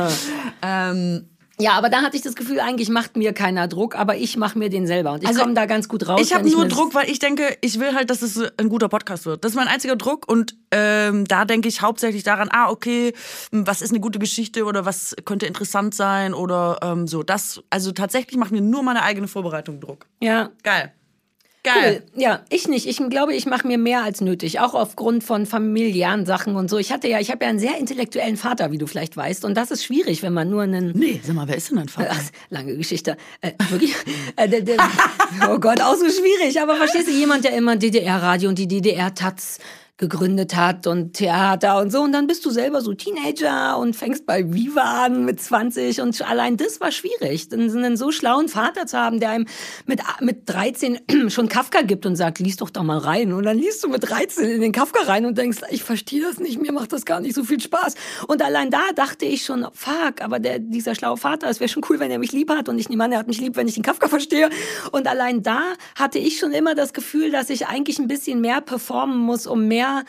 ähm, 0.61 1.29
ja, 1.59 1.73
aber 1.73 1.89
da 1.89 2.01
hatte 2.01 2.17
ich 2.17 2.23
das 2.23 2.35
Gefühl, 2.35 2.59
eigentlich 2.59 2.89
macht 2.89 3.15
mir 3.15 3.31
keiner 3.31 3.67
Druck, 3.67 3.95
aber 3.95 4.17
ich 4.17 4.37
mache 4.37 4.57
mir 4.57 4.69
den 4.69 4.87
selber. 4.87 5.13
Und 5.13 5.21
ich 5.21 5.27
also, 5.27 5.41
komme 5.41 5.53
da 5.53 5.67
ganz 5.67 5.87
gut 5.87 6.07
raus. 6.07 6.19
Ich 6.19 6.33
habe 6.33 6.49
nur 6.49 6.67
Druck, 6.67 6.95
weil 6.95 7.09
ich 7.09 7.19
denke, 7.19 7.57
ich 7.61 7.79
will 7.79 7.93
halt, 7.93 8.09
dass 8.09 8.23
es 8.23 8.41
ein 8.57 8.69
guter 8.69 8.89
Podcast 8.89 9.27
wird. 9.27 9.43
Das 9.43 9.51
ist 9.51 9.55
mein 9.55 9.67
einziger 9.67 9.95
Druck. 9.95 10.27
Und 10.27 10.55
ähm, 10.71 11.25
da 11.25 11.45
denke 11.45 11.67
ich 11.69 11.83
hauptsächlich 11.83 12.23
daran, 12.23 12.49
ah, 12.51 12.69
okay, 12.69 13.13
was 13.51 13.83
ist 13.83 13.91
eine 13.91 13.99
gute 13.99 14.17
Geschichte 14.17 14.65
oder 14.65 14.85
was 14.85 15.15
könnte 15.25 15.45
interessant 15.45 15.93
sein 15.93 16.33
oder 16.33 16.79
ähm, 16.81 17.07
so. 17.07 17.21
Das, 17.21 17.61
also 17.69 17.91
tatsächlich 17.91 18.35
macht 18.35 18.51
mir 18.51 18.61
nur 18.61 18.81
meine 18.81 19.03
eigene 19.03 19.27
Vorbereitung 19.27 19.79
Druck. 19.79 20.07
Ja. 20.21 20.49
Geil. 20.63 20.91
Geil. 21.63 22.03
Cool. 22.13 22.21
Ja, 22.21 22.41
ich 22.49 22.67
nicht. 22.67 22.87
Ich 22.87 22.97
glaube, 23.09 23.33
ich 23.33 23.45
mache 23.45 23.65
mir 23.65 23.77
mehr 23.77 24.03
als 24.03 24.19
nötig, 24.19 24.59
auch 24.59 24.73
aufgrund 24.73 25.23
von 25.23 25.45
familiären 25.45 26.25
Sachen 26.25 26.57
und 26.57 26.69
so. 26.69 26.77
Ich 26.77 26.91
hatte 26.91 27.07
ja, 27.07 27.21
ich 27.21 27.31
habe 27.31 27.45
ja 27.45 27.49
einen 27.49 27.59
sehr 27.59 27.77
intellektuellen 27.77 28.35
Vater, 28.35 28.71
wie 28.71 28.77
du 28.77 28.85
vielleicht 28.85 29.15
weißt, 29.15 29.45
und 29.45 29.55
das 29.55 29.71
ist 29.71 29.85
schwierig, 29.85 30.23
wenn 30.23 30.33
man 30.33 30.49
nur 30.49 30.63
einen. 30.63 30.91
Nee, 30.91 31.21
sag 31.23 31.35
mal, 31.35 31.47
wer 31.47 31.55
ist 31.55 31.69
denn 31.69 31.77
dein 31.77 31.87
Vater? 31.87 32.11
Ach, 32.11 32.21
lange 32.49 32.75
Geschichte. 32.75 33.15
Äh, 33.39 33.51
wirklich? 33.69 33.95
äh, 34.35 34.49
oh 35.49 35.57
Gott, 35.57 35.79
auch 35.79 35.95
so 35.95 36.09
schwierig. 36.09 36.59
Aber 36.61 36.75
verstehst 36.75 37.07
du, 37.07 37.11
jemand, 37.11 37.45
der 37.45 37.55
immer 37.55 37.77
DDR-Radio 37.77 38.49
und 38.49 38.59
die 38.59 38.67
DDR-Taz 38.67 39.59
gegründet 39.97 40.55
hat 40.55 40.87
und 40.87 41.13
Theater 41.13 41.79
und 41.79 41.91
so. 41.91 42.01
Und 42.01 42.13
dann 42.13 42.25
bist 42.25 42.43
du 42.45 42.49
selber 42.49 42.81
so 42.81 42.93
Teenager 42.93 43.77
und 43.77 43.95
fängst 43.95 44.25
bei 44.25 44.51
Viva 44.51 45.05
an 45.05 45.23
mit 45.23 45.39
20 45.39 46.01
und 46.01 46.19
allein 46.27 46.57
das 46.57 46.81
war 46.81 46.91
schwierig. 46.91 47.47
Einen 47.53 47.95
so 47.95 48.11
schlauen 48.11 48.49
Vater 48.49 48.87
zu 48.87 48.97
haben, 48.97 49.19
der 49.19 49.29
einem 49.29 49.45
mit, 49.85 50.01
mit 50.19 50.49
13 50.49 50.99
schon 51.29 51.47
Kafka 51.47 51.83
gibt 51.83 52.07
und 52.07 52.15
sagt, 52.15 52.39
lies 52.39 52.57
doch 52.57 52.71
da 52.71 52.81
mal 52.81 52.97
rein. 52.97 53.33
Und 53.33 53.43
dann 53.43 53.57
liest 53.57 53.83
du 53.83 53.87
mit 53.87 54.09
13 54.09 54.49
in 54.49 54.61
den 54.61 54.71
Kafka 54.71 55.03
rein 55.03 55.25
und 55.25 55.37
denkst, 55.37 55.59
ich 55.69 55.83
verstehe 55.83 56.21
das 56.21 56.39
nicht, 56.39 56.59
mir 56.59 56.71
macht 56.71 56.91
das 56.91 57.05
gar 57.05 57.19
nicht 57.19 57.35
so 57.35 57.43
viel 57.43 57.59
Spaß. 57.59 57.93
Und 58.27 58.41
allein 58.41 58.71
da 58.71 58.81
dachte 58.95 59.25
ich 59.25 59.45
schon, 59.45 59.67
fuck, 59.73 60.21
aber 60.21 60.39
der, 60.39 60.57
dieser 60.57 60.95
schlaue 60.95 61.17
Vater, 61.17 61.49
es 61.49 61.59
wäre 61.59 61.69
schon 61.69 61.83
cool, 61.89 61.99
wenn 61.99 62.09
er 62.09 62.17
mich 62.17 62.31
lieb 62.31 62.49
hat 62.49 62.67
und 62.67 62.79
ich 62.79 62.89
nehme 62.89 63.03
an, 63.03 63.11
er 63.11 63.19
hat 63.19 63.27
mich 63.27 63.39
lieb, 63.39 63.55
wenn 63.57 63.67
ich 63.67 63.75
den 63.75 63.83
Kafka 63.83 64.07
verstehe. 64.07 64.49
Und 64.91 65.07
allein 65.07 65.43
da 65.43 65.61
hatte 65.95 66.17
ich 66.17 66.39
schon 66.39 66.51
immer 66.51 66.73
das 66.73 66.93
Gefühl, 66.93 67.29
dass 67.29 67.51
ich 67.51 67.67
eigentlich 67.67 67.99
ein 67.99 68.07
bisschen 68.07 68.41
mehr 68.41 68.59
performen 68.59 69.19
muss, 69.19 69.45
um 69.45 69.67
mehr 69.67 69.92
mehr 69.93 70.03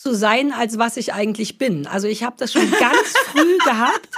zu 0.00 0.14
sein, 0.14 0.50
als 0.52 0.78
was 0.78 0.96
ich 0.96 1.12
eigentlich 1.12 1.58
bin. 1.58 1.86
Also 1.86 2.08
ich 2.08 2.22
habe 2.22 2.34
das 2.38 2.54
schon 2.54 2.70
ganz 2.70 2.96
früh 3.32 3.58
gehabt 3.58 4.08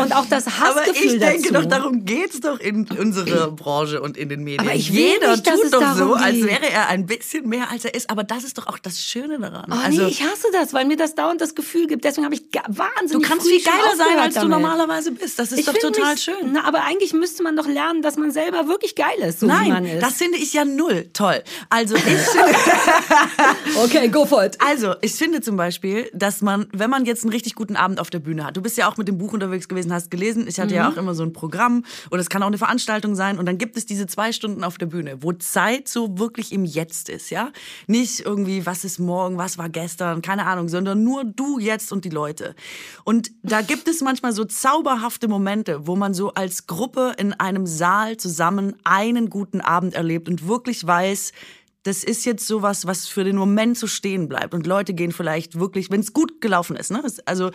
und 0.00 0.14
auch 0.14 0.26
das 0.26 0.46
Hassgefühl 0.46 0.70
Aber 0.76 0.86
ich 0.86 1.18
denke 1.18 1.52
dazu. 1.52 1.54
doch, 1.54 1.64
darum 1.64 2.04
geht's 2.04 2.38
doch 2.38 2.60
in 2.60 2.86
unserer 2.88 3.50
Branche 3.50 4.00
und 4.00 4.16
in 4.16 4.28
den 4.28 4.44
Medien. 4.44 4.60
Aber 4.60 4.76
ich 4.76 4.90
Jeder 4.90 5.32
nicht, 5.32 5.44
tut 5.44 5.72
doch 5.72 5.96
so, 5.96 6.12
geht. 6.14 6.22
als 6.22 6.40
wäre 6.42 6.70
er 6.70 6.86
ein 6.88 7.06
bisschen 7.06 7.48
mehr, 7.48 7.68
als 7.72 7.84
er 7.84 7.94
ist. 7.96 8.10
Aber 8.10 8.22
das 8.22 8.44
ist 8.44 8.58
doch 8.58 8.68
auch 8.68 8.78
das 8.78 9.00
Schöne 9.00 9.40
daran. 9.40 9.64
Oh, 9.72 9.74
also, 9.84 10.02
nee, 10.02 10.08
ich 10.08 10.22
hasse 10.22 10.46
das, 10.52 10.72
weil 10.72 10.84
mir 10.84 10.96
das 10.96 11.16
dauernd 11.16 11.40
das 11.40 11.56
Gefühl 11.56 11.88
gibt. 11.88 12.04
Deswegen 12.04 12.24
habe 12.26 12.36
ich 12.36 12.42
wahnsinnig 12.68 13.10
Du 13.10 13.28
kannst 13.28 13.48
viel 13.48 13.60
geiler 13.60 13.96
sein, 13.96 14.16
als 14.20 14.34
damit. 14.34 14.52
du 14.52 14.56
normalerweise 14.56 15.10
bist. 15.10 15.40
Das 15.40 15.50
ist 15.50 15.58
ich 15.58 15.66
doch 15.66 15.74
total 15.74 16.14
mich, 16.14 16.22
schön. 16.22 16.52
Na, 16.52 16.62
aber 16.62 16.84
eigentlich 16.84 17.12
müsste 17.12 17.42
man 17.42 17.56
doch 17.56 17.66
lernen, 17.66 18.02
dass 18.02 18.16
man 18.16 18.30
selber 18.30 18.68
wirklich 18.68 18.94
geil 18.94 19.18
ist, 19.26 19.40
so 19.40 19.46
Nein, 19.46 19.64
wie 19.64 19.70
man 19.70 19.84
ist. 19.84 20.00
das 20.02 20.14
finde 20.14 20.38
ich 20.38 20.52
ja 20.52 20.64
null 20.64 21.10
toll. 21.12 21.42
Also 21.70 21.96
ich 21.96 22.02
Okay, 23.82 24.06
go 24.08 24.24
for 24.24 24.44
it. 24.44 24.56
Also, 24.60 24.94
ich 25.00 25.23
finde 25.24 25.40
zum 25.40 25.56
Beispiel, 25.56 26.10
dass 26.12 26.42
man, 26.42 26.66
wenn 26.72 26.90
man 26.90 27.06
jetzt 27.06 27.24
einen 27.24 27.32
richtig 27.32 27.54
guten 27.54 27.76
Abend 27.76 27.98
auf 27.98 28.10
der 28.10 28.18
Bühne 28.18 28.44
hat, 28.44 28.58
du 28.58 28.60
bist 28.60 28.76
ja 28.76 28.90
auch 28.90 28.98
mit 28.98 29.08
dem 29.08 29.16
Buch 29.16 29.32
unterwegs 29.32 29.68
gewesen, 29.68 29.90
hast 29.90 30.10
gelesen, 30.10 30.46
ich 30.46 30.60
hatte 30.60 30.74
mhm. 30.74 30.76
ja 30.76 30.90
auch 30.90 30.98
immer 30.98 31.14
so 31.14 31.22
ein 31.22 31.32
Programm 31.32 31.82
oder 32.10 32.20
es 32.20 32.28
kann 32.28 32.42
auch 32.42 32.48
eine 32.48 32.58
Veranstaltung 32.58 33.14
sein 33.14 33.38
und 33.38 33.46
dann 33.46 33.56
gibt 33.56 33.78
es 33.78 33.86
diese 33.86 34.06
zwei 34.06 34.32
Stunden 34.32 34.62
auf 34.62 34.76
der 34.76 34.84
Bühne, 34.84 35.22
wo 35.22 35.32
Zeit 35.32 35.88
so 35.88 36.18
wirklich 36.18 36.52
im 36.52 36.66
Jetzt 36.66 37.08
ist, 37.08 37.30
ja? 37.30 37.52
Nicht 37.86 38.20
irgendwie, 38.20 38.66
was 38.66 38.84
ist 38.84 38.98
morgen, 38.98 39.38
was 39.38 39.56
war 39.56 39.70
gestern, 39.70 40.20
keine 40.20 40.44
Ahnung, 40.44 40.68
sondern 40.68 41.02
nur 41.02 41.24
du 41.24 41.58
jetzt 41.58 41.90
und 41.90 42.04
die 42.04 42.10
Leute. 42.10 42.54
Und 43.04 43.30
da 43.42 43.62
gibt 43.62 43.88
es 43.88 44.02
manchmal 44.02 44.32
so 44.32 44.44
zauberhafte 44.44 45.26
Momente, 45.26 45.86
wo 45.86 45.96
man 45.96 46.12
so 46.12 46.34
als 46.34 46.66
Gruppe 46.66 47.14
in 47.16 47.32
einem 47.32 47.66
Saal 47.66 48.18
zusammen 48.18 48.76
einen 48.84 49.30
guten 49.30 49.62
Abend 49.62 49.94
erlebt 49.94 50.28
und 50.28 50.46
wirklich 50.46 50.86
weiß, 50.86 51.32
das 51.84 52.02
ist 52.02 52.24
jetzt 52.24 52.46
sowas, 52.46 52.86
was 52.86 53.06
für 53.06 53.24
den 53.24 53.36
Moment 53.36 53.78
so 53.78 53.86
stehen 53.86 54.28
bleibt. 54.28 54.54
Und 54.54 54.66
Leute 54.66 54.94
gehen 54.94 55.12
vielleicht 55.12 55.58
wirklich, 55.58 55.90
wenn 55.90 56.00
es 56.00 56.12
gut 56.12 56.40
gelaufen 56.40 56.76
ist, 56.76 56.90
ne? 56.90 57.04
Also 57.26 57.50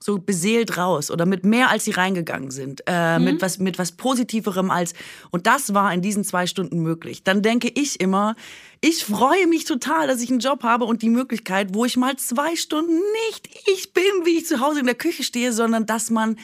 so 0.00 0.18
beseelt 0.18 0.76
raus 0.76 1.10
oder 1.10 1.24
mit 1.24 1.44
mehr 1.44 1.70
als 1.70 1.84
sie 1.84 1.90
reingegangen 1.90 2.50
sind, 2.50 2.82
äh, 2.86 3.18
mhm. 3.18 3.24
mit 3.24 3.42
was 3.42 3.58
mit 3.58 3.78
was 3.78 3.92
positiverem 3.92 4.70
als 4.70 4.92
und 5.30 5.46
das 5.46 5.72
war 5.72 5.92
in 5.94 6.02
diesen 6.02 6.24
zwei 6.24 6.46
Stunden 6.46 6.80
möglich. 6.80 7.24
Dann 7.24 7.40
denke 7.40 7.70
ich 7.74 8.00
immer, 8.00 8.36
ich 8.82 9.04
freue 9.04 9.46
mich 9.46 9.64
total, 9.64 10.06
dass 10.06 10.20
ich 10.20 10.30
einen 10.30 10.40
Job 10.40 10.62
habe 10.62 10.84
und 10.84 11.00
die 11.00 11.08
Möglichkeit, 11.08 11.68
wo 11.72 11.86
ich 11.86 11.96
mal 11.96 12.16
zwei 12.16 12.54
Stunden 12.54 13.00
nicht 13.26 13.48
ich 13.72 13.94
bin, 13.94 14.04
wie 14.24 14.38
ich 14.38 14.46
zu 14.46 14.60
Hause 14.60 14.80
in 14.80 14.86
der 14.86 14.94
Küche 14.94 15.22
stehe, 15.22 15.54
sondern 15.54 15.86
dass 15.86 16.10
man 16.10 16.36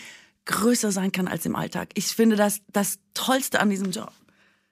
größer 0.47 0.91
sein 0.91 1.13
kann 1.13 1.29
als 1.29 1.45
im 1.45 1.55
Alltag. 1.55 1.91
Ich 1.95 2.07
finde 2.07 2.37
das 2.37 2.63
das 2.73 2.99
Tollste 3.13 3.61
an 3.61 3.69
diesem 3.69 3.91
Job. 3.91 4.13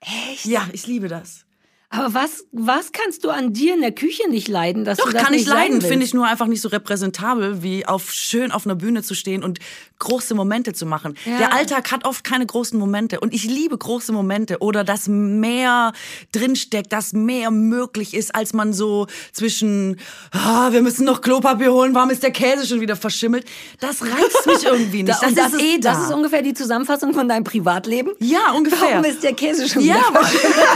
Echt? 0.01 0.45
Ja, 0.45 0.67
ich 0.73 0.87
liebe 0.87 1.07
das. 1.07 1.45
Aber 1.91 2.13
was, 2.13 2.45
was 2.51 2.91
kannst 2.91 3.23
du 3.23 3.31
an 3.31 3.51
dir 3.51 3.73
in 3.73 3.81
der 3.81 3.91
Küche 3.91 4.29
nicht 4.29 4.47
leiden, 4.47 4.85
dass 4.85 4.99
Doch, 4.99 5.07
du 5.07 5.11
das 5.11 5.23
kann 5.23 5.33
ich 5.33 5.47
leiden, 5.47 5.81
finde 5.81 6.05
ich 6.05 6.13
nur 6.13 6.27
einfach 6.27 6.45
nicht 6.45 6.61
so 6.61 6.69
repräsentabel, 6.69 7.63
wie 7.63 7.83
auf 7.87 8.11
schön 8.11 8.51
auf 8.51 8.67
einer 8.67 8.75
Bühne 8.75 9.01
zu 9.01 9.15
stehen 9.15 9.43
und 9.43 9.57
große 9.97 10.35
Momente 10.35 10.73
zu 10.73 10.85
machen. 10.85 11.15
Ja. 11.25 11.39
Der 11.39 11.53
Alltag 11.53 11.91
hat 11.91 12.05
oft 12.05 12.23
keine 12.23 12.45
großen 12.45 12.77
Momente 12.77 13.19
und 13.19 13.33
ich 13.33 13.43
liebe 13.43 13.75
große 13.75 14.11
Momente 14.11 14.59
oder 14.59 14.83
dass 14.83 15.07
mehr 15.07 15.91
drinsteckt, 16.31 16.93
dass 16.93 17.13
mehr 17.13 17.49
möglich 17.49 18.13
ist, 18.13 18.35
als 18.35 18.53
man 18.53 18.71
so 18.71 19.07
zwischen, 19.33 19.99
ah, 20.31 20.71
wir 20.71 20.83
müssen 20.83 21.05
noch 21.05 21.21
Klopapier 21.21 21.73
holen, 21.73 21.95
warum 21.95 22.11
ist 22.11 22.21
der 22.21 22.31
Käse 22.31 22.67
schon 22.67 22.81
wieder 22.81 22.95
verschimmelt? 22.95 23.45
Das 23.79 24.03
reizt 24.03 24.45
mich 24.45 24.63
irgendwie 24.63 25.03
nicht. 25.03 25.09
das, 25.09 25.33
das, 25.33 25.53
ist, 25.53 25.61
eh 25.61 25.79
da. 25.79 25.93
Das 25.93 26.03
ist 26.05 26.13
ungefähr 26.13 26.43
die 26.43 26.53
Zusammenfassung 26.53 27.15
von 27.15 27.27
deinem 27.27 27.43
Privatleben? 27.43 28.13
Ja, 28.19 28.51
ungefähr. 28.55 28.89
Warum 28.91 29.05
ist 29.05 29.23
der 29.23 29.33
Käse 29.33 29.67
schon 29.67 29.83
ja, 29.83 29.95
wieder 29.95 30.21
verschimmelt? 30.21 30.67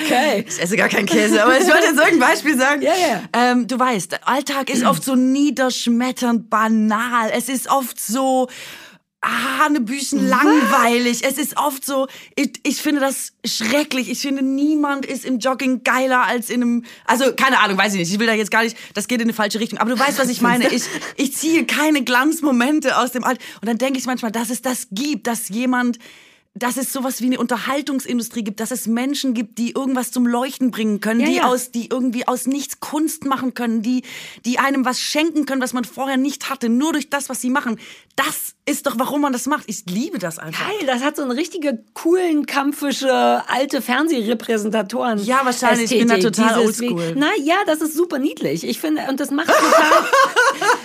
okay. 0.00 0.44
Ich 0.48 0.60
esse 0.60 0.76
gar 0.76 0.88
keinen 0.88 1.06
Käse, 1.06 1.42
aber 1.42 1.58
ich 1.58 1.66
wollte 1.66 1.86
jetzt 1.86 1.98
irgendein 1.98 2.20
Beispiel 2.20 2.58
sagen. 2.58 2.82
Ja, 2.82 2.92
ja. 2.94 3.22
Ähm, 3.32 3.66
du 3.66 3.78
weißt, 3.78 4.12
der 4.12 4.28
Alltag 4.28 4.70
ist 4.70 4.84
oft 4.84 5.04
so 5.04 5.14
niederschmetternd 5.14 6.48
banal. 6.50 7.30
Es 7.32 7.48
ist 7.48 7.68
oft 7.70 8.00
so 8.00 8.48
Hanebüchen 9.22 10.28
langweilig. 10.28 11.24
Es 11.24 11.38
ist 11.38 11.56
oft 11.56 11.84
so, 11.84 12.06
ich, 12.36 12.52
ich 12.62 12.80
finde 12.80 13.00
das 13.00 13.32
schrecklich. 13.44 14.10
Ich 14.10 14.20
finde, 14.20 14.44
niemand 14.44 15.04
ist 15.04 15.24
im 15.24 15.38
Jogging 15.38 15.82
geiler 15.82 16.22
als 16.24 16.50
in 16.50 16.62
einem, 16.62 16.84
also 17.04 17.32
keine 17.34 17.58
Ahnung, 17.58 17.76
weiß 17.76 17.94
ich 17.94 17.98
nicht. 17.98 18.12
Ich 18.12 18.18
will 18.20 18.28
da 18.28 18.34
jetzt 18.34 18.50
gar 18.50 18.62
nicht, 18.62 18.76
das 18.94 19.08
geht 19.08 19.20
in 19.20 19.26
eine 19.26 19.32
falsche 19.32 19.58
Richtung. 19.58 19.78
Aber 19.80 19.90
du 19.90 19.98
weißt, 19.98 20.18
was 20.18 20.28
ich 20.28 20.40
meine. 20.42 20.68
Ich, 20.68 20.84
ich 21.16 21.34
ziehe 21.34 21.66
keine 21.66 22.04
Glanzmomente 22.04 22.96
aus 22.96 23.10
dem 23.10 23.24
Alltag. 23.24 23.44
Und 23.60 23.68
dann 23.68 23.78
denke 23.78 23.98
ich 23.98 24.06
manchmal, 24.06 24.30
dass 24.30 24.50
es 24.50 24.62
das 24.62 24.86
gibt, 24.92 25.26
dass 25.26 25.48
jemand 25.48 25.98
dass 26.58 26.76
es 26.76 26.92
sowas 26.92 27.20
wie 27.20 27.26
eine 27.26 27.38
Unterhaltungsindustrie 27.38 28.42
gibt, 28.42 28.60
dass 28.60 28.70
es 28.70 28.86
Menschen 28.86 29.34
gibt, 29.34 29.58
die 29.58 29.72
irgendwas 29.72 30.10
zum 30.10 30.26
Leuchten 30.26 30.70
bringen 30.70 31.00
können, 31.00 31.20
Ja, 31.20 31.26
die 31.26 31.34
ja. 31.36 31.44
aus, 31.44 31.70
die 31.70 31.88
irgendwie 31.90 32.26
aus 32.26 32.46
nichts 32.46 32.80
Kunst 32.80 33.24
machen 33.24 33.54
können, 33.54 33.82
die, 33.82 34.02
die 34.44 34.58
einem 34.58 34.84
was 34.84 35.00
schenken 35.00 35.46
können, 35.46 35.62
was 35.62 35.72
man 35.72 35.84
vorher 35.84 36.16
nicht 36.16 36.50
hatte, 36.50 36.68
nur 36.68 36.92
durch 36.92 37.10
das, 37.10 37.28
was 37.28 37.40
sie 37.40 37.50
machen. 37.50 37.78
Das 38.16 38.54
ist 38.66 38.86
doch, 38.86 38.98
warum 38.98 39.20
man 39.20 39.32
das 39.32 39.46
macht. 39.46 39.64
Ich 39.66 39.84
liebe 39.86 40.18
das 40.18 40.38
einfach. 40.38 40.66
Geil, 40.68 40.86
das 40.86 41.02
hat 41.02 41.16
so 41.16 41.22
einen 41.22 41.30
richtige 41.30 41.82
coolen, 41.94 42.46
kampfische, 42.46 43.42
alte 43.48 43.80
Fernsehrepräsentatoren. 43.80 45.24
Ja, 45.24 45.40
wahrscheinlich. 45.44 45.90
Ich 45.92 45.98
bin 45.98 46.08
da 46.08 46.16
Ästhetik, 46.16 46.36
total 46.44 46.60
oldschool. 46.66 47.14
Na 47.16 47.28
ja, 47.42 47.56
das 47.66 47.80
ist 47.80 47.94
super 47.94 48.18
niedlich. 48.18 48.64
Ich 48.64 48.80
finde, 48.80 49.02
und 49.08 49.20
das 49.20 49.30
macht 49.30 49.46
total. 49.48 50.04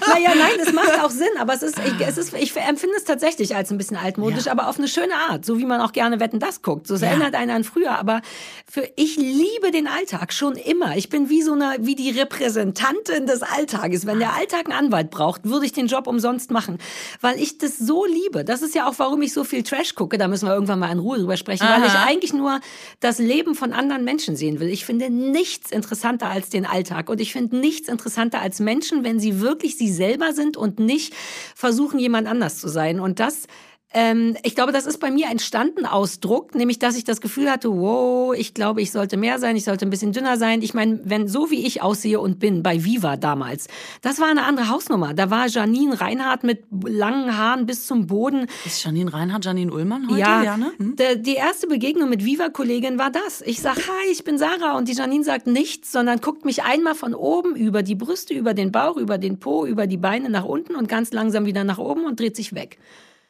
Naja, 0.08 0.32
nein, 0.36 0.54
das 0.64 0.74
macht 0.74 1.00
auch 1.04 1.10
Sinn, 1.12 1.28
aber 1.40 1.54
es 1.54 1.64
ist, 1.64 1.78
ich, 1.80 2.06
es 2.08 2.18
ist, 2.18 2.34
ich 2.34 2.56
empfinde 2.56 2.96
es 2.98 3.04
tatsächlich 3.04 3.56
als 3.56 3.72
ein 3.72 3.78
bisschen 3.78 3.98
altmodisch, 3.98 4.46
Ja. 4.46 4.52
aber 4.52 4.68
auf 4.68 4.78
eine 4.78 4.88
schöne 4.88 5.14
Art, 5.30 5.46
so 5.46 5.58
wie 5.60 5.66
man 5.66 5.82
auch 5.82 5.92
gerne 5.92 6.20
Wetten 6.20 6.40
das 6.40 6.62
guckt. 6.62 6.88
So 6.88 6.96
es 6.96 7.02
erinnert 7.02 7.36
einen 7.36 7.52
an 7.52 7.64
früher, 7.64 7.98
aber 7.98 8.22
für 8.70 8.90
ich 8.96 9.16
liebe 9.18 9.72
den 9.72 9.88
Alltag 9.88 10.34
schon 10.34 10.56
immer. 10.56 10.96
Ich 10.98 11.10
bin 11.10 11.30
wie 11.30 11.42
so 11.42 11.54
eine, 11.54 11.76
wie 11.80 11.96
die 11.96 12.10
Repräsentantin 12.12 13.26
des 13.26 13.42
Alltages. 13.44 14.06
Wenn 14.06 14.20
der 14.20 14.34
Alltag 14.34 14.66
einen 14.70 14.78
Anwalt 14.78 15.10
braucht, 15.12 15.46
würde 15.46 15.66
ich 15.66 15.72
den 15.74 15.88
Job 15.88 16.08
umsonst 16.08 16.52
machen, 16.52 16.78
weil 17.22 17.40
ich 17.40 17.58
das 17.58 17.78
so 17.78 18.06
liebe. 18.06 18.44
Das 18.44 18.62
ist 18.62 18.76
ja 18.76 18.88
auch, 18.88 18.96
warum 18.98 19.22
ich 19.22 19.34
so 19.34 19.44
viel 19.44 19.64
Trash 19.64 19.96
gucke. 19.96 20.18
Da 20.18 20.28
müssen 20.28 20.48
wir 20.48 20.54
irgendwann 20.54 20.80
mal 20.80 20.92
in 20.92 21.00
Ruhe 21.00 21.18
drüber 21.20 21.38
sprechen, 21.38 21.68
weil 21.68 21.84
ich 21.84 21.92
Aha. 21.94 22.06
eigentlich 22.08 22.34
nur 22.34 22.60
das 23.00 23.20
Leben 23.20 23.56
von 23.56 23.74
anderen 23.74 24.04
Menschen 24.04 24.36
sehen 24.36 24.60
will. 24.60 24.70
Ich 24.70 24.86
finde 24.86 25.10
nichts 25.10 25.72
interessanter 25.72 26.28
als 26.30 26.50
den 26.50 26.66
Alltag 26.66 27.10
und 27.10 27.22
ich 27.22 27.32
finde 27.34 27.58
nichts 27.58 27.88
interessanter 27.88 28.42
als 28.42 28.60
Menschen, 28.60 29.04
wenn 29.04 29.20
sie 29.20 29.40
wirklich 29.40 29.78
sie 29.78 29.92
selber 29.94 30.34
sind 30.34 30.58
und 30.58 30.80
nicht 30.80 31.14
versuchen, 31.56 32.00
jemand 32.00 32.28
anders 32.28 32.60
zu 32.60 32.68
sein. 32.68 33.00
Und 33.00 33.20
das 33.20 33.48
ähm, 33.94 34.36
ich 34.44 34.56
glaube, 34.56 34.72
das 34.72 34.86
ist 34.86 35.00
bei 35.00 35.12
mir 35.12 35.28
entstanden 35.28 35.86
aus 35.86 36.20
Druck, 36.20 36.56
nämlich 36.56 36.80
dass 36.80 36.98
ich 36.98 37.04
das 37.04 37.22
Gefühl 37.22 37.50
hatte, 37.50 37.70
wow, 37.70 38.34
ich 38.36 38.54
glaube, 38.54 38.82
ich 38.82 38.92
sollte 38.92 39.18
mehr 39.18 39.38
sein, 39.40 39.56
ich 39.56 39.66
sollte 39.66 39.86
ein 39.86 39.90
bisschen 39.92 40.12
dünner 40.12 40.38
sein. 40.38 40.62
Ich 40.62 40.74
meine, 40.74 41.00
wenn 41.04 41.28
so 41.28 41.52
wie 41.52 41.66
ich 41.66 41.82
aussehe 41.82 42.20
und 42.20 42.40
bin 42.40 42.64
bei 42.64 42.84
Viva 42.84 43.18
damals, 43.18 43.68
das 44.02 44.20
war 44.20 44.30
eine 44.30 44.44
andere 44.44 44.70
Hausnummer. 44.70 45.14
Da 45.14 45.30
war 45.30 45.48
Janine 45.48 46.00
Reinhardt 46.02 46.44
mit 46.44 46.64
langen 46.72 47.38
Haaren 47.38 47.66
bis 47.66 47.86
zum 47.86 48.08
Boden. 48.08 48.48
Ist 48.66 48.84
Janine 48.84 49.14
Reinhardt, 49.14 49.46
Janine 49.46 49.72
Ullmann 49.72 50.10
heute? 50.10 50.20
Ja, 50.20 50.58
ne? 50.58 50.72
Hm? 50.78 50.96
die 51.18 51.36
erste 51.36 51.68
Begegnung 51.68 52.10
mit 52.10 52.26
Viva-Kollegin 52.26 52.98
war 52.98 53.12
das. 53.12 53.42
Ich 53.42 53.62
sag, 53.62 53.78
hi, 53.78 54.12
ich 54.12 54.24
bin 54.24 54.38
Sarah 54.38 54.78
und 54.78 54.88
die 54.88 54.94
Janine 54.94 55.24
sagt 55.24 55.46
nichts, 55.46 55.92
sondern 55.92 56.20
guckt 56.20 56.46
mich 56.46 56.64
einmal 56.64 56.96
von 56.96 57.14
oben 57.14 57.56
über 57.56 57.84
die 57.84 57.96
Brüste, 57.96 58.34
über 58.34 58.54
den 58.54 58.72
Bauch, 58.72 58.98
über 58.98 59.18
den 59.18 59.40
Po, 59.40 59.66
über 59.66 59.86
die 59.86 59.98
Beine 59.98 60.30
nach 60.30 60.46
unten 60.46 60.76
und 60.76 60.88
ganz 60.88 61.14
langsam 61.14 61.46
wieder 61.46 61.64
nach 61.64 61.78
oben 61.78 62.06
und 62.06 62.20
dreht 62.20 62.36
sich 62.36 62.56
weg. 62.56 62.80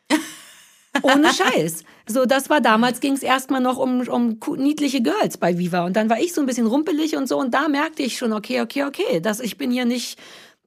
Ohne 1.02 1.34
Scheiß. 1.34 1.84
So, 2.08 2.26
das 2.26 2.50
war 2.50 2.62
damals 2.62 3.00
ging 3.00 3.14
es 3.14 3.24
erstmal 3.24 3.62
noch 3.62 3.78
um, 3.78 4.08
um 4.08 4.38
niedliche 4.58 5.02
Girls 5.02 5.38
bei 5.38 5.58
Viva. 5.58 5.86
Und 5.86 5.96
dann 5.96 6.10
war 6.10 6.20
ich 6.20 6.34
so 6.34 6.42
ein 6.42 6.46
bisschen 6.46 6.68
rumpelig 6.68 7.16
und 7.16 7.28
so. 7.28 7.40
Und 7.40 7.54
da 7.54 7.68
merkte 7.68 8.04
ich 8.04 8.18
schon, 8.18 8.34
okay, 8.34 8.62
okay, 8.62 8.84
okay, 8.84 9.20
dass 9.20 9.40
ich 9.40 9.58
bin 9.58 9.72
hier 9.72 9.86
nicht, 9.86 10.20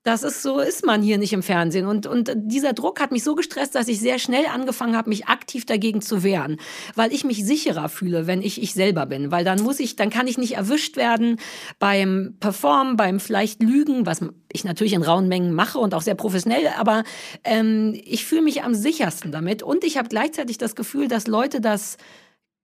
das 0.06 0.22
ist 0.22 0.42
so, 0.42 0.60
ist 0.60 0.86
man 0.86 1.02
hier 1.02 1.18
nicht 1.18 1.32
im 1.32 1.42
Fernsehen. 1.42 1.86
Und, 1.86 2.06
und 2.06 2.30
dieser 2.36 2.72
Druck 2.72 3.00
hat 3.00 3.10
mich 3.10 3.24
so 3.24 3.34
gestresst, 3.34 3.74
dass 3.74 3.88
ich 3.88 3.98
sehr 3.98 4.20
schnell 4.20 4.46
angefangen 4.46 4.96
habe, 4.96 5.08
mich 5.08 5.26
aktiv 5.26 5.66
dagegen 5.66 6.00
zu 6.00 6.22
wehren. 6.22 6.58
Weil 6.94 7.12
ich 7.12 7.24
mich 7.24 7.44
sicherer 7.44 7.88
fühle, 7.88 8.28
wenn 8.28 8.40
ich 8.40 8.62
ich 8.62 8.72
selber 8.72 9.06
bin. 9.06 9.32
Weil 9.32 9.44
dann 9.44 9.60
muss 9.62 9.80
ich, 9.80 9.96
dann 9.96 10.10
kann 10.10 10.28
ich 10.28 10.38
nicht 10.38 10.52
erwischt 10.54 10.96
werden 10.96 11.40
beim 11.80 12.36
Performen, 12.38 12.96
beim 12.96 13.18
vielleicht 13.18 13.60
Lügen, 13.62 14.06
was 14.06 14.20
ich 14.52 14.64
natürlich 14.64 14.92
in 14.92 15.02
rauen 15.02 15.26
Mengen 15.26 15.52
mache 15.52 15.78
und 15.80 15.92
auch 15.92 16.02
sehr 16.02 16.14
professionell, 16.14 16.68
aber 16.78 17.02
ähm, 17.42 18.00
ich 18.04 18.24
fühle 18.24 18.42
mich 18.42 18.62
am 18.62 18.74
sichersten 18.74 19.32
damit. 19.32 19.64
Und 19.64 19.82
ich 19.82 19.98
habe 19.98 20.08
gleichzeitig 20.08 20.56
das 20.56 20.76
Gefühl, 20.76 21.08
dass 21.08 21.26
Leute 21.26 21.60
das 21.60 21.96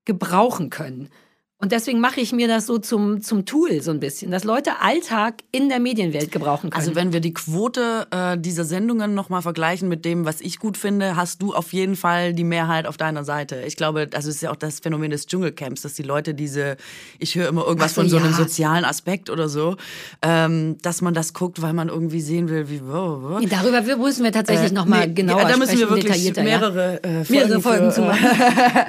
gebrauchen 0.05 0.71
können. 0.71 1.09
Und 1.63 1.71
deswegen 1.71 2.01
mache 2.01 2.21
ich 2.21 2.33
mir 2.33 2.49
das 2.49 2.67
so 2.67 2.79
zum, 2.79 3.23
zum 3.23 3.47
Tool 3.47 3.83
so 3.83 3.93
ein 3.93 4.01
bisschen, 4.01 4.33
dass 4.33 4.43
Leute 4.43 4.81
Alltag 4.81 5.45
in 5.53 5.69
der 5.69 5.79
Medienwelt 5.79 6.33
gebrauchen 6.33 6.71
können. 6.71 6.81
Also 6.81 6.97
wenn 6.97 7.13
wir 7.13 7.21
die 7.21 7.33
Quote 7.33 8.09
äh, 8.11 8.37
dieser 8.37 8.65
Sendungen 8.65 9.15
nochmal 9.15 9.43
vergleichen 9.43 9.89
mit 9.89 10.05
dem, 10.05 10.25
was 10.25 10.41
ich 10.41 10.59
gut 10.59 10.77
finde, 10.77 11.15
hast 11.15 11.41
du 11.41 11.55
auf 11.55 11.73
jeden 11.73 11.95
Fall 11.95 12.35
die 12.35 12.43
Mehrheit 12.43 12.85
auf 12.85 12.97
deiner 12.97 13.23
Seite. 13.23 13.63
Ich 13.65 13.77
glaube, 13.77 14.09
also 14.13 14.29
es 14.29 14.35
ist 14.35 14.43
ja 14.43 14.51
auch 14.51 14.57
das 14.57 14.81
Phänomen 14.81 15.13
des 15.13 15.29
Dschungelcamps, 15.29 15.83
dass 15.83 15.95
die 15.95 16.03
Leute 16.03 16.35
diese, 16.35 16.77
ich 17.21 17.37
höre 17.37 17.49
immer 17.49 17.65
irgendwas 17.65 17.93
Ach 17.93 17.95
so, 17.95 18.01
von 18.01 18.11
so 18.11 18.17
einem 18.17 18.33
ja. 18.33 18.37
sozialen 18.39 18.85
Aspekt 18.85 19.31
oder 19.31 19.49
so, 19.49 19.77
ähm, 20.21 20.79
dass 20.83 21.01
man 21.01 21.15
das 21.15 21.33
guckt, 21.33 21.63
weil 21.63 21.75
man 21.75 21.91
irgendwie 21.91 22.23
sehen 22.23 22.49
will, 22.49 22.71
wie... 22.71 22.81
Wo, 22.83 23.23
wo. 23.23 23.39
Darüber 23.49 23.83
müssen 23.99 24.25
wir 24.25 24.33
tatsächlich 24.33 24.73
noch 24.73 24.87
mal 24.87 25.07
nee, 25.07 25.15
genauer 25.15 25.43
ja, 25.43 25.49
da 25.49 25.57
müssen 25.57 25.79
wir 25.79 25.87
sprechen, 25.87 25.91
wirklich 25.91 26.25
detaillierter, 26.25 26.43
ja. 26.43 26.59
mehrere, 26.59 27.05
äh, 27.05 27.25
Folgen, 27.25 27.33
Mehrere 27.33 27.61
Folgen 27.61 27.93
zu 27.93 28.01
machen. 28.03 28.25
Äh, 28.25 28.85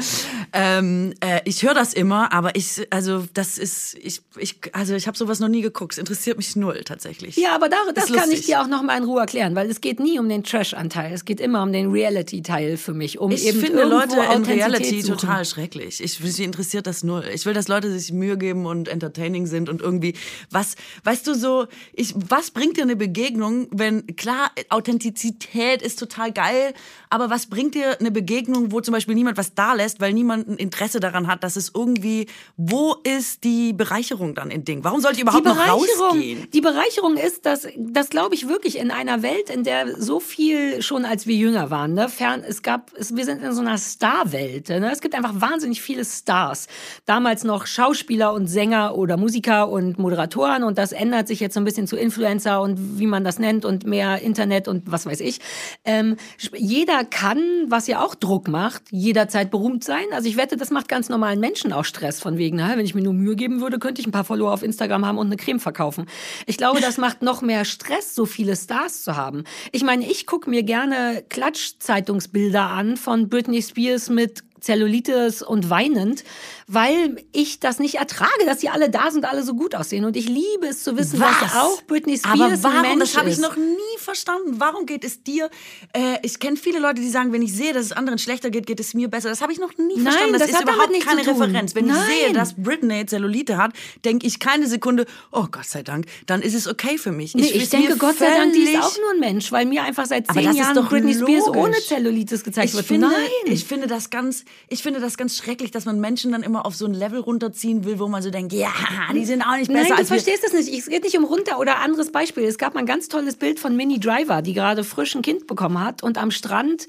ähm, 0.53 1.13
äh, 1.19 1.41
ich 1.45 1.63
höre 1.63 1.75
das 1.75 1.93
immer, 1.93 2.31
aber 2.31 2.55
ich, 2.55 2.62
also 2.89 3.25
das 3.33 3.57
ist, 3.57 3.95
ich, 4.01 4.21
ich, 4.37 4.59
also 4.73 4.95
ich 4.95 5.07
habe 5.07 5.17
sowas 5.17 5.39
noch 5.39 5.47
nie 5.47 5.61
geguckt. 5.61 5.93
Es 5.93 5.97
interessiert 5.97 6.37
mich 6.37 6.55
null 6.55 6.81
tatsächlich. 6.85 7.35
Ja, 7.35 7.55
aber 7.55 7.69
da, 7.69 7.77
das 7.93 8.11
kann 8.11 8.31
ich 8.31 8.45
dir 8.45 8.61
auch 8.61 8.67
noch 8.67 8.83
mal 8.83 8.97
in 8.97 9.03
Ruhe 9.03 9.21
erklären, 9.21 9.55
weil 9.55 9.69
es 9.69 9.81
geht 9.81 9.99
nie 9.99 10.19
um 10.19 10.29
den 10.29 10.43
Trash-Anteil, 10.43 11.13
es 11.13 11.25
geht 11.25 11.39
immer 11.39 11.63
um 11.63 11.71
den 11.71 11.91
Reality-Teil 11.91 12.77
für 12.77 12.93
mich, 12.93 13.19
um 13.19 13.31
Ich 13.31 13.47
eben 13.47 13.59
finde 13.59 13.83
Leute 13.83 14.15
in 14.35 14.43
Reality 14.43 15.01
suchen. 15.01 15.17
total 15.17 15.45
schrecklich. 15.45 16.01
Ich, 16.03 16.19
mich 16.19 16.39
interessiert 16.39 16.87
das 16.87 17.03
null. 17.03 17.23
Ich 17.33 17.45
will, 17.45 17.53
dass 17.53 17.67
Leute 17.67 17.91
sich 17.91 18.11
Mühe 18.11 18.37
geben 18.37 18.65
und 18.65 18.87
entertaining 18.87 19.45
sind 19.47 19.69
und 19.69 19.81
irgendwie 19.81 20.15
was, 20.49 20.75
weißt 21.03 21.25
du 21.27 21.33
so, 21.35 21.67
ich, 21.93 22.13
was 22.15 22.51
bringt 22.51 22.77
dir 22.77 22.83
eine 22.83 22.95
Begegnung, 22.95 23.67
wenn, 23.71 24.05
klar, 24.15 24.51
Authentizität 24.69 25.81
ist 25.81 25.99
total 25.99 26.31
geil, 26.31 26.73
aber 27.09 27.29
was 27.29 27.47
bringt 27.47 27.75
dir 27.75 27.99
eine 27.99 28.11
Begegnung, 28.11 28.71
wo 28.71 28.81
zum 28.81 28.93
Beispiel 28.93 29.15
niemand 29.15 29.37
was 29.37 29.53
da 29.53 29.73
lässt, 29.73 29.99
weil 29.99 30.13
niemand 30.13 30.47
ein 30.47 30.57
Interesse 30.57 30.99
daran 30.99 31.27
hat, 31.27 31.43
dass 31.43 31.55
es 31.55 31.71
irgendwie, 31.75 32.27
wo 32.55 32.95
ist 33.03 33.43
die 33.43 33.73
Bereicherung 33.73 34.35
dann 34.35 34.51
in 34.51 34.63
Ding? 34.63 34.83
Warum 34.83 35.01
sollte 35.01 35.17
ich 35.17 35.23
überhaupt 35.23 35.45
noch 35.45 35.57
rausgehen? 35.57 36.47
die 36.53 36.61
Bereicherung 36.61 37.17
ist, 37.17 37.47
dass 37.47 37.67
das 37.77 38.09
glaube 38.09 38.35
ich 38.35 38.47
wirklich 38.47 38.77
in 38.77 38.91
einer 38.91 39.23
Welt, 39.23 39.49
in 39.49 39.63
der 39.63 39.99
so 39.99 40.19
viel 40.19 40.83
schon 40.83 41.03
als 41.03 41.25
wir 41.25 41.35
jünger 41.35 41.71
waren, 41.71 41.95
ne, 41.95 42.09
fern, 42.09 42.43
es 42.47 42.61
gab, 42.61 42.91
es, 42.95 43.15
wir 43.15 43.25
sind 43.25 43.41
in 43.41 43.53
so 43.53 43.61
einer 43.61 43.79
Starwelt, 43.79 44.69
ne, 44.69 44.91
es 44.91 45.01
gibt 45.01 45.15
einfach 45.15 45.33
wahnsinnig 45.41 45.81
viele 45.81 46.05
Stars. 46.05 46.67
Damals 47.05 47.43
noch 47.43 47.65
Schauspieler 47.65 48.33
und 48.33 48.45
Sänger 48.45 48.95
oder 48.95 49.17
Musiker 49.17 49.69
und 49.69 49.97
Moderatoren 49.97 50.63
und 50.63 50.77
das 50.77 50.91
ändert 50.91 51.27
sich 51.27 51.39
jetzt 51.39 51.55
so 51.55 51.59
ein 51.59 51.65
bisschen 51.65 51.87
zu 51.87 51.95
Influencer 51.95 52.61
und 52.61 52.99
wie 52.99 53.07
man 53.07 53.23
das 53.23 53.39
nennt 53.39 53.65
und 53.65 53.87
mehr 53.87 54.21
Internet 54.21 54.67
und 54.67 54.91
was 54.91 55.07
weiß 55.07 55.21
ich. 55.21 55.39
Ähm, 55.85 56.17
jeder 56.55 57.03
kann, 57.03 57.41
was 57.67 57.87
ja 57.87 58.03
auch 58.03 58.13
Druck 58.13 58.47
macht, 58.47 58.83
jederzeit 58.91 59.49
berühmt 59.49 59.83
sein. 59.83 60.05
Also 60.11 60.29
ich 60.29 60.37
wette, 60.37 60.55
das 60.55 60.69
macht 60.69 60.87
ganz 60.87 61.09
normalen 61.09 61.39
Menschen 61.39 61.73
auch 61.73 61.85
Stress 61.85 62.19
von 62.19 62.37
wegen, 62.43 62.57
na, 62.57 62.75
wenn 62.77 62.85
ich 62.85 62.93
mir 62.93 63.01
nur 63.01 63.13
Mühe 63.13 63.37
geben 63.37 63.61
würde, 63.61 63.79
könnte 63.79 64.01
ich 64.01 64.07
ein 64.07 64.11
paar 64.11 64.25
Follower 64.25 64.51
auf 64.51 64.63
Instagram 64.63 65.05
haben 65.05 65.17
und 65.17 65.27
eine 65.27 65.37
Creme 65.37 65.61
verkaufen. 65.61 66.07
Ich 66.45 66.57
glaube, 66.57 66.81
das 66.81 66.97
macht 66.97 67.21
noch 67.21 67.41
mehr 67.41 67.63
Stress, 67.63 68.15
so 68.15 68.25
viele 68.25 68.55
Stars 68.57 69.03
zu 69.03 69.15
haben. 69.15 69.45
Ich 69.71 69.83
meine, 69.83 70.05
ich 70.05 70.27
gucke 70.27 70.49
mir 70.49 70.63
gerne 70.63 71.23
Klatschzeitungsbilder 71.29 72.69
an 72.69 72.97
von 72.97 73.29
Britney 73.29 73.61
Spears 73.61 74.09
mit 74.09 74.43
Zellulitis 74.63 75.41
und 75.41 75.69
weinend, 75.69 76.23
weil 76.67 77.17
ich 77.31 77.59
das 77.59 77.79
nicht 77.79 77.95
ertrage, 77.95 78.45
dass 78.45 78.61
sie 78.61 78.69
alle 78.69 78.89
da 78.89 79.11
sind, 79.11 79.25
alle 79.25 79.43
so 79.43 79.53
gut 79.53 79.75
aussehen. 79.75 80.05
Und 80.05 80.15
ich 80.15 80.27
liebe 80.27 80.67
es 80.69 80.83
zu 80.83 80.97
wissen, 80.97 81.19
dass 81.19 81.55
auch 81.55 81.81
Britney 81.83 82.17
Spears 82.17 82.39
Aber 82.39 82.63
warum? 82.63 82.81
Mensch 82.81 83.11
Das 83.11 83.17
habe 83.17 83.29
ich 83.29 83.37
noch 83.39 83.55
nie 83.55 83.97
verstanden. 83.97 84.55
Warum 84.59 84.85
geht 84.85 85.03
es 85.03 85.23
dir? 85.23 85.49
Äh, 85.93 86.17
ich 86.23 86.39
kenne 86.39 86.57
viele 86.57 86.79
Leute, 86.79 87.01
die 87.01 87.09
sagen, 87.09 87.31
wenn 87.33 87.41
ich 87.41 87.53
sehe, 87.53 87.73
dass 87.73 87.85
es 87.85 87.91
anderen 87.91 88.19
schlechter 88.19 88.49
geht, 88.49 88.65
geht 88.65 88.79
es 88.79 88.93
mir 88.93 89.09
besser. 89.09 89.29
Das 89.29 89.41
habe 89.41 89.51
ich 89.51 89.59
noch 89.59 89.77
nie 89.77 89.95
Nein, 89.95 90.03
verstanden. 90.03 90.33
Das, 90.33 90.41
das 90.43 90.51
ist 90.51 90.61
überhaupt 90.61 91.05
keine. 91.05 91.21
Referenz. 91.27 91.75
Wenn 91.75 91.85
ich 91.87 91.93
Nein. 91.93 92.07
sehe, 92.07 92.33
dass 92.33 92.53
Britney 92.55 93.05
Zellulite 93.05 93.57
hat, 93.57 93.73
denke 94.05 94.27
ich 94.27 94.39
keine 94.39 94.67
Sekunde, 94.67 95.05
oh 95.31 95.47
Gott 95.51 95.65
sei 95.65 95.83
Dank, 95.83 96.05
dann 96.25 96.41
ist 96.41 96.53
es 96.53 96.67
okay 96.67 96.97
für 96.97 97.11
mich. 97.11 97.35
Nee, 97.35 97.43
ich, 97.43 97.55
ist 97.55 97.73
denke, 97.73 97.97
Gott 97.97 98.17
sei 98.17 98.29
Dank, 98.35 98.53
die 98.53 98.59
ist 98.63 98.77
auch 98.77 98.97
nur 98.97 99.11
ein 99.11 99.19
Mensch, 99.19 99.51
weil 99.51 99.65
mir 99.65 99.83
einfach 99.83 100.05
seit 100.05 100.31
zehn 100.31 100.53
Jahren 100.53 100.75
doch 100.75 100.89
Britney 100.89 101.13
Spears 101.13 101.47
ohne 101.47 101.75
Zellulitis 101.77 102.43
gezeigt 102.43 102.69
Ich 102.69 102.75
wird. 102.75 102.85
finde, 102.85 103.07
Nein. 103.07 103.27
ich 103.45 103.65
finde 103.65 103.87
das 103.87 104.09
ganz, 104.09 104.45
ich 104.67 104.83
finde 104.83 104.99
das 104.99 105.17
ganz 105.17 105.37
schrecklich, 105.37 105.71
dass 105.71 105.85
man 105.85 105.99
Menschen 105.99 106.31
dann 106.31 106.43
immer 106.43 106.65
auf 106.65 106.75
so 106.75 106.85
ein 106.85 106.93
Level 106.93 107.19
runterziehen 107.19 107.83
will, 107.83 107.99
wo 107.99 108.07
man 108.07 108.21
so 108.21 108.29
denkt, 108.29 108.53
ja, 108.53 108.71
die 109.13 109.25
sind 109.25 109.41
auch 109.41 109.55
nicht 109.55 109.67
besser 109.67 109.81
Nein, 109.81 109.89
du 109.89 109.95
als 109.95 110.09
wir. 110.09 110.19
verstehst 110.19 110.43
das 110.43 110.53
nicht. 110.53 110.71
Es 110.71 110.87
geht 110.87 111.03
nicht 111.03 111.17
um 111.17 111.25
runter 111.25 111.59
oder 111.59 111.79
anderes 111.79 112.11
Beispiel. 112.11 112.43
Es 112.43 112.57
gab 112.57 112.73
mal 112.73 112.81
ein 112.81 112.85
ganz 112.85 113.07
tolles 113.07 113.35
Bild 113.35 113.59
von 113.59 113.75
Minnie 113.75 113.99
Driver, 113.99 114.41
die 114.41 114.53
gerade 114.53 114.83
frisch 114.83 115.15
ein 115.15 115.21
Kind 115.21 115.47
bekommen 115.47 115.79
hat 115.79 116.03
und 116.03 116.17
am 116.17 116.31
Strand 116.31 116.87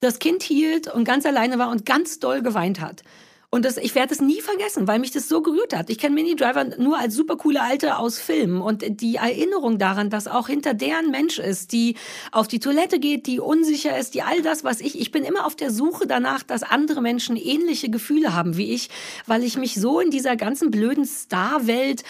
das 0.00 0.18
Kind 0.18 0.42
hielt 0.42 0.92
und 0.92 1.04
ganz 1.04 1.26
alleine 1.26 1.58
war 1.58 1.70
und 1.70 1.84
ganz 1.84 2.20
doll 2.20 2.42
geweint 2.42 2.80
hat. 2.80 3.02
Und 3.50 3.64
das, 3.64 3.78
ich 3.78 3.94
werde 3.94 4.12
es 4.12 4.20
nie 4.20 4.42
vergessen, 4.42 4.86
weil 4.86 4.98
mich 4.98 5.10
das 5.10 5.26
so 5.26 5.40
gerührt 5.40 5.74
hat. 5.74 5.88
Ich 5.88 5.96
kenne 5.96 6.14
Mini 6.14 6.36
Driver 6.36 6.64
nur 6.76 6.98
als 6.98 7.14
super 7.14 7.36
coole 7.36 7.62
Alte 7.62 7.96
aus 7.96 8.18
Filmen 8.18 8.60
und 8.60 8.84
die 9.00 9.16
Erinnerung 9.16 9.78
daran, 9.78 10.10
dass 10.10 10.28
auch 10.28 10.48
hinter 10.48 10.74
deren 10.74 11.10
Mensch 11.10 11.38
ist, 11.38 11.72
die 11.72 11.96
auf 12.30 12.46
die 12.46 12.60
Toilette 12.60 13.00
geht, 13.00 13.26
die 13.26 13.40
unsicher 13.40 13.96
ist, 13.96 14.12
die 14.12 14.20
all 14.20 14.42
das, 14.42 14.64
was 14.64 14.82
ich, 14.82 15.00
ich 15.00 15.12
bin 15.12 15.24
immer 15.24 15.46
auf 15.46 15.56
der 15.56 15.70
Suche 15.70 16.06
danach, 16.06 16.42
dass 16.42 16.62
andere 16.62 17.00
Menschen 17.00 17.36
ähnliche 17.36 17.88
Gefühle 17.88 18.34
haben 18.34 18.58
wie 18.58 18.74
ich, 18.74 18.90
weil 19.24 19.42
ich 19.42 19.56
mich 19.56 19.76
so 19.76 19.98
in 19.98 20.10
dieser 20.10 20.36
ganzen 20.36 20.70
blöden 20.70 21.06
Star-Welt 21.06 22.02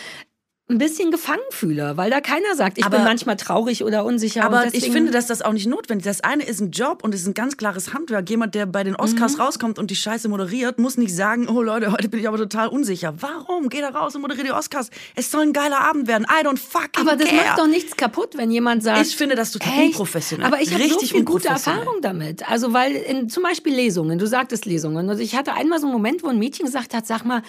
ein 0.70 0.76
bisschen 0.76 1.10
gefangen 1.10 1.40
fühle, 1.50 1.96
weil 1.96 2.10
da 2.10 2.20
keiner 2.20 2.54
sagt, 2.54 2.76
ich 2.76 2.84
aber, 2.84 2.98
bin 2.98 3.04
manchmal 3.04 3.36
traurig 3.36 3.84
oder 3.84 4.04
unsicher. 4.04 4.44
Aber 4.44 4.66
ich 4.74 4.90
finde, 4.90 5.10
dass 5.10 5.26
das 5.26 5.40
auch 5.40 5.54
nicht 5.54 5.66
notwendig 5.66 6.06
ist. 6.06 6.20
Das 6.20 6.24
eine 6.30 6.44
ist 6.44 6.60
ein 6.60 6.72
Job 6.72 7.02
und 7.02 7.14
es 7.14 7.22
ist 7.22 7.26
ein 7.26 7.34
ganz 7.34 7.56
klares 7.56 7.94
Handwerk. 7.94 8.28
Jemand, 8.28 8.54
der 8.54 8.66
bei 8.66 8.84
den 8.84 8.94
Oscars 8.94 9.36
mhm. 9.36 9.42
rauskommt 9.42 9.78
und 9.78 9.90
die 9.90 9.96
Scheiße 9.96 10.28
moderiert, 10.28 10.78
muss 10.78 10.98
nicht 10.98 11.14
sagen, 11.14 11.48
oh 11.48 11.62
Leute, 11.62 11.90
heute 11.92 12.10
bin 12.10 12.20
ich 12.20 12.28
aber 12.28 12.36
total 12.36 12.68
unsicher. 12.68 13.14
Warum? 13.18 13.70
Geh 13.70 13.80
da 13.80 13.88
raus 13.88 14.14
und 14.14 14.20
moderiere 14.20 14.48
die 14.48 14.52
Oscars. 14.52 14.90
Es 15.14 15.30
soll 15.30 15.42
ein 15.42 15.52
geiler 15.54 15.80
Abend 15.80 16.06
werden. 16.06 16.26
I 16.28 16.44
don't 16.44 16.58
fucking 16.58 17.00
Aber 17.00 17.16
das 17.16 17.30
care. 17.30 17.46
macht 17.46 17.58
doch 17.58 17.66
nichts 17.66 17.96
kaputt, 17.96 18.36
wenn 18.36 18.50
jemand 18.50 18.82
sagt. 18.82 19.06
Ich 19.06 19.16
finde 19.16 19.36
das 19.36 19.52
total 19.52 19.72
echt? 19.72 19.86
unprofessionell. 19.92 20.46
Aber 20.46 20.60
ich 20.60 20.74
habe 20.74 20.86
so 20.86 20.98
viel 20.98 21.24
gute 21.24 21.48
Erfahrung 21.48 22.02
damit. 22.02 22.46
Also 22.48 22.74
weil 22.74 22.92
in 22.92 23.30
zum 23.30 23.42
Beispiel 23.42 23.74
Lesungen, 23.74 24.18
du 24.18 24.26
sagtest 24.26 24.66
Lesungen. 24.66 25.08
Also 25.08 25.22
ich 25.22 25.34
hatte 25.34 25.54
einmal 25.54 25.80
so 25.80 25.86
einen 25.86 25.94
Moment, 25.94 26.22
wo 26.22 26.28
ein 26.28 26.38
Mädchen 26.38 26.66
gesagt 26.66 26.92
hat, 26.92 27.06
sag 27.06 27.24
mal, 27.24 27.42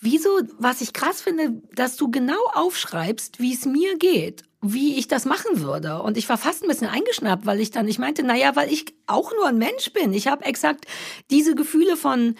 wieso, 0.00 0.28
was 0.58 0.80
ich 0.80 0.92
krass 0.92 1.22
finde, 1.22 1.62
dass 1.74 1.96
du 1.96 2.10
genau 2.10 2.38
aufschreibst, 2.64 3.40
wie 3.40 3.52
es 3.52 3.66
mir 3.66 3.96
geht, 3.98 4.42
wie 4.62 4.96
ich 4.96 5.08
das 5.08 5.26
machen 5.26 5.60
würde. 5.60 6.02
Und 6.02 6.16
ich 6.16 6.28
war 6.28 6.38
fast 6.38 6.62
ein 6.62 6.68
bisschen 6.68 6.88
eingeschnappt, 6.88 7.46
weil 7.46 7.60
ich 7.60 7.70
dann, 7.70 7.86
ich 7.86 7.98
meinte, 7.98 8.22
naja, 8.22 8.56
weil 8.56 8.72
ich 8.72 8.86
auch 9.06 9.32
nur 9.32 9.46
ein 9.46 9.58
Mensch 9.58 9.92
bin. 9.92 10.12
Ich 10.12 10.28
habe 10.28 10.44
exakt 10.44 10.86
diese 11.30 11.54
Gefühle 11.54 11.96
von, 11.96 12.36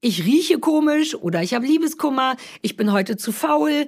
ich 0.00 0.24
rieche 0.24 0.58
komisch 0.58 1.14
oder 1.14 1.42
ich 1.42 1.54
habe 1.54 1.66
Liebeskummer, 1.66 2.36
ich 2.62 2.76
bin 2.76 2.92
heute 2.92 3.16
zu 3.16 3.32
faul 3.32 3.86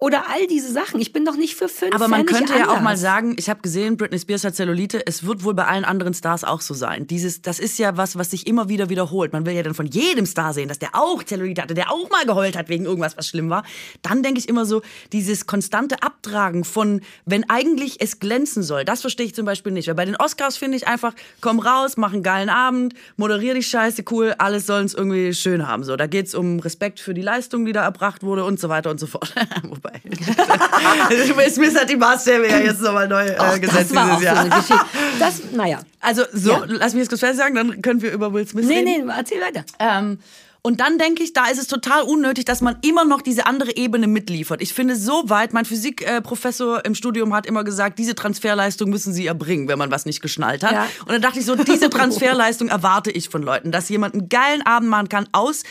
oder 0.00 0.30
all 0.30 0.46
diese 0.46 0.72
Sachen. 0.72 1.00
Ich 1.00 1.12
bin 1.12 1.24
doch 1.24 1.36
nicht 1.36 1.56
für 1.56 1.68
fünf. 1.68 1.92
Aber 1.92 2.06
man 2.06 2.24
könnte 2.24 2.56
ja 2.56 2.68
auch 2.68 2.80
mal 2.80 2.96
sagen, 2.96 3.34
ich 3.36 3.50
habe 3.50 3.60
gesehen, 3.62 3.96
Britney 3.96 4.20
Spears 4.20 4.44
hat 4.44 4.54
Zellulite. 4.54 5.04
Es 5.04 5.26
wird 5.26 5.42
wohl 5.42 5.54
bei 5.54 5.66
allen 5.66 5.84
anderen 5.84 6.14
Stars 6.14 6.44
auch 6.44 6.60
so 6.60 6.72
sein. 6.72 7.08
Dieses, 7.08 7.42
das 7.42 7.58
ist 7.58 7.78
ja 7.80 7.96
was, 7.96 8.16
was 8.16 8.30
sich 8.30 8.46
immer 8.46 8.68
wieder 8.68 8.90
wiederholt. 8.90 9.32
Man 9.32 9.44
will 9.44 9.54
ja 9.54 9.64
dann 9.64 9.74
von 9.74 9.86
jedem 9.86 10.24
Star 10.24 10.54
sehen, 10.54 10.68
dass 10.68 10.78
der 10.78 10.90
auch 10.92 11.24
Zellulite 11.24 11.62
hatte, 11.62 11.74
der 11.74 11.90
auch 11.90 12.08
mal 12.10 12.24
geheult 12.24 12.56
hat 12.56 12.68
wegen 12.68 12.84
irgendwas, 12.84 13.16
was 13.16 13.26
schlimm 13.26 13.50
war. 13.50 13.64
Dann 14.02 14.22
denke 14.22 14.38
ich 14.38 14.48
immer 14.48 14.66
so, 14.66 14.82
dieses 15.10 15.46
konstante 15.46 16.00
Abtragen 16.00 16.62
von, 16.62 17.00
wenn 17.26 17.50
eigentlich 17.50 18.00
es 18.00 18.20
glänzen 18.20 18.62
soll, 18.62 18.84
das 18.84 19.00
verstehe 19.00 19.26
ich 19.26 19.34
zum 19.34 19.46
Beispiel 19.46 19.72
nicht. 19.72 19.88
Weil 19.88 19.96
bei 19.96 20.04
den 20.04 20.16
Oscars 20.16 20.56
finde 20.56 20.76
ich 20.76 20.86
einfach, 20.86 21.12
komm 21.40 21.58
raus, 21.58 21.96
mach 21.96 22.12
einen 22.12 22.22
geilen 22.22 22.50
Abend, 22.50 22.94
moderier 23.16 23.54
die 23.54 23.64
Scheiße, 23.64 24.04
cool, 24.12 24.36
alles 24.38 24.64
sollen 24.66 24.86
es 24.86 24.94
irgendwie 24.94 25.34
schön 25.34 25.66
haben. 25.66 25.82
So, 25.82 25.96
da 25.96 26.06
geht's 26.06 26.36
um 26.36 26.60
Respekt 26.60 27.00
für 27.00 27.14
die 27.14 27.22
Leistung, 27.22 27.64
die 27.64 27.72
da 27.72 27.82
erbracht 27.82 28.22
wurde 28.22 28.44
und 28.44 28.60
so 28.60 28.68
weiter 28.68 28.90
und 28.90 29.00
so 29.00 29.08
fort. 29.08 29.34
Vorbei. 29.88 31.36
Will 31.36 31.50
Smith 31.50 31.74
hat 31.78 31.90
die 31.90 31.96
Maßstäbe 31.96 32.48
ja 32.48 32.58
jetzt 32.58 32.80
nochmal 32.80 33.08
neu 33.08 33.26
äh, 33.26 33.58
gesetzt 33.58 33.94
das 33.94 34.04
dieses 34.04 34.22
Jahr. 34.22 34.62
So 34.62 34.74
das, 35.18 35.42
naja. 35.52 35.80
Also 36.00 36.22
so, 36.32 36.52
ja. 36.52 36.64
lass 36.66 36.94
mich 36.94 37.02
jetzt 37.02 37.08
kurz 37.08 37.20
fest 37.20 37.38
sagen, 37.38 37.54
dann 37.54 37.82
können 37.82 38.02
wir 38.02 38.12
über 38.12 38.32
Will 38.32 38.46
Smith 38.46 38.66
nee, 38.66 38.78
reden. 38.78 38.84
Nee, 38.84 39.02
nee, 39.04 39.12
erzähl 39.16 39.40
weiter. 39.40 39.64
Ähm, 39.78 40.18
und 40.60 40.80
dann 40.80 40.98
denke 40.98 41.22
ich, 41.22 41.32
da 41.32 41.46
ist 41.46 41.58
es 41.58 41.68
total 41.68 42.02
unnötig, 42.02 42.44
dass 42.44 42.60
man 42.60 42.76
immer 42.82 43.04
noch 43.04 43.22
diese 43.22 43.46
andere 43.46 43.76
Ebene 43.76 44.06
mitliefert. 44.06 44.60
Ich 44.60 44.74
finde 44.74 44.96
so 44.96 45.22
weit, 45.30 45.52
mein 45.52 45.64
Physikprofessor 45.64 46.84
im 46.84 46.94
Studium 46.94 47.32
hat 47.32 47.46
immer 47.46 47.64
gesagt, 47.64 47.98
diese 47.98 48.14
Transferleistung 48.14 48.90
müssen 48.90 49.12
sie 49.12 49.26
erbringen, 49.26 49.68
wenn 49.68 49.78
man 49.78 49.90
was 49.90 50.04
nicht 50.04 50.20
geschnallt 50.20 50.64
hat. 50.64 50.72
Ja. 50.72 50.88
Und 51.02 51.12
dann 51.12 51.22
dachte 51.22 51.38
ich 51.38 51.46
so, 51.46 51.54
diese 51.54 51.88
Transferleistung 51.90 52.68
erwarte 52.68 53.10
ich 53.10 53.28
von 53.28 53.42
Leuten, 53.42 53.70
dass 53.70 53.88
jemand 53.88 54.14
einen 54.14 54.28
geilen 54.28 54.62
Abend 54.62 54.90
machen 54.90 55.08
kann 55.08 55.28
aus 55.32 55.62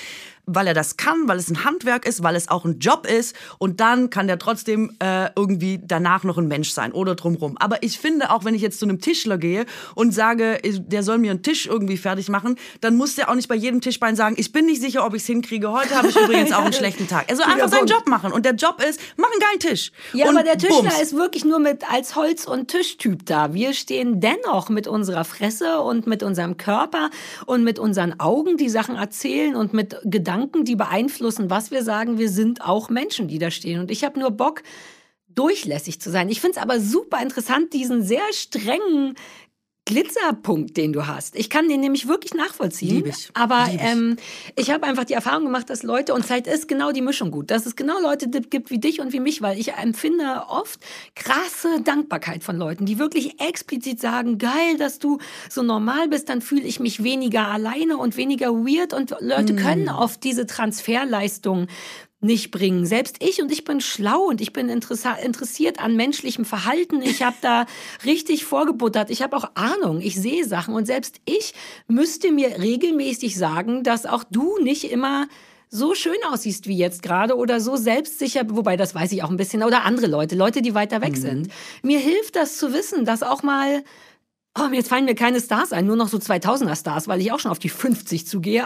weil 0.48 0.66
er 0.66 0.74
das 0.74 0.96
kann, 0.96 1.28
weil 1.28 1.38
es 1.38 1.50
ein 1.50 1.66
Handwerk 1.66 2.08
ist, 2.08 2.24
weil 2.24 2.36
es 2.36 2.48
auch 2.48 2.64
ein 2.64 2.80
Job 2.80 3.06
ist 3.06 3.36
und 3.58 3.82
dann 3.82 4.10
kann 4.10 4.28
der 4.28 4.40
trotzdem 4.40 4.96
äh, 5.00 5.30
irgendwie 5.36 5.80
danach 5.84 6.24
noch 6.24 6.38
ein 6.38 6.48
Mensch 6.48 6.72
sein 6.72 6.94
oder 6.94 7.16
drumrum. 7.16 7.58
Aber 7.60 7.84
ich 7.84 8.00
finde 8.00 8.32
auch, 8.32 8.46
wenn 8.46 8.56
ich 8.56 8.62
jetzt 8.62 8.80
zu 8.80 8.86
einem 8.86 9.02
Tischler 9.02 9.38
gehe 9.38 9.66
und 9.94 10.14
sage, 10.14 10.60
der 10.64 11.04
soll 11.04 11.18
mir 11.18 11.32
einen 11.32 11.44
Tisch 11.44 11.66
irgendwie 11.68 11.98
fertig 11.98 12.30
machen, 12.30 12.56
dann 12.80 12.96
muss 12.96 13.16
der 13.16 13.30
auch 13.30 13.36
nicht 13.36 13.50
bei 13.50 13.56
jedem 13.56 13.82
Tischbein 13.82 14.16
sagen, 14.16 14.36
ich 14.40 14.54
bin 14.54 14.66
nicht 14.66 14.82
sicher, 14.82 15.06
ob 15.06 15.14
ich 15.16 15.24
es 15.24 15.28
hinkriege. 15.28 15.70
Heute 15.70 15.96
habe 15.96 16.08
ich 16.08 16.16
übrigens 16.24 16.54
auch 16.54 16.64
einen 16.64 16.74
schlechten 16.74 17.10
Tag. 17.10 17.26
Er 17.28 17.36
soll 17.36 17.46
einfach 17.46 17.68
seinen 17.68 17.88
Job 17.88 18.08
machen 18.08 18.32
und 18.32 18.46
der 18.46 18.56
Job 18.56 18.82
ist, 18.82 19.02
mach 19.18 19.30
einen 19.30 19.42
geilen 19.42 19.60
Tisch. 19.60 19.92
Ja, 20.14 20.30
und 20.30 20.38
aber 20.38 20.46
der 20.46 20.58
Tischler 20.58 20.84
bums. 20.84 21.02
ist 21.02 21.14
wirklich 21.14 21.44
nur 21.44 21.60
mit 21.60 21.84
als 21.92 22.16
Holz- 22.16 22.48
und 22.48 22.70
Tischtyp 22.70 23.26
da. 23.26 23.54
Wir 23.54 23.74
stehen 23.74 24.22
dennoch 24.22 24.70
mit 24.70 24.88
unserer 24.88 25.26
Fresse 25.26 25.82
und 25.82 26.08
mit 26.08 26.24
unserem 26.24 26.56
Körper 26.56 27.10
und 27.46 27.66
mit 27.66 27.80
unseren 27.80 28.18
Augen, 28.22 28.56
die 28.56 28.70
Sachen 28.70 28.96
erzählen 28.96 29.54
und 29.54 29.74
mit 29.74 29.98
Gedanken 30.06 30.37
Gedanken, 30.38 30.66
die 30.66 30.76
beeinflussen, 30.76 31.50
was 31.50 31.72
wir 31.72 31.84
sagen. 31.84 32.20
Wir 32.20 32.30
sind 32.30 32.62
auch 32.62 32.90
Menschen, 32.90 33.28
die 33.28 33.40
da 33.40 33.50
stehen. 33.50 33.80
Und 33.80 33.90
ich 33.90 34.04
habe 34.04 34.20
nur 34.20 34.32
Bock, 34.32 34.62
durchlässig 35.30 36.00
zu 36.00 36.12
sein. 36.12 36.30
Ich 36.30 36.42
finde 36.42 36.58
es 36.58 36.64
aber 36.64 36.80
super 36.80 37.22
interessant, 37.22 37.74
diesen 37.74 38.04
sehr 38.04 38.22
strengen 38.32 39.16
Glitzerpunkt, 39.88 40.76
den 40.76 40.92
du 40.92 41.08
hast. 41.08 41.38
Ich 41.38 41.50
kann 41.50 41.70
den 41.70 41.80
nämlich 41.80 42.10
wirklich 42.10 42.34
nachvollziehen. 42.34 42.98
Lieb 42.98 43.08
ich. 43.08 43.30
Aber 43.34 43.68
Lieb 43.72 43.76
ich, 43.76 43.88
ähm, 43.88 44.18
ich 44.58 44.70
habe 44.70 44.86
einfach 44.86 45.06
die 45.06 45.14
Erfahrung 45.14 45.46
gemacht, 45.46 45.70
dass 45.70 45.82
Leute, 45.82 46.14
und 46.14 46.28
Zeit 46.28 46.46
ist 46.46 46.68
genau 46.68 46.92
die 46.92 47.02
Mischung 47.02 47.32
gut, 47.32 47.50
dass 47.50 47.66
es 47.66 47.78
genau 47.78 48.00
Leute 48.02 48.28
gibt 48.30 48.70
wie 48.70 48.80
dich 48.80 49.00
und 49.00 49.14
wie 49.14 49.22
mich, 49.22 49.42
weil 49.42 49.58
ich 49.58 49.74
empfinde 49.76 50.44
oft 50.50 50.82
krasse 51.16 51.82
Dankbarkeit 51.82 52.44
von 52.44 52.58
Leuten, 52.58 52.86
die 52.86 53.00
wirklich 53.00 53.40
explizit 53.40 54.02
sagen, 54.02 54.38
geil, 54.38 54.78
dass 54.78 55.00
du 55.00 55.20
so 55.50 55.64
normal 55.64 56.10
bist, 56.10 56.28
dann 56.28 56.42
fühle 56.42 56.64
ich 56.64 56.82
mich 56.82 57.02
weniger 57.02 57.48
alleine 57.48 57.96
und 57.96 58.18
weniger 58.18 58.54
weird 58.54 58.94
und 58.94 59.16
Leute 59.22 59.54
mm. 59.54 59.58
können 59.58 59.90
oft 59.90 60.22
diese 60.26 60.46
Transferleistung 60.46 61.68
nicht 62.20 62.52
bringen. 62.52 62.86
Selbst 62.86 63.18
ich 63.20 63.42
und 63.42 63.52
ich 63.52 63.64
bin 63.64 63.80
schlau 63.80 64.22
und 64.22 64.42
ich 64.42 64.52
bin 64.52 64.70
interessiert 64.70 65.80
an 65.80 65.96
menschlichem 65.96 66.46
Verhalten. 66.46 67.02
Ich 67.02 67.22
habe 67.22 67.38
da 67.42 67.66
richtig 68.06 68.46
vorgebuttert. 68.46 69.10
Ich 69.10 69.22
habe 69.22 69.38
auch 69.38 69.52
Ahnung. 69.54 70.02
Ich 70.02 70.16
sehe 70.16 70.46
Sachen 70.46 70.74
und 70.74 70.86
selbst 70.86 71.22
ich 71.26 71.54
müsste 71.88 72.32
mir 72.32 72.60
regelmäßig 72.60 73.38
sagen, 73.38 73.84
dass 73.84 74.06
auch 74.06 74.24
du 74.24 74.58
nicht 74.60 74.92
immer 74.92 75.28
so 75.70 75.94
schön 75.94 76.16
aussiehst 76.32 76.68
wie 76.68 76.78
jetzt 76.78 77.04
gerade 77.04 77.36
oder 77.36 77.60
so 77.60 77.76
selbstsicher, 77.76 78.44
wobei 78.50 78.78
das 78.78 78.96
weiß 78.96 79.12
ich 79.12 79.24
auch 79.24 79.30
ein 79.30 79.38
bisschen, 79.38 79.64
oder 79.64 79.84
andere 79.84 80.08
Leute, 80.08 80.36
Leute, 80.36 80.62
die 80.62 80.74
weiter 80.74 81.02
weg 81.02 81.18
mhm. 81.18 81.22
sind. 81.22 81.52
Mir 81.84 82.00
hilft 82.00 82.36
das 82.36 82.58
zu 82.58 82.74
wissen, 82.74 83.06
dass 83.06 83.22
auch 83.22 83.44
mal, 83.44 83.84
oh, 84.58 84.70
jetzt 84.72 84.88
fallen 84.88 85.06
mir 85.06 85.16
keine 85.16 85.42
Stars 85.42 85.74
ein, 85.74 85.86
nur 85.86 85.98
noch 85.98 86.08
so 86.08 86.18
2000er 86.18 86.80
Stars, 86.80 87.08
weil 87.08 87.20
ich 87.20 87.32
auch 87.32 87.40
schon 87.40 87.52
auf 87.52 87.60
die 87.60 87.70
50 87.70 88.26
zugehe. 88.26 88.66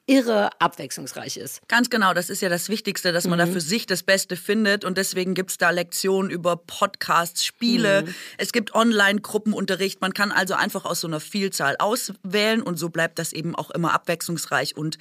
irre 0.11 0.49
abwechslungsreich 0.59 1.37
ist. 1.37 1.65
Ganz 1.69 1.89
genau, 1.89 2.13
das 2.13 2.29
ist 2.29 2.41
ja 2.41 2.49
das 2.49 2.67
Wichtigste, 2.67 3.13
dass 3.13 3.27
man 3.27 3.39
mhm. 3.39 3.45
da 3.45 3.47
für 3.47 3.61
sich 3.61 3.85
das 3.85 4.03
Beste 4.03 4.35
findet 4.35 4.83
und 4.83 4.97
deswegen 4.97 5.35
gibt 5.35 5.51
es 5.51 5.57
da 5.57 5.69
Lektionen 5.69 6.29
über 6.29 6.57
Podcasts, 6.57 7.45
Spiele, 7.45 8.01
mhm. 8.01 8.15
es 8.37 8.51
gibt 8.51 8.75
Online-Gruppenunterricht, 8.75 10.01
man 10.01 10.13
kann 10.13 10.33
also 10.33 10.53
einfach 10.53 10.83
aus 10.83 10.99
so 10.99 11.07
einer 11.07 11.21
Vielzahl 11.21 11.77
auswählen 11.79 12.61
und 12.61 12.77
so 12.77 12.89
bleibt 12.89 13.19
das 13.19 13.31
eben 13.31 13.55
auch 13.55 13.71
immer 13.71 13.93
abwechslungsreich 13.93 14.75
und 14.75 14.97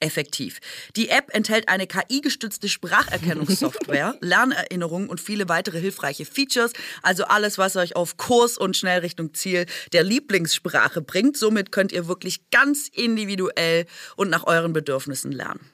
effektiv. 0.00 0.60
Die 0.96 1.10
App 1.10 1.34
enthält 1.34 1.68
eine 1.68 1.86
KI-gestützte 1.86 2.70
Spracherkennungssoftware, 2.70 4.16
Lernerinnerungen 4.20 5.10
und 5.10 5.20
viele 5.20 5.48
weitere 5.50 5.78
hilfreiche 5.78 6.24
Features, 6.24 6.72
also 7.02 7.24
alles, 7.24 7.58
was 7.58 7.76
euch 7.76 7.96
auf 7.96 8.16
Kurs 8.16 8.56
und 8.56 8.78
schnell 8.78 9.00
Richtung 9.00 9.34
Ziel 9.34 9.66
der 9.92 10.04
Lieblingssprache 10.04 11.02
bringt. 11.02 11.36
Somit 11.36 11.70
könnt 11.70 11.92
ihr 11.92 12.08
wirklich 12.08 12.50
ganz 12.50 12.88
individuell 12.88 13.86
und 14.16 14.30
nach 14.30 14.46
euren 14.54 14.72
Bedürfnissen 14.72 15.32
lernen. 15.32 15.73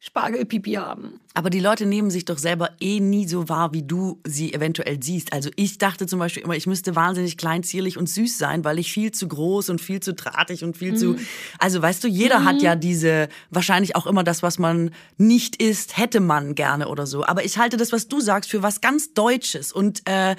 Spargelpipi 0.00 0.74
haben. 0.74 1.20
Aber 1.34 1.50
die 1.50 1.60
Leute 1.60 1.86
nehmen 1.86 2.10
sich 2.10 2.24
doch 2.24 2.38
selber 2.38 2.70
eh 2.80 3.00
nie 3.00 3.26
so 3.26 3.48
wahr, 3.48 3.72
wie 3.72 3.82
du 3.82 4.20
sie 4.24 4.52
eventuell 4.54 5.00
siehst. 5.02 5.32
Also 5.32 5.50
ich 5.56 5.78
dachte 5.78 6.06
zum 6.06 6.18
Beispiel 6.18 6.42
immer, 6.42 6.56
ich 6.56 6.66
müsste 6.66 6.96
wahnsinnig 6.96 7.36
klein, 7.36 7.62
zierlich 7.62 7.96
und 7.96 8.08
süß 8.08 8.38
sein, 8.38 8.64
weil 8.64 8.78
ich 8.78 8.92
viel 8.92 9.12
zu 9.12 9.28
groß 9.28 9.70
und 9.70 9.80
viel 9.80 10.00
zu 10.00 10.14
drahtig 10.14 10.64
und 10.64 10.76
viel 10.76 10.92
mhm. 10.92 10.96
zu. 10.96 11.16
Also 11.58 11.82
weißt 11.82 12.02
du, 12.02 12.08
jeder 12.08 12.40
mhm. 12.40 12.44
hat 12.44 12.62
ja 12.62 12.74
diese, 12.76 13.28
wahrscheinlich 13.50 13.96
auch 13.96 14.06
immer 14.06 14.24
das, 14.24 14.42
was 14.42 14.58
man 14.58 14.90
nicht 15.16 15.60
ist, 15.62 15.96
hätte 15.96 16.20
man 16.20 16.54
gerne 16.54 16.88
oder 16.88 17.06
so. 17.06 17.24
Aber 17.24 17.44
ich 17.44 17.58
halte 17.58 17.76
das, 17.76 17.92
was 17.92 18.08
du 18.08 18.20
sagst, 18.20 18.50
für 18.50 18.62
was 18.62 18.80
ganz 18.80 19.14
Deutsches 19.14 19.72
und 19.72 20.08
äh, 20.08 20.34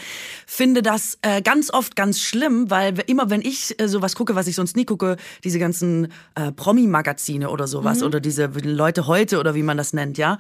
finde 0.45 0.82
das 0.82 1.18
äh, 1.22 1.41
ganz 1.41 1.72
oft 1.72 1.95
ganz 1.95 2.20
schlimm, 2.20 2.70
weil 2.70 2.95
immer 3.07 3.30
wenn 3.30 3.41
ich 3.41 3.80
äh, 3.80 3.88
sowas 3.88 4.16
gucke, 4.16 4.36
was 4.36 4.47
ich 4.47 4.55
sonst 4.55 4.76
nie 4.76 4.86
gucke, 4.86 5.18
diese 5.43 5.60
ganzen 5.60 6.12
äh, 6.36 6.51
Promi-Magazine 6.51 7.49
oder 7.49 7.68
sowas 7.68 7.99
mhm. 7.99 8.07
oder 8.07 8.20
diese 8.20 8.47
Leute 8.47 9.07
heute 9.07 9.39
oder 9.39 9.49
oder 9.50 9.56
wie 9.56 9.64
man 9.64 9.78
das 9.78 9.93
nennt, 9.93 10.18
ja, 10.18 10.38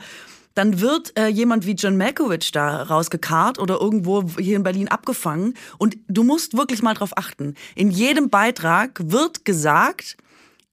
dann 0.53 0.81
wird 0.81 1.17
äh, 1.17 1.27
jemand 1.27 1.65
wie 1.65 1.71
John 1.71 1.97
Malkovich 1.97 2.51
da 2.51 2.83
rausgekarrt 2.83 3.59
oder 3.59 3.79
irgendwo 3.79 4.25
hier 4.37 4.55
in 4.55 4.63
Berlin 4.63 4.87
abgefangen. 4.87 5.53
Und 5.77 5.97
du 6.07 6.23
musst 6.23 6.57
wirklich 6.57 6.81
mal 6.81 6.93
drauf 6.93 7.17
achten. 7.17 7.55
In 7.75 7.91
jedem 7.91 8.29
Beitrag 8.29 8.99
wird 9.01 9.45
gesagt, 9.45 10.17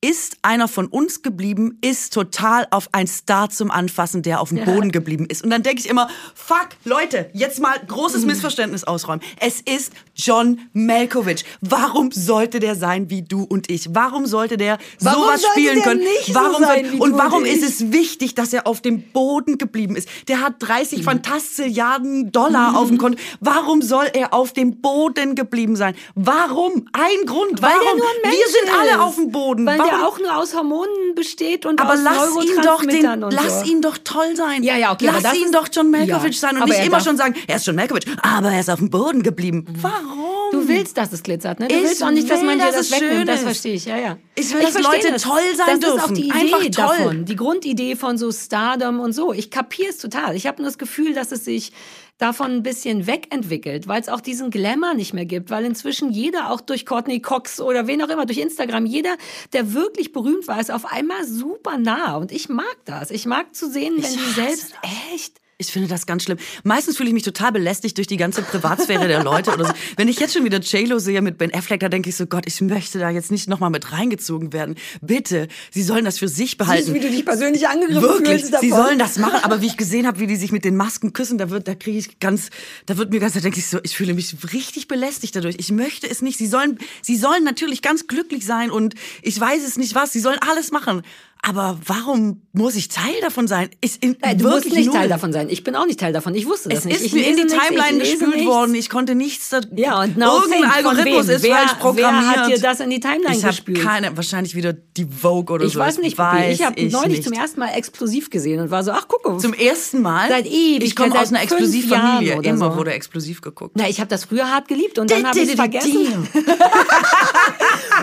ist 0.01 0.39
einer 0.43 0.69
von 0.69 0.87
uns 0.87 1.23
geblieben, 1.23 1.79
ist 1.81 2.13
total 2.13 2.67
auf 2.71 2.89
ein 2.93 3.07
Star 3.07 3.49
zum 3.49 3.71
Anfassen, 3.71 4.23
der 4.23 4.41
auf 4.41 4.51
dem 4.51 4.59
ja. 4.59 4.65
Boden 4.65 4.93
geblieben 4.93 5.27
ist. 5.27 5.43
Und 5.43 5.51
dann 5.51 5.63
denke 5.63 5.81
ich 5.81 5.89
immer, 5.89 6.09
fuck, 6.35 6.69
Leute, 6.85 7.31
jetzt 7.33 7.61
mal 7.61 7.79
großes 7.87 8.23
mhm. 8.23 8.29
Missverständnis 8.29 8.85
ausräumen. 8.85 9.23
Es 9.41 9.61
ist 9.61 9.93
John 10.17 10.61
Malkovich. 10.73 11.45
Warum 11.61 12.11
sollte 12.11 12.59
der 12.59 12.75
sein 12.75 13.11
wie 13.11 13.23
du 13.23 13.43
und 13.45 13.71
ich? 13.71 13.95
Warum 13.95 14.27
sollte 14.27 14.57
der 14.57 14.79
warum 15.01 15.25
sowas 15.25 15.43
sollte 15.43 15.61
spielen 15.61 15.75
der 15.77 15.85
können? 15.85 16.03
warum 16.33 16.63
so 16.63 16.65
sein, 16.65 17.01
und 17.01 17.13
warum 17.19 17.43
und 17.43 17.47
ist 17.47 17.63
es 17.63 17.93
wichtig, 17.93 18.35
dass 18.35 18.53
er 18.53 18.67
auf 18.67 18.81
dem 18.81 19.03
Boden 19.13 19.59
geblieben 19.59 19.95
ist? 19.95 20.09
Der 20.29 20.41
hat 20.41 20.55
30 20.61 21.01
mhm. 21.01 21.03
Fantastilliarden 21.05 22.33
Dollar 22.33 22.71
mhm. 22.71 22.77
auf 22.77 22.89
dem 22.89 22.99
Konto. 22.99 23.19
Warum 23.41 23.83
soll 23.83 24.07
er 24.15 24.33
auf 24.33 24.53
dem 24.53 24.81
Boden 24.81 25.35
geblieben 25.35 25.77
sein? 25.77 25.95
Warum? 26.15 26.89
Ein 26.93 27.27
Grund. 27.27 27.61
Weil 27.61 27.73
warum? 27.73 28.01
Wir 28.23 28.49
sind 28.49 28.79
alle 28.81 29.03
auf 29.03 29.17
dem 29.17 29.31
Boden. 29.31 29.67
Weil 29.67 29.77
der 29.77 30.07
auch 30.07 30.19
nur 30.19 30.37
aus 30.37 30.55
Hormonen 30.55 31.15
besteht 31.15 31.67
und 31.67 31.81
aber 31.81 31.93
aus 31.93 32.01
lass 32.03 32.45
ihn 32.45 32.63
doch 32.63 32.85
den, 32.85 33.21
lass 33.31 33.61
so. 33.61 33.67
ihn 33.71 33.83
doch 33.83 33.99
toll 34.03 34.35
sein. 34.35 34.63
Ja, 34.63 34.77
ja, 34.77 34.93
okay. 34.93 35.11
Lass 35.23 35.35
ihn 35.35 35.53
doch 35.53 35.69
John 35.71 35.91
Malkovich 35.91 36.41
ja, 36.41 36.49
sein 36.49 36.57
und 36.57 36.69
nicht 36.69 36.85
immer 36.85 37.01
schon 37.01 37.17
sagen, 37.17 37.35
er 37.47 37.57
ist 37.57 37.67
John 37.67 37.77
Malkovich, 37.77 38.07
aber 38.23 38.51
er 38.51 38.61
ist 38.61 38.71
auf 38.71 38.79
dem 38.79 38.91
Boden 38.91 39.23
geblieben. 39.23 39.67
Mhm. 39.69 39.83
Warum? 39.83 40.06
Du 40.53 40.69
willst, 40.69 40.97
dass 40.97 41.13
es 41.13 41.23
glitzert, 41.23 41.61
ne? 41.61 41.69
Du 41.69 41.75
ich 41.75 41.83
willst 41.83 42.03
auch 42.03 42.11
nicht, 42.11 42.31
dass 42.31 42.43
man 42.43 42.59
dir 42.59 42.73
das 42.73 42.91
wegnimmt. 42.91 43.29
Das 43.29 43.43
verstehe 43.43 43.75
ich, 43.75 43.85
ja, 43.85 43.97
ja. 43.97 44.19
Ich 44.35 44.53
will, 44.53 44.63
dass 44.63 44.75
Leute 44.75 45.13
das. 45.13 45.23
toll 45.23 45.41
sein 45.57 45.81
das 45.81 45.81
dürfen. 45.81 45.97
Das 45.97 46.05
ist 46.05 46.11
auch 46.11 46.15
die 46.15 46.29
Idee 46.29 46.33
Einfach 46.33 46.61
toll. 46.61 46.97
davon. 46.99 47.25
Die 47.25 47.37
Grundidee 47.37 47.97
von 47.97 48.19
so 48.19 48.31
Stardom 48.33 49.01
und 49.01 49.13
so. 49.13 49.33
Ich 49.33 49.51
kapiere 49.51 49.91
es 49.91 49.99
total. 49.99 50.37
Ich 50.37 50.47
habe 50.47 50.63
nur 50.63 50.71
das 50.71 50.79
Gefühl, 50.79 51.15
dass 51.15 51.33
es 51.33 51.45
sich 51.45 51.73
davon 52.19 52.51
ein 52.53 52.63
bisschen 52.63 53.07
wegentwickelt, 53.07 53.89
weil 53.89 54.01
es 54.01 54.09
auch 54.09 54.21
diesen 54.21 54.51
Glamour 54.51 54.95
nicht 54.95 55.13
mehr 55.13 55.27
gibt, 55.27 55.51
weil 55.51 55.65
inzwischen 55.65 56.11
jeder, 56.11 56.51
auch 56.51 56.61
durch 56.61 56.87
Courtney 56.87 57.21
Cox 57.21 57.61
oder 57.61 57.87
wen 57.87 58.03
auch 58.03 58.09
immer, 58.09 58.25
durch 58.25 58.39
Instagram, 58.39 58.87
jeder, 58.87 59.17
der 59.53 59.75
wirklich 59.75 60.13
berühmt 60.13 60.49
war, 60.49 60.61
ist 60.61 60.71
auf 60.71 60.91
einmal 60.91 61.25
super 61.25 61.79
nah. 61.79 62.17
Und 62.17 62.33
ich 62.33 62.49
mag 62.49 62.77
das. 62.85 63.11
Ich 63.11 63.27
mag 63.27 63.55
zu 63.55 63.71
sehen, 63.71 63.95
wenn 63.97 64.05
ich 64.11 64.17
die 64.17 64.33
selbst 64.33 64.75
das. 64.83 64.91
echt 65.15 65.41
ich 65.59 65.69
finde 65.69 65.89
das 65.89 66.05
ganz 66.05 66.25
schlimm. 66.25 66.37
Meistens 66.65 66.99
fühle 66.99 67.09
ich 67.09 67.15
mich 67.15 67.23
total 67.23 67.51
belästigt 67.51 67.97
durch 67.97 68.07
die 68.07 68.19
ganze 68.19 68.43
Privatsphäre 68.43 69.09
der 69.09 69.25
Leute 69.25 69.53
oder 69.55 69.65
so. 69.65 69.73
Wenn 69.97 70.07
ich 70.07 70.21
jetzt 70.21 70.35
schon 70.35 70.45
wieder 70.45 70.59
J-Lo 70.59 70.99
sehe 70.99 71.23
mit 71.23 71.39
Ben 71.39 71.53
Affleck, 71.55 71.81
da 71.81 71.89
denke 71.89 72.11
ich 72.11 72.17
so, 72.17 72.27
Gott, 72.27 72.45
ich 72.47 72.61
möchte 72.61 72.99
da 72.99 73.09
jetzt 73.09 73.31
nicht 73.31 73.49
nochmal 73.49 73.71
mit 73.71 73.91
reingezogen 73.91 74.53
werden. 74.53 74.75
Bitte, 75.01 75.49
sie 75.71 75.83
sollen 75.83 76.05
das 76.05 76.19
für 76.19 76.29
sich 76.29 76.59
behalten. 76.59 76.85
Siehst, 76.85 76.95
wie 76.95 77.01
du 77.01 77.11
dich 77.11 77.25
persönlich 77.25 77.69
angegriffen 77.69 78.03
Wirklich, 78.03 78.43
fühlst 78.43 78.61
sie 78.61 78.69
sollen 78.69 78.99
das 78.99 79.17
machen. 79.17 79.43
Aber 79.45 79.63
wie 79.63 79.67
ich 79.67 79.79
gesehen 79.79 80.07
habe, 80.07 80.19
wie 80.21 80.27
die 80.27 80.37
sich 80.37 80.53
mit 80.53 80.65
den 80.67 80.77
Masken 80.77 81.15
küssen, 81.15 81.39
da 81.39 81.49
wird, 81.49 81.69
da 81.69 81.75
kriege 81.75 81.99
ich 81.99 82.21
ganz, 82.21 82.51
da 82.85 82.99
wird 82.99 83.11
mir 83.11 83.21
ganz, 83.21 83.33
da 83.33 83.41
denke 83.41 83.59
ich 83.59 83.67
so, 83.67 83.79
ich 83.83 83.97
fühle 83.97 84.13
mich 84.13 84.37
richtig 84.53 84.89
belästigt 84.89 85.37
dadurch. 85.37 85.57
Ich 85.59 85.73
möchte 85.73 86.09
es 86.09 86.21
nicht. 86.21 86.37
Sie 86.37 86.49
sollen, 86.49 86.79
sie 87.01 87.17
sollen 87.17 87.45
natürlich 87.45 87.81
ganz 87.81 88.07
glücklich 88.07 88.45
sein 88.45 88.71
und 88.71 88.95
ich 89.23 89.41
weiß 89.41 89.67
es 89.67 89.79
nicht 89.79 89.95
was. 89.95 90.13
Sie 90.13 90.21
sollen 90.21 90.39
alles 90.41 90.71
machen. 90.71 91.03
Aber 91.49 91.79
warum 91.87 92.43
muss 92.53 92.75
ich 92.75 92.89
Teil 92.89 93.15
davon 93.21 93.47
sein? 93.47 93.71
Ist 93.81 94.03
in, 94.03 94.17
Nein, 94.21 94.37
du 94.37 94.49
musst 94.49 94.65
nicht 94.65 94.87
null. 94.87 94.97
Teil 94.97 95.09
davon 95.09 95.33
sein. 95.33 95.49
Ich 95.49 95.63
bin 95.63 95.77
auch 95.77 95.87
nicht 95.87 96.01
Teil 96.01 96.13
davon. 96.13 96.35
Ich 96.35 96.45
wusste 96.45 96.71
das 96.71 96.81
es 96.81 96.85
nicht. 96.87 96.97
Es 96.97 97.03
ist 97.05 97.13
mir 97.13 97.25
in 97.25 97.37
die 97.37 97.47
Timeline 97.47 98.01
gespült 98.01 98.45
worden. 98.47 98.75
Ich 98.75 98.91
konnte 98.91 99.15
nichts. 99.15 99.51
Da 99.51 99.61
ja, 99.77 100.03
und 100.03 100.19
irgendein 100.19 100.65
Algorithmus 100.65 101.29
ist 101.29 101.45
wer, 101.45 101.55
falsch 101.55 101.75
programmiert. 101.75 102.25
Wer 102.35 102.43
hat 102.43 102.51
dir 102.51 102.59
das 102.61 102.81
in 102.81 102.91
die 102.91 102.99
Timeline 102.99 103.37
ich 103.37 103.43
gespült? 103.45 103.81
keine, 103.81 104.17
wahrscheinlich 104.17 104.57
wieder 104.57 104.73
die 104.73 105.05
Vogue 105.05 105.55
oder 105.55 105.67
ich 105.67 105.75
so. 105.75 105.79
Weiß 105.79 105.99
nicht, 105.99 106.19
weiß 106.19 106.53
ich 106.53 106.67
habe 106.67 106.85
neulich 106.89 107.19
nicht. 107.19 107.23
zum 107.23 107.33
ersten 107.33 107.61
Mal 107.61 107.69
explosiv 107.77 108.29
gesehen 108.29 108.59
und 108.61 108.73
war 108.73 108.83
so, 108.83 108.91
ach 108.91 109.07
guck 109.07 109.25
mal. 109.25 109.39
Zum 109.39 109.55
ersten 109.55 110.03
Mal? 110.03 110.29
Seit 110.29 110.47
ewig. 110.47 110.83
Ich 110.83 110.97
komme 110.97 111.17
aus 111.17 111.29
einer 111.29 111.45
Explosivfamilie. 111.45 112.41
Immer 112.43 112.73
so. 112.73 112.79
wurde 112.79 112.93
explosiv 112.93 113.41
geguckt. 113.41 113.77
Na, 113.77 113.89
ich 113.89 114.01
habe 114.01 114.09
das 114.09 114.25
früher 114.25 114.51
hart 114.51 114.67
geliebt 114.67 114.99
und 114.99 115.13
dann 115.13 115.25
habe 115.25 115.39
ich 115.39 115.51
es 115.51 115.55
vergessen. 115.55 116.29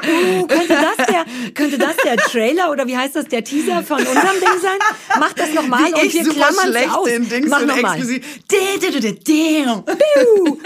uh, 0.07 0.47
könnte, 0.47 0.67
das 0.67 0.95
der, 1.07 1.25
könnte 1.53 1.77
das 1.77 1.97
der 2.05 2.15
Trailer 2.15 2.71
oder 2.71 2.87
wie 2.87 2.95
heißt 2.95 3.17
das, 3.17 3.32
der 3.33 3.43
Teaser 3.43 3.83
von 3.83 3.97
unserem 3.97 4.39
Ding 4.39 4.61
sein? 4.61 4.79
Mach 5.19 5.33
das 5.33 5.53
nochmal 5.53 5.93
und 5.93 6.13
wir 6.13 6.29
klammern 6.29 6.73
es 6.73 6.91
aus. 6.91 7.05
Den 7.05 7.27
Dings 7.27 7.49
Mach 7.49 7.65
nochmal. 7.65 7.99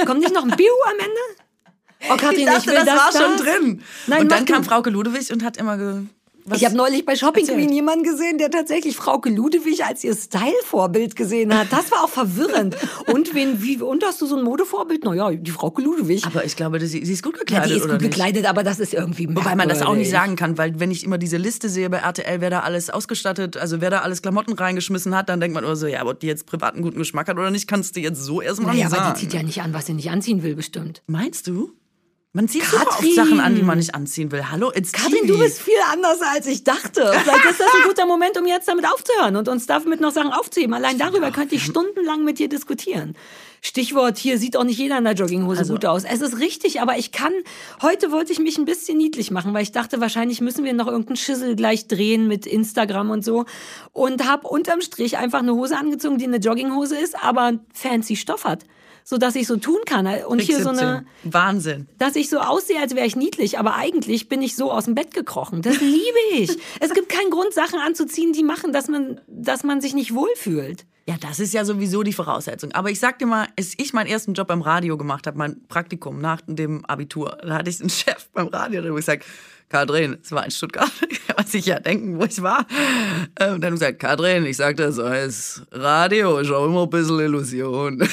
Kommt 0.06 0.20
nicht 0.20 0.34
noch 0.34 0.44
ein 0.44 0.52
Biu 0.56 0.74
am 0.86 1.00
Ende? 1.00 1.22
Oh, 2.10 2.16
Katrin, 2.16 2.40
ich, 2.40 2.46
dachte, 2.46 2.60
ich 2.60 2.68
will 2.68 2.76
das, 2.76 2.86
das 2.86 2.98
war 2.98 3.12
da? 3.12 3.20
schon 3.20 3.38
drin. 3.38 3.84
Nein, 4.06 4.22
und 4.22 4.32
dann 4.32 4.46
kam 4.46 4.64
Frauke 4.64 4.92
Ludewig 4.92 5.32
und 5.32 5.44
hat 5.44 5.58
immer 5.58 5.78
ge 5.78 6.04
Was? 6.48 6.60
Ich 6.60 6.66
habe 6.66 6.78
neulich 6.78 7.06
bei 7.06 7.18
Shopping 7.18 7.44
Erzähl. 7.44 7.58
Queen 7.58 7.74
jemanden 7.74 8.04
gesehen, 8.04 8.38
der 8.38 8.50
tatsächlich 8.50 8.96
Frauke 8.96 9.30
Ludewig 9.30 9.84
als 9.84 10.02
ihr 10.06 10.16
Style-Vorbild 10.16 11.18
gesehen 11.18 11.54
hat. 11.54 11.68
Das 11.72 11.92
war 11.92 12.06
auch 12.06 12.10
verwirrend. 12.10 12.78
und 13.08 13.34
wen, 13.34 13.62
wie, 13.62 13.82
und 13.82 14.02
hast 14.06 14.22
du 14.22 14.26
so 14.28 14.38
ein 14.38 14.44
Modevorbild? 14.44 15.04
Naja, 15.04 15.32
die 15.32 15.52
Frauke 15.52 15.82
Ludewig. 15.82 16.26
Aber 16.26 16.46
ich 16.46 16.56
glaube, 16.56 16.80
sie, 16.80 17.06
sie 17.06 17.12
ist 17.12 17.22
gut 17.22 17.38
gekleidet. 17.38 17.70
Ja, 17.70 17.76
die 17.76 17.82
ist 17.82 17.90
gut 17.90 18.00
gekleidet, 18.00 18.46
aber 18.46 18.64
das 18.64 18.80
ist 18.80 18.94
irgendwie 18.94 19.28
Wobei 19.28 19.56
man 19.56 19.68
das 19.68 19.82
auch 19.82 19.96
nicht 19.96 20.10
sagen 20.10 20.38
kann, 20.38 20.58
weil 20.58 20.80
wenn 20.80 20.90
ich 20.90 21.04
immer 21.04 21.18
diese 21.18 21.36
Liste 21.36 21.68
sehe 21.68 21.90
bei 21.90 21.98
RTL, 21.98 22.40
wer 22.40 22.50
da 22.50 22.62
alles 22.62 22.90
ausgestattet, 22.90 23.58
also 23.58 23.82
wer 23.82 23.90
da 23.90 24.00
alles 24.00 24.22
Klamotten 24.22 24.54
reingeschmissen 24.54 25.16
hat, 25.16 25.28
dann 25.28 25.42
denkt 25.42 25.54
man 25.54 25.66
immer 25.66 25.76
so, 25.76 25.88
ja, 25.88 26.06
ob 26.06 26.20
die 26.22 26.28
jetzt 26.28 26.46
privaten 26.46 26.82
guten 26.82 26.98
Geschmack 26.98 27.28
hat 27.28 27.38
oder 27.38 27.52
nicht, 27.52 27.68
kannst 27.68 27.98
du 27.98 28.00
jetzt 28.00 28.24
so 28.24 28.42
erstmal 28.42 28.72
naja, 28.72 28.86
nicht 28.86 28.92
sagen. 28.92 29.04
Ja, 29.04 29.10
aber 29.10 29.20
die 29.20 29.26
zieht 29.26 29.34
ja 29.34 29.44
nicht 29.44 29.62
an, 29.62 29.74
was 29.74 29.86
sie 29.86 29.94
nicht 29.94 30.10
anziehen 30.10 30.44
will, 30.44 30.56
bestimmt. 30.56 31.04
Meinst 31.08 31.48
du? 31.48 31.74
Man 32.38 32.48
zieht 32.48 32.62
Katrin. 32.62 32.80
super 32.82 33.00
oft 33.00 33.14
Sachen 33.16 33.40
an, 33.40 33.56
die 33.56 33.64
man 33.64 33.80
nicht 33.80 33.96
anziehen 33.96 34.32
will. 34.32 34.52
Hallo, 34.52 34.72
it's 34.76 34.92
Katrin, 34.92 35.22
TV. 35.22 35.34
du 35.34 35.40
bist 35.40 35.60
viel 35.60 35.74
anders 35.92 36.20
als 36.22 36.46
ich 36.46 36.64
dachte. 36.64 37.12
Vielleicht 37.24 37.46
ist 37.46 37.60
das 37.60 37.68
ein 37.74 37.88
guter 37.88 38.06
Moment, 38.06 38.38
um 38.38 38.46
jetzt 38.46 38.68
damit 38.68 38.86
aufzuhören 38.86 39.36
und 39.38 39.48
uns 39.48 39.66
damit 39.66 40.02
noch 40.02 40.12
Sachen 40.12 40.32
aufzuheben. 40.32 40.76
Allein 40.76 41.00
darüber 41.00 41.32
könnte 41.32 41.56
ich 41.56 41.64
stundenlang 41.66 42.24
mit 42.24 42.38
dir 42.38 42.48
diskutieren. 42.48 43.16
Stichwort, 43.64 44.20
hier 44.20 44.38
sieht 44.38 44.56
auch 44.56 44.66
nicht 44.66 44.78
jeder 44.78 45.00
in 45.00 45.06
der 45.06 45.16
Jogginghose 45.16 45.62
also. 45.62 45.74
gut 45.74 45.86
aus. 45.86 46.04
Es 46.04 46.22
ist 46.22 46.38
richtig, 46.38 46.80
aber 46.80 47.00
ich 47.00 47.12
kann, 47.12 47.34
heute 47.82 48.12
wollte 48.12 48.34
ich 48.34 48.38
mich 48.38 48.60
ein 48.60 48.66
bisschen 48.66 49.00
niedlich 49.00 49.32
machen, 49.32 49.56
weil 49.56 49.64
ich 49.64 49.72
dachte, 49.72 50.00
wahrscheinlich 50.00 50.40
müssen 50.40 50.64
wir 50.64 50.74
noch 50.74 50.86
irgendeinen 50.86 51.18
Schissel 51.18 51.56
gleich 51.56 51.88
drehen 51.88 52.28
mit 52.28 52.46
Instagram 52.46 53.10
und 53.10 53.26
so. 53.26 53.46
Und 53.94 54.30
habe 54.30 54.48
unterm 54.48 54.82
Strich 54.82 55.18
einfach 55.18 55.40
eine 55.40 55.56
Hose 55.56 55.76
angezogen, 55.76 56.20
die 56.20 56.26
eine 56.26 56.38
Jogginghose 56.38 56.98
ist, 56.98 57.16
aber 57.20 57.54
fancy 57.74 58.16
Stoff 58.16 58.46
hat 58.46 58.64
so 59.10 59.18
dass 59.18 59.36
ich 59.36 59.48
so 59.48 59.56
tun 59.56 59.80
kann. 59.86 60.06
Und 60.26 60.42
hier 60.42 60.62
so 60.62 60.70
eine. 60.70 61.06
Wahnsinn. 61.24 61.88
Dass 61.98 62.18
ich 62.18 62.30
so 62.30 62.40
aussehe, 62.40 62.82
als 62.82 62.94
wäre 62.94 63.06
ich 63.06 63.16
niedlich, 63.16 63.58
aber 63.58 63.76
eigentlich 63.76 64.28
bin 64.28 64.42
ich 64.42 64.58
so 64.58 64.70
aus 64.70 64.84
dem 64.84 64.96
Bett 64.96 65.14
gekrochen. 65.14 65.62
Das 65.62 65.80
liebe 65.80 66.18
ich. 66.34 66.50
es 66.82 66.94
gibt 66.94 67.08
keinen 67.08 67.32
Grund, 67.32 67.54
Sachen 67.54 67.80
anzuziehen, 67.80 68.34
die 68.34 68.44
machen, 68.44 68.74
dass 68.74 68.90
man, 68.90 69.22
dass 69.28 69.64
man 69.64 69.80
sich 69.80 69.94
nicht 69.94 70.14
wohlfühlt. 70.14 70.86
Ja, 71.08 71.16
das 71.22 71.40
ist 71.40 71.54
ja 71.54 71.64
sowieso 71.64 72.04
die 72.04 72.12
Voraussetzung. 72.12 72.74
Aber 72.74 72.90
ich 72.92 73.00
sag 73.00 73.18
dir 73.20 73.28
mal, 73.28 73.48
als 73.58 73.76
ich 73.78 73.94
meinen 73.94 74.08
ersten 74.08 74.34
Job 74.34 74.50
beim 74.50 74.62
Radio 74.62 74.98
gemacht 74.98 75.26
habe, 75.26 75.38
mein 75.38 75.66
Praktikum 75.70 76.20
nach 76.20 76.42
dem 76.46 76.84
Abitur, 76.84 77.38
da 77.42 77.60
hatte 77.60 77.70
ich 77.70 77.80
einen 77.80 77.90
Chef 77.90 78.28
beim 78.34 78.48
Radio, 78.48 78.82
der 78.82 78.92
hat 78.92 78.98
gesagt, 78.98 79.24
Kadrin, 79.70 80.18
es 80.22 80.34
war 80.34 80.44
in 80.44 80.52
Stuttgart, 80.52 80.92
kann 81.28 81.36
man 81.38 81.46
sich 81.46 81.66
ja 81.66 81.80
denken, 81.80 82.20
wo 82.20 82.26
ich 82.26 82.42
war. 82.42 82.66
Ähm, 83.40 83.56
und 83.56 83.62
dann 83.62 83.72
hat 83.72 83.80
gesagt, 83.80 84.00
Kadrin, 84.00 84.46
ich 84.46 84.58
sagte 84.58 84.92
so, 84.92 85.04
es 85.04 85.62
Radio 85.72 86.40
ist 86.40 86.52
auch 86.52 86.66
immer 86.66 86.84
ein 86.84 86.90
bisschen 86.90 87.20
Illusion. 87.20 88.06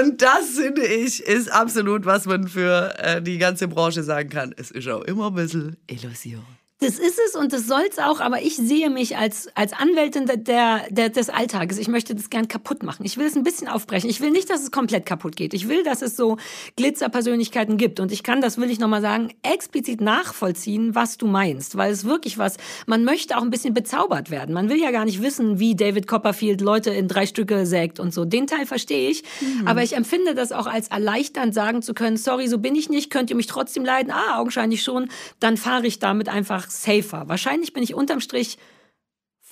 Und 0.00 0.22
das, 0.22 0.50
finde 0.56 0.84
ich, 0.84 1.22
ist 1.22 1.52
absolut, 1.52 2.04
was 2.04 2.26
man 2.26 2.48
für 2.48 2.98
äh, 2.98 3.22
die 3.22 3.38
ganze 3.38 3.68
Branche 3.68 4.02
sagen 4.02 4.28
kann. 4.28 4.52
Es 4.56 4.72
ist 4.72 4.88
auch 4.88 5.02
immer 5.02 5.28
ein 5.28 5.34
bisschen 5.34 5.76
Illusion. 5.86 6.44
Das 6.84 6.98
ist 6.98 7.18
es 7.26 7.34
und 7.34 7.52
das 7.54 7.66
soll 7.66 7.84
es 7.90 7.98
auch, 7.98 8.20
aber 8.20 8.42
ich 8.42 8.56
sehe 8.56 8.90
mich 8.90 9.16
als, 9.16 9.48
als 9.54 9.72
Anwältin 9.72 10.26
der, 10.26 10.82
der, 10.90 11.08
des 11.08 11.30
Alltages. 11.30 11.78
Ich 11.78 11.88
möchte 11.88 12.14
das 12.14 12.28
gern 12.28 12.46
kaputt 12.46 12.82
machen. 12.82 13.06
Ich 13.06 13.16
will 13.16 13.26
es 13.26 13.34
ein 13.36 13.42
bisschen 13.42 13.68
aufbrechen. 13.68 14.10
Ich 14.10 14.20
will 14.20 14.30
nicht, 14.30 14.50
dass 14.50 14.62
es 14.62 14.70
komplett 14.70 15.06
kaputt 15.06 15.34
geht. 15.34 15.54
Ich 15.54 15.66
will, 15.66 15.82
dass 15.82 16.02
es 16.02 16.14
so 16.14 16.36
Glitzerpersönlichkeiten 16.76 17.78
gibt. 17.78 18.00
Und 18.00 18.12
ich 18.12 18.22
kann, 18.22 18.42
das 18.42 18.58
will 18.58 18.70
ich 18.70 18.78
nochmal 18.78 19.00
sagen, 19.00 19.32
explizit 19.42 20.02
nachvollziehen, 20.02 20.94
was 20.94 21.16
du 21.16 21.26
meinst. 21.26 21.78
Weil 21.78 21.90
es 21.90 22.04
wirklich 22.04 22.36
was, 22.36 22.58
man 22.86 23.04
möchte 23.04 23.38
auch 23.38 23.42
ein 23.42 23.50
bisschen 23.50 23.72
bezaubert 23.72 24.30
werden. 24.30 24.54
Man 24.54 24.68
will 24.68 24.78
ja 24.78 24.90
gar 24.90 25.06
nicht 25.06 25.22
wissen, 25.22 25.58
wie 25.58 25.74
David 25.74 26.06
Copperfield 26.06 26.60
Leute 26.60 26.90
in 26.90 27.08
drei 27.08 27.24
Stücke 27.24 27.64
sägt 27.64 27.98
und 27.98 28.12
so. 28.12 28.26
Den 28.26 28.46
Teil 28.46 28.66
verstehe 28.66 29.08
ich. 29.08 29.22
Mhm. 29.40 29.66
Aber 29.66 29.82
ich 29.82 29.96
empfinde 29.96 30.34
das 30.34 30.52
auch 30.52 30.66
als 30.66 30.88
erleichternd, 30.88 31.54
sagen 31.54 31.80
zu 31.80 31.94
können, 31.94 32.18
sorry, 32.18 32.46
so 32.46 32.58
bin 32.58 32.76
ich 32.76 32.90
nicht, 32.90 33.08
könnt 33.08 33.30
ihr 33.30 33.36
mich 33.36 33.46
trotzdem 33.46 33.86
leiden? 33.86 34.12
Ah, 34.12 34.38
augenscheinlich 34.38 34.82
schon. 34.82 35.08
Dann 35.40 35.56
fahre 35.56 35.86
ich 35.86 35.98
damit 35.98 36.28
einfach 36.28 36.68
safer. 36.82 37.28
Wahrscheinlich 37.28 37.72
bin 37.72 37.82
ich 37.82 37.94
unterm 37.94 38.20
Strich 38.20 38.58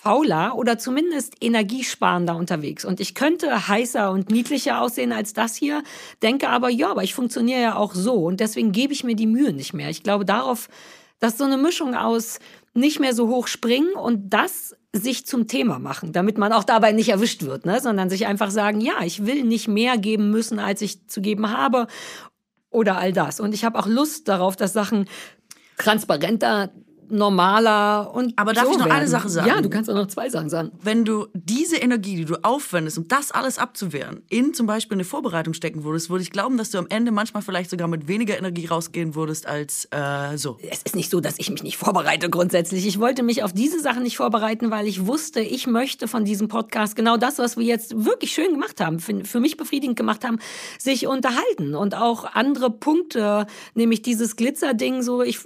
fauler 0.03 0.57
oder 0.57 0.78
zumindest 0.78 1.36
energiesparender 1.40 2.35
unterwegs. 2.35 2.85
Und 2.85 2.99
ich 2.99 3.15
könnte 3.15 3.69
heißer 3.69 4.11
und 4.11 4.31
niedlicher 4.31 4.81
aussehen 4.81 5.12
als 5.12 5.32
das 5.32 5.55
hier, 5.55 5.85
denke 6.23 6.49
aber, 6.49 6.70
ja, 6.70 6.90
aber 6.90 7.05
ich 7.05 7.15
funktioniere 7.15 7.61
ja 7.61 7.77
auch 7.77 7.94
so. 7.94 8.15
Und 8.15 8.40
deswegen 8.40 8.73
gebe 8.73 8.93
ich 8.93 9.05
mir 9.05 9.15
die 9.15 9.28
Mühe 9.28 9.53
nicht 9.53 9.74
mehr. 9.74 9.90
Ich 9.90 10.03
glaube 10.03 10.24
darauf, 10.24 10.69
dass 11.20 11.39
so 11.39 11.44
eine 11.44 11.57
Mischung 11.57 11.94
aus 11.94 12.40
nicht 12.74 12.99
mehr 12.99 13.15
so 13.15 13.28
hoch 13.28 13.47
springen 13.47 13.93
und 13.94 14.31
das 14.31 14.74
sich 14.93 15.24
zum 15.24 15.47
Thema 15.47 15.78
machen, 15.78 16.12
damit 16.12 16.36
man 16.36 16.53
auch 16.53 16.65
dabei 16.65 16.90
nicht 16.90 17.11
erwischt 17.11 17.44
wird, 17.44 17.65
ne? 17.65 17.81
sondern 17.81 18.11
sich 18.11 18.27
einfach 18.27 18.51
sagen, 18.51 18.81
ja, 18.81 19.05
ich 19.05 19.24
will 19.24 19.44
nicht 19.44 19.69
mehr 19.69 19.99
geben 19.99 20.31
müssen, 20.31 20.59
als 20.59 20.82
ich 20.82 21.09
zu 21.09 21.20
geben 21.20 21.57
habe 21.57 21.86
oder 22.70 22.99
all 22.99 23.12
das. 23.12 23.39
Und 23.39 23.55
ich 23.55 23.65
habe 23.65 23.78
auch 23.78 23.86
Lust 23.86 24.27
darauf, 24.28 24.57
dass 24.57 24.73
Sachen 24.73 25.07
transparenter 25.78 26.73
normaler 27.12 28.14
und 28.14 28.32
Aber 28.36 28.52
darf 28.52 28.64
so 28.64 28.72
ich 28.72 28.78
noch 28.78 28.86
werden. 28.86 28.97
eine 28.97 29.09
Sache 29.09 29.28
sagen? 29.28 29.48
Ja, 29.48 29.60
du 29.60 29.68
kannst 29.68 29.90
auch 29.90 29.94
noch 29.94 30.09
zwei 30.09 30.28
Sachen 30.30 30.48
sagen. 30.48 30.72
Wenn 30.82 31.05
du 31.05 31.26
diese 31.34 31.76
Energie, 31.76 32.16
die 32.16 32.24
du 32.24 32.43
aufwendest, 32.43 32.98
um 32.98 33.09
das 33.09 33.30
alles 33.30 33.59
abzuwehren, 33.59 34.22
in 34.28 34.55
zum 34.55 34.66
Beispiel 34.66 34.97
eine 34.97 35.05
Vorbereitung 35.05 35.55
stecken 35.55 35.84
würdest, 35.84 36.10
würde 36.10 36.22
ich 36.22 36.30
glauben, 36.30 36.56
dass 36.56 36.70
du 36.70 36.78
am 36.78 36.86
Ende 36.89 37.12
manchmal 37.12 37.43
vielleicht 37.43 37.70
sogar 37.70 37.89
mit 37.89 38.09
weniger 38.09 38.39
Energie 38.39 38.66
rausgehen 38.66 39.14
würdest 39.14 39.47
als 39.47 39.86
äh, 39.90 40.36
so. 40.36 40.59
Es 40.68 40.82
ist 40.82 40.97
nicht 40.97 41.10
so, 41.10 41.20
dass 41.20 41.39
ich 41.39 41.51
mich 41.51 41.62
nicht 41.62 41.76
vorbereite 41.76 42.30
grundsätzlich. 42.30 42.86
Ich 42.86 42.98
wollte 42.98 43.22
mich 43.22 43.43
auf 43.43 43.52
diese 43.52 43.80
Sachen 43.80 44.02
nicht 44.02 44.16
vorbereiten, 44.16 44.70
weil 44.70 44.86
ich 44.86 45.06
wusste, 45.06 45.40
ich 45.40 45.66
möchte 45.66 46.09
von 46.09 46.24
diesem 46.24 46.48
Podcast 46.48 46.97
genau 46.97 47.16
das, 47.16 47.39
was 47.39 47.56
wir 47.56 47.64
jetzt 47.64 48.05
wirklich 48.05 48.32
schön 48.32 48.52
gemacht 48.52 48.80
haben, 48.80 48.98
für, 48.98 49.24
für 49.24 49.40
mich 49.40 49.56
befriedigend 49.56 49.97
gemacht 49.97 50.24
haben, 50.24 50.39
sich 50.78 51.06
unterhalten 51.06 51.74
und 51.74 51.94
auch 51.94 52.24
andere 52.34 52.70
Punkte, 52.70 53.47
nämlich 53.74 54.02
dieses 54.02 54.36
Glitzerding 54.36 55.02
so 55.02 55.22
ich, 55.22 55.40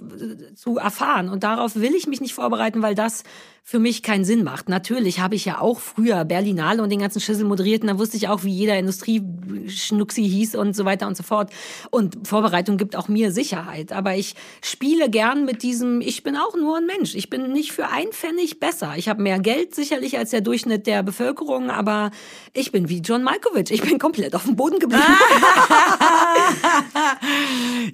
zu 0.55 0.77
erfahren 0.77 1.29
und 1.29 1.43
darauf 1.57 1.75
will 1.75 1.95
ich 1.95 2.07
mich 2.07 2.21
nicht 2.21 2.33
vorbereiten, 2.33 2.81
weil 2.81 2.95
das 2.95 3.23
für 3.69 3.79
mich 3.79 4.01
keinen 4.01 4.23
Sinn 4.23 4.45
macht. 4.45 4.69
Natürlich 4.69 5.19
habe 5.19 5.35
ich 5.35 5.43
ja 5.43 5.59
auch 5.59 5.81
früher 5.81 6.23
Berlinale 6.23 6.81
und 6.81 6.89
den 6.89 6.99
ganzen 6.99 7.19
Schüssel 7.19 7.43
moderiert 7.43 7.81
und 7.81 7.89
da 7.89 7.99
wusste 7.99 8.15
ich 8.15 8.29
auch, 8.29 8.45
wie 8.45 8.53
jeder 8.53 8.79
Industrieschnucksi 8.79 10.23
hieß 10.23 10.55
und 10.55 10.73
so 10.73 10.85
weiter 10.85 11.05
und 11.05 11.17
so 11.17 11.23
fort. 11.23 11.51
Und 11.91 12.25
Vorbereitung 12.25 12.77
gibt 12.77 12.95
auch 12.95 13.09
mir 13.09 13.33
Sicherheit. 13.33 13.91
Aber 13.91 14.15
ich 14.15 14.35
spiele 14.61 15.09
gern 15.09 15.43
mit 15.43 15.63
diesem, 15.63 15.99
ich 15.99 16.23
bin 16.23 16.37
auch 16.37 16.55
nur 16.55 16.77
ein 16.77 16.85
Mensch. 16.85 17.13
Ich 17.13 17.29
bin 17.29 17.51
nicht 17.51 17.73
für 17.73 17.89
ein 17.89 18.13
Pfennig 18.13 18.61
besser. 18.61 18.93
Ich 18.95 19.09
habe 19.09 19.21
mehr 19.21 19.37
Geld 19.39 19.75
sicherlich 19.75 20.17
als 20.17 20.29
der 20.29 20.39
Durchschnitt 20.39 20.87
der 20.87 21.03
Bevölkerung, 21.03 21.69
aber 21.69 22.11
ich 22.53 22.71
bin 22.71 22.87
wie 22.87 22.99
John 22.99 23.21
Malkovich. 23.21 23.69
Ich 23.71 23.81
bin 23.81 23.99
komplett 23.99 24.33
auf 24.33 24.45
dem 24.45 24.55
Boden 24.55 24.79
geblieben. 24.79 25.03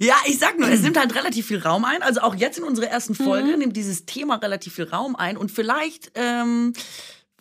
ja, 0.00 0.14
ich 0.26 0.38
sag 0.38 0.56
nur, 0.56 0.68
es 0.68 0.82
nimmt 0.82 1.00
halt 1.00 1.16
relativ 1.16 1.48
viel 1.48 1.58
Raum 1.58 1.84
ein. 1.84 2.00
Also 2.02 2.20
auch 2.20 2.36
jetzt 2.36 2.58
in 2.58 2.64
unserer 2.64 2.86
ersten 2.86 3.16
Folge 3.16 3.54
mhm. 3.54 3.58
nimmt 3.58 3.76
dieses 3.76 4.06
Thema 4.06 4.36
relativ 4.36 4.74
viel 4.74 4.84
Raum 4.84 5.16
ein 5.16 5.36
und 5.36 5.50
für 5.50 5.63
vielleicht, 5.64 6.12
ähm, 6.14 6.74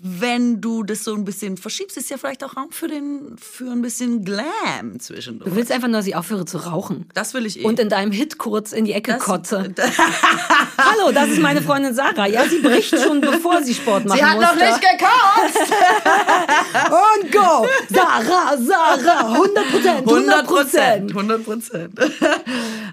wenn 0.05 0.59
du 0.61 0.83
das 0.83 1.03
so 1.03 1.13
ein 1.13 1.23
bisschen 1.23 1.55
verschiebst, 1.57 1.97
ist 1.97 2.09
ja 2.09 2.17
vielleicht 2.17 2.43
auch 2.43 2.57
Raum 2.57 2.71
für, 2.71 2.87
den, 2.87 3.35
für 3.37 3.69
ein 3.69 3.81
bisschen 3.81 4.23
Glam 4.23 4.99
zwischendurch. 4.99 5.49
Du 5.49 5.55
willst 5.55 5.71
einfach 5.71 5.87
nur, 5.87 5.97
dass 5.97 6.07
ich 6.07 6.15
aufhöre 6.15 6.45
zu 6.45 6.57
rauchen. 6.57 7.07
Das 7.13 7.33
will 7.33 7.45
ich 7.45 7.59
eh. 7.59 7.63
Und 7.63 7.79
in 7.79 7.89
deinem 7.89 8.11
Hit 8.11 8.37
kurz 8.37 8.71
in 8.71 8.85
die 8.85 8.93
Ecke 8.93 9.13
das, 9.13 9.23
kotze. 9.23 9.73
Hallo, 10.77 11.11
das 11.13 11.29
ist 11.29 11.41
meine 11.41 11.61
Freundin 11.61 11.93
Sarah. 11.93 12.27
Ja, 12.27 12.47
sie 12.47 12.59
bricht 12.59 12.97
schon, 12.97 13.21
bevor 13.21 13.61
sie 13.61 13.73
Sport 13.73 14.05
machen 14.05 14.17
Sie 14.17 14.25
hat 14.25 14.35
musste. 14.35 14.55
noch 14.55 14.61
nicht 14.61 14.81
gekotzt. 14.81 15.73
Und 17.23 17.31
go. 17.31 17.67
Sarah, 17.89 18.57
Sarah. 18.57 19.33
100 19.33 19.71
Prozent. 19.71 20.07
100 20.07 20.47
Prozent. 20.47 21.11
100 21.11 21.43
Prozent. 21.45 21.99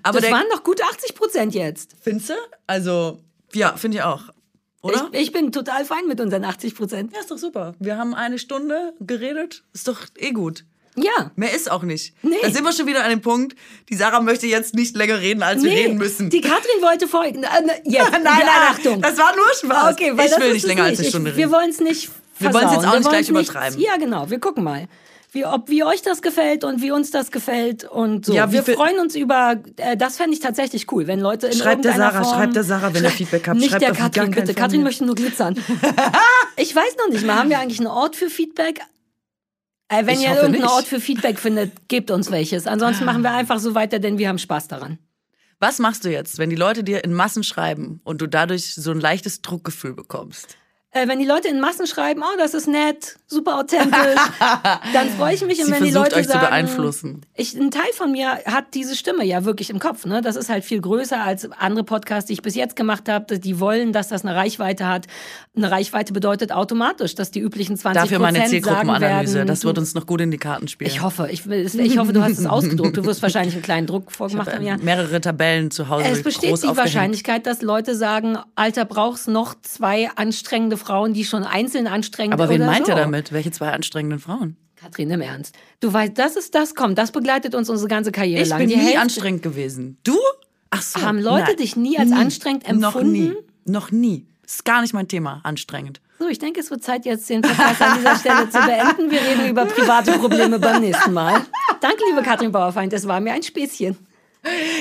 Aber 0.03 0.21
das 0.21 0.31
waren 0.31 0.47
doch 0.53 0.63
gut 0.65 0.81
80 0.83 1.15
Prozent 1.15 1.55
jetzt. 1.55 1.97
Findest 2.01 2.31
du? 2.31 2.35
Also, 2.67 3.21
ja, 3.53 3.77
finde 3.77 3.99
ich 3.99 4.03
auch. 4.03 4.23
Oder? 4.83 5.09
Ich, 5.13 5.21
ich, 5.21 5.33
bin 5.33 5.53
total 5.53 5.85
fein 5.85 6.07
mit 6.07 6.21
unseren 6.21 6.45
80 6.45 6.75
Prozent. 6.75 7.13
Ja, 7.13 7.21
ist 7.21 7.31
doch 7.31 7.39
super. 7.39 7.75
Wir 7.79 7.99
haben 7.99 8.15
eine 8.15 8.39
Stunde 8.39 8.95
geredet. 9.01 9.63
Ist 9.75 9.89
doch 9.89 10.01
eh 10.17 10.33
gut. 10.33 10.65
Ja. 10.97 11.31
Mehr 11.37 11.55
ist 11.55 11.71
auch 11.71 11.83
nicht. 11.83 12.15
Nee. 12.23 12.37
Da 12.43 12.51
sind 12.51 12.65
wir 12.65 12.73
schon 12.73 12.87
wieder 12.87 13.05
an 13.05 13.11
dem 13.11 13.21
Punkt. 13.21 13.57
Die 13.89 13.95
Sarah 13.95 14.21
möchte 14.21 14.47
jetzt 14.47 14.75
nicht 14.75 14.97
länger 14.97 15.21
reden, 15.21 15.43
als 15.43 15.63
nee. 15.63 15.71
wir 15.71 15.77
reden 15.77 15.99
müssen. 15.99 16.31
Die 16.31 16.41
Katrin 16.41 16.83
wollte 16.83 17.07
vorhin. 17.07 17.45
Äh, 17.45 17.61
ne, 17.61 17.73
jetzt. 17.85 18.11
nein, 18.11 18.23
nein, 18.23 18.45
Achtung. 18.71 19.01
Das 19.01 19.17
war 19.19 19.35
nur 19.37 19.47
Spaß. 19.55 19.93
Okay, 19.93 20.13
weil 20.17 20.27
ich 20.27 20.39
will 20.39 20.53
nicht 20.53 20.67
länger 20.67 20.83
nicht. 20.83 20.91
als 20.91 21.01
eine 21.01 21.09
Stunde 21.09 21.31
ich, 21.31 21.37
reden. 21.37 21.51
Wir 21.51 21.57
wollen 21.57 21.71
es 21.71 21.81
nicht. 21.81 22.11
Versauen. 22.35 22.55
Wir 22.55 22.55
wollen 22.55 22.67
es 22.67 22.73
jetzt 22.73 22.87
auch 22.87 22.99
nicht 22.99 23.09
gleich 23.11 23.29
übertreiben. 23.29 23.81
ja, 23.81 23.97
genau. 23.97 24.31
Wir 24.31 24.41
gucken 24.41 24.65
mal 24.65 24.89
wie, 25.33 25.45
ob, 25.45 25.69
wie 25.69 25.85
euch 25.85 26.03
das 26.03 26.23
gefällt 26.23 26.65
und 26.65 26.83
wie 26.83 26.91
uns 26.91 27.11
das 27.11 27.31
gefällt 27.31 27.85
und 27.85 28.27
so. 28.27 28.35
Ja, 28.35 28.51
wir 28.51 28.63
freuen 28.63 28.99
uns 28.99 29.15
über, 29.15 29.57
äh, 29.77 29.97
das 29.97 30.17
fände 30.17 30.35
ich 30.35 30.41
tatsächlich 30.41 30.91
cool, 30.93 31.07
wenn 31.07 31.21
Leute 31.21 31.47
in 31.47 31.53
Schreibt 31.53 31.85
der 31.85 31.95
Sarah, 31.95 32.25
Form, 32.25 32.37
schreibt 32.37 32.57
der 32.57 32.65
Sarah, 32.65 32.93
wenn 32.95 33.05
ihr 33.05 33.11
Feedback 33.11 33.49
habt. 33.49 33.59
Nicht 33.59 33.71
schreibt 33.71 33.83
der 33.83 33.93
Katrin, 33.93 34.31
bitte. 34.33 34.55
Katrin 34.55 34.83
möchte 34.83 35.05
nur 35.05 35.15
glitzern. 35.15 35.57
ich 36.57 36.75
weiß 36.75 36.97
noch 36.99 37.13
nicht 37.13 37.25
mal, 37.25 37.37
haben 37.37 37.51
wir 37.51 37.59
eigentlich 37.59 37.79
einen 37.79 37.89
Ort 37.89 38.17
für 38.17 38.31
Feedback? 38.31 38.81
Äh, 39.89 40.07
wenn 40.07 40.15
ich 40.15 40.23
ihr 40.23 40.31
irgendeinen 40.31 40.63
nicht. 40.63 40.71
Ort 40.71 40.87
für 40.87 41.01
Feedback 41.01 41.39
findet, 41.39 41.89
gebt 41.89 42.11
uns 42.11 42.31
welches. 42.31 42.67
Ansonsten 42.67 43.05
machen 43.05 43.23
wir 43.23 43.33
einfach 43.33 43.59
so 43.59 43.75
weiter, 43.75 43.99
denn 43.99 44.19
wir 44.19 44.29
haben 44.29 44.39
Spaß 44.39 44.69
daran. 44.69 44.99
Was 45.59 45.79
machst 45.79 46.05
du 46.05 46.11
jetzt, 46.11 46.39
wenn 46.39 46.49
die 46.49 46.57
Leute 46.57 46.83
dir 46.83 47.05
in 47.05 47.13
Massen 47.13 47.45
schreiben 47.45 48.01
und 48.03 48.23
du 48.23 48.27
dadurch 48.27 48.75
so 48.75 48.93
ein 48.93 49.01
leichtes 49.01 49.43
Druckgefühl 49.43 49.93
bekommst? 49.93 50.57
Äh, 50.93 51.07
wenn 51.07 51.21
die 51.21 51.25
Leute 51.25 51.47
in 51.47 51.61
Massen 51.61 51.87
schreiben, 51.87 52.21
oh, 52.25 52.37
das 52.37 52.53
ist 52.53 52.67
nett, 52.67 53.17
super 53.29 53.61
authentisch, 53.61 54.21
dann 54.93 55.09
freue 55.11 55.35
ich 55.35 55.45
mich. 55.45 55.63
Sie 55.65 55.71
wenn 55.71 55.85
die 55.85 55.93
Leute 55.93 56.17
euch 56.17 56.27
zu 56.27 56.33
sagen, 56.33 56.47
beeinflussen. 56.47 57.21
Ich, 57.37 57.55
ein 57.55 57.71
Teil 57.71 57.93
von 57.95 58.11
mir 58.11 58.41
hat 58.45 58.75
diese 58.75 58.97
Stimme 58.97 59.25
ja 59.25 59.45
wirklich 59.45 59.71
im 59.71 59.79
Kopf. 59.79 60.05
Ne? 60.05 60.21
Das 60.21 60.35
ist 60.35 60.49
halt 60.49 60.65
viel 60.65 60.81
größer 60.81 61.23
als 61.23 61.49
andere 61.53 61.85
Podcasts, 61.85 62.27
die 62.27 62.33
ich 62.33 62.43
bis 62.43 62.57
jetzt 62.57 62.75
gemacht 62.75 63.09
habe. 63.09 63.39
Die 63.39 63.61
wollen, 63.61 63.93
dass 63.93 64.09
das 64.09 64.25
eine 64.25 64.35
Reichweite 64.35 64.89
hat. 64.89 65.07
Eine 65.57 65.71
Reichweite 65.71 66.13
bedeutet 66.13 66.51
automatisch, 66.51 67.15
dass 67.15 67.31
die 67.31 67.39
üblichen 67.39 67.77
20 67.77 68.03
Dafür 68.03 68.19
meine 68.19 68.45
Zielgruppenanalyse. 68.47 69.35
werden, 69.35 69.47
Das 69.47 69.65
wird 69.65 69.79
uns 69.79 69.95
noch 69.95 70.07
gut 70.07 70.21
in 70.21 70.33
die 70.33 70.39
Karten 70.39 70.67
spielen. 70.67 70.91
Ich 70.91 71.03
hoffe, 71.03 71.29
ich, 71.31 71.47
ich 71.47 71.99
hoffe, 71.99 72.13
du 72.13 72.21
hast 72.21 72.37
es 72.37 72.47
ausgedruckt. 72.47 72.97
Du 72.97 73.05
wirst 73.05 73.23
wahrscheinlich 73.23 73.55
einen 73.55 73.63
kleinen 73.63 73.87
Druck 73.87 74.07
Ich 74.11 74.17
vorgemacht 74.17 74.49
habe 74.49 74.57
haben. 74.57 74.67
Ja. 74.67 74.77
mehrere 74.79 75.21
Tabellen 75.21 75.71
zu 75.71 75.89
Hause 75.89 76.07
Es 76.09 76.25
besteht 76.25 76.49
die 76.49 76.55
aufgehängt. 76.55 76.77
Wahrscheinlichkeit, 76.79 77.47
dass 77.47 77.63
Leute 77.63 77.95
sagen, 77.95 78.39
Alter, 78.57 78.85
brauchst 78.85 79.29
noch 79.29 79.55
zwei 79.63 80.11
anstrengende 80.17 80.80
Frauen, 80.81 81.13
die 81.15 81.25
schon 81.25 81.45
einzeln 81.45 81.87
anstrengend 81.87 82.35
Aber 82.35 82.49
wen 82.49 82.65
meint 82.67 82.87
so. 82.87 82.93
ihr 82.93 82.97
damit? 82.97 83.33
Welche 83.33 83.51
zwei 83.53 83.71
anstrengenden 83.71 84.19
Frauen? 84.19 84.57
Katrin, 84.77 85.11
im 85.11 85.21
Ernst. 85.21 85.55
Du 85.81 85.93
weißt, 85.93 86.13
das 86.17 86.37
ist 86.37 86.55
das, 86.55 86.75
kommt, 86.75 86.97
das 86.99 87.13
begleitet 87.13 87.55
uns 87.55 87.69
unsere 87.69 87.89
ganze 87.89 88.13
Karriere 88.13 88.43
Ich 88.43 88.49
lang. 88.49 88.59
bin 88.61 88.69
Die 88.71 88.77
nie 88.77 88.83
Hälfte- 88.83 89.01
anstrengend 89.01 89.43
gewesen. 89.43 89.99
Du? 90.05 90.17
Ach 90.71 90.81
so. 90.83 91.03
Haben 91.03 91.19
Leute 91.21 91.49
nein. 91.49 91.57
dich 91.57 91.77
nie 91.77 91.99
als 91.99 92.13
anstrengend 92.13 92.65
Noch 92.73 92.95
empfunden? 92.97 93.13
nie. 93.13 93.33
Noch 93.67 93.91
nie. 93.91 94.27
Ist 94.45 94.65
gar 94.65 94.81
nicht 94.81 94.95
mein 94.95 95.07
Thema, 95.07 95.41
anstrengend. 95.45 96.01
So, 96.19 96.29
ich 96.29 96.39
denke, 96.39 96.61
es 96.61 96.71
wird 96.71 96.83
Zeit, 96.83 97.05
jetzt 97.07 97.29
den 97.31 97.41
Podcast 97.43 97.81
an 97.83 97.99
dieser 97.99 98.17
Stelle 98.17 98.49
zu 98.51 98.59
beenden. 98.61 99.11
Wir 99.11 99.21
reden 99.21 99.49
über 99.49 99.65
private 99.67 100.13
Probleme 100.19 100.59
beim 100.59 100.81
nächsten 100.81 101.13
Mal. 101.13 101.41
Danke, 101.81 102.03
liebe 102.11 102.23
Katrin 102.23 102.51
Bauerfeind, 102.53 102.93
es 102.93 103.07
war 103.07 103.21
mir 103.21 103.33
ein 103.33 103.43
Späßchen. 103.43 103.97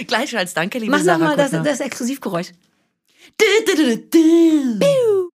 Gleichfalls, 0.08 0.54
danke, 0.54 0.80
liebe 0.80 0.92
Mach 0.92 1.00
Sarah 1.02 1.18
nochmal 1.18 1.38
das, 1.38 1.52
das 1.52 1.80
Exklusivgeräusch. 1.82 2.52
Du, 3.38 3.46
du, 3.66 3.76
du, 3.76 3.98
du, 3.98 4.80
du. 4.80 5.30